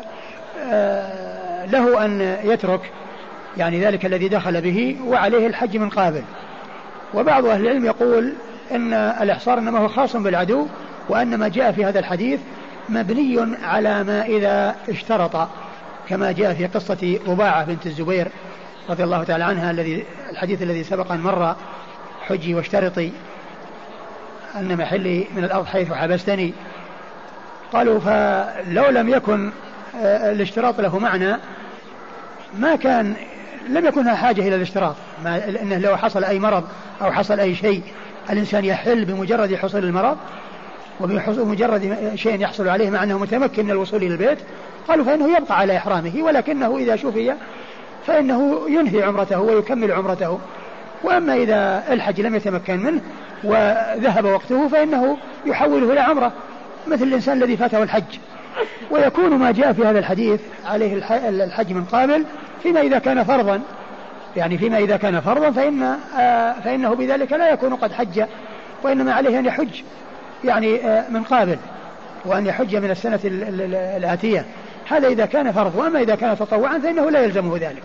آه 0.60 1.66
له 1.66 2.04
أن 2.04 2.36
يترك 2.44 2.92
يعني 3.56 3.84
ذلك 3.84 4.06
الذي 4.06 4.28
دخل 4.28 4.60
به 4.60 4.96
وعليه 5.04 5.46
الحج 5.46 5.76
من 5.76 5.88
قابل. 5.88 6.22
وبعض 7.14 7.46
أهل 7.46 7.60
العلم 7.60 7.84
يقول 7.84 8.34
أن 8.70 8.92
الإحصار 8.94 9.58
إنما 9.58 9.78
هو 9.78 9.88
خاص 9.88 10.16
بالعدو 10.16 10.66
وأن 11.08 11.34
ما 11.34 11.48
جاء 11.48 11.72
في 11.72 11.84
هذا 11.84 11.98
الحديث 11.98 12.40
مبني 12.88 13.56
على 13.62 14.04
ما 14.04 14.26
إذا 14.26 14.76
اشترط 14.88 15.48
كما 16.08 16.32
جاء 16.32 16.54
في 16.54 16.66
قصة 16.66 17.18
رباعة 17.28 17.64
بنت 17.64 17.86
الزبير 17.86 18.28
رضي 18.88 19.04
الله 19.04 19.24
تعالى 19.24 19.44
عنها 19.44 19.70
الذي 19.70 20.04
الحديث 20.30 20.62
الذي 20.62 20.84
سبق 20.84 21.12
أن 21.12 21.20
مر 21.20 21.56
حجي 22.28 22.54
واشترطي 22.54 23.10
أن 24.56 24.76
محلي 24.76 25.26
من 25.36 25.44
الأرض 25.44 25.66
حيث 25.66 25.92
حبستني. 25.92 26.52
قالوا 27.72 28.00
فلو 28.00 28.88
لم 28.88 29.08
يكن 29.08 29.50
آه، 29.96 30.32
الاشتراط 30.32 30.80
له 30.80 30.98
معنى 30.98 31.36
ما 32.58 32.76
كان 32.76 33.14
لم 33.68 33.86
يكن 33.86 34.10
حاجة 34.10 34.40
إلى 34.40 34.54
الاشتراط. 34.54 34.94
ما 35.24 35.48
إنه 35.48 35.78
لو 35.78 35.96
حصل 35.96 36.24
أي 36.24 36.38
مرض 36.38 36.64
أو 37.02 37.12
حصل 37.12 37.40
أي 37.40 37.54
شيء 37.54 37.82
الإنسان 38.30 38.64
يحل 38.64 39.04
بمجرد 39.04 39.54
حصول 39.54 39.84
المرض 39.84 40.16
وبمجرد 41.00 42.12
شيء 42.14 42.40
يحصل 42.40 42.68
عليه 42.68 42.90
مع 42.90 43.02
أنه 43.02 43.18
متمكن 43.18 43.64
من 43.64 43.70
الوصول 43.70 44.02
إلى 44.02 44.12
البيت. 44.12 44.38
قالوا 44.88 45.04
فإنه 45.04 45.36
يبقى 45.36 45.58
على 45.58 45.76
إحرامه 45.76 46.12
ولكنه 46.22 46.78
إذا 46.78 46.96
شفي 46.96 47.34
فإنه 48.08 48.60
ينهي 48.68 49.02
عمرته 49.02 49.40
ويكمل 49.40 49.92
عمرته. 49.92 50.38
وأما 51.04 51.34
إذا 51.34 51.84
الحج 51.90 52.20
لم 52.20 52.34
يتمكن 52.34 52.76
منه 52.76 53.00
وذهب 53.44 54.24
وقته 54.24 54.68
فإنه 54.68 55.16
يحوله 55.46 55.92
إلى 55.92 56.00
عمرة 56.00 56.32
مثل 56.86 57.02
الإنسان 57.02 57.42
الذي 57.42 57.56
فاته 57.56 57.82
الحج. 57.82 58.18
ويكون 58.90 59.30
ما 59.30 59.50
جاء 59.50 59.72
في 59.72 59.84
هذا 59.84 59.98
الحديث 59.98 60.40
عليه 60.66 61.02
الحج 61.28 61.72
من 61.72 61.84
قابل 61.84 62.24
فيما 62.62 62.80
إذا 62.80 62.98
كان 62.98 63.24
فرضا. 63.24 63.60
يعني 64.36 64.58
فيما 64.58 64.78
إذا 64.78 64.96
كان 64.96 65.20
فرضا 65.20 65.50
فإن 65.50 65.82
آه، 66.18 66.52
فإنه 66.64 66.94
بذلك 66.94 67.32
لا 67.32 67.50
يكون 67.50 67.74
قد 67.74 67.92
حج 67.92 68.24
وإنما 68.82 69.12
عليه 69.12 69.38
أن 69.38 69.46
يحج 69.46 69.82
يعني 70.44 70.86
آه، 70.86 71.04
من 71.10 71.22
قابل 71.22 71.58
وأن 72.24 72.46
يحج 72.46 72.76
من 72.76 72.90
السنة 72.90 73.20
الآتية. 73.96 74.44
هذا 74.88 75.08
إذا 75.08 75.26
كان 75.26 75.52
فرض 75.52 75.76
وأما 75.76 76.00
إذا 76.00 76.14
كان 76.14 76.38
تطوعا 76.38 76.78
فإنه 76.78 77.10
لا 77.10 77.24
يلزمه 77.24 77.56
ذلك. 77.56 77.82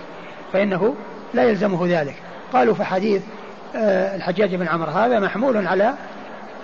فإنه 0.54 0.96
لا 1.34 1.44
يلزمه 1.44 1.88
ذلك. 1.88 2.16
قالوا 2.54 2.74
في 2.74 2.84
حديث 2.84 3.22
آه، 3.76 4.16
الحجاج 4.16 4.56
بن 4.56 4.68
عمرو 4.68 4.92
هذا 4.92 5.20
محمول 5.20 5.68
على 5.68 5.94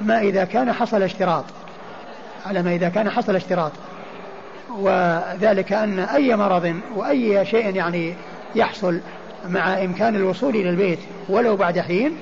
ما 0.02 0.22
إذا 0.22 0.45
كان 0.45 0.74
حصل 0.74 1.03
اشتراط. 1.03 1.45
على 2.45 2.64
ما 2.64 2.76
إذا 2.76 2.90
كان 2.90 3.10
حصل 3.10 3.36
اشتراط. 3.36 3.72
وذلك 4.70 5.74
أن 5.74 5.99
أي 5.99 6.36
مرض 6.36 6.76
وأي 6.95 7.45
شيء 7.45 7.76
يعني 7.76 8.14
يحصل 8.56 8.99
مع 9.49 9.84
إمكان 9.84 10.16
الوصول 10.16 10.56
إلى 10.56 10.70
البيت 10.70 10.99
ولو 11.30 11.56
بعد 11.56 11.80
حين 11.80 12.18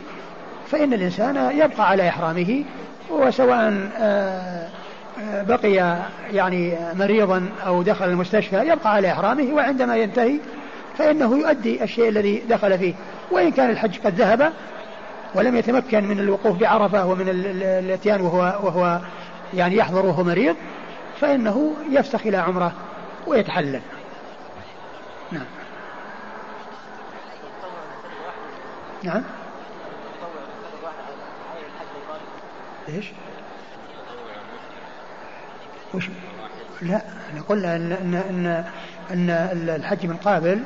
فإن 0.72 0.94
الإنسان 0.94 1.36
يبقى 1.36 1.90
على 1.90 2.10
إحرامه 2.10 2.64
وسواء 3.10 3.90
آه، 4.00 4.68
آه، 5.22 5.44
بقي 5.44 5.98
يعني 6.34 6.78
مريضا 6.94 7.50
أو 7.66 7.84
دخل 7.84 8.06
المستشفى 8.06 8.56
يبقى 8.56 8.94
على 8.94 9.12
إحرامه 9.12 9.54
وعندما 9.54 9.96
ينتهي 9.96 10.40
فإنه 10.98 11.38
يؤدي 11.38 11.84
الشيء 11.84 12.10
الذي 12.10 12.44
دخل 12.50 12.78
فيه 12.78 12.94
وإن 13.32 13.52
كان 13.52 13.70
الحج 13.70 14.00
قد 14.00 14.16
ذهب 14.16 14.54
ولم 15.36 15.56
يتمكن 15.56 16.04
من 16.04 16.20
الوقوف 16.20 16.58
بعرفة 16.58 17.06
ومن 17.06 17.30
الاتيان 17.62 18.22
وهو, 18.22 18.40
وهو 18.40 19.00
يعني 19.54 19.76
يحضر 19.76 20.06
وهو 20.06 20.24
مريض 20.24 20.56
فإنه 21.22 21.74
يفسخ 21.92 22.28
إلى 22.28 22.38
عمرة 22.38 22.72
ويتحلل 23.28 23.82
نعم 25.32 25.46
نعم 29.04 29.24
إيش؟ 32.90 33.06
وش؟ 35.94 36.10
لا 36.82 37.02
إحنا 37.30 37.42
قلنا 37.50 37.76
ان 37.76 37.92
ان 38.30 38.66
إن, 39.12 39.30
الحج 39.70 40.06
من 40.06 40.18
قابل 40.18 40.64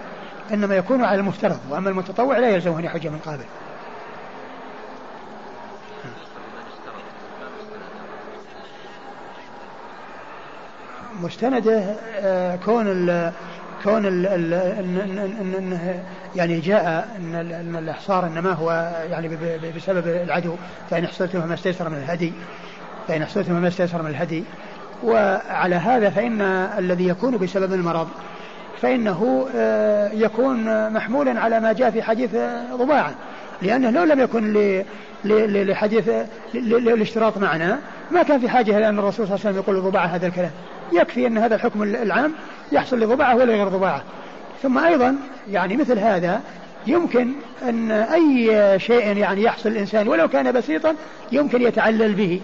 إنما 0.53 0.75
يكون 0.75 1.03
على 1.03 1.19
المفترض 1.19 1.59
وأما 1.69 1.89
المتطوع 1.89 2.37
لا 2.37 2.49
يلزمه 2.49 2.79
أن 2.79 2.83
يحج 2.83 3.07
من 3.07 3.19
قابل. 3.25 3.45
مستندة 11.21 11.95
آه، 12.19 12.55
كون 12.55 12.87
ال 12.87 13.31
كون 13.83 14.05
ال 14.05 14.27
ال 14.27 14.53
إنه 15.57 16.03
يعني 16.35 16.59
جاء 16.59 17.09
إن 17.17 17.35
إن 17.35 17.75
الإحصار 17.75 18.27
إنما 18.27 18.53
هو 18.53 18.91
يعني 19.09 19.37
بسبب 19.75 20.07
العدو 20.07 20.55
فإن 20.89 21.07
حصلتم 21.07 21.47
ما 21.47 21.53
استيسر 21.53 21.89
من 21.89 21.97
الهدي 21.97 22.33
فإن 23.07 23.25
حصلتم 23.25 23.53
ما 23.53 23.67
استيسر 23.67 24.01
من 24.01 24.09
الهدي 24.09 24.43
وعلى 25.03 25.75
هذا 25.75 26.09
فإن 26.09 26.41
الذي 26.77 27.07
يكون 27.07 27.37
بسبب 27.37 27.73
المرض 27.73 28.07
فإنه 28.81 29.47
آه، 29.55 30.11
يكون 30.13 30.89
محمولا 30.93 31.39
على 31.39 31.59
ما 31.59 31.73
جاء 31.73 31.91
في 31.91 32.01
حديث 32.01 32.29
ضباعه 32.73 33.13
لأنه 33.61 33.89
لو 33.89 34.03
لم 34.03 34.19
يكن 34.19 34.53
لحديث 35.25 36.09
الاشتراط 36.55 37.37
معنا 37.37 37.79
ما 38.11 38.23
كان 38.23 38.39
في 38.39 38.49
حاجة 38.49 38.77
إلى 38.77 38.89
أن 38.89 38.99
الرسول 38.99 39.27
صلى 39.27 39.35
الله 39.35 39.47
عليه 39.47 39.59
وسلم 39.59 39.75
يقول 39.75 39.91
ضباعه 39.91 40.05
هذا 40.05 40.27
الكلام. 40.27 40.51
يكفي 40.93 41.27
أن 41.27 41.37
هذا 41.37 41.55
الحكم 41.55 41.83
العام 41.83 42.33
يحصل 42.71 42.99
لضباعة 42.99 43.35
ولا 43.35 43.53
غير 43.53 43.67
ضباعة. 43.67 44.03
ثم 44.63 44.77
أيضا 44.77 45.15
يعني 45.51 45.77
مثل 45.77 45.99
هذا 45.99 46.41
يمكن 46.87 47.31
أن 47.69 47.91
أي 47.91 48.79
شيء 48.79 49.17
يعني 49.17 49.43
يحصل 49.43 49.69
الإنسان 49.69 50.07
ولو 50.07 50.27
كان 50.27 50.51
بسيطا 50.51 50.95
يمكن 51.31 51.61
يتعلل 51.61 52.13
به 52.13 52.41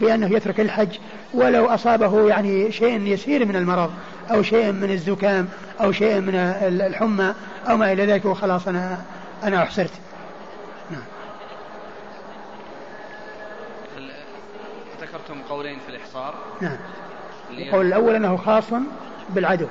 بأنه 0.00 0.36
يترك 0.36 0.60
الحج 0.60 0.98
ولو 1.34 1.66
أصابه 1.66 2.28
يعني 2.28 2.72
شيء 2.72 3.00
يسير 3.00 3.44
من 3.44 3.56
المرض. 3.56 3.90
أو 4.30 4.42
شيء 4.42 4.72
من 4.72 4.90
الزكام 4.90 5.48
أو 5.80 5.92
شيء 5.92 6.20
من 6.20 6.34
الحمى 6.34 7.34
أو 7.68 7.76
ما 7.76 7.92
إلى 7.92 8.06
ذلك 8.06 8.24
وخلاص 8.24 8.68
أنا 8.68 8.98
أنا 9.44 9.62
أحصرت. 9.62 9.92
نعم. 10.90 11.02
ذكرتم 15.00 15.42
قولين 15.48 15.78
في 15.86 15.96
الإحصار؟ 15.96 16.34
نعم. 16.60 16.76
القول 17.50 17.86
الأول 17.86 18.14
أنه 18.14 18.36
خاص 18.36 18.64
بالعدو 19.28 19.66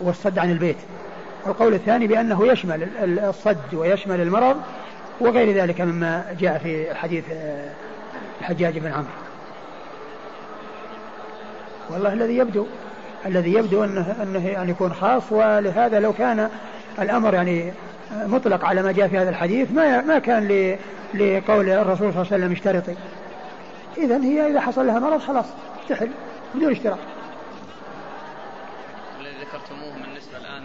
والصد 0.00 0.38
عن 0.38 0.50
البيت 0.50 0.76
والقول 1.44 1.74
الثاني 1.74 2.06
بأنه 2.06 2.46
يشمل 2.46 2.88
الصد 3.18 3.74
ويشمل 3.74 4.20
المرض 4.20 4.62
وغير 5.20 5.56
ذلك 5.56 5.80
مما 5.80 6.36
جاء 6.40 6.58
في 6.58 6.94
حديث 6.94 7.24
آه، 7.32 7.70
الحجاج 8.40 8.78
بن 8.78 8.92
عمرو. 8.92 9.08
والله 11.90 12.12
الذي 12.12 12.36
يبدو 12.36 12.66
الذي 13.26 13.52
يبدو 13.52 13.84
انه 13.84 14.16
أنه 14.22 14.48
يعني 14.48 14.70
يكون 14.70 14.94
خاص 14.94 15.22
ولهذا 15.32 16.00
لو 16.00 16.12
كان 16.12 16.50
الأمر 16.98 17.34
يعني 17.34 17.72
مطلق 18.12 18.64
على 18.64 18.82
ما 18.82 18.92
جاء 18.92 19.08
في 19.08 19.18
هذا 19.18 19.30
الحديث 19.30 19.70
ما 19.70 20.00
ما 20.00 20.18
كان 20.18 20.76
لقول 21.14 21.68
الرسول 21.68 22.12
صلى 22.12 22.22
الله 22.22 22.32
عليه 22.32 22.36
وسلم 22.36 22.52
اشترطي. 22.52 22.96
اذا 23.98 24.16
هي 24.16 24.50
إذا 24.50 24.60
حصل 24.60 24.86
لها 24.86 24.98
مرض 24.98 25.20
خلاص 25.20 25.46
تحل 25.88 26.10
بدون 26.54 26.72
اشتراط. 26.72 26.98
الذي 29.20 29.34
ذكرتموه 29.40 29.92
بالنسبة 29.92 30.38
الآن 30.38 30.62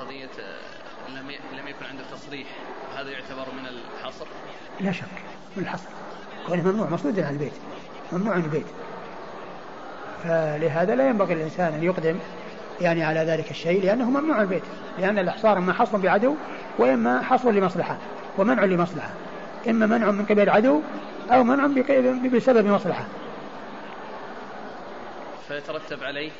قضية 0.00 0.28
لم 1.08 1.28
لم 1.30 1.68
يكن 1.68 1.84
عنده 1.90 2.02
تصريح 2.12 2.46
هذا 2.96 3.10
يعتبر 3.10 3.52
من 3.52 3.68
الحصر؟ 3.68 4.26
لا 4.80 4.92
شك 4.92 5.04
من 5.56 5.62
الحصر. 5.62 5.88
كونه 6.46 6.62
ممنوع 6.62 6.88
مصدود 6.90 7.20
عن 7.20 7.32
البيت. 7.32 7.52
ممنوع 8.12 8.34
عن 8.34 8.40
البيت. 8.40 8.66
فلهذا 10.24 10.94
لا 10.94 11.08
ينبغي 11.08 11.34
الإنسان 11.34 11.74
أن 11.74 11.82
يقدم 11.82 12.16
يعني 12.80 13.04
على 13.04 13.20
ذلك 13.20 13.50
الشيء 13.50 13.84
لأنه 13.84 14.10
ممنوع 14.10 14.40
البيت 14.40 14.62
لأن 14.98 15.18
الإحصار 15.18 15.58
إما 15.58 15.72
حصر 15.72 15.98
بعدو 15.98 16.34
وإما 16.78 17.22
حصر 17.22 17.50
لمصلحة 17.50 17.96
ومنع 18.38 18.64
لمصلحة 18.64 19.10
إما 19.68 19.86
منع 19.86 20.10
من 20.10 20.24
قبل 20.24 20.50
عدو 20.50 20.80
أو 21.30 21.44
منع 21.44 21.66
بسبب 22.34 22.66
مصلحة. 22.66 23.04
فيترتب 25.48 26.04
عليه؟ 26.04 26.30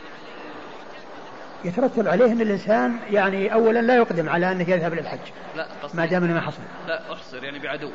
يترتب 1.64 2.08
عليه 2.08 2.32
أن 2.32 2.40
الإنسان 2.40 2.96
يعني 3.10 3.54
اولا 3.54 3.78
لا 3.78 3.96
يقدم 3.96 4.28
على 4.28 4.52
أنه 4.52 4.70
يذهب 4.70 4.94
للحج 4.94 5.18
لا 5.56 5.66
ما 5.94 6.06
دام 6.06 6.22
ما 6.22 6.40
حصل 6.40 6.62
لا 6.88 7.12
أحصر 7.12 7.44
يعني 7.44 7.58
بعدو. 7.58 7.90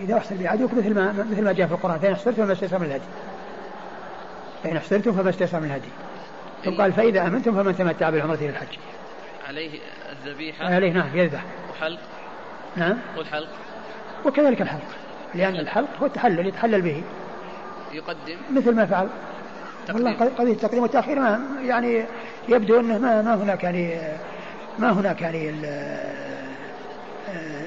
إذا 0.00 0.16
أحصر 0.16 0.34
بعدوك 0.40 0.74
مثل 0.74 0.94
ما 0.94 1.12
مثل 1.30 1.44
ما 1.44 1.52
جاء 1.52 1.66
في 1.66 1.74
القرآن 1.74 1.98
فإن 1.98 2.12
أحصرت 2.12 2.34
فما 2.34 2.52
استيسر 2.52 2.78
من 2.78 2.86
الهدي. 2.86 3.04
فإن 4.66 4.76
أحسنتم 4.76 5.12
فما 5.12 5.30
استيسر 5.30 5.60
من 5.60 5.66
الهدي 5.66 5.88
ثم 6.64 6.82
قال 6.82 6.92
فإذا 6.92 7.26
أمنتم 7.26 7.62
فمن 7.62 7.76
تمتع 7.76 8.10
بالعمرة 8.10 8.34
إلى 8.34 8.48
الحج. 8.48 8.78
عليه 9.48 9.78
الذبيحة؟ 10.12 10.74
عليه 10.74 10.92
نعم 10.92 11.08
يذبح 11.14 11.44
وحلق 11.70 11.98
نعم. 12.76 12.98
والحلق؟ 13.16 13.48
وكذلك 14.24 14.62
الحلق. 14.62 14.82
لأن 15.34 15.56
الحلق 15.56 15.88
هو 16.00 16.06
التحلل 16.06 16.46
يتحلل 16.46 16.82
به. 16.82 17.02
يقدم؟ 17.92 18.36
مثل 18.50 18.74
ما 18.74 18.86
فعل. 18.86 19.08
والله 19.94 20.12
قضية 20.12 20.52
التقديم 20.52 20.82
والتأخير 20.82 21.18
ما 21.18 21.40
يعني 21.64 22.04
يبدو 22.48 22.80
أنه 22.80 22.98
ما, 22.98 23.22
ما 23.22 23.34
هناك 23.34 23.64
يعني 23.64 24.00
ما 24.78 24.90
هناك 24.92 25.22
يعني 25.22 25.54
آه، 25.64 26.06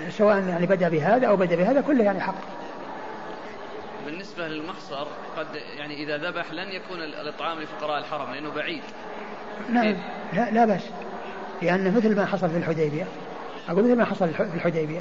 سواء 0.09 0.43
يعني 0.47 0.65
بدأ 0.65 0.89
بهذا 0.89 1.27
أو 1.27 1.35
بدأ 1.35 1.55
بهذا 1.55 1.81
كله 1.81 2.03
يعني 2.03 2.19
حق. 2.19 2.58
بالنسبة 4.09 4.47
للمحصر 4.47 5.07
قد 5.37 5.47
يعني 5.77 6.03
إذا 6.03 6.17
ذبح 6.17 6.51
لن 6.51 6.71
يكون 6.71 7.01
الإطعام 7.01 7.59
لفقراء 7.59 7.99
الحرم 7.99 8.33
لأنه 8.33 8.51
بعيد. 8.51 8.81
نعم. 9.69 9.95
لا 10.33 10.51
لا 10.51 10.65
بأس. 10.65 10.81
لأن 11.61 11.95
مثل 11.95 12.15
ما 12.15 12.25
حصل 12.25 12.49
في 12.49 12.57
الحديبية 12.57 13.07
أقول 13.69 13.83
مثل 13.83 13.95
ما 13.95 14.05
حصل 14.05 14.29
في 14.33 14.43
الحديبية. 14.43 14.99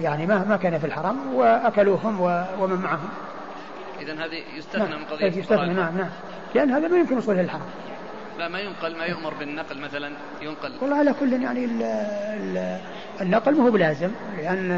يعني 0.00 0.26
ما 0.26 0.44
ما 0.44 0.56
كان 0.56 0.78
في 0.78 0.86
الحرم 0.86 1.34
وأكلوهم 1.34 2.20
ومن 2.60 2.76
معهم. 2.76 3.08
إذا 4.00 4.12
هذه 4.12 4.42
يستثنى 4.56 4.88
نعم. 4.88 4.98
من 4.98 5.04
قضية 5.04 5.26
يستثنى 5.26 5.74
نعم 5.74 5.98
نعم. 5.98 6.10
لأن 6.54 6.70
هذا 6.70 6.88
ما 6.88 6.98
يمكن 6.98 7.16
وصوله 7.16 7.42
للحرم 7.42 7.66
لا 8.38 8.48
ما 8.48 8.60
ينقل 8.60 8.96
ما 8.96 9.04
يؤمر 9.04 9.34
بالنقل 9.34 9.80
مثلا 9.80 10.12
ينقل. 10.42 10.72
والله 10.80 10.96
على 10.96 11.14
كل 11.20 11.42
يعني 11.42 11.64
ال 11.64 11.82
ال 11.82 12.78
النقل 13.20 13.54
ما 13.56 13.64
هو 13.64 13.70
بلازم 13.70 14.10
لأن 14.38 14.68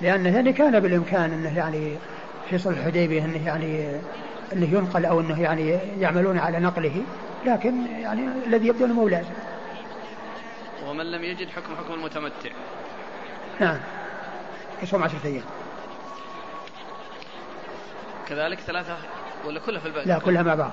لأن 0.00 0.26
يعني 0.26 0.52
كان 0.52 0.80
بالإمكان 0.80 1.32
أنه 1.32 1.58
يعني 1.58 1.96
في 2.50 2.58
صلح 2.58 2.78
الحديبية 2.78 3.24
إنه 3.24 3.46
يعني 3.46 4.00
إنه 4.52 4.74
ينقل 4.74 5.04
أو 5.04 5.20
إنه 5.20 5.42
يعني 5.42 5.78
يعملون 5.98 6.38
على 6.38 6.60
نقله 6.60 7.02
لكن 7.46 7.86
يعني 7.86 8.28
الذي 8.46 8.66
يبدو 8.66 8.84
إنه 8.84 8.94
مو 8.94 9.08
لازم. 9.08 9.30
ومن 10.86 11.10
لم 11.10 11.24
يجد 11.24 11.48
حكم 11.48 11.76
حكم 11.76 11.94
المتمتع. 11.94 12.50
نعم. 13.60 13.78
يصوم 14.82 15.02
عشرة 15.02 15.20
أيام. 15.24 15.44
كذلك 18.28 18.58
ثلاثة 18.60 18.96
ولا 19.46 19.60
كلها 19.60 19.80
في 19.80 19.86
البلد؟ 19.86 20.08
لا 20.08 20.18
كلها 20.18 20.42
مع 20.42 20.54
بعض. 20.54 20.72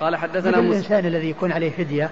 قال 0.00 0.16
حدثنا 0.16 0.58
الإنسان 0.58 1.06
الذي 1.06 1.30
يكون 1.30 1.52
عليه 1.52 1.70
فدية 1.70 2.10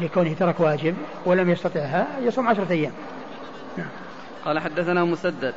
لكونه 0.00 0.34
ترك 0.34 0.60
واجب 0.60 0.96
ولم 1.26 1.50
يستطعها 1.50 2.06
يصوم 2.20 2.48
عشرة 2.48 2.72
أيام 2.72 2.92
نعم. 3.78 3.88
قال 4.44 4.58
حدثنا 4.58 5.04
مسدد 5.04 5.54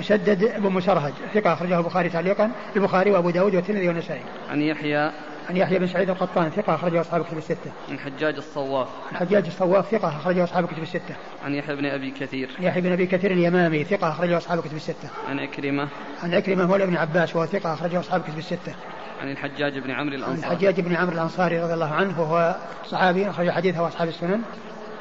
مسدد 0.00 0.60
بن 0.62 0.72
مسرهد 0.72 1.14
ثقة 1.34 1.52
أخرجه 1.52 1.78
البخاري 1.78 2.08
تعليقا 2.08 2.50
البخاري 2.76 3.10
وأبو 3.10 3.30
داود 3.30 3.54
والترمذي 3.54 3.88
والنسائي. 3.88 4.22
عن 4.50 4.62
يحيى 4.62 5.12
عن 5.48 5.56
يحيى 5.56 5.78
بن 5.78 5.86
سعيد 5.86 6.10
القطان 6.10 6.50
ثقة 6.50 6.74
أخرجه 6.74 7.00
أصحاب 7.00 7.20
الكتب 7.20 7.38
الستة. 7.38 7.72
عن 7.90 7.98
حجاج 7.98 8.36
الصواف. 8.36 8.88
عن 9.12 9.16
حجاج 9.16 9.46
الصواف 9.46 9.90
ثقة 9.90 10.08
أخرجه 10.08 10.44
أصحاب 10.44 10.64
الكتب 10.64 10.82
الستة. 10.82 11.16
عن 11.44 11.54
يحيى 11.54 11.76
بن 11.76 11.86
أبي 11.86 12.10
كثير. 12.10 12.50
عن 12.58 12.64
يحيى 12.64 12.82
بن 12.82 12.92
أبي 12.92 13.06
كثير 13.06 13.30
اليمامي 13.30 13.84
ثقة 13.84 14.08
أخرجه 14.08 14.36
أصحاب 14.36 14.58
الكتب 14.58 14.76
الستة. 14.76 15.08
عن 15.28 15.38
عكرمة. 15.38 15.88
عن 16.22 16.34
عكرمة 16.34 16.66
مولى 16.66 16.84
ابن 16.84 16.96
عباس 16.96 17.36
وهو 17.36 17.46
ثقة 17.46 17.74
أخرجه 17.74 18.00
أصحاب 18.00 18.20
الكتب 18.20 18.38
الستة. 18.38 18.74
عن 19.20 19.30
الحجاج 19.30 19.78
بن 19.78 19.90
عمرو 19.90 20.14
الأنصاري. 20.14 20.46
عن 20.46 20.52
الحجاج 20.52 20.80
بن 20.80 20.94
عمرو 20.94 21.12
الأنصاري 21.12 21.60
رضي 21.60 21.74
الله 21.74 21.94
عنه 21.94 22.20
وهو 22.20 22.56
صحابي 22.86 23.30
أخرج 23.30 23.50
حديثه 23.50 23.88
أصحاب 23.88 24.08
السنن. 24.08 24.42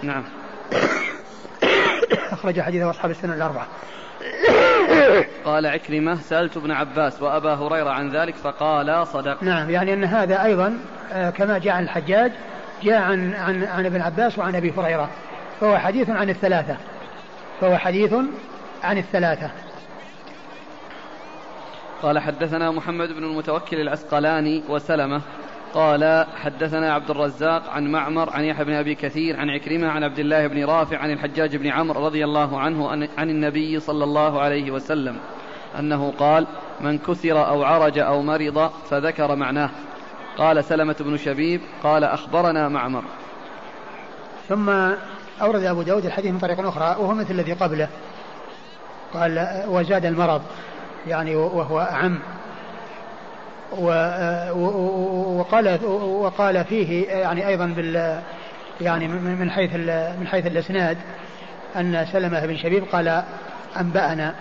نعم. 0.04 0.24
أخرج 2.32 2.62
حديثه 2.62 2.90
أصحاب 2.90 3.12
السنن 3.12 3.34
الأربعة. 3.34 3.68
قال 5.46 5.66
عكرمة 5.66 6.16
سألت 6.16 6.58
ابن 6.58 6.72
عباس 6.72 7.22
وأبا 7.22 7.54
هريرة 7.54 7.90
عن 7.90 8.10
ذلك 8.10 8.36
فقال 8.36 9.08
صدق. 9.08 9.44
نعم 9.44 9.70
يعني 9.70 9.94
أن 9.94 10.04
هذا 10.04 10.44
أيضا 10.44 10.80
آه، 11.12 11.30
كما 11.30 11.58
جاء 11.58 11.74
عن 11.74 11.84
الحجاج 11.84 12.32
جاء 12.84 13.02
عن, 13.02 13.34
عن, 13.34 13.64
عن 13.64 13.86
ابن 13.86 14.02
عباس 14.02 14.40
وعن 14.40 14.56
أبي 14.56 14.74
هريرة. 14.78 15.10
فهو 15.62 15.78
حديث 15.78 16.10
عن 16.10 16.30
الثلاثة. 16.30 16.78
فهو 17.62 17.78
حديث 17.78 18.14
عن 18.84 18.98
الثلاثة. 18.98 19.50
قال 22.02 22.20
حدثنا 22.20 22.72
محمد 22.72 23.12
بن 23.12 23.24
المتوكل 23.24 23.82
العسقلاني 23.82 24.64
وسلمة. 24.70 25.22
قال 25.74 26.26
حدثنا 26.36 26.94
عبد 26.94 27.10
الرزاق 27.10 27.70
عن 27.70 27.92
معمر 27.92 28.30
عن 28.30 28.44
يحيى 28.44 28.66
بن 28.66 28.74
أبي 28.74 28.96
كثير 28.96 29.40
عن 29.40 29.50
عكرمة 29.50 29.88
عن 29.88 30.04
عبد 30.04 30.20
الله 30.20 30.48
بن 30.48 30.66
رافع 30.66 30.98
عن 30.98 31.12
الحجاج 31.12 31.56
بن 31.56 31.68
عمرو 31.68 32.06
رضي 32.06 32.24
الله 32.24 32.60
عنه 32.60 32.90
عن 33.18 33.30
النبي 33.30 33.80
صلى 33.80 34.04
الله 34.04 34.42
عليه 34.42 34.72
وسلم 34.72 35.18
أنه 35.80 36.14
قال 36.20 36.48
من 36.82 36.98
كسر 36.98 37.48
أو 37.48 37.64
عرج 37.64 38.00
أو 38.00 38.22
مرض 38.22 38.72
فذكر 38.90 39.36
معناه. 39.36 39.70
قال 40.38 40.64
سلمة 40.64 40.96
بن 41.00 41.18
شبيب 41.18 41.62
قال 41.84 42.04
أخبرنا 42.04 42.70
معمر. 42.70 43.04
ثم 44.50 44.70
أورد 45.42 45.64
أبو 45.64 45.82
داود 45.82 46.06
الحديث 46.06 46.32
من 46.32 46.40
طريق 46.40 46.60
أخرى 46.60 46.96
وهو 47.00 47.14
مثل 47.14 47.32
الذي 47.32 47.54
قبله. 47.54 47.88
قال 49.14 49.64
وزاد 49.68 50.06
المرض. 50.06 50.42
يعني 51.08 51.36
وهو 51.36 51.80
أعم. 51.80 52.20
وقال 55.38 55.80
وقال 55.96 56.66
فيه 56.66 57.08
يعني 57.10 57.48
أيضا 57.48 57.66
بال 57.66 58.22
يعني 58.82 59.08
من 59.08 59.52
حيث 59.52 59.76
من 60.20 60.28
حيث 60.28 60.48
الإسناد 60.48 60.98
أن 61.76 62.06
سلمة 62.12 62.46
بن 62.46 62.58
شبيب 62.58 62.84
قال 62.92 63.24
أنبأنا 63.80 64.34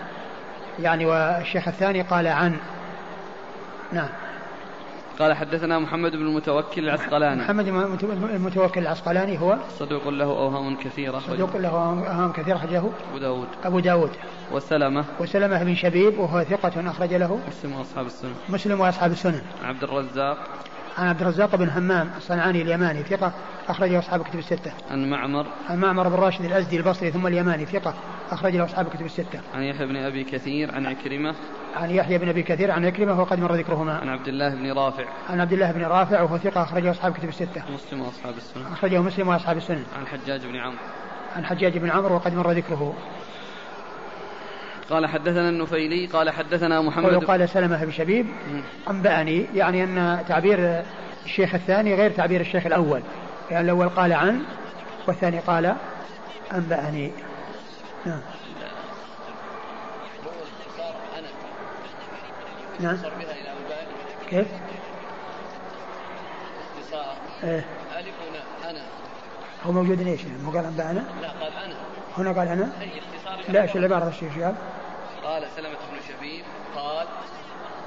يعني 0.79 1.05
والشيخ 1.05 1.67
الثاني 1.67 2.01
قال 2.01 2.27
عن. 2.27 2.57
نعم. 3.91 4.09
قال 5.19 5.33
حدثنا 5.33 5.79
محمد 5.79 6.11
بن 6.11 6.21
المتوكل 6.21 6.83
العسقلاني. 6.83 7.41
محمد 7.41 7.67
المتوكل 8.13 8.81
العسقلاني 8.81 9.39
هو 9.41 9.57
صدوق 9.79 10.07
له 10.07 10.25
أوهام 10.25 10.75
كثيرة. 10.75 11.19
صدوق 11.19 11.57
له 11.57 11.69
أوهام 11.69 12.31
كثيرة 12.31 12.55
أخرجه 12.55 12.83
أبو 13.09 13.17
داود. 13.19 13.47
أبو 13.63 13.79
داود. 13.79 14.11
وسلمة. 14.51 15.05
وسلمة 15.19 15.63
بن 15.63 15.75
شبيب 15.75 16.19
وهو 16.19 16.43
ثقة 16.43 16.89
أخرج 16.89 17.13
له 17.13 17.39
مسلم 17.47 17.73
وأصحاب 17.73 18.05
السنن 18.05 18.33
مسلم 18.49 18.79
وأصحاب 18.79 19.11
السنن 19.11 19.41
عبد 19.63 19.83
الرزاق. 19.83 20.37
عن 20.97 21.07
عبد 21.07 21.21
الرزاق 21.21 21.55
بن 21.55 21.69
همام 21.69 22.09
الصنعاني 22.17 22.61
اليماني 22.61 23.03
ثقة 23.03 23.31
أخرجه 23.69 23.99
أصحاب 23.99 24.21
الكتب 24.21 24.39
الستة. 24.39 24.71
عن 24.91 25.09
معمر 25.09 25.45
عن 25.69 25.77
معمر 25.77 26.07
بن 26.09 26.15
راشد 26.15 26.45
الأزدي 26.45 26.77
البصري 26.77 27.11
ثم 27.11 27.27
اليماني 27.27 27.65
ثقة 27.65 27.93
أخرج 28.31 28.55
له 28.55 28.65
أصحاب 28.65 28.87
الكتب 28.87 29.05
الستة. 29.05 29.41
عن 29.55 29.63
يحيى 29.63 29.87
بن 29.87 29.95
أبي 29.95 30.23
كثير 30.23 30.75
عن 30.75 30.85
عكرمة 30.85 31.35
عن 31.75 31.89
يحيى 31.89 32.17
بن 32.17 32.29
أبي 32.29 32.43
كثير 32.43 32.71
عن 32.71 32.85
عكرمة 32.85 33.21
وقد 33.21 33.39
مر 33.39 33.55
ذكرهما. 33.55 33.97
عن 33.97 34.09
عبد 34.09 34.27
الله 34.27 34.55
بن 34.55 34.71
رافع 34.71 35.05
عن 35.29 35.39
عبد 35.41 35.53
الله 35.53 35.71
بن 35.71 35.81
رافع 35.81 36.21
وهو 36.21 36.37
ثقة 36.37 36.63
أخرجه 36.63 36.91
أصحاب 36.91 37.11
الكتب 37.11 37.29
الستة. 37.29 37.63
مسلم 37.73 38.01
وأصحاب 38.01 38.37
السنن 38.37 38.65
أخرجه 38.71 39.01
مسلم 39.01 39.27
وأصحاب 39.27 39.57
السنن. 39.57 39.83
عن 39.99 40.07
حجاج 40.07 40.41
بن 40.45 40.55
عمرو 40.55 40.77
عن 41.35 41.45
حجاج 41.45 41.77
بن 41.77 41.89
عمرو 41.89 42.15
وقد 42.15 42.33
مر 42.33 42.51
ذكره. 42.51 42.93
قال 44.89 45.07
حدثنا 45.07 45.49
النفيلي 45.49 46.05
قال 46.05 46.29
حدثنا 46.29 46.81
محمد 46.81 47.13
قال, 47.13 47.27
قال 47.27 47.49
سلمة 47.49 47.85
بن 47.85 47.91
شبيب 47.91 48.27
أنبأني 48.89 49.45
يعني 49.55 49.83
أن 49.83 50.23
تعبير 50.27 50.83
الشيخ 51.25 51.55
الثاني 51.55 51.95
غير 51.95 52.11
تعبير 52.11 52.41
الشيخ 52.41 52.65
الأول. 52.65 53.01
يعني 53.51 53.65
الأول 53.65 53.89
قال 53.89 54.13
عن 54.13 54.43
والثاني 55.07 55.39
قال 55.39 55.75
أنبأني. 56.53 57.11
نعم. 58.05 58.21
نعم. 62.79 62.97
كيف؟ 64.29 64.47
إيه. 67.43 67.65
أنا. 68.69 68.81
هو 69.65 69.71
موجود 69.71 70.07
إيش 70.07 70.23
يعني؟ 70.23 70.43
مو 70.43 70.51
قال 70.51 70.65
انبانا؟ 70.65 71.03
لا 71.21 71.27
قال 71.27 71.51
أنا 71.65 71.75
هنا 72.17 72.39
قال 72.39 72.47
أنا؟ 72.47 72.69
أي 72.81 72.87
اختصار 72.87 73.53
لا 73.53 73.61
إيش 73.61 73.75
العباره 73.75 74.07
الشيخ 74.07 74.33
قال؟ 74.33 74.53
قال 75.23 75.43
سلمة 75.55 75.69
بن 75.69 75.97
شبيب 76.07 76.43
قال 76.75 77.07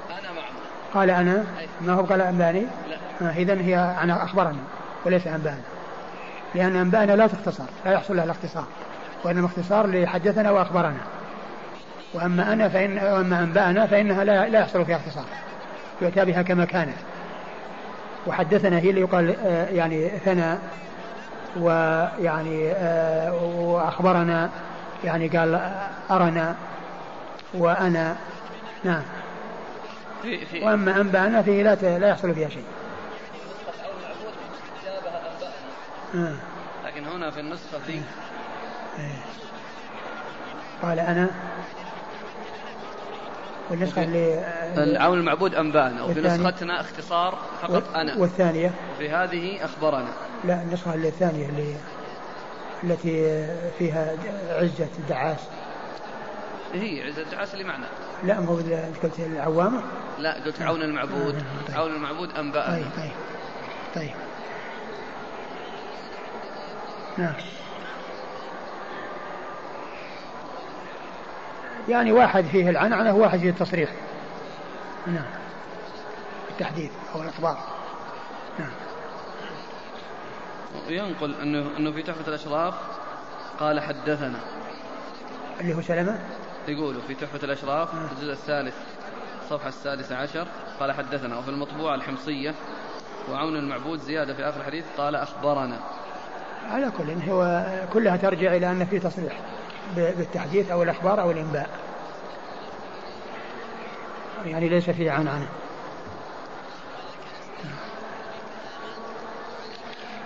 أنا 0.09 0.29
معمر 0.31 0.61
قال 0.93 1.09
أنا؟ 1.09 1.45
ما 1.81 1.93
هو 1.93 2.03
قال 2.03 2.21
أنباني؟ 2.21 2.65
لا. 2.89 3.27
آه 3.27 3.33
اذا 3.33 3.53
هي 3.53 3.77
أنا 3.77 4.23
أخبرني 4.23 4.57
وليس 5.05 5.27
انبانا 5.27 5.61
لأن 6.55 6.75
انبانا 6.75 7.11
لا 7.11 7.27
تختصر 7.27 7.63
لا 7.85 7.91
يحصل 7.91 8.15
لها 8.15 8.23
الاختصار 8.23 8.65
وإنما 9.23 9.45
اختصار 9.45 9.87
لحدثنا 9.87 10.51
وأخبرنا. 10.51 11.01
وأما 12.13 12.53
أنا 12.53 12.69
فان 12.69 12.97
وأما 12.97 13.39
انبانا 13.39 13.87
فإنها 13.87 14.23
لا, 14.23 14.49
لا 14.49 14.59
يحصل 14.59 14.85
فيها 14.85 14.95
اختصار. 14.95 15.25
يؤتى 16.01 16.25
بها 16.25 16.41
كما 16.41 16.65
كانت. 16.65 16.95
وحدثنا 18.27 18.79
هي 18.79 18.89
اللي 18.89 19.01
يقال 19.01 19.35
آه، 19.45 19.69
يعني 19.69 20.09
ثنى 20.09 20.57
ويعني 21.59 22.71
آه، 22.71 23.33
وأخبرنا 23.33 24.49
يعني 25.03 25.27
قال 25.27 25.71
أرنا 26.11 26.55
وأنا. 27.53 28.15
نعم. 28.83 29.01
في 30.21 30.45
في. 30.45 30.63
وأما 30.63 31.01
انبانا 31.01 31.41
فيه 31.41 31.63
لا 31.63 31.75
لا 31.99 32.07
يحصل 32.07 32.35
فيها 32.35 32.49
شيء. 32.49 32.65
آه. 36.15 36.35
لكن 36.85 37.05
هنا 37.05 37.31
في 37.31 37.39
النسخة 37.39 37.79
في. 37.85 37.91
إيه. 37.91 38.01
قال 40.81 40.99
أنا. 40.99 41.29
والنسخة 43.69 44.03
اللي 44.03 44.45
العون 44.77 45.19
المعبود 45.19 45.55
أنبأنا 45.55 46.03
وفي؟ 46.03 46.21
نسختنا 46.21 46.81
اختصار 46.81 47.37
فقط 47.61 47.95
أنا. 47.95 48.15
والثانية. 48.17 48.71
وفي 48.95 49.09
هذه 49.09 49.65
أخبرنا. 49.65 50.07
لا 50.43 50.61
النسخة 50.61 50.93
الثانية 50.95 51.49
اللي 51.49 51.75
التي 52.83 53.47
فيها 53.79 54.15
عزة 54.49 54.87
الدعاس. 54.99 55.39
هي 56.73 57.03
عزة 57.03 57.33
العاس 57.33 57.53
اللي 57.53 57.63
معنا. 57.63 57.87
لا 58.23 58.39
مو 58.39 58.55
قلت 59.03 59.19
العوامة 59.19 59.83
لا 60.19 60.33
قلت 60.33 60.61
عون 60.61 60.81
المعبود. 60.81 61.35
آه، 61.35 61.67
طيب. 61.67 61.77
عون 61.77 61.91
المعبود 61.91 62.37
أنبأنا 62.37 62.75
طيب 62.75 62.85
طيب 62.97 63.11
طيب. 63.95 64.11
نعم. 67.17 67.33
يعني 71.89 72.11
واحد 72.11 72.45
فيه 72.45 72.69
العنعنة 72.69 73.15
وواحد 73.15 73.39
فيه 73.39 73.49
التصريح. 73.49 73.89
نعم. 75.07 75.25
التحديث 76.51 76.91
أو 77.15 77.21
الإخبار. 77.21 77.57
نعم. 78.59 78.71
ينقل 80.89 81.35
أنه 81.41 81.77
أنه 81.77 81.91
في 81.91 82.03
تحفة 82.03 82.27
الأشراف 82.27 82.73
قال 83.59 83.79
حدثنا. 83.79 84.39
اللي 85.59 85.73
هو 85.73 85.81
سلمة؟ 85.81 86.19
يقولوا 86.67 87.01
في 87.07 87.15
تحفة 87.15 87.39
الأشراف. 87.43 87.89
الجزء 88.11 88.31
الثالث 88.33 88.75
الصفحة 89.43 89.69
السادسة 89.69 90.15
عشر 90.15 90.47
قال 90.79 90.91
حدثنا. 90.91 91.37
وفي 91.37 91.49
المطبوعة 91.49 91.95
الحمصية 91.95 92.55
وعون 93.31 93.55
المعبود 93.55 93.99
زيادة 93.99 94.33
في 94.33 94.43
آخر 94.43 94.59
الحديث 94.59 94.85
قال 94.97 95.15
أخبرنا. 95.15 95.79
على 96.71 96.91
كل 96.97 97.29
هو 97.29 97.65
كلها 97.93 98.17
ترجع 98.17 98.55
إلى 98.55 98.71
أن 98.71 98.85
في 98.85 98.99
تصريح 98.99 99.39
بالتحديث 99.95 100.71
أو 100.71 100.83
الأخبار 100.83 101.21
أو 101.21 101.31
الإنباء. 101.31 101.69
يعني 104.45 104.69
ليس 104.69 104.89
فيه 104.89 105.11
عنعنة. 105.11 105.47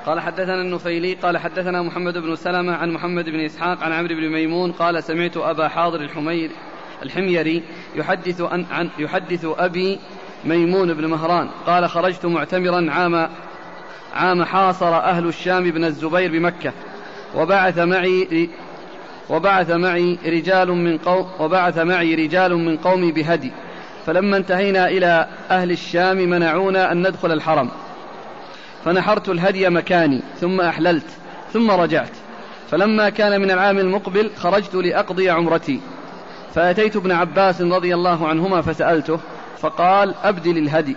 قال 0.06 0.20
حدثنا 0.20 0.62
النفيلي 0.62 1.14
قال 1.14 1.38
حدثنا 1.38 1.82
محمد 1.82 2.18
بن 2.18 2.36
سلمة 2.36 2.76
عن 2.76 2.92
محمد 2.92 3.26
بن 3.26 3.40
إسحاق 3.40 3.84
عن 3.84 3.92
عمرو 3.92 4.16
بن 4.16 4.30
ميمون 4.30 4.72
قال 4.72 5.04
سمعت 5.04 5.38
أبا 5.38 5.68
حاضر 5.68 6.02
الحمير 6.02 6.52
الحميري 7.04 7.64
يحدث 7.96 8.42
عن, 8.42 8.66
عن 8.72 8.90
يحدث 9.00 9.46
أبي 9.58 10.00
ميمون 10.46 10.94
بن 10.94 11.06
مهران 11.06 11.50
قال 11.66 11.90
خرجت 11.90 12.26
معتمرا 12.26 12.92
عام 12.92 13.30
عام 14.14 14.44
حاصر 14.44 14.96
أهل 14.96 15.28
الشام 15.28 15.72
بن 15.72 15.86
الزبير 15.86 16.32
بمكة 16.32 16.74
وبعث 17.36 17.80
معي 17.80 18.50
وبعث 19.30 19.72
معي 19.72 20.18
رجال 20.26 20.72
من 20.72 20.98
قوم 20.98 21.28
وبعث 21.40 21.78
معي 21.78 22.16
رجال 22.16 22.56
من 22.56 22.78
قومي 22.78 23.12
بهدي 23.12 23.52
فلما 24.06 24.38
انتهينا 24.38 24.88
إلى 24.88 25.28
أهل 25.52 25.72
الشام 25.72 26.18
منعونا 26.18 26.92
أن 26.92 27.08
ندخل 27.08 27.32
الحرم. 27.32 27.70
فنحرت 28.86 29.30
الهدي 29.30 29.70
مكاني 29.70 30.22
ثم 30.40 30.62
أحللت 30.62 31.08
ثم 31.54 31.72
رجعت. 31.72 32.12
فلما 32.72 33.10
كان 33.10 33.42
من 33.42 33.52
العام 33.52 33.78
المقبل 33.78 34.32
خرجت 34.38 34.76
لأقضي 34.76 35.30
عمرتي. 35.30 35.80
فأتيت 36.54 36.96
ابن 36.96 37.12
عباس 37.12 37.62
رضي 37.62 37.96
الله 37.96 38.28
عنهما 38.28 38.62
فسألته 38.62 39.20
فقال 39.58 40.16
أبدل 40.24 40.58
الهدي. 40.58 40.96